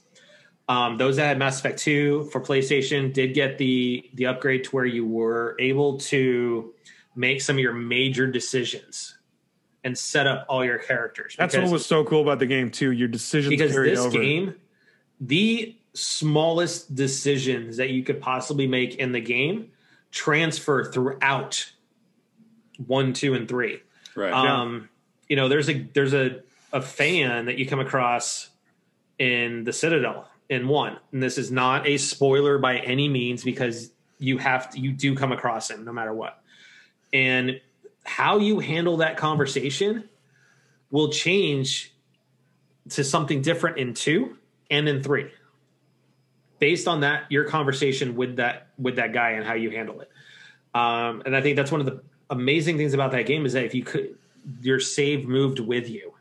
Um, 0.68 0.98
those 0.98 1.18
that 1.18 1.26
had 1.28 1.38
Mass 1.38 1.60
Effect 1.60 1.78
2 1.80 2.30
for 2.32 2.39
PlayStation 2.42 3.12
did 3.14 3.34
get 3.34 3.58
the 3.58 4.10
the 4.14 4.26
upgrade 4.28 4.64
to 4.66 4.70
where 4.72 4.86
you 4.86 5.06
were 5.06 5.56
able 5.60 5.98
to 6.00 6.74
make 7.16 7.42
some 7.42 7.58
of 7.58 7.60
your 7.60 7.74
major 7.74 8.26
decisions 8.26 9.18
and 9.84 9.98
set 9.98 10.28
up 10.28 10.46
all 10.48 10.64
your 10.64 10.78
characters. 10.78 11.36
That's 11.38 11.54
Because- 11.54 11.70
what 11.70 11.74
was 11.74 11.86
so 11.86 12.04
cool 12.06 12.22
about 12.22 12.39
the 12.39 12.46
game 12.46 12.70
too. 12.72 12.92
Your 12.92 13.08
decisions 13.08 13.50
because 13.50 13.72
carried 13.74 13.92
this 13.92 14.00
over. 14.00 14.18
game, 14.18 14.56
the 15.20 15.76
smallest 15.94 16.96
decisions 16.96 17.78
that 17.78 17.89
you 17.89 18.04
could 18.04 18.22
possibly 18.22 18.66
make 18.68 18.96
in 18.96 19.12
the 19.12 19.20
game 19.20 19.72
transfer 20.12 20.86
throughout 20.86 21.72
one, 22.88 23.13
two, 23.13 23.34
and 23.34 23.47
three. 23.47 23.82
Right. 24.15 24.34
Um, 24.34 24.89
you 25.27 25.36
know, 25.36 25.47
there's 25.47 25.69
a 25.69 25.82
there's 25.93 26.13
a 26.13 26.41
a 26.73 26.82
fan 26.82 27.45
that 27.45 27.57
you 27.57 27.65
come 27.65 27.79
across 27.79 28.49
in 29.19 29.63
the 29.63 29.73
Citadel 29.73 30.27
in 30.49 30.67
one, 30.67 30.97
and 31.11 31.21
this 31.21 31.38
is 31.38 31.51
not 31.51 31.88
a 31.88 31.97
spoiler 31.97 32.57
by 32.57 32.77
any 32.77 33.07
means 33.07 33.43
because 33.43 33.91
you 34.19 34.38
have 34.38 34.71
to 34.71 34.79
you 34.79 34.91
do 34.91 35.15
come 35.15 35.32
across 35.32 35.69
him 35.69 35.86
no 35.86 35.93
matter 35.93 36.13
what, 36.13 36.41
and 37.13 37.61
how 38.03 38.39
you 38.39 38.59
handle 38.59 38.97
that 38.97 39.17
conversation 39.17 40.09
will 40.89 41.09
change 41.09 41.93
to 42.89 43.03
something 43.03 43.41
different 43.41 43.77
in 43.77 43.93
two 43.93 44.38
and 44.69 44.89
in 44.89 45.01
three. 45.01 45.32
Based 46.59 46.88
on 46.88 47.01
that 47.01 47.32
your 47.32 47.45
conversation 47.45 48.15
with 48.15 48.36
that 48.36 48.67
with 48.77 48.97
that 48.97 49.13
guy 49.13 49.32
and 49.32 49.45
how 49.45 49.53
you 49.53 49.71
handle 49.71 50.01
it. 50.01 50.09
Um, 50.73 51.23
and 51.25 51.36
i 51.36 51.41
think 51.41 51.57
that's 51.57 51.71
one 51.71 51.82
of 51.82 51.86
the 51.86 52.01
amazing 52.32 52.77
things 52.77 52.93
about 52.93 53.11
that 53.11 53.27
game 53.27 53.45
is 53.45 53.53
that 53.53 53.65
if 53.65 53.75
you 53.75 53.84
could 53.84 54.17
your 54.61 54.79
save 54.79 55.27
moved 55.27 55.59
with 55.59 55.88
you 55.88 56.11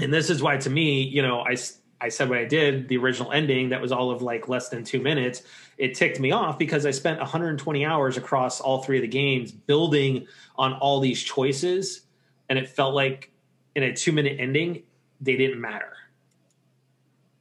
and 0.00 0.12
this 0.12 0.30
is 0.30 0.42
why 0.42 0.56
to 0.58 0.70
me, 0.70 1.02
you 1.02 1.22
know, 1.22 1.40
I 1.40 1.56
I 1.98 2.10
said 2.10 2.28
what 2.28 2.38
I 2.38 2.44
did, 2.44 2.88
the 2.88 2.98
original 2.98 3.32
ending 3.32 3.70
that 3.70 3.80
was 3.80 3.90
all 3.90 4.10
of 4.10 4.20
like 4.20 4.48
less 4.48 4.68
than 4.68 4.84
2 4.84 5.00
minutes, 5.00 5.42
it 5.78 5.94
ticked 5.94 6.20
me 6.20 6.30
off 6.30 6.58
because 6.58 6.84
I 6.84 6.90
spent 6.90 7.18
120 7.18 7.86
hours 7.86 8.18
across 8.18 8.60
all 8.60 8.82
three 8.82 8.98
of 8.98 9.02
the 9.02 9.08
games 9.08 9.50
building 9.50 10.26
on 10.56 10.74
all 10.74 11.00
these 11.00 11.22
choices 11.22 12.02
and 12.50 12.58
it 12.58 12.68
felt 12.68 12.94
like 12.94 13.30
in 13.74 13.82
a 13.82 13.94
2 13.94 14.12
minute 14.12 14.36
ending 14.38 14.82
they 15.20 15.36
didn't 15.36 15.60
matter. 15.60 15.92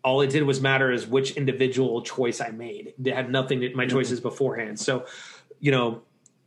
All 0.04 0.22
it 0.22 0.30
did 0.30 0.44
was 0.44 0.62
matter 0.62 0.92
is 0.92 1.06
which 1.06 1.32
individual 1.32 2.02
choice 2.04 2.40
I 2.40 2.52
made. 2.52 2.94
They 2.98 3.12
had 3.12 3.30
nothing 3.30 3.60
to 3.62 3.76
my 3.76 3.84
mm-hmm. 3.84 3.98
choices 3.98 4.22
beforehand. 4.22 4.80
So, 4.80 5.06
you 5.60 5.72
know, 5.72 6.04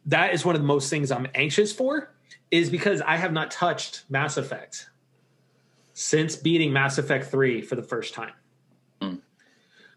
that 0.06 0.34
is 0.34 0.44
one 0.44 0.54
of 0.54 0.60
the 0.60 0.66
most 0.66 0.90
things 0.90 1.10
I'm 1.10 1.26
anxious 1.34 1.72
for 1.72 2.12
is 2.50 2.70
because 2.70 3.00
I 3.02 3.16
have 3.16 3.32
not 3.32 3.50
touched 3.50 4.04
Mass 4.08 4.36
Effect 4.36 4.88
since 5.92 6.36
beating 6.36 6.72
Mass 6.72 6.98
Effect 6.98 7.26
3 7.26 7.62
for 7.62 7.74
the 7.74 7.82
first 7.82 8.14
time. 8.14 8.32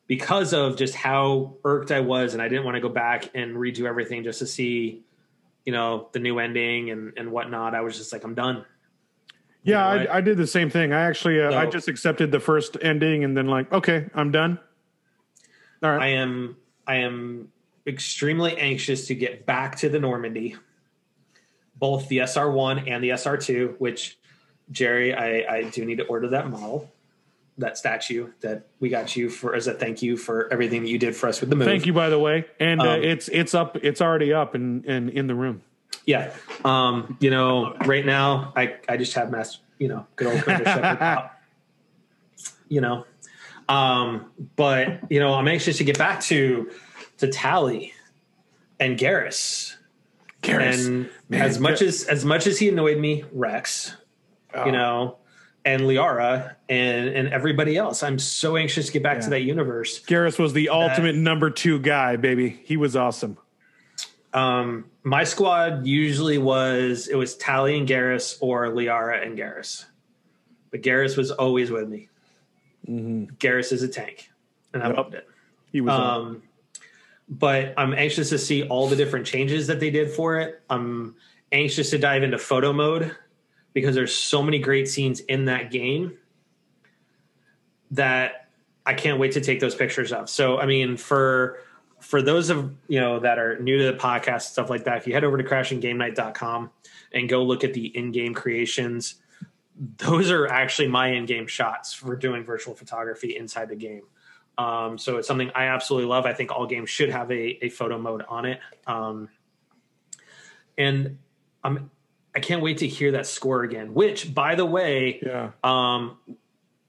Because 0.07 0.53
of 0.53 0.75
just 0.75 0.93
how 0.93 1.55
irked 1.63 1.91
I 1.91 2.01
was 2.01 2.33
and 2.33 2.41
I 2.41 2.49
didn't 2.49 2.65
want 2.65 2.75
to 2.75 2.81
go 2.81 2.89
back 2.89 3.29
and 3.33 3.55
redo 3.55 3.85
everything 3.85 4.25
just 4.25 4.39
to 4.39 4.45
see, 4.45 5.03
you 5.63 5.71
know, 5.71 6.09
the 6.11 6.19
new 6.19 6.37
ending 6.39 6.89
and, 6.89 7.13
and 7.15 7.31
whatnot. 7.31 7.73
I 7.75 7.79
was 7.79 7.97
just 7.97 8.11
like, 8.11 8.25
I'm 8.25 8.35
done. 8.35 8.65
Yeah, 9.63 9.77
know 9.77 9.99
what? 9.99 10.11
I, 10.11 10.17
I 10.17 10.21
did 10.21 10.37
the 10.37 10.47
same 10.47 10.69
thing. 10.69 10.91
I 10.91 11.01
actually, 11.01 11.41
uh, 11.41 11.57
I 11.57 11.65
just 11.65 11.87
accepted 11.87 12.29
the 12.29 12.41
first 12.41 12.75
ending 12.81 13.23
and 13.23 13.37
then 13.37 13.47
like, 13.47 13.71
okay, 13.71 14.09
I'm 14.13 14.31
done. 14.31 14.59
All 15.83 15.91
right. 15.91 16.01
I 16.01 16.07
am 16.07 16.57
I 16.85 16.95
am 16.97 17.51
extremely 17.87 18.57
anxious 18.57 19.07
to 19.07 19.15
get 19.15 19.45
back 19.45 19.77
to 19.77 19.89
the 19.89 19.99
Normandy, 19.99 20.55
both 21.75 22.07
the 22.09 22.19
SR 22.19 22.51
one 22.51 22.87
and 22.87 23.03
the 23.03 23.11
SR 23.11 23.37
two. 23.37 23.75
Which 23.79 24.17
Jerry, 24.71 25.13
I, 25.13 25.57
I 25.57 25.63
do 25.69 25.85
need 25.85 25.97
to 25.97 26.05
order 26.05 26.29
that 26.29 26.49
model, 26.49 26.89
that 27.57 27.77
statue 27.77 28.29
that 28.41 28.67
we 28.79 28.89
got 28.89 29.15
you 29.15 29.29
for 29.29 29.55
as 29.55 29.67
a 29.67 29.73
thank 29.73 30.01
you 30.01 30.17
for 30.17 30.51
everything 30.51 30.83
that 30.83 30.89
you 30.89 30.97
did 30.97 31.15
for 31.15 31.27
us 31.27 31.41
with 31.41 31.49
the 31.49 31.55
move. 31.55 31.67
Thank 31.67 31.85
you, 31.85 31.93
by 31.93 32.09
the 32.09 32.19
way. 32.19 32.45
And 32.59 32.81
uh, 32.81 32.91
Um, 32.91 33.03
it's 33.03 33.27
it's 33.29 33.53
up. 33.53 33.77
It's 33.81 34.01
already 34.01 34.33
up 34.33 34.55
and 34.55 34.85
and 34.85 35.09
in 35.09 35.27
the 35.27 35.35
room. 35.35 35.61
Yeah, 36.05 36.33
um, 36.65 37.17
you 37.19 37.29
know, 37.29 37.75
right 37.85 38.05
now 38.05 38.53
I 38.55 38.75
I 38.89 38.97
just 38.97 39.13
have 39.13 39.29
mass, 39.29 39.59
you 39.77 39.87
know, 39.87 40.07
good 40.15 40.27
old 40.27 40.43
Shepard 40.43 40.65
pop. 40.99 41.37
You 42.69 42.79
know, 42.81 43.05
um, 43.67 44.31
but 44.55 45.11
you 45.11 45.19
know, 45.19 45.33
I'm 45.33 45.47
anxious 45.47 45.77
to 45.77 45.83
get 45.83 45.97
back 45.97 46.21
to 46.21 46.71
to 47.21 47.27
Tali 47.27 47.93
and 48.79 48.97
Garrus. 48.97 49.75
and 50.43 51.07
man, 51.29 51.41
as 51.41 51.59
much 51.59 51.81
as 51.83 52.03
as 52.05 52.25
much 52.25 52.47
as 52.47 52.57
he 52.59 52.69
annoyed 52.69 52.97
me, 52.97 53.23
Wrex, 53.31 53.95
Oh. 54.55 54.65
you 54.65 54.71
know, 54.71 55.17
and 55.63 55.83
Liara 55.83 56.55
and 56.67 57.09
and 57.09 57.27
everybody 57.29 57.77
else, 57.77 58.01
I'm 58.03 58.17
so 58.19 58.57
anxious 58.57 58.87
to 58.87 58.91
get 58.91 59.03
back 59.03 59.21
to 59.21 59.29
that 59.29 59.41
universe. 59.41 60.03
Garrus 60.03 60.39
was 60.39 60.53
the 60.53 60.69
ultimate 60.69 61.15
number 61.15 61.49
two 61.51 61.77
guy, 61.79 62.15
baby. 62.15 62.49
He 62.63 62.75
was 62.75 62.95
awesome. 62.95 63.37
Um, 64.33 64.85
my 65.03 65.23
squad 65.25 65.85
usually 65.85 66.39
was 66.39 67.07
it 67.07 67.15
was 67.15 67.35
Tali 67.35 67.77
and 67.77 67.87
Garrus 67.87 68.37
or 68.41 68.67
Liara 68.69 69.23
and 69.23 69.37
Garrus, 69.37 69.85
but 70.71 70.81
Garrus 70.81 71.15
was 71.17 71.29
always 71.29 71.69
with 71.69 71.87
me. 71.87 72.09
Garrus 72.89 73.71
is 73.71 73.83
a 73.83 73.87
tank, 73.87 74.31
and 74.73 74.81
I 74.81 74.87
Yep. 74.87 74.97
loved 74.97 75.13
it. 75.13 75.27
He 75.71 75.81
was. 75.81 75.93
Um, 75.93 76.41
but 77.29 77.73
I'm 77.77 77.93
anxious 77.93 78.29
to 78.29 78.37
see 78.37 78.63
all 78.63 78.87
the 78.87 78.95
different 78.95 79.25
changes 79.25 79.67
that 79.67 79.79
they 79.79 79.89
did 79.89 80.11
for 80.11 80.39
it. 80.39 80.61
I'm 80.69 81.15
anxious 81.51 81.89
to 81.91 81.97
dive 81.97 82.23
into 82.23 82.37
photo 82.37 82.73
mode 82.73 83.15
because 83.73 83.95
there's 83.95 84.15
so 84.15 84.43
many 84.43 84.59
great 84.59 84.87
scenes 84.87 85.21
in 85.21 85.45
that 85.45 85.71
game 85.71 86.17
that 87.91 88.49
I 88.85 88.93
can't 88.93 89.19
wait 89.19 89.33
to 89.33 89.41
take 89.41 89.59
those 89.59 89.75
pictures 89.75 90.11
of. 90.11 90.29
So, 90.29 90.57
I 90.57 90.65
mean, 90.65 90.97
for 90.97 91.59
for 91.99 92.21
those 92.21 92.49
of 92.49 92.73
you 92.87 92.99
know 92.99 93.19
that 93.19 93.37
are 93.37 93.59
new 93.59 93.77
to 93.77 93.91
the 93.91 93.97
podcast 93.97 94.43
stuff 94.43 94.69
like 94.69 94.85
that, 94.85 94.97
if 94.97 95.07
you 95.07 95.13
head 95.13 95.23
over 95.23 95.37
to 95.37 95.43
crashinggamenight.com 95.43 96.71
and 97.13 97.29
go 97.29 97.43
look 97.43 97.63
at 97.63 97.73
the 97.73 97.85
in-game 97.95 98.33
creations, 98.33 99.15
those 99.97 100.31
are 100.31 100.47
actually 100.47 100.87
my 100.87 101.09
in-game 101.09 101.47
shots 101.47 101.93
for 101.93 102.15
doing 102.15 102.43
virtual 102.43 102.73
photography 102.73 103.35
inside 103.37 103.69
the 103.69 103.75
game. 103.75 104.03
Um, 104.57 104.97
so 104.97 105.17
it's 105.17 105.27
something 105.27 105.51
I 105.55 105.65
absolutely 105.65 106.09
love. 106.09 106.25
I 106.25 106.33
think 106.33 106.51
all 106.51 106.67
games 106.67 106.89
should 106.89 107.09
have 107.09 107.31
a, 107.31 107.65
a 107.65 107.69
photo 107.69 107.97
mode 107.97 108.23
on 108.27 108.45
it. 108.45 108.59
Um, 108.85 109.29
and 110.77 111.17
I'm 111.63 111.89
I 112.33 112.39
can't 112.39 112.61
wait 112.61 112.77
to 112.79 112.87
hear 112.87 113.11
that 113.13 113.27
score 113.27 113.63
again. 113.63 113.93
Which, 113.93 114.33
by 114.33 114.55
the 114.55 114.65
way, 114.65 115.19
yeah. 115.21 115.51
um, 115.63 116.17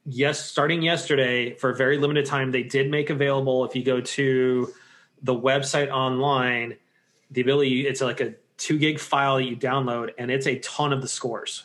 yes, 0.05 0.45
starting 0.45 0.83
yesterday 0.83 1.55
for 1.55 1.71
a 1.71 1.75
very 1.75 1.99
limited 1.99 2.27
time, 2.27 2.53
they 2.53 2.63
did 2.63 2.91
make 2.91 3.11
available. 3.11 3.65
If 3.65 3.75
you 3.75 3.85
go 3.85 4.01
to 4.01 4.73
the 5.23 5.35
website 5.35 5.91
online, 5.91 6.77
the 7.31 7.41
ability 7.41 7.87
it's 7.87 8.01
like 8.01 8.21
a 8.21 8.35
two 8.57 8.79
gig 8.79 9.01
file 9.01 9.37
that 9.37 9.45
you 9.45 9.57
download, 9.57 10.11
and 10.19 10.31
it's 10.31 10.47
a 10.47 10.59
ton 10.61 10.93
of 10.93 11.01
the 11.03 11.09
scores 11.09 11.65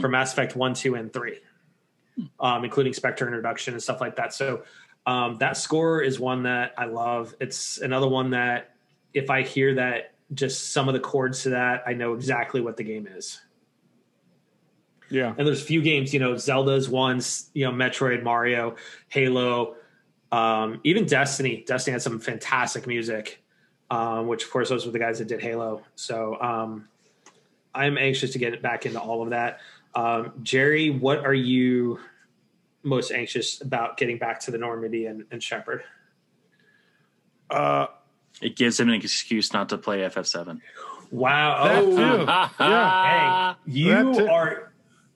for 0.00 0.08
Mass 0.08 0.32
Effect 0.32 0.54
one, 0.54 0.74
two, 0.74 0.94
and 0.94 1.12
three, 1.12 1.40
um, 2.38 2.64
including 2.64 2.92
Spectre 2.92 3.26
introduction 3.26 3.74
and 3.74 3.82
stuff 3.82 4.00
like 4.00 4.16
that. 4.16 4.32
So 4.32 4.62
um, 5.06 5.36
that 5.38 5.56
score 5.56 6.02
is 6.02 6.20
one 6.20 6.42
that 6.44 6.74
I 6.76 6.84
love. 6.84 7.34
It's 7.40 7.78
another 7.78 8.08
one 8.08 8.30
that 8.30 8.74
if 9.14 9.30
I 9.30 9.42
hear 9.42 9.74
that 9.74 10.12
just 10.34 10.72
some 10.72 10.88
of 10.88 10.94
the 10.94 11.00
chords 11.00 11.42
to 11.44 11.50
that, 11.50 11.82
I 11.86 11.94
know 11.94 12.14
exactly 12.14 12.60
what 12.60 12.76
the 12.76 12.84
game 12.84 13.06
is 13.08 13.40
Yeah. 15.10 15.34
and 15.36 15.46
there's 15.46 15.60
a 15.60 15.64
few 15.64 15.82
games, 15.82 16.14
you 16.14 16.20
know, 16.20 16.36
Zelda's 16.36 16.88
ones, 16.88 17.50
you 17.54 17.64
know, 17.64 17.72
Metroid, 17.72 18.22
Mario, 18.22 18.76
Halo, 19.08 19.74
um, 20.30 20.80
even 20.84 21.04
Destiny. 21.06 21.64
Destiny 21.66 21.92
had 21.92 22.02
some 22.02 22.20
fantastic 22.20 22.86
music, 22.86 23.42
um, 23.90 24.28
which 24.28 24.44
of 24.44 24.50
course 24.52 24.68
those 24.68 24.86
were 24.86 24.92
the 24.92 25.00
guys 25.00 25.18
that 25.18 25.26
did 25.26 25.40
Halo. 25.40 25.82
So 25.96 26.40
um, 26.40 26.86
I'm 27.74 27.98
anxious 27.98 28.30
to 28.32 28.38
get 28.38 28.62
back 28.62 28.86
into 28.86 29.00
all 29.00 29.22
of 29.22 29.30
that. 29.30 29.58
Um, 29.96 30.32
Jerry, 30.44 30.90
what 30.90 31.24
are 31.26 31.34
you 31.34 31.98
most 32.82 33.10
anxious 33.12 33.60
about 33.60 33.96
getting 33.96 34.18
back 34.18 34.40
to 34.40 34.50
the 34.50 34.58
Normandy 34.58 35.06
and, 35.06 35.24
and 35.30 35.42
Shepard? 35.42 35.82
Uh, 37.50 37.86
It 38.40 38.56
gives 38.56 38.78
him 38.80 38.88
an 38.88 38.94
excuse 38.94 39.52
not 39.52 39.68
to 39.70 39.78
play 39.78 39.98
FF7. 40.00 40.60
Wow. 41.10 41.64
That 41.64 41.82
oh, 41.82 41.90
too. 41.96 42.62
yeah. 42.64 43.54
hey, 43.54 43.60
you 43.66 43.88
That 43.90 44.14
too. 44.16 44.28
are 44.28 44.72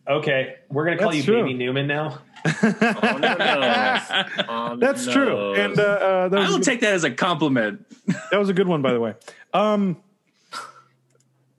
okay. 0.08 0.56
We're 0.68 0.84
gonna 0.84 0.98
call 0.98 1.10
That's 1.10 1.18
you 1.18 1.32
true. 1.34 1.42
Baby 1.42 1.54
Newman 1.54 1.86
now. 1.86 2.18
On 2.44 3.20
the 3.20 3.36
nose. 3.38 4.46
On 4.48 4.78
the 4.78 4.86
That's 4.86 5.06
true. 5.06 5.54
And 5.54 5.78
uh, 5.78 5.82
uh, 5.82 6.28
that, 6.28 6.40
I 6.42 6.50
will 6.50 6.60
take 6.60 6.80
that 6.80 6.92
as 6.92 7.04
a 7.04 7.10
compliment. 7.10 7.86
that 8.30 8.36
was 8.38 8.48
a 8.48 8.52
good 8.52 8.68
one, 8.68 8.82
by 8.82 8.92
the 8.92 9.00
way. 9.00 9.14
Um, 9.54 10.02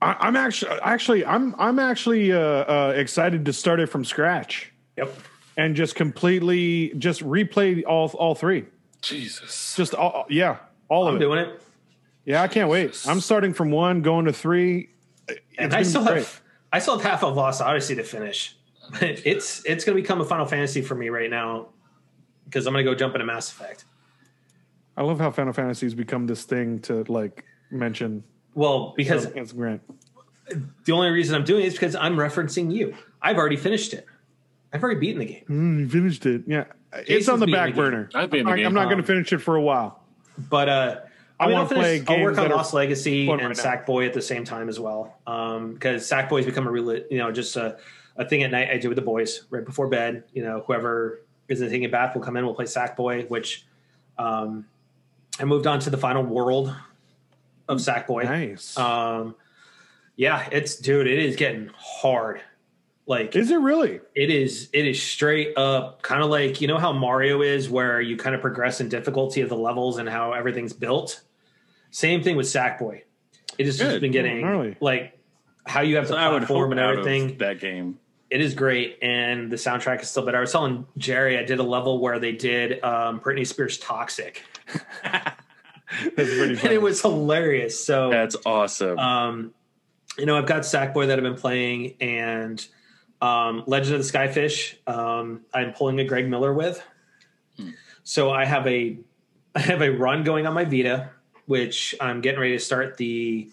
I, 0.00 0.14
I'm 0.20 0.36
actually, 0.36 0.78
actually, 0.82 1.24
I'm, 1.24 1.54
I'm 1.58 1.78
actually 1.78 2.30
uh, 2.32 2.38
uh, 2.38 2.92
excited 2.94 3.46
to 3.46 3.52
start 3.52 3.80
it 3.80 3.86
from 3.86 4.04
scratch 4.04 4.70
Yep. 4.98 5.16
And 5.56 5.74
just 5.74 5.94
completely 5.94 6.92
just 6.98 7.22
replay 7.22 7.84
all, 7.86 8.08
all 8.10 8.34
three. 8.34 8.66
Jesus. 9.02 9.74
Just 9.76 9.94
all, 9.94 10.26
yeah, 10.28 10.56
all 10.88 11.08
I'm 11.08 11.14
of 11.16 11.20
it. 11.20 11.24
doing 11.24 11.38
it. 11.38 11.62
Yeah, 12.24 12.42
I 12.42 12.48
can't 12.48 12.68
wait. 12.68 13.04
I'm 13.06 13.20
starting 13.20 13.54
from 13.54 13.70
one, 13.70 14.02
going 14.02 14.24
to 14.24 14.32
three. 14.32 14.90
and 15.58 15.72
I 15.72 15.82
still 15.82 16.04
great. 16.04 16.18
have 16.18 16.40
I 16.72 16.80
still 16.80 16.98
have 16.98 17.08
half 17.08 17.24
of 17.24 17.36
Lost 17.36 17.62
Odyssey 17.62 17.94
to 17.94 18.02
finish. 18.02 18.56
it's 19.00 19.64
it's 19.64 19.84
going 19.84 19.96
to 19.96 20.02
become 20.02 20.20
a 20.20 20.24
Final 20.24 20.46
Fantasy 20.46 20.82
for 20.82 20.94
me 20.94 21.08
right 21.08 21.30
now 21.30 21.68
because 22.44 22.66
I'm 22.66 22.72
going 22.72 22.84
to 22.84 22.90
go 22.90 22.96
jump 22.96 23.14
into 23.14 23.24
Mass 23.26 23.50
Effect. 23.50 23.84
I 24.96 25.02
love 25.02 25.20
how 25.20 25.30
Final 25.30 25.52
Fantasy's 25.52 25.94
become 25.94 26.26
this 26.26 26.44
thing 26.44 26.80
to 26.80 27.04
like 27.04 27.44
mention. 27.70 28.24
Well, 28.54 28.94
because 28.96 29.26
it's 29.26 29.52
great. 29.52 29.80
the 30.84 30.92
only 30.92 31.10
reason 31.10 31.34
I'm 31.34 31.44
doing 31.44 31.64
it 31.64 31.68
is 31.68 31.74
because 31.74 31.94
I'm 31.94 32.16
referencing 32.16 32.72
you. 32.72 32.96
I've 33.20 33.36
already 33.36 33.56
finished 33.56 33.92
it. 33.92 34.06
I've 34.72 34.82
already 34.82 35.00
beaten 35.00 35.20
the 35.20 35.26
game. 35.26 35.44
Mm, 35.48 35.78
you 35.80 35.88
finished 35.88 36.26
it. 36.26 36.42
Yeah, 36.46 36.64
it's 36.92 37.28
on 37.28 37.40
the 37.40 37.46
back 37.46 37.68
the 37.68 37.72
game. 37.72 37.76
burner. 37.76 38.10
I've 38.14 38.30
been 38.30 38.40
in 38.40 38.56
the 38.56 38.64
I'm 38.64 38.74
not 38.74 38.86
going 38.86 38.98
to 38.98 39.02
finish 39.06 39.32
it 39.32 39.38
for 39.38 39.56
a 39.56 39.62
while. 39.62 40.02
But 40.50 40.68
uh, 40.68 41.00
I, 41.38 41.44
I 41.44 41.46
mean, 41.46 41.54
wanna 41.54 41.68
I'll, 41.68 41.74
play 41.74 42.04
I'll 42.06 42.20
work 42.20 42.36
games 42.36 42.38
on 42.38 42.44
that 42.44 42.52
are 42.52 42.56
Lost 42.56 42.74
Legacy 42.74 43.30
and 43.30 43.40
right 43.40 43.56
now. 43.56 43.62
Sackboy 43.62 44.06
at 44.06 44.14
the 44.14 44.22
same 44.22 44.44
time 44.44 44.68
as 44.68 44.80
well. 44.80 45.18
Um, 45.26 45.74
because 45.74 46.08
Sackboy's 46.08 46.46
become 46.46 46.66
a 46.66 46.70
real, 46.70 46.96
you 47.10 47.18
know, 47.18 47.32
just 47.32 47.56
a, 47.56 47.78
a 48.16 48.28
thing 48.28 48.42
at 48.42 48.50
night 48.50 48.70
I 48.70 48.78
do 48.78 48.88
with 48.88 48.96
the 48.96 49.02
boys 49.02 49.44
right 49.50 49.64
before 49.64 49.88
bed. 49.88 50.24
You 50.32 50.42
know, 50.42 50.64
whoever 50.66 51.22
isn't 51.48 51.68
taking 51.68 51.84
a 51.84 51.88
bath 51.88 52.14
will 52.14 52.22
come 52.22 52.36
in. 52.36 52.44
We'll 52.44 52.54
play 52.54 52.64
Sackboy, 52.64 53.28
which 53.30 53.66
um, 54.18 54.66
I 55.38 55.44
moved 55.44 55.66
on 55.66 55.78
to 55.80 55.90
the 55.90 55.98
final 55.98 56.22
world 56.22 56.74
of 57.68 57.78
Sackboy. 57.78 58.24
Nice. 58.24 58.76
Um, 58.76 59.34
yeah, 60.16 60.48
it's 60.50 60.76
dude, 60.76 61.06
it 61.06 61.18
is 61.18 61.36
getting 61.36 61.70
hard. 61.76 62.40
Like 63.08 63.36
Is 63.36 63.50
it 63.52 63.56
really? 63.60 64.00
it 64.16 64.30
is 64.30 64.68
it 64.72 64.84
is 64.86 65.00
straight 65.00 65.56
up 65.56 66.02
kind 66.02 66.22
of 66.22 66.28
like 66.30 66.60
you 66.60 66.66
know 66.66 66.78
how 66.78 66.92
Mario 66.92 67.40
is 67.42 67.70
where 67.70 68.00
you 68.00 68.16
kind 68.16 68.34
of 68.34 68.40
progress 68.40 68.80
in 68.80 68.88
difficulty 68.88 69.42
of 69.42 69.48
the 69.48 69.56
levels 69.56 69.98
and 69.98 70.08
how 70.08 70.32
everything's 70.32 70.72
built. 70.72 71.22
Same 71.92 72.22
thing 72.22 72.36
with 72.36 72.46
Sackboy. 72.46 73.02
It 73.58 73.66
has 73.66 73.78
just 73.78 74.00
been 74.00 74.10
getting 74.12 74.40
gnarly. 74.40 74.76
like 74.80 75.18
how 75.66 75.82
you 75.82 75.96
have 75.96 76.08
So 76.08 76.14
the 76.14 76.18
I 76.20 76.28
would 76.30 76.38
platform 76.44 76.72
and 76.72 76.80
everything. 76.80 77.38
that 77.38 77.60
game. 77.60 77.98
it 78.28 78.40
is 78.40 78.54
great, 78.54 78.98
and 79.02 79.50
the 79.52 79.56
soundtrack 79.56 80.02
is 80.02 80.10
still 80.10 80.24
better. 80.24 80.38
I 80.38 80.40
was 80.40 80.50
telling 80.52 80.84
Jerry 80.98 81.38
I 81.38 81.44
did 81.44 81.60
a 81.60 81.62
level 81.64 82.00
where 82.00 82.18
they 82.18 82.32
did 82.32 82.82
um, 82.84 83.20
Britney 83.20 83.46
Spears 83.46 83.78
"Toxic," 83.78 84.42
That's 85.04 85.36
pretty 86.16 86.54
and 86.60 86.64
it 86.72 86.82
was 86.82 87.00
hilarious. 87.00 87.82
So 87.82 88.10
That's 88.10 88.36
awesome. 88.44 88.98
um, 88.98 89.54
you 90.18 90.26
know, 90.26 90.36
I've 90.36 90.46
got 90.46 90.62
Sackboy 90.62 91.06
that 91.06 91.18
I've 91.18 91.22
been 91.24 91.36
playing, 91.36 91.94
and 92.00 92.66
um, 93.20 93.64
Legend 93.66 93.96
of 93.96 94.06
the 94.06 94.12
Skyfish. 94.12 94.76
Um, 94.86 95.42
I'm 95.52 95.72
pulling 95.72 95.98
a 96.00 96.04
Greg 96.04 96.28
Miller 96.28 96.52
with. 96.52 96.82
So 98.06 98.30
I 98.30 98.44
have 98.44 98.66
a 98.66 98.98
I 99.54 99.60
have 99.60 99.82
a 99.82 99.90
run 99.90 100.22
going 100.22 100.46
on 100.46 100.54
my 100.54 100.64
Vita, 100.64 101.10
which 101.46 101.94
I'm 102.00 102.20
getting 102.20 102.40
ready 102.40 102.52
to 102.52 102.62
start 102.62 102.96
the 102.98 103.50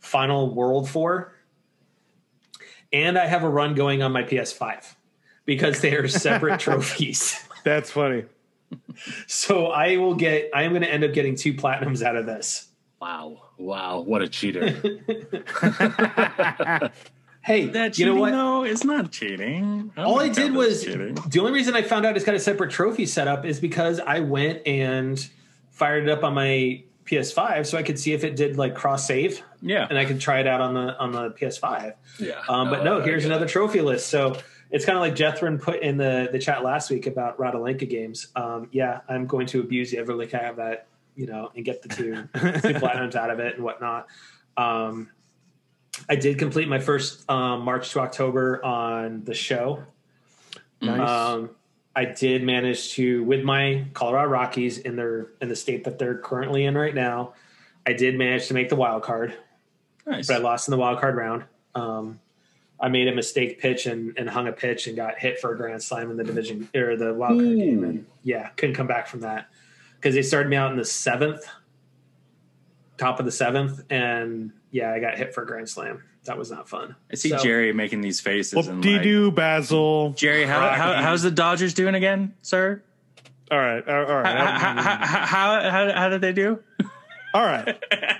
final 0.00 0.52
world 0.52 0.88
for, 0.88 1.32
and 2.92 3.16
I 3.16 3.26
have 3.26 3.44
a 3.44 3.48
run 3.48 3.74
going 3.74 4.02
on 4.02 4.12
my 4.12 4.24
PS5 4.24 4.94
because 5.44 5.80
they 5.80 5.94
are 5.94 6.08
separate 6.08 6.60
trophies. 6.60 7.40
That's 7.64 7.90
funny. 7.90 8.24
So 9.26 9.68
I 9.68 9.96
will 9.96 10.14
get. 10.14 10.50
I 10.54 10.64
am 10.64 10.72
going 10.72 10.82
to 10.82 10.92
end 10.92 11.04
up 11.04 11.12
getting 11.12 11.34
two 11.34 11.54
platinums 11.54 12.02
out 12.02 12.16
of 12.16 12.26
this. 12.26 12.68
Wow. 13.00 13.42
Wow. 13.56 14.00
What 14.00 14.22
a 14.22 14.28
cheater. 14.28 14.74
Hey, 17.48 17.64
that 17.68 17.98
you 17.98 18.04
know 18.04 18.16
what? 18.16 18.32
though, 18.32 18.64
it's 18.64 18.84
not 18.84 19.10
cheating. 19.10 19.90
I 19.96 20.02
all 20.02 20.20
I 20.20 20.28
did 20.28 20.52
was 20.52 20.84
cheating. 20.84 21.14
the 21.14 21.40
only 21.40 21.52
reason 21.52 21.74
I 21.74 21.80
found 21.80 22.04
out 22.04 22.14
it's 22.14 22.26
got 22.26 22.34
a 22.34 22.38
separate 22.38 22.70
trophy 22.70 23.06
setup 23.06 23.46
is 23.46 23.58
because 23.58 24.00
I 24.00 24.20
went 24.20 24.66
and 24.66 25.18
fired 25.70 26.02
it 26.02 26.10
up 26.10 26.24
on 26.24 26.34
my 26.34 26.82
PS5 27.06 27.64
so 27.64 27.78
I 27.78 27.82
could 27.82 27.98
see 27.98 28.12
if 28.12 28.22
it 28.22 28.36
did 28.36 28.58
like 28.58 28.74
cross 28.74 29.06
save 29.06 29.42
yeah. 29.62 29.86
and 29.88 29.98
I 29.98 30.04
could 30.04 30.20
try 30.20 30.40
it 30.40 30.46
out 30.46 30.60
on 30.60 30.74
the 30.74 30.94
on 30.98 31.12
the 31.12 31.30
PS5. 31.30 31.94
yeah. 32.18 32.42
Um, 32.50 32.68
but 32.68 32.84
no, 32.84 33.00
I 33.00 33.04
here's 33.04 33.24
another 33.24 33.46
trophy 33.46 33.80
list. 33.80 34.08
So 34.08 34.36
it's 34.70 34.84
kind 34.84 34.98
of 34.98 35.00
like 35.00 35.14
Jethrin 35.14 35.58
put 35.58 35.80
in 35.80 35.96
the 35.96 36.28
the 36.30 36.38
chat 36.38 36.62
last 36.62 36.90
week 36.90 37.06
about 37.06 37.38
Ratalaika 37.38 37.88
games. 37.88 38.28
Um, 38.36 38.68
yeah, 38.72 39.00
I'm 39.08 39.26
going 39.26 39.46
to 39.46 39.60
abuse 39.60 39.90
the 39.90 39.96
Everly 39.96 40.30
have 40.32 40.56
that, 40.56 40.86
you 41.16 41.26
know, 41.26 41.50
and 41.56 41.64
get 41.64 41.80
the 41.80 41.88
two, 41.88 42.12
two 42.12 42.18
platinums 42.78 43.14
out 43.14 43.30
of 43.30 43.38
it 43.40 43.54
and 43.54 43.64
whatnot. 43.64 44.06
Um, 44.58 45.08
I 46.08 46.16
did 46.16 46.38
complete 46.38 46.68
my 46.68 46.78
first 46.78 47.28
um, 47.30 47.62
March 47.62 47.90
to 47.92 48.00
October 48.00 48.64
on 48.64 49.24
the 49.24 49.34
show. 49.34 49.82
Nice. 50.80 51.08
Um, 51.08 51.50
I 51.96 52.04
did 52.04 52.44
manage 52.44 52.92
to, 52.92 53.24
with 53.24 53.42
my 53.42 53.86
Colorado 53.92 54.28
Rockies 54.30 54.78
in 54.78 54.94
their 54.96 55.28
in 55.40 55.48
the 55.48 55.56
state 55.56 55.84
that 55.84 55.98
they're 55.98 56.18
currently 56.18 56.64
in 56.64 56.76
right 56.76 56.94
now, 56.94 57.34
I 57.86 57.92
did 57.92 58.16
manage 58.16 58.48
to 58.48 58.54
make 58.54 58.68
the 58.68 58.76
wild 58.76 59.02
card, 59.02 59.34
Nice. 60.06 60.28
but 60.28 60.36
I 60.36 60.38
lost 60.38 60.68
in 60.68 60.72
the 60.72 60.78
wild 60.78 61.00
card 61.00 61.16
round. 61.16 61.44
Um, 61.74 62.20
I 62.78 62.88
made 62.88 63.08
a 63.08 63.14
mistake 63.14 63.60
pitch 63.60 63.86
and, 63.86 64.16
and 64.16 64.30
hung 64.30 64.46
a 64.46 64.52
pitch 64.52 64.86
and 64.86 64.94
got 64.94 65.18
hit 65.18 65.40
for 65.40 65.52
a 65.52 65.56
grand 65.56 65.82
slam 65.82 66.12
in 66.12 66.16
the 66.16 66.22
division 66.22 66.68
or 66.74 66.96
the 66.96 67.12
wild 67.12 67.40
card 67.40 67.56
game, 67.56 67.82
and 67.82 68.06
yeah, 68.22 68.48
couldn't 68.50 68.76
come 68.76 68.86
back 68.86 69.08
from 69.08 69.20
that 69.20 69.48
because 69.96 70.14
they 70.14 70.22
started 70.22 70.48
me 70.48 70.56
out 70.56 70.70
in 70.70 70.76
the 70.76 70.84
seventh, 70.84 71.44
top 72.98 73.18
of 73.20 73.24
the 73.24 73.32
seventh, 73.32 73.82
and 73.90 74.52
yeah, 74.70 74.92
I 74.92 74.98
got 75.00 75.16
hit 75.16 75.32
for 75.34 75.42
a 75.42 75.46
grand 75.46 75.68
slam. 75.68 76.02
That 76.24 76.36
was 76.36 76.50
not 76.50 76.68
fun. 76.68 76.94
I 77.10 77.14
see 77.16 77.30
So- 77.30 77.38
Jerry 77.38 77.72
making 77.72 78.02
these 78.02 78.20
faces. 78.20 78.54
Whoop 78.54 78.66
and 78.66 78.82
de 78.82 78.98
like, 79.26 79.34
Basil. 79.34 80.10
Jerry, 80.10 80.44
how, 80.44 80.68
how, 80.70 80.92
how's 80.94 81.22
the 81.22 81.30
Dodgers 81.30 81.72
doing 81.72 81.94
again, 81.94 82.34
sir? 82.42 82.82
All 83.50 83.58
right, 83.58 83.86
all 83.88 83.94
right. 84.04 84.06
How, 84.06 84.20
right. 84.20 84.26
how, 84.26 84.82
how, 84.82 85.24
how, 85.24 85.70
how, 85.70 85.92
how 85.94 86.08
did 86.10 86.20
they 86.20 86.32
do? 86.34 86.62
All 87.34 87.42
right. 87.44 87.82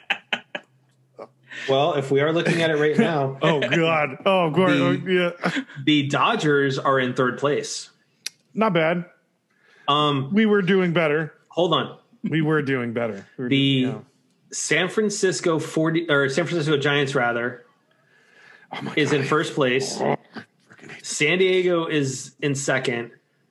Well, 1.69 1.95
if 1.95 2.11
we 2.11 2.21
are 2.21 2.33
looking 2.33 2.63
at 2.63 2.71
it 2.71 2.77
right 2.77 2.97
now, 2.97 3.37
Oh 3.43 3.61
God. 3.61 4.19
Oh 4.25 4.51
God. 4.51 4.71
The- 4.71 4.85
Oh, 4.85 4.91
yeah. 4.93 5.63
the 5.85 6.07
Dodgers 6.09 6.79
are 6.79 6.99
in 7.01 7.15
third 7.15 7.39
place. 7.39 7.91
Not 8.55 8.73
bad. 8.73 9.05
Um, 9.87 10.31
We 10.33 10.47
were 10.47 10.63
doing 10.63 10.93
better. 10.93 11.35
hold 11.49 11.75
on. 11.75 11.99
We 12.23 12.43
were 12.43 12.63
doing 12.63 12.93
better. 12.93 13.27
We 13.37 13.43
were 13.45 13.49
The 13.51 13.81
doing- 13.83 14.07
San 14.51 14.89
Francisco 14.89 15.59
40 15.59 16.11
or 16.11 16.29
San 16.29 16.47
Francisco 16.47 16.77
Giants 16.77 17.15
rather 17.15 17.65
oh 18.73 18.83
my 18.83 18.95
is 18.97 19.11
God. 19.13 19.21
in 19.21 19.27
first 19.27 19.55
place. 19.55 20.01
San 21.03 21.39
Diego 21.39 21.87
is 21.87 22.35
in 22.41 22.55
second. 22.55 23.11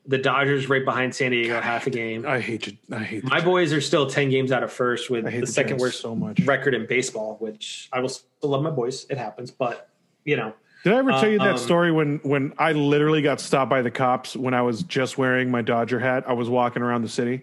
The 0.09 0.17
Dodgers 0.17 0.69
right 0.69 0.85
behind 0.85 1.13
San 1.13 1.31
Diego, 1.31 1.59
half 1.59 1.85
a 1.85 1.89
game. 1.89 2.25
I 2.25 2.39
hate 2.39 2.65
you. 2.67 2.77
I 2.91 2.99
hate. 3.03 3.23
My 3.25 3.41
boys 3.41 3.73
are 3.73 3.81
still 3.81 4.07
10 4.07 4.29
games 4.29 4.53
out 4.53 4.63
of 4.63 4.71
first 4.71 5.09
with 5.09 5.25
the 5.25 5.41
the 5.41 5.45
second 5.47 5.71
Giants 5.71 5.81
worst 5.81 6.01
so 6.01 6.15
much. 6.15 6.39
record 6.45 6.73
in 6.73 6.87
baseball, 6.87 7.35
which 7.39 7.89
I 7.91 7.99
will 7.99 8.07
still 8.09 8.49
love 8.49 8.63
my 8.63 8.69
boys. 8.69 9.05
It 9.09 9.17
happens, 9.17 9.51
but 9.51 9.89
you 10.23 10.37
know, 10.37 10.53
Did 10.85 10.93
I 10.93 10.97
ever 10.99 11.11
tell 11.11 11.27
you 11.27 11.39
that 11.39 11.51
Um, 11.51 11.57
story 11.57 11.91
when 11.91 12.19
when 12.23 12.53
I 12.57 12.71
literally 12.71 13.21
got 13.21 13.41
stopped 13.41 13.69
by 13.69 13.81
the 13.81 13.91
cops 13.91 14.33
when 14.35 14.53
I 14.53 14.61
was 14.61 14.81
just 14.83 15.17
wearing 15.17 15.51
my 15.51 15.61
Dodger 15.61 15.99
hat? 15.99 16.23
I 16.25 16.33
was 16.33 16.49
walking 16.49 16.81
around 16.81 17.01
the 17.01 17.09
city. 17.09 17.41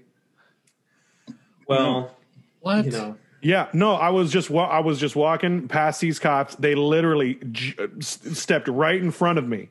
well, 1.68 2.16
What? 2.61 2.86
you 2.86 2.90
know, 2.92 3.16
Yeah, 3.45 3.68
no, 3.74 3.92
I 3.92 4.09
was 4.09 4.32
just 4.32 4.49
wa- 4.49 4.68
I 4.68 4.80
was 4.80 4.99
just 4.99 5.14
walking 5.14 5.68
past 5.68 6.01
these 6.01 6.18
cops. 6.18 6.55
They 6.57 6.74
literally 6.74 7.34
j- 7.53 7.74
s- 7.99 8.18
stepped 8.32 8.68
right 8.68 9.01
in 9.01 9.11
front 9.11 9.38
of 9.38 9.47
me, 9.47 9.68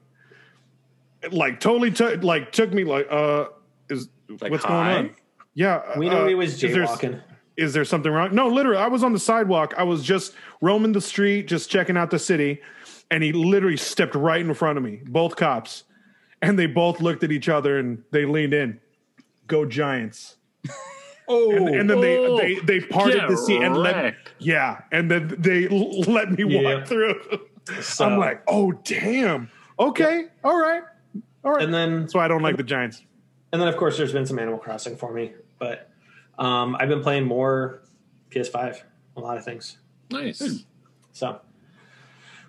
like 1.31 1.59
totally 1.59 1.89
took 1.91 2.23
like 2.23 2.51
took 2.51 2.71
me 2.71 2.83
like 2.83 3.07
uh 3.11 3.45
is 3.89 4.09
Like, 4.39 4.51
what's 4.51 4.63
hi? 4.63 4.93
going 4.93 5.05
on? 5.09 5.15
Yeah, 5.55 5.97
we 5.97 6.07
know 6.07 6.23
uh, 6.23 6.27
he 6.27 6.35
was 6.35 6.53
is 6.53 6.61
there- 6.61 6.85
jaywalking. 6.85 7.21
is 7.57 7.73
there 7.73 7.83
something 7.83 8.11
wrong? 8.11 8.33
No, 8.35 8.47
literally, 8.47 8.77
I 8.77 8.87
was 8.87 9.03
on 9.03 9.11
the 9.11 9.19
sidewalk. 9.19 9.73
I 9.77 9.83
was 9.83 10.03
just 10.03 10.33
roaming 10.61 10.91
the 10.91 11.01
street, 11.01 11.47
just 11.47 11.69
checking 11.71 11.97
out 11.97 12.11
the 12.11 12.19
city, 12.19 12.61
and 13.09 13.23
he 13.23 13.31
literally 13.31 13.77
stepped 13.77 14.13
right 14.15 14.41
in 14.41 14.53
front 14.53 14.77
of 14.77 14.83
me. 14.83 15.01
Both 15.07 15.35
cops, 15.35 15.83
and 16.43 16.59
they 16.59 16.67
both 16.67 17.01
looked 17.01 17.23
at 17.23 17.31
each 17.31 17.49
other 17.49 17.79
and 17.79 18.03
they 18.11 18.25
leaned 18.25 18.53
in. 18.53 18.79
Go 19.47 19.65
Giants! 19.65 20.37
Oh, 21.27 21.51
And, 21.55 21.69
and 21.69 21.89
then 21.89 21.97
Oh, 21.99 22.37
they 22.37 22.55
they 22.55 22.79
they 22.79 22.85
parted 22.85 23.23
the 23.29 23.37
seat 23.37 23.61
and 23.61 23.77
let 23.77 24.15
yeah, 24.39 24.81
and 24.91 25.09
then 25.09 25.35
they 25.39 25.67
let 26.07 26.31
me 26.31 26.43
Yeah. 26.45 26.77
walk 26.79 26.87
through. 26.87 27.21
so, 27.81 28.05
I'm 28.05 28.19
like, 28.19 28.43
oh 28.47 28.71
damn, 28.83 29.49
okay, 29.79 30.25
all 30.43 30.59
right, 30.59 30.83
all 31.45 31.51
right. 31.53 31.63
and 31.63 31.73
then 31.73 32.07
so 32.09 32.19
I 32.19 32.27
don't 32.27 32.41
like 32.41 32.57
the 32.57 32.63
Giants. 32.63 33.01
and 33.53 33.61
then 33.61 33.69
of 33.69 33.77
course 33.77 33.97
there's 33.97 34.11
been 34.11 34.25
some 34.25 34.37
Animal 34.39 34.59
Crossing 34.59 34.97
for 34.97 35.13
me, 35.13 35.33
but 35.59 35.89
um, 36.37 36.75
I've 36.79 36.89
been 36.89 37.01
playing 37.01 37.25
more 37.25 37.83
PS5, 38.31 38.81
a 39.15 39.19
lot 39.21 39.37
of 39.37 39.45
things. 39.45 39.77
Nice. 40.11 40.65
So 41.13 41.39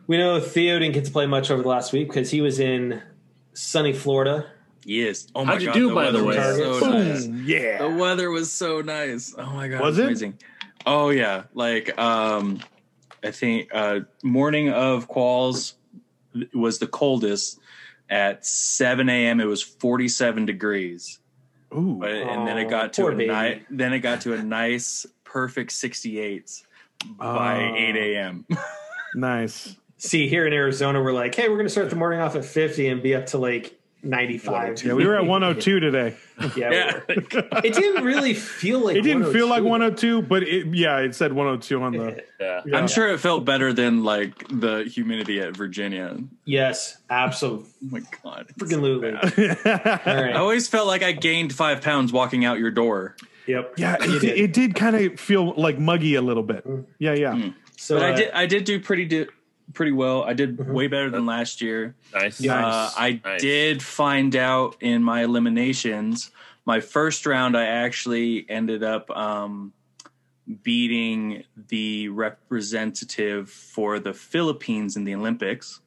we 0.08 0.16
know 0.18 0.40
Theo 0.40 0.78
didn't 0.80 0.94
get 0.94 1.04
to 1.04 1.12
play 1.12 1.26
much 1.26 1.50
over 1.50 1.62
the 1.62 1.68
last 1.68 1.92
week 1.92 2.08
because 2.08 2.30
he 2.30 2.40
was 2.40 2.58
in 2.58 3.00
sunny 3.52 3.92
Florida. 3.92 4.46
Yes. 4.84 5.26
Oh 5.34 5.44
my 5.44 5.52
How'd 5.52 5.62
you 5.62 5.66
god. 5.68 5.74
do, 5.74 5.88
the 5.88 5.94
by 5.94 6.10
the 6.10 6.24
weather 6.24 6.68
was 6.68 6.80
way? 6.80 6.80
So 6.80 6.80
Boom. 6.80 7.08
nice. 7.08 7.26
Yeah. 7.48 7.78
The 7.78 7.90
weather 7.90 8.30
was 8.30 8.52
so 8.52 8.80
nice. 8.80 9.34
Oh 9.36 9.46
my 9.52 9.68
god, 9.68 9.80
Was 9.80 9.98
it 9.98 10.02
it? 10.02 10.06
amazing. 10.06 10.38
Oh 10.86 11.08
yeah, 11.10 11.44
like 11.54 11.98
um, 11.98 12.60
I 13.22 13.30
think 13.30 13.70
uh, 13.72 14.00
morning 14.22 14.68
of 14.70 15.08
quals 15.08 15.74
was 16.52 16.78
the 16.78 16.86
coldest. 16.86 17.58
At 18.10 18.44
7 18.44 19.08
a.m., 19.08 19.40
it 19.40 19.46
was 19.46 19.62
47 19.62 20.44
degrees, 20.44 21.20
Ooh, 21.74 21.96
but 21.98 22.10
and 22.10 22.46
then 22.46 22.58
it 22.58 22.68
got 22.68 22.92
to 22.92 23.02
poor 23.02 23.12
a 23.12 23.16
baby. 23.16 23.32
ni- 23.32 23.62
then 23.70 23.94
it 23.94 24.00
got 24.00 24.20
to 24.20 24.34
a 24.34 24.42
nice 24.42 25.06
perfect 25.24 25.72
68 25.72 26.62
by 27.16 27.70
Oh. 27.72 27.74
8 27.74 27.96
a.m. 27.96 28.46
nice. 29.14 29.74
See, 29.96 30.28
here 30.28 30.46
in 30.46 30.52
Arizona, 30.52 31.02
we're 31.02 31.12
like, 31.14 31.34
hey, 31.34 31.48
we're 31.48 31.56
going 31.56 31.64
to 31.66 31.70
start 31.72 31.88
the 31.88 31.96
morning 31.96 32.20
off 32.20 32.36
at 32.36 32.44
50 32.44 32.88
and 32.88 33.02
be 33.02 33.14
up 33.14 33.24
to 33.28 33.38
like 33.38 33.80
95. 34.04 34.84
Yeah, 34.84 34.94
we 34.94 35.06
were 35.06 35.16
at 35.16 35.26
102 35.26 35.80
today. 35.80 36.14
Yeah, 36.56 36.70
yeah, 36.72 37.00
were. 37.06 37.14
it 37.64 37.74
didn't 37.74 38.02
really 38.02 38.34
feel 38.34 38.80
like 38.80 38.96
It 38.96 39.02
didn't 39.02 39.32
feel 39.32 39.46
like 39.46 39.62
102. 39.62 40.18
102, 40.18 40.22
but 40.22 40.42
it, 40.42 40.66
yeah, 40.74 40.98
it 40.98 41.14
said 41.14 41.32
102 41.32 41.80
on 41.82 41.92
the. 41.92 42.24
Yeah. 42.40 42.62
Yeah. 42.66 42.76
I'm 42.76 42.88
sure 42.88 43.08
it 43.08 43.20
felt 43.20 43.44
better 43.44 43.72
than 43.72 44.02
like 44.04 44.46
the 44.48 44.82
humidity 44.82 45.40
at 45.40 45.56
Virginia. 45.56 46.18
Yes, 46.44 46.98
absolutely. 47.08 47.68
Oh 47.84 47.86
my 47.90 48.00
god, 48.22 48.46
it's 48.48 48.58
Freaking 48.58 48.82
lutely. 48.82 49.12
All 49.14 50.24
I 50.24 50.32
always 50.32 50.68
felt 50.68 50.86
like 50.88 51.02
I 51.02 51.12
gained 51.12 51.54
five 51.54 51.80
pounds 51.80 52.12
walking 52.12 52.44
out 52.44 52.58
your 52.58 52.72
door. 52.72 53.16
Yep. 53.46 53.74
yeah, 53.78 53.96
it, 54.00 54.20
did. 54.20 54.38
it 54.38 54.52
did 54.52 54.74
kind 54.74 54.96
of 54.96 55.20
feel 55.20 55.54
like 55.54 55.78
muggy 55.78 56.16
a 56.16 56.22
little 56.22 56.42
bit. 56.42 56.66
Yeah, 56.98 57.14
yeah. 57.14 57.50
So 57.76 57.96
But 57.96 58.04
I 58.04 58.12
uh, 58.12 58.16
did 58.16 58.30
I 58.32 58.46
did 58.46 58.64
do 58.64 58.80
pretty 58.80 59.04
di- 59.04 59.26
pretty 59.72 59.92
well. 59.92 60.22
I 60.24 60.34
did 60.34 60.56
Mhm. 60.56 60.72
way 60.72 60.86
better 60.86 61.10
than 61.10 61.26
last 61.26 61.60
year. 61.62 61.94
Nice. 62.12 62.40
Uh, 62.40 62.46
Nice. 62.46 62.94
I 62.96 63.20
Nice. 63.24 63.40
did 63.40 63.82
find 63.82 64.36
out 64.36 64.76
in 64.80 65.02
my 65.02 65.22
eliminations. 65.24 66.30
My 66.66 66.80
first 66.80 67.26
round, 67.26 67.56
I 67.56 67.64
actually 67.66 68.46
ended 68.48 68.82
up 68.82 69.10
um, 69.10 69.72
beating 70.62 71.44
the 71.68 72.08
representative 72.10 73.50
for 73.50 73.98
the 73.98 74.12
Philippines 74.12 74.96
in 74.96 75.04
the 75.04 75.14
Olympics. 75.14 75.80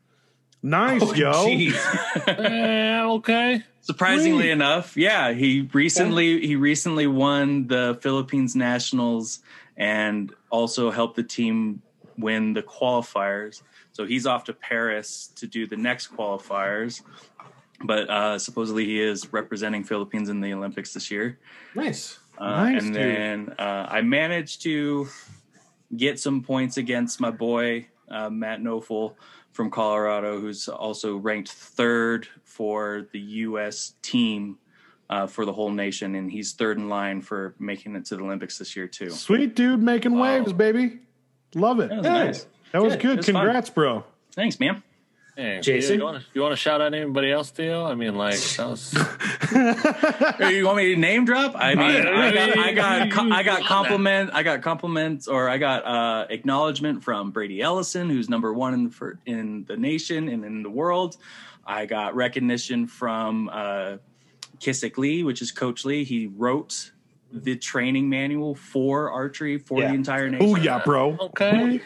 Nice, 0.64 1.02
Oh, 1.04 1.14
yo. 1.14 1.32
jeez. 1.46 2.28
Eh, 2.28 3.02
okay. 3.04 3.64
Surprisingly 3.82 4.44
Sweet. 4.46 4.52
enough, 4.52 4.98
yeah, 4.98 5.32
he 5.32 5.70
recently 5.74 6.46
he 6.46 6.56
recently 6.58 7.08
won 7.08 7.68
the 7.68 7.98
Philippines 8.02 8.54
nationals 8.56 9.40
and 9.78 10.34
also 10.50 10.92
helped 10.92 11.16
the 11.16 11.24
team 11.24 11.82
win 12.18 12.54
the 12.54 12.64
qualifiers. 12.64 13.62
So 13.92 14.06
he's 14.06 14.26
off 14.26 14.44
to 14.46 14.54
Paris 14.54 15.32
to 15.36 15.48
do 15.48 15.68
the 15.68 15.78
next 15.78 16.08
qualifiers. 16.16 17.02
But 17.84 18.10
uh, 18.10 18.40
supposedly 18.40 18.86
he 18.86 19.00
is 19.02 19.32
representing 19.32 19.84
Philippines 19.84 20.30
in 20.30 20.42
the 20.42 20.54
Olympics 20.54 20.94
this 20.94 21.12
year. 21.12 21.38
Nice. 21.76 22.20
Uh, 22.38 22.64
Nice, 22.64 22.84
and 22.84 22.94
dude. 22.94 23.04
then 23.04 23.56
uh, 23.60 23.88
I 23.90 24.02
managed 24.02 24.62
to 24.64 25.08
get 25.96 26.20
some 26.20 26.42
points 26.42 26.78
against 26.78 27.20
my 27.20 27.32
boy 27.32 27.88
uh, 28.10 28.30
Matt 28.30 28.62
Nofel 28.62 29.16
from 29.52 29.70
Colorado, 29.72 30.40
who's 30.40 30.68
also 30.68 31.18
ranked 31.18 31.50
third 31.52 32.28
for 32.44 33.08
the 33.12 33.20
U.S. 33.20 33.94
team 34.02 34.58
uh, 35.10 35.26
for 35.26 35.46
the 35.46 35.54
whole 35.54 35.72
nation, 35.72 36.16
and 36.16 36.32
he's 36.32 36.54
third 36.54 36.78
in 36.78 36.90
line 36.90 37.22
for 37.22 37.56
making 37.60 37.96
it 37.96 38.06
to 38.06 38.18
the 38.18 38.24
Olympics 38.24 38.58
this 38.58 38.76
year 38.76 38.88
too. 38.88 39.10
Sweet 39.10 39.56
dude 39.56 39.82
making 39.82 40.18
waves, 40.20 40.54
baby. 40.54 41.00
Love 41.58 41.80
it. 41.80 41.90
That 41.90 41.98
was 41.98 42.06
Yeah. 42.06 42.14
nice. 42.26 42.46
That 42.72 42.84
was 42.84 42.94
Good. 42.94 43.02
good. 43.02 43.12
It 43.14 43.18
was 43.18 43.26
fun. 43.28 43.36
Congrats, 43.36 43.70
bro. 43.70 44.04
Thanks, 44.34 44.60
man. 44.60 44.84
Hey, 45.36 45.60
Jason? 45.62 46.00
you 46.00 46.04
want, 46.04 46.18
to, 46.24 46.26
you 46.34 46.42
want 46.42 46.54
to 46.54 46.56
shout 46.58 46.82
out 46.82 46.96
anybody 46.96 47.32
else, 47.32 47.52
Theo? 47.52 47.86
I 47.86 47.94
mean, 47.94 48.16
like 48.16 48.40
that 48.40 48.68
was 48.68 48.92
Hey, 50.40 50.58
you 50.58 50.66
want 50.66 50.78
me 50.78 50.96
to 50.96 51.00
name 51.00 51.26
drop? 51.26 51.54
I 51.56 51.76
mean, 51.76 51.86
I 52.08 52.32
got, 52.32 52.58
I 52.58 52.72
got, 52.74 53.12
co- 53.12 53.30
I 53.32 53.44
got 53.44 53.62
compliment, 53.64 54.32
I 54.34 54.42
got 54.42 54.64
compliments, 54.64 55.28
or 55.28 55.48
I 55.48 55.58
got 55.60 55.86
uh, 55.86 56.26
acknowledgement 56.32 57.04
from 57.04 57.30
Brady 57.30 57.62
Ellison, 57.62 58.10
who's 58.10 58.30
number 58.30 58.52
one 58.52 58.74
in, 58.74 58.90
for, 58.90 59.20
in 59.28 59.66
the 59.66 59.78
nation 59.78 60.28
and 60.28 60.44
in 60.44 60.64
the 60.64 60.72
world. 60.72 61.18
I 61.66 61.86
got 61.86 62.16
recognition 62.16 62.88
from 62.88 63.48
uh, 63.50 63.98
KiSik 64.60 64.98
Lee, 64.98 65.24
which 65.24 65.44
is 65.44 65.52
Coach 65.52 65.86
Lee. 65.86 66.04
He 66.04 66.26
wrote 66.28 66.92
the 67.44 67.56
training 67.56 68.10
manual 68.10 68.56
for 68.56 69.10
archery 69.12 69.58
for 69.58 69.80
Yeah. 69.82 69.90
the 69.90 69.94
entire 69.96 70.30
nation. 70.30 70.48
Oh 70.50 70.56
yeah, 70.56 70.82
bro. 70.84 71.18
okay. 71.20 71.82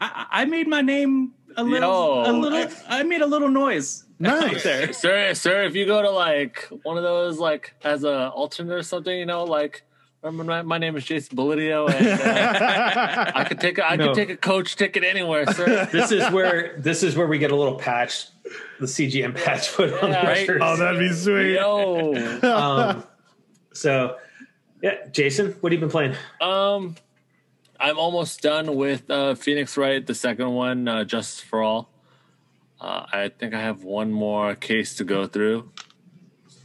I, 0.00 0.26
I 0.30 0.44
made 0.44 0.68
my 0.68 0.82
name 0.82 1.32
a 1.56 1.64
little, 1.64 2.24
Yo, 2.24 2.30
a 2.30 2.32
little. 2.32 2.68
I 2.88 3.02
made 3.02 3.22
a 3.22 3.26
little 3.26 3.48
noise. 3.48 4.04
Nice. 4.18 4.62
there. 4.62 4.92
sir, 4.92 5.34
sir, 5.34 5.62
if 5.64 5.74
you 5.74 5.84
go 5.86 6.00
to 6.02 6.10
like 6.10 6.68
one 6.84 6.96
of 6.96 7.02
those 7.02 7.38
like 7.38 7.74
as 7.84 8.04
a 8.04 8.28
alternate 8.30 8.72
or 8.74 8.82
something, 8.82 9.16
you 9.16 9.26
know, 9.26 9.44
like 9.44 9.82
remember 10.22 10.44
my, 10.44 10.62
my 10.62 10.78
name 10.78 10.96
is 10.96 11.04
Jason 11.04 11.36
Bolidio, 11.36 11.88
and 11.90 12.06
uh, 12.20 13.32
I 13.34 13.44
could 13.44 13.60
take 13.60 13.78
a, 13.78 13.86
I 13.86 13.96
No. 13.96 14.06
could 14.08 14.14
take 14.16 14.30
a 14.30 14.36
coach 14.36 14.76
ticket 14.76 15.04
anywhere, 15.04 15.46
sir. 15.52 15.86
This 15.92 16.12
is 16.12 16.28
where 16.30 16.76
this 16.78 17.02
is 17.02 17.14
where 17.16 17.26
we 17.26 17.38
get 17.38 17.50
a 17.52 17.56
little 17.56 17.76
patch, 17.76 18.26
the 18.80 18.86
CGM 18.86 19.34
patch 19.42 19.72
put 19.74 19.92
on 20.02 20.10
Yeah, 20.10 20.20
the 20.22 20.26
right. 20.28 20.46
shirts. 20.46 20.62
oh, 20.64 20.76
that'd 20.76 20.98
be 20.98 21.12
sweet. 21.12 21.54
Yo, 21.54 22.14
um, 22.42 23.04
so, 23.72 24.16
yeah, 24.82 25.06
Jason, 25.10 25.52
what 25.60 25.72
have 25.72 25.80
you 25.80 25.86
been 25.86 25.90
playing? 25.90 26.14
um, 26.40 26.96
I'm 27.78 27.98
almost 27.98 28.40
done 28.40 28.74
with 28.76 29.10
uh, 29.10 29.34
Phoenix 29.34 29.76
Wright, 29.76 30.04
the 30.06 30.14
second 30.14 30.50
one, 30.54 30.88
uh, 30.88 31.04
Justice 31.04 31.40
for 31.42 31.62
All. 31.62 31.90
Uh, 32.80 33.04
I 33.12 33.28
think 33.28 33.52
I 33.54 33.60
have 33.60 33.84
one 33.84 34.12
more 34.12 34.54
case 34.54 34.96
to 34.96 35.04
go 35.04 35.26
through. 35.26 35.70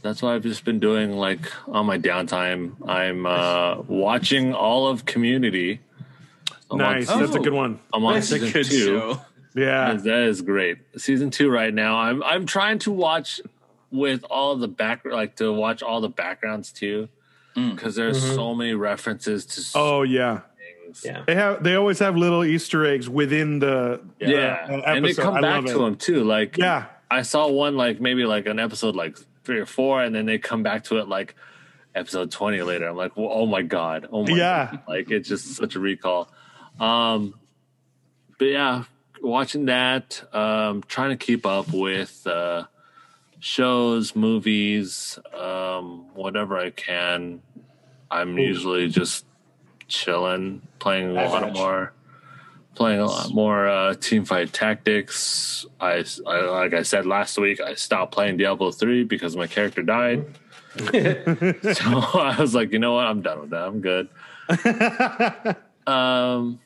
That's 0.02 0.20
what 0.22 0.32
I've 0.34 0.42
just 0.42 0.64
been 0.64 0.80
doing, 0.80 1.12
like 1.12 1.52
on 1.68 1.86
my 1.86 1.98
downtime. 1.98 2.72
I'm 2.88 3.24
uh, 3.26 3.82
watching 3.82 4.52
all 4.54 4.88
of 4.88 5.04
Community. 5.04 5.80
I'm 6.70 6.78
Nice. 6.78 7.06
season- 7.08 7.20
That's 7.20 7.34
a 7.36 7.40
good 7.40 7.52
one. 7.52 7.78
I'm 7.92 8.04
on 8.04 8.14
That's 8.14 8.32
It's 8.32 8.42
a 8.42 8.46
season 8.46 8.62
good 8.62 8.70
two. 8.70 8.86
show. 8.86 9.20
Yeah. 9.54 9.92
That 9.94 10.22
is 10.22 10.40
great. 10.40 10.78
Season 10.96 11.30
two 11.30 11.50
right 11.50 11.72
now. 11.74 11.96
I'm 11.98 12.22
I'm 12.22 12.46
trying 12.46 12.78
to 12.80 12.90
watch 12.90 13.40
with 13.90 14.24
all 14.30 14.56
the 14.56 14.66
back 14.68 15.04
like 15.04 15.36
to 15.36 15.52
watch 15.52 15.82
all 15.82 16.00
the 16.00 16.08
backgrounds 16.08 16.72
too. 16.72 17.10
Because 17.54 17.94
there's 17.94 18.22
so 18.34 18.54
many 18.54 18.74
references 18.74 19.44
to 19.46 19.60
s- 19.60 19.72
Oh 19.74 20.02
yeah. 20.02 20.40
things. 20.84 21.02
Yeah. 21.04 21.22
They 21.26 21.34
have. 21.34 21.62
They 21.62 21.74
always 21.74 21.98
have 21.98 22.16
little 22.16 22.44
Easter 22.44 22.84
eggs 22.86 23.08
within 23.08 23.58
the. 23.58 24.00
Yeah, 24.18 24.66
uh, 24.68 24.72
and 24.86 25.04
they 25.04 25.10
episode. 25.10 25.22
come 25.22 25.34
I 25.36 25.40
back 25.40 25.54
love 25.56 25.64
to 25.66 25.80
it. 25.80 25.84
them 25.84 25.96
too. 25.96 26.24
Like 26.24 26.56
Yeah. 26.58 26.86
I 27.10 27.22
saw 27.22 27.46
one 27.48 27.76
like 27.76 28.00
maybe 28.00 28.24
like 28.24 28.46
an 28.46 28.58
episode 28.58 28.96
like 28.96 29.18
three 29.44 29.58
or 29.58 29.66
four, 29.66 30.02
and 30.02 30.14
then 30.14 30.24
they 30.26 30.38
come 30.38 30.62
back 30.62 30.84
to 30.84 30.98
it 30.98 31.08
like 31.08 31.34
episode 31.94 32.30
twenty 32.30 32.62
later. 32.62 32.88
I'm 32.88 32.96
like, 32.96 33.16
well, 33.16 33.28
oh 33.30 33.46
my 33.46 33.60
god, 33.62 34.08
oh 34.10 34.24
my 34.26 34.34
Yeah. 34.36 34.68
God. 34.72 34.80
like 34.88 35.10
it's 35.10 35.28
just 35.28 35.54
such 35.56 35.74
a 35.76 35.80
recall. 35.80 36.30
Um, 36.80 37.34
but 38.38 38.46
yeah, 38.46 38.84
watching 39.20 39.66
that, 39.66 40.22
um, 40.34 40.82
trying 40.88 41.10
to 41.10 41.16
keep 41.22 41.44
up 41.44 41.70
with 41.72 42.26
uh, 42.26 42.64
shows, 43.42 44.14
movies, 44.14 45.18
um, 45.36 46.06
whatever 46.14 46.56
I 46.56 46.70
can. 46.70 47.42
I'm 48.08 48.38
usually 48.38 48.88
just 48.88 49.26
chilling, 49.88 50.62
playing 50.78 51.16
a 51.16 51.28
lot 51.28 51.52
more, 51.52 51.92
playing 52.76 53.00
a 53.00 53.06
lot 53.06 53.34
more 53.34 53.66
uh, 53.66 53.94
team 53.94 54.24
fight 54.24 54.52
tactics. 54.52 55.66
I, 55.80 56.04
I 56.24 56.40
like 56.42 56.72
I 56.72 56.82
said 56.82 57.04
last 57.04 57.36
week, 57.36 57.60
I 57.60 57.74
stopped 57.74 58.12
playing 58.12 58.36
Diablo 58.36 58.70
three 58.70 59.02
because 59.02 59.34
my 59.34 59.48
character 59.48 59.82
died. 59.82 60.24
so 60.76 60.94
I 60.94 62.36
was 62.38 62.54
like, 62.54 62.72
you 62.72 62.78
know 62.78 62.94
what, 62.94 63.06
I'm 63.06 63.22
done 63.22 63.40
with 63.40 63.50
that. 63.50 63.66
I'm 63.66 63.80
good. 63.80 64.08
um, 65.92 66.60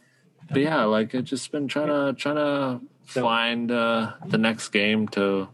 but 0.50 0.60
yeah, 0.60 0.84
like 0.84 1.14
I've 1.14 1.24
just 1.24 1.50
been 1.50 1.68
trying 1.68 1.88
to 1.88 2.12
trying 2.12 2.36
to 2.36 2.80
find 3.06 3.70
uh, 3.70 4.12
the 4.26 4.36
next 4.36 4.68
game 4.68 5.08
to 5.08 5.48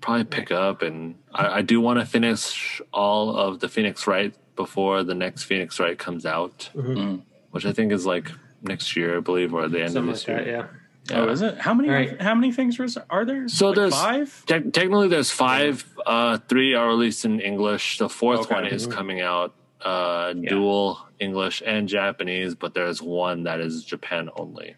probably 0.00 0.24
pick 0.24 0.50
up, 0.50 0.82
and 0.82 1.16
I, 1.34 1.58
I 1.58 1.62
do 1.62 1.80
want 1.80 2.00
to 2.00 2.06
finish 2.06 2.80
all 2.92 3.36
of 3.36 3.60
the 3.60 3.68
Phoenix 3.68 4.06
Wright 4.06 4.34
before 4.56 5.02
the 5.04 5.14
next 5.14 5.44
Phoenix 5.44 5.78
Wright 5.80 5.98
comes 5.98 6.24
out, 6.26 6.70
Mhm. 6.74 7.22
which 7.50 7.64
I 7.66 7.72
think 7.72 7.92
is 7.92 8.06
like 8.06 8.30
next 8.62 8.96
year, 8.96 9.16
I 9.18 9.20
believe, 9.20 9.54
or 9.54 9.68
the 9.68 9.80
end 9.82 9.92
Something 9.92 10.02
of 10.02 10.06
like 10.08 10.14
this 10.16 10.24
that, 10.24 10.46
year. 10.46 10.70
yeah. 11.10 11.16
Oh, 11.18 11.28
is 11.28 11.42
it? 11.42 11.58
How 11.58 11.74
many? 11.74 11.88
All 11.88 11.94
right. 11.94 12.20
How 12.22 12.34
many 12.34 12.52
things 12.52 12.78
are 13.10 13.24
there? 13.24 13.48
So 13.48 13.68
Like 13.68 13.76
there's- 13.76 13.94
five. 13.94 14.44
Te- 14.46 14.70
technically, 14.70 15.08
there's 15.08 15.30
five. 15.30 15.84
Uh, 16.06 16.38
three 16.48 16.74
are 16.74 16.86
released 16.86 17.24
in 17.24 17.40
English. 17.40 17.98
The 17.98 18.08
fourth 18.08 18.40
Okay. 18.42 18.54
one 18.54 18.66
is 18.66 18.86
coming 18.86 19.20
out 19.20 19.54
uh, 19.82 20.34
dual 20.34 20.98
English 21.18 21.62
and 21.64 21.88
Japanese, 21.88 22.54
but 22.54 22.74
there's 22.74 23.00
one 23.02 23.44
that 23.44 23.60
is 23.60 23.82
Japan 23.82 24.28
only. 24.36 24.76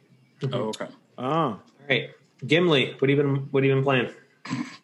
Oh, 0.53 0.69
okay. 0.69 0.87
Oh. 1.19 1.25
All 1.25 1.61
right, 1.91 2.11
Gimli, 2.47 2.95
what 2.99 3.11
have 3.11 3.19
you 3.19 3.23
been 3.23 3.37
what 3.51 3.65
have 3.65 3.69
you 3.69 3.75
been 3.75 3.85
playing? 3.85 4.11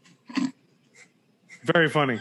Very 1.73 1.89
funny. 1.89 2.21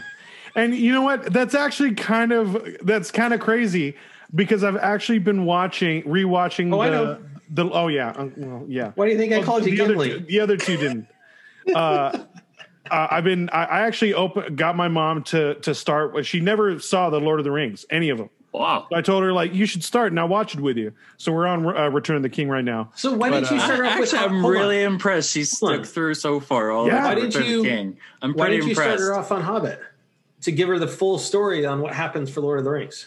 And 0.54 0.74
you 0.74 0.92
know 0.92 1.02
what? 1.02 1.32
That's 1.32 1.54
actually 1.54 1.94
kind 1.94 2.32
of 2.32 2.66
that's 2.82 3.10
kind 3.10 3.32
of 3.34 3.40
crazy 3.40 3.96
because 4.34 4.64
I've 4.64 4.76
actually 4.76 5.18
been 5.20 5.44
watching 5.44 6.02
rewatching 6.02 6.74
Oh, 6.74 6.80
I 6.80 6.90
the 6.90 6.96
know. 6.96 7.18
the 7.50 7.70
oh 7.70 7.88
yeah, 7.88 8.10
um, 8.16 8.32
well, 8.36 8.64
yeah. 8.68 8.92
Why 8.94 9.06
do 9.06 9.12
you 9.12 9.18
think 9.18 9.32
I 9.32 9.42
called 9.42 9.64
you 9.66 9.76
the 9.76 9.84
other 9.84 9.94
two, 9.94 10.18
the 10.20 10.40
other 10.40 10.56
two 10.56 10.76
didn't. 10.76 11.06
uh, 11.74 11.78
uh, 12.90 13.08
I've 13.10 13.24
been. 13.24 13.48
I, 13.50 13.64
I 13.64 13.80
actually 13.86 14.14
open 14.14 14.56
got 14.56 14.76
my 14.76 14.88
mom 14.88 15.22
to 15.24 15.54
to 15.56 15.74
start. 15.74 16.24
She 16.26 16.40
never 16.40 16.78
saw 16.80 17.10
the 17.10 17.20
Lord 17.20 17.38
of 17.40 17.44
the 17.44 17.52
Rings, 17.52 17.86
any 17.90 18.08
of 18.10 18.18
them. 18.18 18.30
Wow. 18.52 18.86
I 18.92 19.02
told 19.02 19.22
her 19.24 19.32
like 19.32 19.52
you 19.54 19.66
should 19.66 19.84
start 19.84 20.10
and 20.10 20.18
I'll 20.18 20.26
watch 20.28 20.54
it 20.54 20.60
with 20.60 20.76
you. 20.78 20.92
So 21.18 21.32
we're 21.32 21.46
on 21.46 21.66
uh, 21.66 21.88
Return 21.90 22.16
of 22.16 22.22
the 22.22 22.28
King 22.30 22.48
right 22.48 22.64
now. 22.64 22.90
So 22.96 23.12
why 23.12 23.28
didn't 23.30 23.44
But, 23.44 23.50
you 23.52 23.56
uh, 23.58 23.64
start 23.64 23.86
off 23.86 23.98
with? 24.00 24.14
Actually, 24.14 24.18
I'm 24.36 24.40
hold 24.40 24.44
on. 24.56 24.60
really 24.60 24.82
impressed. 24.82 25.30
She 25.32 25.44
stuck 25.44 25.84
through 25.84 26.14
so 26.14 26.40
far. 26.40 26.70
All 26.70 26.86
Yeah. 26.86 27.04
Why 27.04 27.14
didn't 27.14 27.34
Return 27.34 27.50
you- 27.50 27.62
the 27.62 27.68
King. 27.68 27.96
I'm 28.22 28.32
Why 28.32 28.46
pretty 28.46 28.56
didn't 28.56 28.64
you 28.68 28.70
impressed. 28.72 29.02
start 29.04 29.14
her 29.14 29.20
off 29.20 29.32
on 29.32 29.42
Hobbit 29.42 29.80
to 30.42 30.50
give 30.52 30.68
her 30.68 30.78
the 30.78 30.88
full 30.88 31.18
story 31.18 31.66
on 31.66 31.80
what 31.82 31.92
happens 31.92 32.30
for 32.30 32.40
Lord 32.40 32.58
of 32.58 32.64
the 32.64 32.70
Rings? 32.70 33.06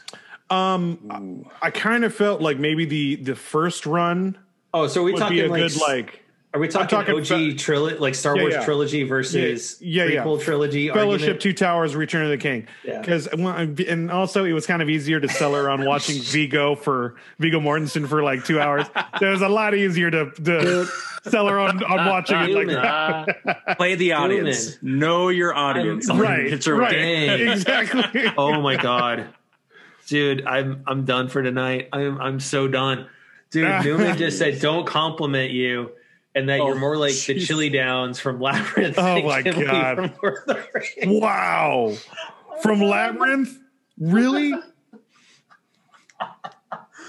Um, 0.49 1.47
I, 1.61 1.67
I 1.67 1.71
kind 1.71 2.03
of 2.05 2.13
felt 2.13 2.41
like 2.41 2.59
maybe 2.59 2.85
the 2.85 3.15
the 3.15 3.35
first 3.35 3.85
run 3.85 4.37
Oh, 4.73 4.87
so 4.87 5.01
are 5.01 5.03
we 5.05 5.13
would 5.13 5.19
talking 5.19 5.37
be 5.37 5.45
a 5.45 5.49
like, 5.49 5.61
good 5.71 5.81
like 5.81 6.23
Are 6.53 6.59
we 6.59 6.67
talking, 6.67 6.89
talking 6.89 7.15
OG 7.15 7.25
fe- 7.27 7.53
trilogy, 7.53 7.97
like 7.97 8.13
Star 8.13 8.35
Yeah, 8.35 8.41
Wars 8.41 8.53
yeah. 8.55 8.65
trilogy 8.65 9.03
versus 9.03 9.77
Yeah, 9.79 10.03
yeah, 10.05 10.23
yeah. 10.25 10.37
trilogy? 10.43 10.89
Fellowship, 10.89 11.21
argument? 11.21 11.41
Two 11.41 11.53
Towers, 11.53 11.95
Return 11.95 12.23
of 12.25 12.29
the 12.29 12.37
King. 12.37 12.67
Yeah. 12.83 12.99
Because 12.99 13.27
and 13.27 14.11
also 14.11 14.43
it 14.43 14.51
was 14.51 14.67
kind 14.67 14.81
of 14.81 14.89
easier 14.89 15.21
to 15.21 15.29
sell 15.29 15.53
her 15.55 15.69
on 15.73 15.85
watching 15.85 16.21
Viggo 16.21 16.75
for 16.75 17.15
Viggo 17.39 17.61
Mortensen 17.61 18.05
for 18.05 18.21
like 18.21 18.43
two 18.43 18.59
hours. 18.59 18.85
So 19.19 19.27
it 19.27 19.31
was 19.31 19.41
a 19.41 19.47
lot 19.47 19.73
easier 19.75 20.11
to, 20.11 20.29
to 20.31 20.87
sell 21.23 21.47
her 21.47 21.57
on, 21.57 21.81
on 21.85 22.05
watching 22.07 22.35
it 22.41 22.49
like 22.49 22.67
that. 22.67 23.77
Play 23.77 23.95
the 23.95 24.11
audience. 24.11 24.77
Know 24.81 25.29
your 25.29 25.55
audience. 25.55 26.09
Right, 26.11 26.47
It's 26.47 26.67
a- 26.67 26.73
right, 26.73 26.91
Dang. 26.91 27.47
exactly. 27.51 28.25
Oh 28.37 28.59
my 28.61 28.75
god, 28.75 29.29
dude, 30.07 30.45
I'm 30.45 30.83
I'm 30.85 31.05
done 31.05 31.29
for 31.29 31.41
tonight. 31.41 31.87
I'm 31.93 32.19
I'm 32.19 32.39
so 32.41 32.67
done, 32.67 33.07
dude. 33.51 33.85
Newman 33.85 34.17
just 34.17 34.37
said 34.37 34.59
don't 34.59 34.85
compliment 34.85 35.51
you, 35.51 35.91
and 36.35 36.47
that 36.49 36.57
you're 36.57 36.75
Oh, 36.75 36.79
more 36.79 36.97
like 36.97 37.13
the. 37.13 37.39
Chili 37.39 37.69
Downs 37.69 38.19
from 38.19 38.39
Labyrinth. 38.39 38.95
Oh 38.97 39.21
my 39.23 39.41
Gimli 39.41 39.65
God. 39.65 39.95
from 39.97 40.13
Lord 40.23 40.37
of 40.37 40.45
the 40.47 40.67
Rings. 40.73 41.21
Wow, 41.21 41.93
from 42.61 42.81
Labyrinth, 42.81 43.57
really? 43.99 44.53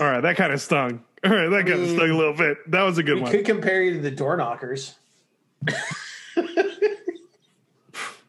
All 0.01 0.07
right, 0.11 0.20
that 0.23 0.36
kind 0.36 0.53
of 0.53 0.61
stung. 0.61 1.03
All 1.24 1.31
right, 1.31 1.49
that 1.49 1.66
kind 1.66 1.82
of 1.82 1.90
stung 1.90 2.11
a 2.11 2.16
little 2.16 2.32
bit. 2.35 2.59
That 2.70 2.82
was 2.82 2.99
a 2.99 3.03
good 3.03 3.16
We 3.16 3.20
one. 3.23 3.31
could 3.31 3.44
compare 3.44 3.82
you 3.82 3.94
to 3.94 4.01
the 4.01 4.11
door 4.11 4.36
knockers. 4.36 4.94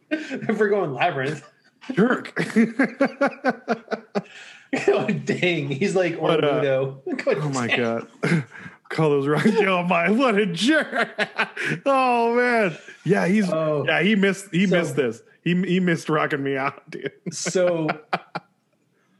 if 0.10 0.60
we're 0.60 0.70
going 0.70 0.94
Labyrinth. 0.94 1.44
Jerk. 1.94 2.32
oh, 4.88 5.06
dang, 5.26 5.70
he's 5.70 5.95
like 5.95 6.20
But, 6.20 6.44
uh, 6.44 6.91
Oh 7.28 7.49
my 7.49 7.68
god. 7.76 8.07
Call 8.90 9.10
those 9.10 9.28
rock. 9.28 9.46
Oh 9.48 9.84
my, 9.84 10.10
what 10.12 10.36
a 10.38 10.46
jerk! 10.46 11.10
oh 11.86 12.36
man, 12.36 12.78
yeah, 13.06 13.28
he's 13.28 13.50
Oh. 13.52 13.84
yeah 13.88 14.02
he 14.04 14.16
missed 14.16 14.48
he 14.52 14.68
So- 14.68 14.78
missed 14.80 14.96
this. 14.96 15.22
He 15.44 15.56
he 15.64 15.80
missed 15.80 16.08
rocking 16.10 16.42
me 16.44 16.56
out, 16.58 16.82
dude. 16.92 17.12
so 17.32 17.88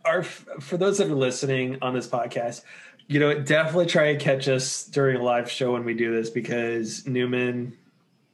our 0.06 0.23
for 0.23 0.77
those 0.77 0.98
that 0.99 1.07
are 1.10 1.15
listening 1.15 1.77
on 1.81 1.94
this 1.94 2.07
podcast 2.07 2.61
you 3.07 3.19
know 3.19 3.40
definitely 3.41 3.85
try 3.85 4.06
and 4.07 4.19
catch 4.19 4.48
us 4.48 4.84
during 4.85 5.15
a 5.18 5.23
live 5.23 5.49
show 5.49 5.73
when 5.73 5.84
we 5.85 5.94
do 5.94 6.14
this 6.14 6.30
because 6.30 7.06
newman 7.07 7.76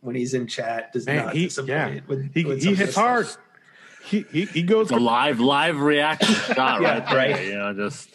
when 0.02 0.16
he's 0.16 0.34
in 0.34 0.48
chat 0.48 0.92
does 0.94 1.06
Man, 1.06 1.26
not 1.26 1.34
he 1.36 1.46
disappoint 1.46 1.70
yeah 1.96 2.00
with- 2.08 2.34
he 2.34 2.46
with 2.46 2.64
he 2.64 2.76
hits 2.76 2.96
hard. 2.96 3.28
He 4.04 4.26
he, 4.32 4.46
he 4.46 4.64
goes 4.64 4.88
The 4.90 5.00
live 5.00 5.40
live 5.40 5.80
reaction 5.80 6.34
shot 6.34 6.82
Yeah, 6.82 6.94
right 7.00 7.06
there. 7.06 7.16
right. 7.18 7.46
You 7.46 7.58
know, 7.58 7.74
just 7.74 8.10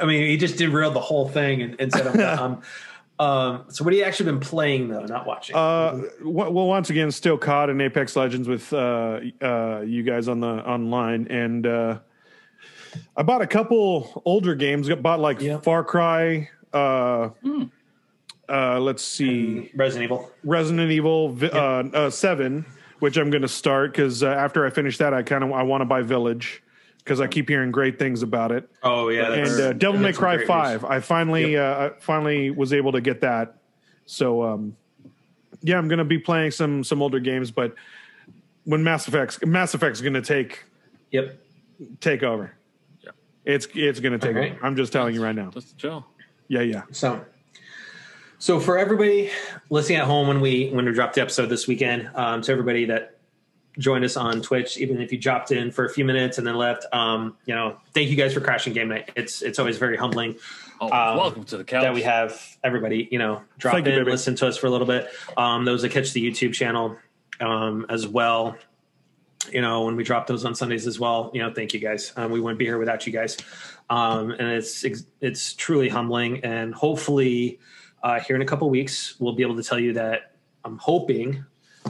i 0.00 0.04
mean 0.04 0.26
he 0.26 0.36
just 0.36 0.56
derailed 0.56 0.94
the 0.94 1.00
whole 1.00 1.28
thing 1.28 1.62
and, 1.62 1.76
and 1.80 1.92
said 1.92 2.06
i'm 2.06 2.38
um, 2.38 2.62
um, 3.18 3.64
so 3.68 3.84
what 3.84 3.92
have 3.92 3.98
you 3.98 4.04
actually 4.04 4.26
been 4.32 4.40
playing 4.40 4.88
though 4.88 5.04
not 5.04 5.26
watching 5.26 5.54
Uh, 5.54 5.90
w- 6.18 6.50
well, 6.50 6.66
once 6.66 6.90
again, 6.90 7.10
still 7.10 7.38
caught 7.38 7.70
in 7.70 7.80
Apex 7.80 8.16
Legends 8.16 8.48
with 8.48 8.72
uh, 8.72 9.20
uh, 9.40 9.80
you 9.86 10.02
guys 10.02 10.26
on 10.28 10.40
the 10.40 10.48
online, 10.48 11.28
and 11.28 11.66
uh, 11.66 11.98
I 13.16 13.22
bought 13.22 13.42
a 13.42 13.46
couple 13.46 14.22
older 14.24 14.54
games. 14.56 14.90
I 14.90 14.94
bought 14.96 15.20
like 15.20 15.40
Yeah. 15.40 15.58
Far 15.58 15.84
Cry. 15.84 16.48
Uh, 16.72 17.28
uh, 18.48 18.80
let's 18.80 19.04
see, 19.04 19.70
resident 19.76 20.04
evil 20.04 20.30
Resident 20.42 20.90
Evil 20.90 21.28
vi- 21.30 21.48
uh, 21.48 21.84
uh, 21.94 22.10
Seven, 22.10 22.64
which 22.98 23.16
I'm 23.18 23.30
going 23.30 23.42
to 23.42 23.48
start 23.48 23.92
because 23.92 24.22
uh, 24.22 24.28
after 24.28 24.66
I 24.66 24.70
finish 24.70 24.98
that, 24.98 25.14
I 25.14 25.22
kind 25.22 25.44
of 25.44 25.52
I 25.52 25.62
want 25.62 25.82
to 25.82 25.86
buy 25.86 26.02
Village 26.02 26.61
because 27.02 27.20
I 27.20 27.26
keep 27.26 27.48
hearing 27.48 27.70
great 27.70 27.98
things 27.98 28.22
about 28.22 28.52
it. 28.52 28.68
oh 28.82 29.08
yeah 29.08 29.32
and 29.32 29.60
uh, 29.60 29.72
Devil 29.72 30.00
May 30.00 30.12
Cry 30.12 30.44
Five. 30.44 30.82
news. 30.82 30.90
I 30.90 31.00
finally 31.00 31.56
uh, 31.56 31.88
I 31.88 31.90
finally 32.00 32.50
was 32.50 32.72
able 32.72 32.92
to 32.92 33.00
get 33.00 33.20
that. 33.22 33.56
So 34.06 34.42
um, 34.42 34.76
yeah, 35.62 35.78
I'm 35.78 35.88
gonna 35.88 36.04
be 36.04 36.18
playing 36.18 36.50
some 36.50 36.84
some 36.84 37.02
older 37.02 37.20
games, 37.20 37.50
but 37.50 37.74
when 38.64 38.82
Mass 38.84 39.08
Effect's 39.08 39.44
Mass 39.44 39.74
Effect's 39.74 40.00
gonna 40.00 40.22
take 40.22 40.64
yep 41.10 41.38
take 42.00 42.22
over. 42.22 42.54
Yeah. 43.02 43.10
It's 43.44 43.66
it's 43.74 44.00
gonna 44.00 44.18
take 44.18 44.34
All 44.36 44.40
right. 44.42 44.52
over. 44.52 44.64
I'm 44.66 44.76
just 44.76 44.92
telling 44.92 45.14
you 45.14 45.22
right 45.22 45.34
now. 45.34 45.50
just 45.50 45.76
chill. 45.78 46.06
Yeah, 46.48 46.60
yeah. 46.60 46.82
So, 46.90 47.24
so 48.38 48.60
for 48.60 48.76
everybody 48.76 49.30
listening 49.70 49.98
at 49.98 50.04
home 50.04 50.28
when 50.28 50.40
we 50.40 50.70
when 50.70 50.84
we 50.84 50.92
dropped 50.92 51.14
the 51.14 51.22
episode 51.22 51.46
this 51.46 51.66
weekend, 51.66 52.10
um, 52.14 52.42
to 52.42 52.52
everybody 52.52 52.84
that 52.86 53.11
joined 53.78 54.04
us 54.04 54.16
on 54.16 54.42
Twitch, 54.42 54.76
even 54.78 55.00
if 55.00 55.12
you 55.12 55.18
dropped 55.18 55.50
in 55.50 55.70
for 55.70 55.84
a 55.84 55.88
few 55.90 56.04
minutes 56.04 56.38
and 56.38 56.46
then 56.46 56.56
left, 56.56 56.84
um, 56.92 57.36
you 57.46 57.54
know, 57.54 57.76
thank 57.94 58.10
you 58.10 58.16
guys 58.16 58.34
for 58.34 58.40
crashing 58.40 58.72
game 58.72 58.88
night. 58.88 59.10
It's 59.16 59.42
it's 59.42 59.58
always 59.58 59.78
very 59.78 59.96
humbling 59.96 60.36
Oh, 60.80 60.86
Um, 60.86 61.16
welcome 61.16 61.44
to 61.44 61.56
the 61.58 61.64
couch. 61.64 61.82
that 61.82 61.94
we 61.94 62.02
have 62.02 62.40
everybody, 62.64 63.08
you 63.12 63.18
know, 63.18 63.42
drop 63.58 63.74
Thank 63.74 63.86
in, 63.86 63.94
baby. 64.00 64.10
listen 64.10 64.34
to 64.36 64.48
us 64.48 64.56
for 64.56 64.66
a 64.66 64.70
little 64.70 64.86
bit. 64.86 65.08
Um, 65.36 65.64
those 65.64 65.82
that 65.82 65.90
catch 65.90 66.12
the 66.12 66.28
YouTube 66.28 66.54
channel 66.54 66.96
um, 67.40 67.86
as 67.88 68.06
well. 68.06 68.56
You 69.52 69.60
know, 69.60 69.84
when 69.84 69.94
we 69.96 70.02
drop 70.04 70.26
those 70.26 70.44
on 70.44 70.54
Sundays 70.54 70.86
as 70.86 70.98
well. 71.00 71.30
You 71.34 71.42
know, 71.42 71.52
thank 71.52 71.72
you 71.72 71.80
guys. 71.80 72.12
Um, 72.16 72.30
we 72.32 72.40
wouldn't 72.40 72.58
be 72.58 72.64
here 72.64 72.78
without 72.78 73.06
you 73.06 73.12
guys. 73.12 73.36
Um, 73.90 74.30
and 74.32 74.48
it's 74.48 74.84
it's 75.20 75.54
truly 75.54 75.88
humbling. 75.88 76.44
And 76.44 76.74
hopefully, 76.74 77.58
uh, 78.02 78.18
here 78.20 78.34
in 78.36 78.42
a 78.42 78.46
couple 78.46 78.68
weeks, 78.70 79.14
we'll 79.20 79.34
be 79.34 79.42
able 79.42 79.56
to 79.56 79.62
tell 79.62 79.78
you 79.78 79.92
that 79.94 80.32
I'm 80.64 80.78
hoping 80.78 81.44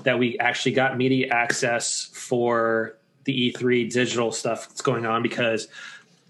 that 0.04 0.18
we 0.18 0.38
actually 0.38 0.72
got 0.72 0.96
media 0.96 1.28
access 1.30 2.10
for 2.12 2.96
the 3.24 3.52
E3 3.52 3.90
digital 3.92 4.32
stuff 4.32 4.68
that's 4.68 4.80
going 4.80 5.06
on 5.06 5.22
because 5.22 5.68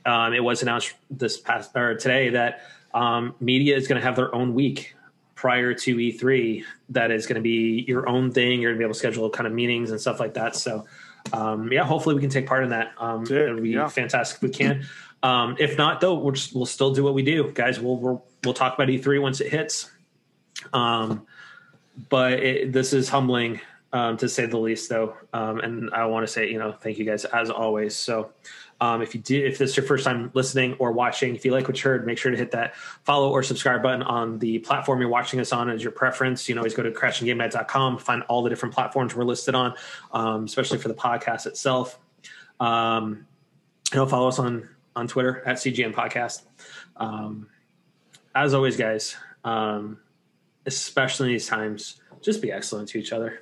um, 0.05 0.33
it 0.33 0.43
was 0.43 0.63
announced 0.63 0.95
this 1.11 1.39
past 1.39 1.71
or 1.77 1.97
today 1.97 2.31
that 2.31 2.63
um, 2.95 3.35
media 3.41 3.77
is 3.77 3.89
going 3.89 4.01
to 4.01 4.07
have 4.07 4.17
their 4.17 4.35
own 4.35 4.55
week 4.55 4.95
prior 5.35 5.75
to 5.75 5.97
E3 5.97 6.65
that 6.91 7.11
is 7.11 7.27
going 7.27 7.37
to 7.37 7.43
be 7.43 7.85
your 7.89 8.09
own 8.09 8.31
thing. 8.31 8.61
You're 8.61 8.73
going 8.73 8.79
to 8.79 8.79
be 8.79 8.85
able 8.85 8.95
to 8.95 8.99
schedule 8.99 9.31
kind 9.31 9.47
of 9.47 9.53
meetings 9.53 9.91
and 9.91 10.01
stuff 10.01 10.21
like 10.21 10.35
that. 10.35 10.55
So, 10.55 10.87
um, 11.33 11.73
yeah, 11.73 11.85
hopefully 11.85 12.15
we 12.15 12.21
can 12.21 12.31
take 12.31 12.47
part 12.47 12.65
in 12.65 12.71
that. 12.71 12.93
Um, 12.99 13.25
it 13.25 13.53
would 13.53 13.63
be 13.63 13.71
yeah. 13.71 13.89
fantastic 13.89 14.37
if 14.37 14.43
we 14.43 14.51
can. 14.51 14.87
Um, 15.23 15.57
if 15.59 15.79
not, 15.79 16.01
though, 16.01 16.15
we'll 16.15 16.33
just, 16.33 16.55
we'll 16.55 16.67
still 16.67 16.93
do 16.93 17.03
what 17.05 17.15
we 17.15 17.23
do, 17.23 17.51
guys. 17.53 17.81
We'll 17.81 17.97
we'll, 17.97 18.25
we'll 18.45 18.55
talk 18.55 18.75
about 18.75 18.89
E3 18.89 19.23
once 19.23 19.41
it 19.41 19.51
hits. 19.51 19.91
Um, 20.73 21.27
but 22.09 22.35
it, 22.35 22.73
this 22.73 22.93
is 22.93 23.09
humbling 23.09 23.61
um, 23.93 24.17
to 24.17 24.29
say 24.29 24.47
the 24.47 24.59
least, 24.59 24.89
though. 24.89 25.17
Um, 25.33 25.61
and 25.61 25.91
I 25.93 26.07
want 26.07 26.27
to 26.27 26.33
say, 26.33 26.51
you 26.51 26.59
know, 26.59 26.73
thank 26.73 26.99
you 26.99 27.05
guys 27.05 27.25
as 27.27 27.51
always. 27.51 27.95
So, 27.95 28.33
um, 28.81 29.01
if 29.01 29.15
you 29.15 29.21
did, 29.21 29.45
if 29.45 29.59
this 29.59 29.71
is 29.71 29.77
your 29.77 29.87
first 29.87 30.05
time 30.05 30.31
listening 30.35 30.75
or 30.81 30.91
watching, 30.91 31.37
if 31.37 31.45
you 31.45 31.53
like 31.53 31.69
what 31.69 31.77
you 31.77 31.89
heard, 31.89 32.05
make 32.05 32.19
sure 32.19 32.33
to 32.33 32.37
hit 32.37 32.51
that 32.51 32.75
follow 33.05 33.31
or 33.31 33.43
subscribe 33.45 33.81
button 33.81 34.03
on 34.03 34.41
the 34.41 34.59
platform 34.59 35.01
you're 35.01 35.09
watching 35.09 35.39
us 35.39 35.53
on 35.53 35.71
as 35.71 35.83
your 35.83 35.93
preference. 35.93 36.49
You 36.49 36.57
know, 36.57 36.63
always 36.63 36.75
go 36.75 36.83
to 36.83 36.91
crashinggamenight.com, 36.91 37.99
find 37.99 38.23
all 38.25 38.43
the 38.43 38.51
different 38.51 38.75
platforms 38.75 39.15
we're 39.15 39.25
listed 39.25 39.55
on, 39.55 39.75
um, 40.13 40.45
especially 40.47 40.79
for 40.79 40.89
the 40.89 40.95
podcast 40.95 41.47
itself. 41.47 42.01
Um, 42.59 43.27
you 43.93 43.99
know, 43.99 44.07
follow 44.07 44.29
us 44.29 44.39
on 44.39 44.69
on 44.97 45.07
Twitter 45.07 45.43
at 45.47 45.57
CGN 45.57 45.95
Podcast. 45.95 46.43
Um, 46.97 47.49
as 48.35 48.53
always, 48.55 48.77
guys, 48.77 49.17
um, 49.45 49.99
especially 50.67 51.29
in 51.29 51.35
these 51.35 51.47
times, 51.47 52.01
just 52.21 52.43
be 52.43 52.53
excellent 52.53 52.89
to 52.91 52.99
each 52.99 53.13
other. 53.13 53.41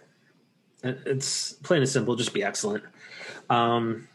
It's 0.83 1.53
plain 1.55 1.83
and 1.83 1.89
simple. 1.89 2.17
Just 2.17 2.33
be 2.33 2.43
excellent. 2.43 2.85
Um, 3.51 4.09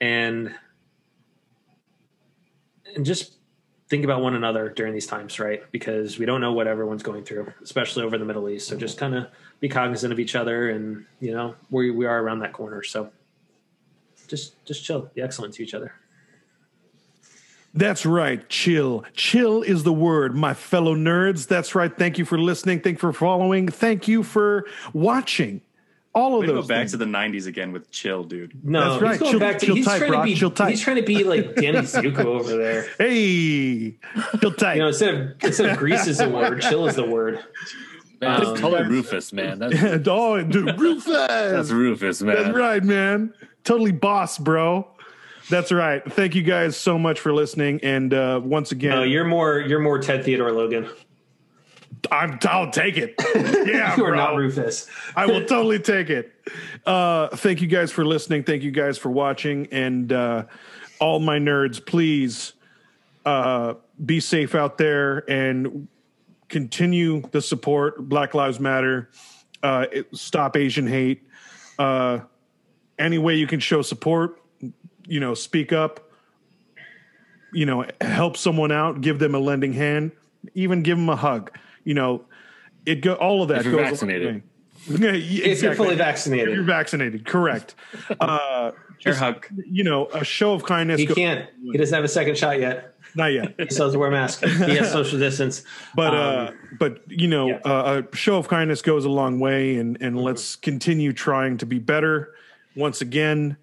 and 0.00 0.54
and 2.94 3.04
just 3.04 3.36
think 3.88 4.04
about 4.04 4.20
one 4.20 4.34
another 4.34 4.68
during 4.68 4.92
these 4.92 5.06
times, 5.06 5.38
right? 5.38 5.62
Because 5.70 6.18
we 6.18 6.26
don't 6.26 6.40
know 6.40 6.52
what 6.52 6.66
everyone's 6.66 7.02
going 7.02 7.24
through, 7.24 7.52
especially 7.62 8.02
over 8.02 8.18
the 8.18 8.24
Middle 8.24 8.48
East. 8.48 8.68
So 8.68 8.76
just 8.76 8.98
kind 8.98 9.14
of 9.14 9.28
be 9.60 9.68
cognizant 9.68 10.12
of 10.12 10.18
each 10.18 10.34
other, 10.34 10.70
and 10.70 11.04
you 11.20 11.32
know 11.32 11.54
we 11.70 11.90
we 11.90 12.06
are 12.06 12.20
around 12.20 12.40
that 12.40 12.52
corner. 12.52 12.82
So 12.82 13.10
just 14.26 14.64
just 14.64 14.84
chill, 14.84 15.10
be 15.14 15.22
excellent 15.22 15.54
to 15.54 15.62
each 15.62 15.74
other. 15.74 15.94
That's 17.76 18.06
right. 18.06 18.48
Chill. 18.48 19.04
Chill 19.14 19.62
is 19.62 19.82
the 19.84 19.92
word, 19.92 20.34
my 20.34 20.54
fellow 20.54 20.94
nerds. 20.94 21.46
That's 21.46 21.74
right. 21.74 21.94
Thank 21.96 22.18
you 22.18 22.24
for 22.24 22.38
listening. 22.38 22.80
Thank 22.80 22.96
you 22.96 23.00
for 23.00 23.12
following. 23.12 23.68
Thank 23.68 24.08
you 24.08 24.22
for 24.22 24.64
watching. 24.92 25.60
All 26.14 26.34
of 26.36 26.40
We 26.40 26.46
go 26.46 26.62
back 26.62 26.78
things. 26.78 26.90
to 26.92 26.96
the 26.96 27.04
'90s 27.04 27.46
again 27.46 27.72
with 27.72 27.90
chill, 27.90 28.24
dude. 28.24 28.64
No, 28.64 28.92
That's 28.92 29.02
right. 29.02 29.10
He's 29.12 29.20
going 29.20 29.30
Chill- 29.32 29.40
back 29.40 29.58
to 29.58 29.66
chill 29.66 29.74
he's 29.76 29.84
tight, 29.84 29.98
trying 29.98 30.10
Brock. 30.12 30.22
to 30.24 30.30
be 30.32 30.34
Chill 30.34 30.50
tight. 30.50 30.70
he's 30.70 30.80
trying 30.80 30.96
to 30.96 31.02
be 31.02 31.24
like 31.24 31.54
Danny 31.56 31.78
Zuko 31.80 32.24
over 32.24 32.56
there. 32.56 32.86
hey, 32.98 33.96
chill 34.40 34.52
tight. 34.52 34.74
You 34.76 34.80
know, 34.80 34.88
instead 34.88 35.14
of 35.14 35.44
instead 35.44 35.68
of 35.70 35.76
grease 35.76 36.06
is 36.06 36.16
the 36.16 36.30
word, 36.30 36.62
chill 36.62 36.86
is 36.88 36.96
the 36.96 37.04
word. 37.04 37.34
Man, 38.22 38.38
that's 38.38 38.46
Um, 38.46 38.56
totally 38.56 38.88
Rufus, 38.88 39.30
man. 39.34 39.58
That's, 39.58 39.74
oh, 40.08 40.42
dude, 40.42 40.80
Rufus. 40.80 41.04
that's 41.04 41.70
Rufus, 41.70 42.22
man. 42.22 42.34
That's 42.44 42.56
right, 42.56 42.82
man. 42.82 43.34
Totally 43.64 43.92
boss, 43.92 44.38
bro. 44.38 44.88
That's 45.48 45.70
right. 45.72 46.02
Thank 46.12 46.34
you 46.34 46.42
guys 46.42 46.76
so 46.76 46.98
much 46.98 47.20
for 47.20 47.32
listening. 47.32 47.80
And 47.82 48.12
uh, 48.12 48.40
once 48.42 48.72
again, 48.72 48.90
No, 48.90 49.02
you're 49.02 49.24
more 49.24 49.60
you're 49.60 49.80
more 49.80 49.98
Ted 49.98 50.24
Theodore 50.24 50.52
Logan. 50.52 50.88
I'm, 52.10 52.38
I'll 52.44 52.70
take 52.70 52.96
it. 52.98 53.14
Yeah, 53.66 53.96
You 53.96 54.04
are 54.04 54.10
bro. 54.10 54.16
not 54.16 54.36
Rufus. 54.36 54.88
I 55.16 55.26
will 55.26 55.44
totally 55.44 55.78
take 55.80 56.08
it. 56.08 56.32
Uh, 56.84 57.28
thank 57.28 57.60
you 57.60 57.66
guys 57.66 57.90
for 57.90 58.04
listening. 58.04 58.44
Thank 58.44 58.62
you 58.62 58.70
guys 58.70 58.96
for 58.96 59.10
watching. 59.10 59.66
And 59.72 60.12
uh, 60.12 60.44
all 61.00 61.18
my 61.18 61.38
nerds, 61.38 61.84
please 61.84 62.52
uh, 63.24 63.74
be 64.04 64.20
safe 64.20 64.54
out 64.54 64.78
there 64.78 65.28
and 65.30 65.88
continue 66.48 67.22
the 67.32 67.42
support. 67.42 68.08
Black 68.08 68.34
Lives 68.34 68.60
Matter. 68.60 69.10
Uh, 69.62 69.86
it, 69.90 70.16
stop 70.16 70.56
Asian 70.56 70.86
hate. 70.86 71.22
Uh, 71.78 72.20
any 72.98 73.18
way 73.18 73.34
you 73.34 73.46
can 73.48 73.58
show 73.60 73.82
support, 73.82 74.40
you 75.06 75.20
know, 75.20 75.34
speak 75.34 75.72
up. 75.72 76.00
You 77.52 77.64
know, 77.66 77.86
help 78.00 78.36
someone 78.36 78.72
out. 78.72 79.00
Give 79.00 79.18
them 79.18 79.34
a 79.34 79.38
lending 79.38 79.72
hand. 79.72 80.12
Even 80.54 80.82
give 80.82 80.98
them 80.98 81.08
a 81.08 81.16
hug. 81.16 81.50
You 81.84 81.94
know, 81.94 82.24
it 82.84 83.00
go 83.00 83.14
all 83.14 83.42
of 83.42 83.48
that 83.48 83.60
If 83.60 83.66
you're 83.66 83.76
goes 83.76 83.84
vaccinated. 83.90 84.42
Yeah, 84.88 85.10
If 85.10 85.30
you're 85.32 85.46
exactly. 85.46 85.76
fully 85.76 85.92
If 85.94 85.98
you're 85.98 86.06
vaccinated, 86.06 86.64
vaccinated, 86.66 87.26
correct. 87.26 87.74
Uh, 88.20 88.70
hug. 89.04 89.46
you 89.66 89.82
know, 89.84 90.06
a 90.06 90.24
show 90.24 90.52
of 90.52 90.64
kindness. 90.64 91.00
he 91.00 91.06
can't. 91.06 91.48
He 91.62 91.76
doesn't 91.76 91.94
have 91.94 92.04
a 92.04 92.08
second 92.08 92.38
shot 92.38 92.60
yet. 92.60 92.94
Not 93.14 93.26
yet, 93.32 93.54
He 93.58 93.66
still 93.70 93.86
has 93.86 93.92
to 93.94 93.98
wear 93.98 94.08
a 94.08 94.12
mask. 94.12 94.44
He 94.44 94.76
has 94.76 94.90
social 95.00 95.18
distance. 95.18 95.64
but 95.94 96.14
Um, 96.14 96.48
uh, 96.48 96.50
but 96.78 97.00
you 97.08 97.28
know, 97.28 97.48
yeah. 97.48 97.56
uh, 97.64 98.02
a 98.12 98.16
show 98.16 98.36
of 98.36 98.48
kindness 98.48 98.82
goes 98.82 99.04
a 99.04 99.08
long 99.10 99.38
way, 99.40 99.76
and 99.76 99.96
and 100.00 100.20
let's 100.20 100.54
continue 100.56 101.12
trying 101.12 101.56
to 101.58 101.66
be 101.66 101.78
better. 101.78 102.34
Once 102.74 103.00
again, 103.00 103.56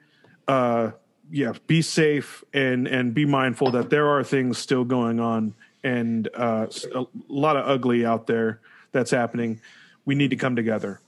uh, 0.48 0.91
yeah, 1.32 1.54
be 1.68 1.82
safe 1.82 2.44
and 2.54 2.88
and 2.88 3.14
be 3.14 3.26
mindful 3.26 3.72
that 3.72 3.90
there 3.90 4.08
are 4.10 4.24
things 4.24 4.58
still 4.58 4.84
going 4.84 5.20
on, 5.20 5.54
and 5.84 6.30
uh, 6.36 6.68
a 6.94 7.06
lot 7.28 7.58
of 7.58 7.68
ugly 7.68 8.06
out 8.06 8.28
there 8.28 8.60
that's 8.91 9.12
happening. 9.12 9.62
We 10.06 10.16
need 10.16 10.30
to 10.32 10.36
come 10.36 10.56
together 10.56 11.00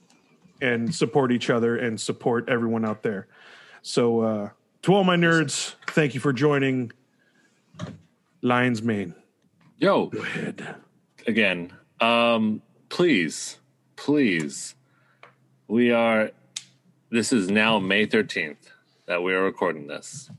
and 0.60 0.94
support 0.94 1.32
each 1.32 1.50
other 1.50 1.76
and 1.76 2.00
support 2.00 2.48
everyone 2.48 2.84
out 2.84 3.02
there. 3.02 3.26
So, 3.82 4.20
uh, 4.20 4.50
to 4.82 4.94
all 4.94 5.04
my 5.04 5.16
nerds, 5.16 5.74
thank 5.88 6.14
you 6.14 6.20
for 6.20 6.32
joining 6.32 6.92
Lions 8.42 8.82
Mane. 8.82 9.14
Yo, 9.78 10.06
Go 10.06 10.20
ahead. 10.22 10.76
again, 11.26 11.72
um, 12.00 12.62
please, 12.88 13.58
please, 13.96 14.74
we 15.68 15.90
are. 15.92 16.30
This 17.10 17.32
is 17.32 17.50
now 17.50 17.78
May 17.78 18.06
thirteenth 18.06 18.70
that 19.06 19.22
we 19.22 19.32
are 19.34 19.42
recording 19.42 19.86
this. 19.86 20.30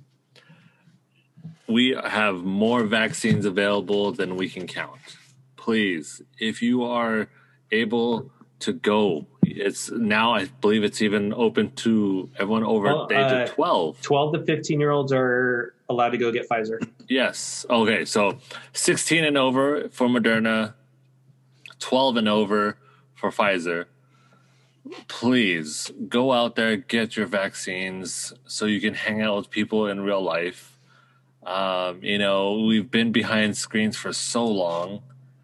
We 1.67 1.97
have 2.01 2.43
more 2.43 2.83
vaccines 2.83 3.45
available 3.45 4.11
than 4.11 4.37
we 4.37 4.49
can 4.49 4.67
count. 4.67 4.99
Please, 5.55 6.21
if 6.39 6.61
you 6.61 6.83
are 6.83 7.27
able 7.71 8.31
to 8.59 8.73
go, 8.73 9.27
it's 9.43 9.91
now 9.91 10.33
I 10.33 10.45
believe 10.45 10.83
it's 10.83 11.01
even 11.01 11.33
open 11.33 11.71
to 11.75 12.29
everyone 12.37 12.63
over 12.63 12.85
Well, 12.85 13.07
the 13.07 13.15
age 13.15 13.31
uh, 13.31 13.35
of 13.43 13.49
twelve. 13.51 14.01
12 14.01 14.33
to 14.33 14.45
15 14.45 14.79
year 14.79 14.91
olds 14.91 15.11
are 15.11 15.73
allowed 15.89 16.09
to 16.09 16.17
go 16.17 16.31
get 16.31 16.47
Pfizer. 16.49 16.85
Yes. 17.09 17.65
Okay. 17.69 18.05
So 18.05 18.37
16 18.73 19.23
and 19.23 19.37
over 19.37 19.89
for 19.89 20.07
Moderna, 20.07 20.73
12 21.79 22.17
and 22.17 22.29
over 22.29 22.77
for 23.15 23.29
Pfizer. 23.31 23.85
Please 25.07 25.91
go 26.07 26.31
out 26.31 26.55
there, 26.55 26.77
get 26.77 27.15
your 27.15 27.27
vaccines 27.27 28.33
so 28.45 28.65
you 28.65 28.79
can 28.79 28.93
hang 28.93 29.21
out 29.21 29.37
with 29.37 29.49
people 29.49 29.87
in 29.87 30.01
real 30.01 30.21
life. 30.21 30.77
Um, 31.45 32.03
you 32.03 32.17
know, 32.17 32.65
we've 32.67 32.91
been 32.91 33.11
behind 33.11 33.55
screens 33.55 33.95
for 33.97 34.11
so 34.11 34.45
long 34.45 35.01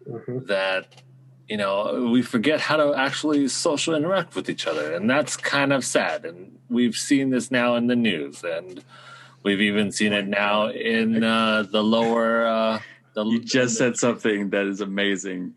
Mhm. 0.08 0.46
that, 0.46 1.02
you 1.48 1.56
know, 1.56 2.10
we 2.12 2.20
forget 2.20 2.60
how 2.60 2.76
to 2.76 2.94
actually 2.94 3.48
social 3.48 3.94
interact 3.94 4.34
with 4.36 4.50
each 4.50 4.66
other. 4.66 4.94
And 4.94 5.08
that's 5.08 5.36
kind 5.36 5.72
of 5.72 5.84
sad. 5.84 6.24
And 6.26 6.58
we've 6.68 6.96
seen 6.96 7.30
this 7.30 7.50
now 7.50 7.76
in 7.76 7.86
the 7.86 7.96
news. 7.96 8.44
And 8.44 8.84
we've 9.42 9.60
even 9.62 9.92
seen 9.92 10.12
it 10.12 10.26
now 10.26 10.68
in 10.68 11.24
uh, 11.24 11.62
the 11.62 11.82
lower. 11.82 12.46
Uh, 12.46 12.80
the, 13.14 13.24
You 13.24 13.40
just 13.40 13.76
said 13.78 13.96
something 13.96 14.50
that 14.50 14.66
is 14.66 14.80
amazing 14.80 15.54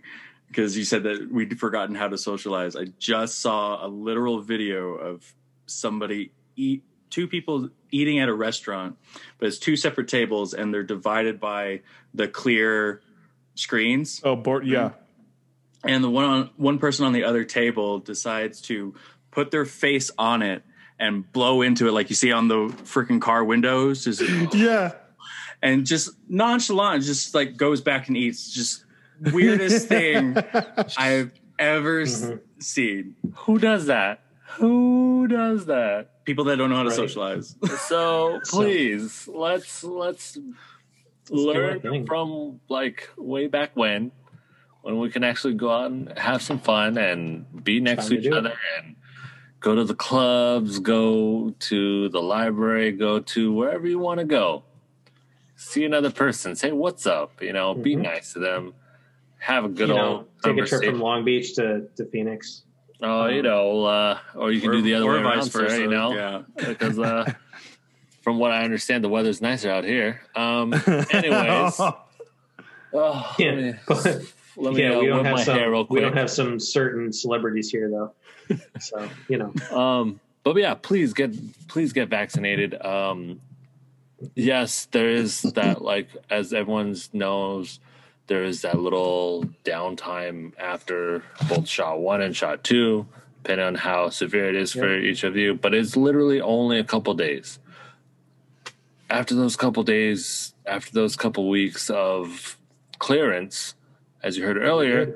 because 0.47 0.77
you 0.77 0.83
said 0.85 1.03
that 1.03 1.29
we'd 1.31 1.59
forgotten 1.59 1.95
how 1.95 2.07
to 2.07 2.17
socialize. 2.17 2.75
I 2.75 2.85
just 2.99 3.39
saw 3.39 3.85
a 3.85 3.87
literal 3.87 4.41
video 4.41 4.93
of 4.95 5.33
somebody 5.65 6.31
eat 6.55 6.83
two 7.09 7.27
people 7.27 7.69
eating 7.91 8.19
at 8.19 8.29
a 8.29 8.33
restaurant, 8.33 8.97
but 9.39 9.47
it's 9.47 9.57
two 9.57 9.75
separate 9.75 10.07
tables 10.07 10.53
and 10.53 10.73
they're 10.73 10.83
divided 10.83 11.39
by 11.39 11.81
the 12.13 12.27
clear 12.27 13.01
screens. 13.55 14.21
Oh, 14.23 14.35
board. 14.35 14.65
Yeah. 14.67 14.89
Mm-hmm. 14.89 15.89
And 15.89 16.03
the 16.03 16.09
one 16.09 16.25
on 16.25 16.49
one 16.57 16.79
person 16.79 17.05
on 17.05 17.13
the 17.13 17.23
other 17.23 17.43
table 17.43 17.99
decides 17.99 18.61
to 18.63 18.95
put 19.31 19.51
their 19.51 19.65
face 19.65 20.11
on 20.17 20.41
it 20.41 20.63
and 20.99 21.31
blow 21.31 21.61
into 21.61 21.87
it 21.87 21.91
like 21.91 22.09
you 22.09 22.15
see 22.15 22.31
on 22.31 22.47
the 22.47 22.67
freaking 22.83 23.21
car 23.21 23.43
windows. 23.43 24.03
Just 24.03 24.21
Yeah. 24.53 24.93
and 25.61 25.85
just 25.85 26.09
nonchalant, 26.27 27.03
just 27.03 27.35
like 27.35 27.55
goes 27.57 27.81
back 27.81 28.07
and 28.07 28.17
eats. 28.17 28.51
Just 28.51 28.83
weirdest 29.31 29.87
thing 29.93 30.37
I've 30.97 31.31
ever 31.59 32.01
s- 32.01 32.25
Mhm. 32.25 32.39
seen. 32.59 33.15
who 33.35 33.57
does 33.59 33.85
that? 33.87 34.21
Who 34.59 35.27
does 35.27 35.65
that? 35.67 36.23
People 36.25 36.45
that 36.45 36.57
don't 36.57 36.69
know 36.69 36.75
how 36.77 36.83
to 36.83 36.89
Right. 36.89 36.95
socialize. 36.95 37.55
So 37.87 38.39
So- 38.43 38.57
please 38.57 39.27
let's 39.27 39.83
let's 39.83 40.33
do 41.25 41.49
our 41.49 41.79
learn 41.79 42.05
from 42.05 42.59
like 42.69 43.09
way 43.17 43.47
back 43.47 43.71
when 43.75 44.11
when 44.81 44.99
we 44.99 45.09
can 45.09 45.23
actually 45.23 45.53
go 45.55 45.69
out 45.69 45.91
and 45.91 46.17
have 46.17 46.41
some 46.41 46.59
fun 46.59 46.97
and 46.97 47.45
be 47.63 47.79
next 47.81 48.03
time 48.03 48.09
to 48.09 48.15
to 48.15 48.19
each 48.21 48.23
do 48.31 48.35
it. 48.35 48.37
other 48.39 48.53
and 48.77 48.95
go 49.59 49.75
to 49.75 49.83
the 49.83 49.93
clubs 49.95 50.79
go 50.79 51.53
to 51.59 52.07
the 52.09 52.21
library 52.21 52.91
go 52.93 53.19
to 53.19 53.51
wherever 53.51 53.85
you 53.87 53.99
want 53.99 54.19
to 54.19 54.25
go 54.25 54.63
see 55.57 55.83
another 55.83 56.09
person 56.11 56.55
say 56.55 56.71
what's 56.71 57.05
up 57.05 57.41
you 57.41 57.51
know 57.51 57.73
be 57.73 57.95
Mhm. 57.95 58.03
nice 58.03 58.31
to 58.33 58.39
them 58.39 58.73
have 59.39 59.65
a 59.65 59.69
good 59.69 59.89
you 59.89 59.97
old 59.97 60.25
take 60.43 60.57
a 60.57 60.65
trip 60.65 60.83
from 60.83 60.99
Long 60.99 61.23
Beach 61.25 61.55
to, 61.55 61.87
to 61.97 62.05
Phoenix. 62.05 62.63
oh 63.01 63.27
you 63.27 63.41
know 63.41 63.85
uh, 63.85 64.19
or 64.35 64.51
you 64.51 64.61
can 64.61 64.71
do 64.71 64.81
the 64.81 64.95
other 64.95 65.05
way 65.07 65.17
around 65.17 65.43
sir, 65.43 65.77
you 65.79 65.87
know 65.89 66.13
Yeah. 66.13 66.41
because 66.67 66.97
uh, 66.99 67.31
from 68.21 68.39
what 68.39 68.51
I 68.51 68.63
understand, 68.63 69.03
the 69.05 69.09
weather's 69.09 69.41
nicer 69.41 69.69
out 69.71 69.85
here. 69.85 70.21
Um, 70.35 70.73
anyways, 71.11 71.79
oh, 72.93 73.35
Yeah, 73.39 73.51
let 73.51 73.55
me, 73.57 73.73
but- 73.87 74.21
let 74.59 74.73
me 74.73 74.81
yeah, 74.81 74.95
uh, 74.95 74.99
we 74.99 75.05
don't 75.07 75.23
have 75.23 75.35
my 75.35 75.43
some. 75.43 75.55
hair 75.57 75.69
real 75.71 75.85
We 75.89 75.99
don't 76.01 76.17
have 76.17 76.29
some 76.31 76.59
certain 76.59 77.13
celebrities 77.13 77.69
here, 77.69 77.89
though. 77.89 78.57
So 78.79 79.07
you 79.29 79.37
know, 79.37 79.77
um, 79.77 80.19
but 80.43 80.55
yeah, 80.57 80.73
please 80.73 81.13
get 81.13 81.31
please 81.67 81.93
get 81.93 82.09
vaccinated. 82.09 82.73
Um, 82.83 83.39
yes, 84.35 84.85
there 84.91 85.09
is 85.09 85.41
that 85.43 85.81
like 85.83 86.07
as 86.29 86.53
everyone 86.53 86.95
knows, 87.13 87.79
there 88.27 88.43
is 88.43 88.61
that 88.61 88.79
little 88.79 89.45
downtime 89.63 90.51
after 90.59 91.23
both 91.49 91.67
shot 91.67 91.99
one 91.99 92.21
and 92.21 92.35
shot 92.35 92.63
two, 92.63 93.07
depending 93.43 93.65
on 93.67 93.75
how 93.75 94.09
severe 94.09 94.49
it 94.49 94.55
is 94.55 94.73
for 94.73 94.97
each 94.97 95.23
of 95.23 95.35
you. 95.35 95.53
But 95.55 95.73
it's 95.73 95.95
literally 95.95 96.41
only 96.41 96.77
a 96.79 96.83
couple 96.83 97.13
days. 97.13 97.59
After 99.09 99.35
those 99.35 99.55
couple 99.55 99.83
days, 99.83 100.53
after 100.65 100.91
those 100.91 101.15
couple 101.15 101.47
weeks 101.49 101.89
of 101.89 102.57
clearance, 102.99 103.73
as 104.21 104.37
you 104.37 104.43
heard 104.45 104.57
earlier, 104.57 105.15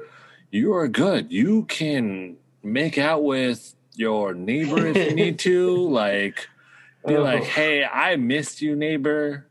you 0.49 0.73
are 0.73 0.87
good. 0.87 1.31
You 1.31 1.63
can 1.63 2.37
make 2.63 2.97
out 2.97 3.23
with 3.23 3.75
your 3.95 4.33
neighbor 4.33 4.87
if 4.87 4.95
you 4.95 5.13
need 5.13 5.39
to. 5.49 5.75
Like, 5.89 6.47
be 7.05 7.15
Oh. 7.17 7.21
like, 7.23 7.43
"Hey, 7.43 7.83
I 7.83 8.15
missed 8.15 8.61
you, 8.61 8.75
neighbor." 8.77 9.45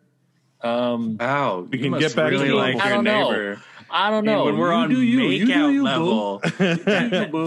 Um, 0.62 1.16
Wow, 1.18 1.66
We 1.70 1.78
can 1.78 1.98
get 1.98 2.14
back 2.14 2.30
to 2.30 2.36
really 2.36 2.48
normal. 2.48 2.74
like 2.74 2.84
your 2.84 2.94
don't 2.94 3.04
know. 3.04 3.30
neighbor. 3.30 3.62
I 3.92 4.08
don't 4.10 4.18
And 4.18 4.26
know. 4.26 4.44
when 4.44 4.56
we're 4.58 4.68
You 4.70 4.74
on 4.76 4.88
do 4.90 5.00
you. 5.02 5.20
You 5.28 5.46
do 5.46 5.52
makeout 5.52 5.72
you, 5.72 5.78
boo. 5.80 5.84
level, 5.84 6.38
that- 6.58 6.84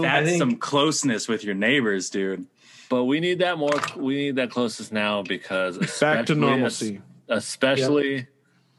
that's 0.02 0.28
think- 0.28 0.38
some 0.38 0.56
closeness 0.56 1.26
with 1.28 1.42
your 1.44 1.54
neighbors, 1.54 2.10
dude. 2.10 2.46
But 2.90 3.04
we 3.04 3.18
need 3.20 3.38
that 3.38 3.56
more. 3.56 3.70
We 3.96 4.16
need 4.16 4.36
that 4.36 4.50
closeness 4.50 4.92
now 4.92 5.22
because 5.22 5.78
Back 5.78 5.86
to 6.26 6.34
especially- 6.34 6.36
normalcy. 6.40 7.00
especially 7.28 8.26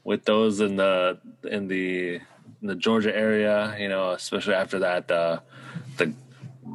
with 0.04 0.24
those 0.24 0.60
in 0.60 0.76
the 0.76 1.18
in 1.44 1.66
the 1.66 2.20
in 2.62 2.68
the 2.68 2.74
Georgia 2.76 3.14
area. 3.14 3.74
You 3.78 3.88
know, 3.88 4.10
especially 4.12 4.54
after 4.54 4.78
that 4.80 5.10
uh, 5.10 5.40
the 5.96 6.12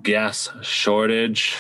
gas 0.04 0.50
shortage. 0.62 1.56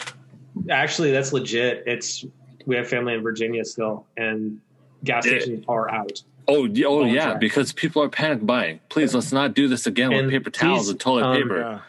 actually, 0.69 1.11
that's 1.11 1.31
legit. 1.31 1.83
It's 1.87 2.25
we 2.65 2.75
have 2.75 2.87
family 2.89 3.13
in 3.13 3.21
Virginia 3.23 3.63
still, 3.63 4.05
and 4.17 4.59
gas 5.03 5.25
Yeah. 5.25 5.39
stations 5.39 5.65
are 5.67 5.89
out. 5.89 6.23
Oh, 6.47 6.67
oh 6.67 6.83
Oh, 6.85 7.05
yeah, 7.05 7.23
sorry. 7.29 7.39
because 7.39 7.71
people 7.73 8.01
are 8.03 8.09
panic 8.09 8.45
buying. 8.45 8.79
Please, 8.89 9.13
let's 9.13 9.31
not 9.31 9.53
do 9.53 9.67
this 9.67 9.85
again 9.85 10.11
And 10.11 10.25
with 10.27 10.33
paper 10.33 10.49
towels 10.49 10.83
please, 10.85 10.89
and 10.89 10.99
toilet 10.99 11.23
um, 11.23 11.35
paper. 11.37 11.59
Yeah. 11.59 11.79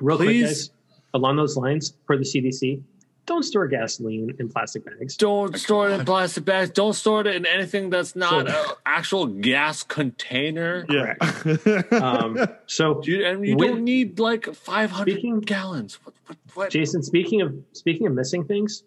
Real 0.00 0.16
Please. 0.16 0.40
quick, 0.42 0.48
guys, 0.48 0.70
along 1.14 1.36
those 1.36 1.56
lines, 1.56 1.90
per 2.06 2.16
the 2.16 2.24
CDC, 2.24 2.80
don't 3.26 3.42
store 3.42 3.66
gasoline 3.68 4.34
in 4.38 4.48
plastic 4.48 4.86
bags. 4.86 5.14
Don't 5.18 5.54
store 5.58 5.90
it 5.90 6.00
in 6.00 6.06
plastic 6.06 6.46
bags. 6.46 6.70
Don't 6.70 6.94
store 6.94 7.20
it 7.20 7.26
in 7.26 7.44
anything 7.44 7.90
that's 7.90 8.16
not 8.16 8.48
So- 8.48 8.62
an 8.70 8.76
actual 8.86 9.26
gas 9.26 9.82
container. 9.82 10.86
Yeah. 10.88 11.14
Um, 11.92 12.38
so, 12.66 13.02
You, 13.04 13.26
and 13.26 13.46
you 13.46 13.56
With- 13.56 13.68
don't 13.68 13.84
need 13.84 14.18
like 14.18 14.46
500 14.54 15.12
Speaking- 15.12 15.40
gallons. 15.40 15.96
What? 16.04 16.14
What? 16.26 16.38
what? 16.54 16.70
Jason, 16.70 17.02
speaking 17.02 17.42
of 17.42 17.54
speaking 17.72 18.06
of 18.06 18.14
missing 18.14 18.44
things, 18.44 18.82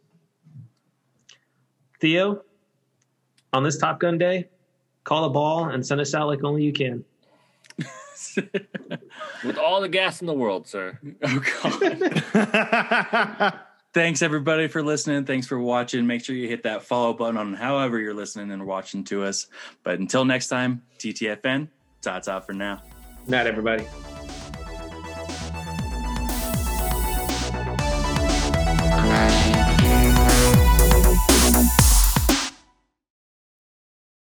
Theo, 1.99 2.41
on 3.53 3.63
this 3.63 3.77
Top 3.77 3.99
Gun 3.99 4.17
day, 4.17 4.47
call 5.03 5.25
a 5.25 5.29
ball 5.29 5.69
and 5.69 5.85
send 5.85 6.01
us 6.01 6.13
out 6.13 6.27
like 6.27 6.43
only 6.43 6.63
you 6.63 6.73
can. 6.73 7.03
With 9.43 9.57
all 9.57 9.81
the 9.81 9.89
gas 9.89 10.21
in 10.21 10.27
the 10.27 10.33
world, 10.33 10.67
sir. 10.67 10.99
Oh 11.23 11.43
god. 11.63 13.59
Thanks 13.93 14.21
everybody 14.21 14.69
for 14.69 14.81
listening. 14.81 15.25
Thanks 15.25 15.47
for 15.47 15.59
watching. 15.59 16.07
Make 16.07 16.23
sure 16.23 16.33
you 16.33 16.47
hit 16.47 16.63
that 16.63 16.83
follow 16.83 17.13
button 17.13 17.35
on 17.35 17.53
however 17.53 17.99
you're 17.99 18.13
listening 18.13 18.51
and 18.51 18.65
watching 18.65 19.03
to 19.05 19.23
us. 19.23 19.47
But 19.83 19.99
until 19.99 20.23
next 20.23 20.47
time, 20.47 20.81
TTFN, 20.97 21.67
ta 22.01 22.19
ta 22.19 22.39
for 22.39 22.53
now. 22.53 22.81
Not 23.27 23.47
everybody. 23.47 23.85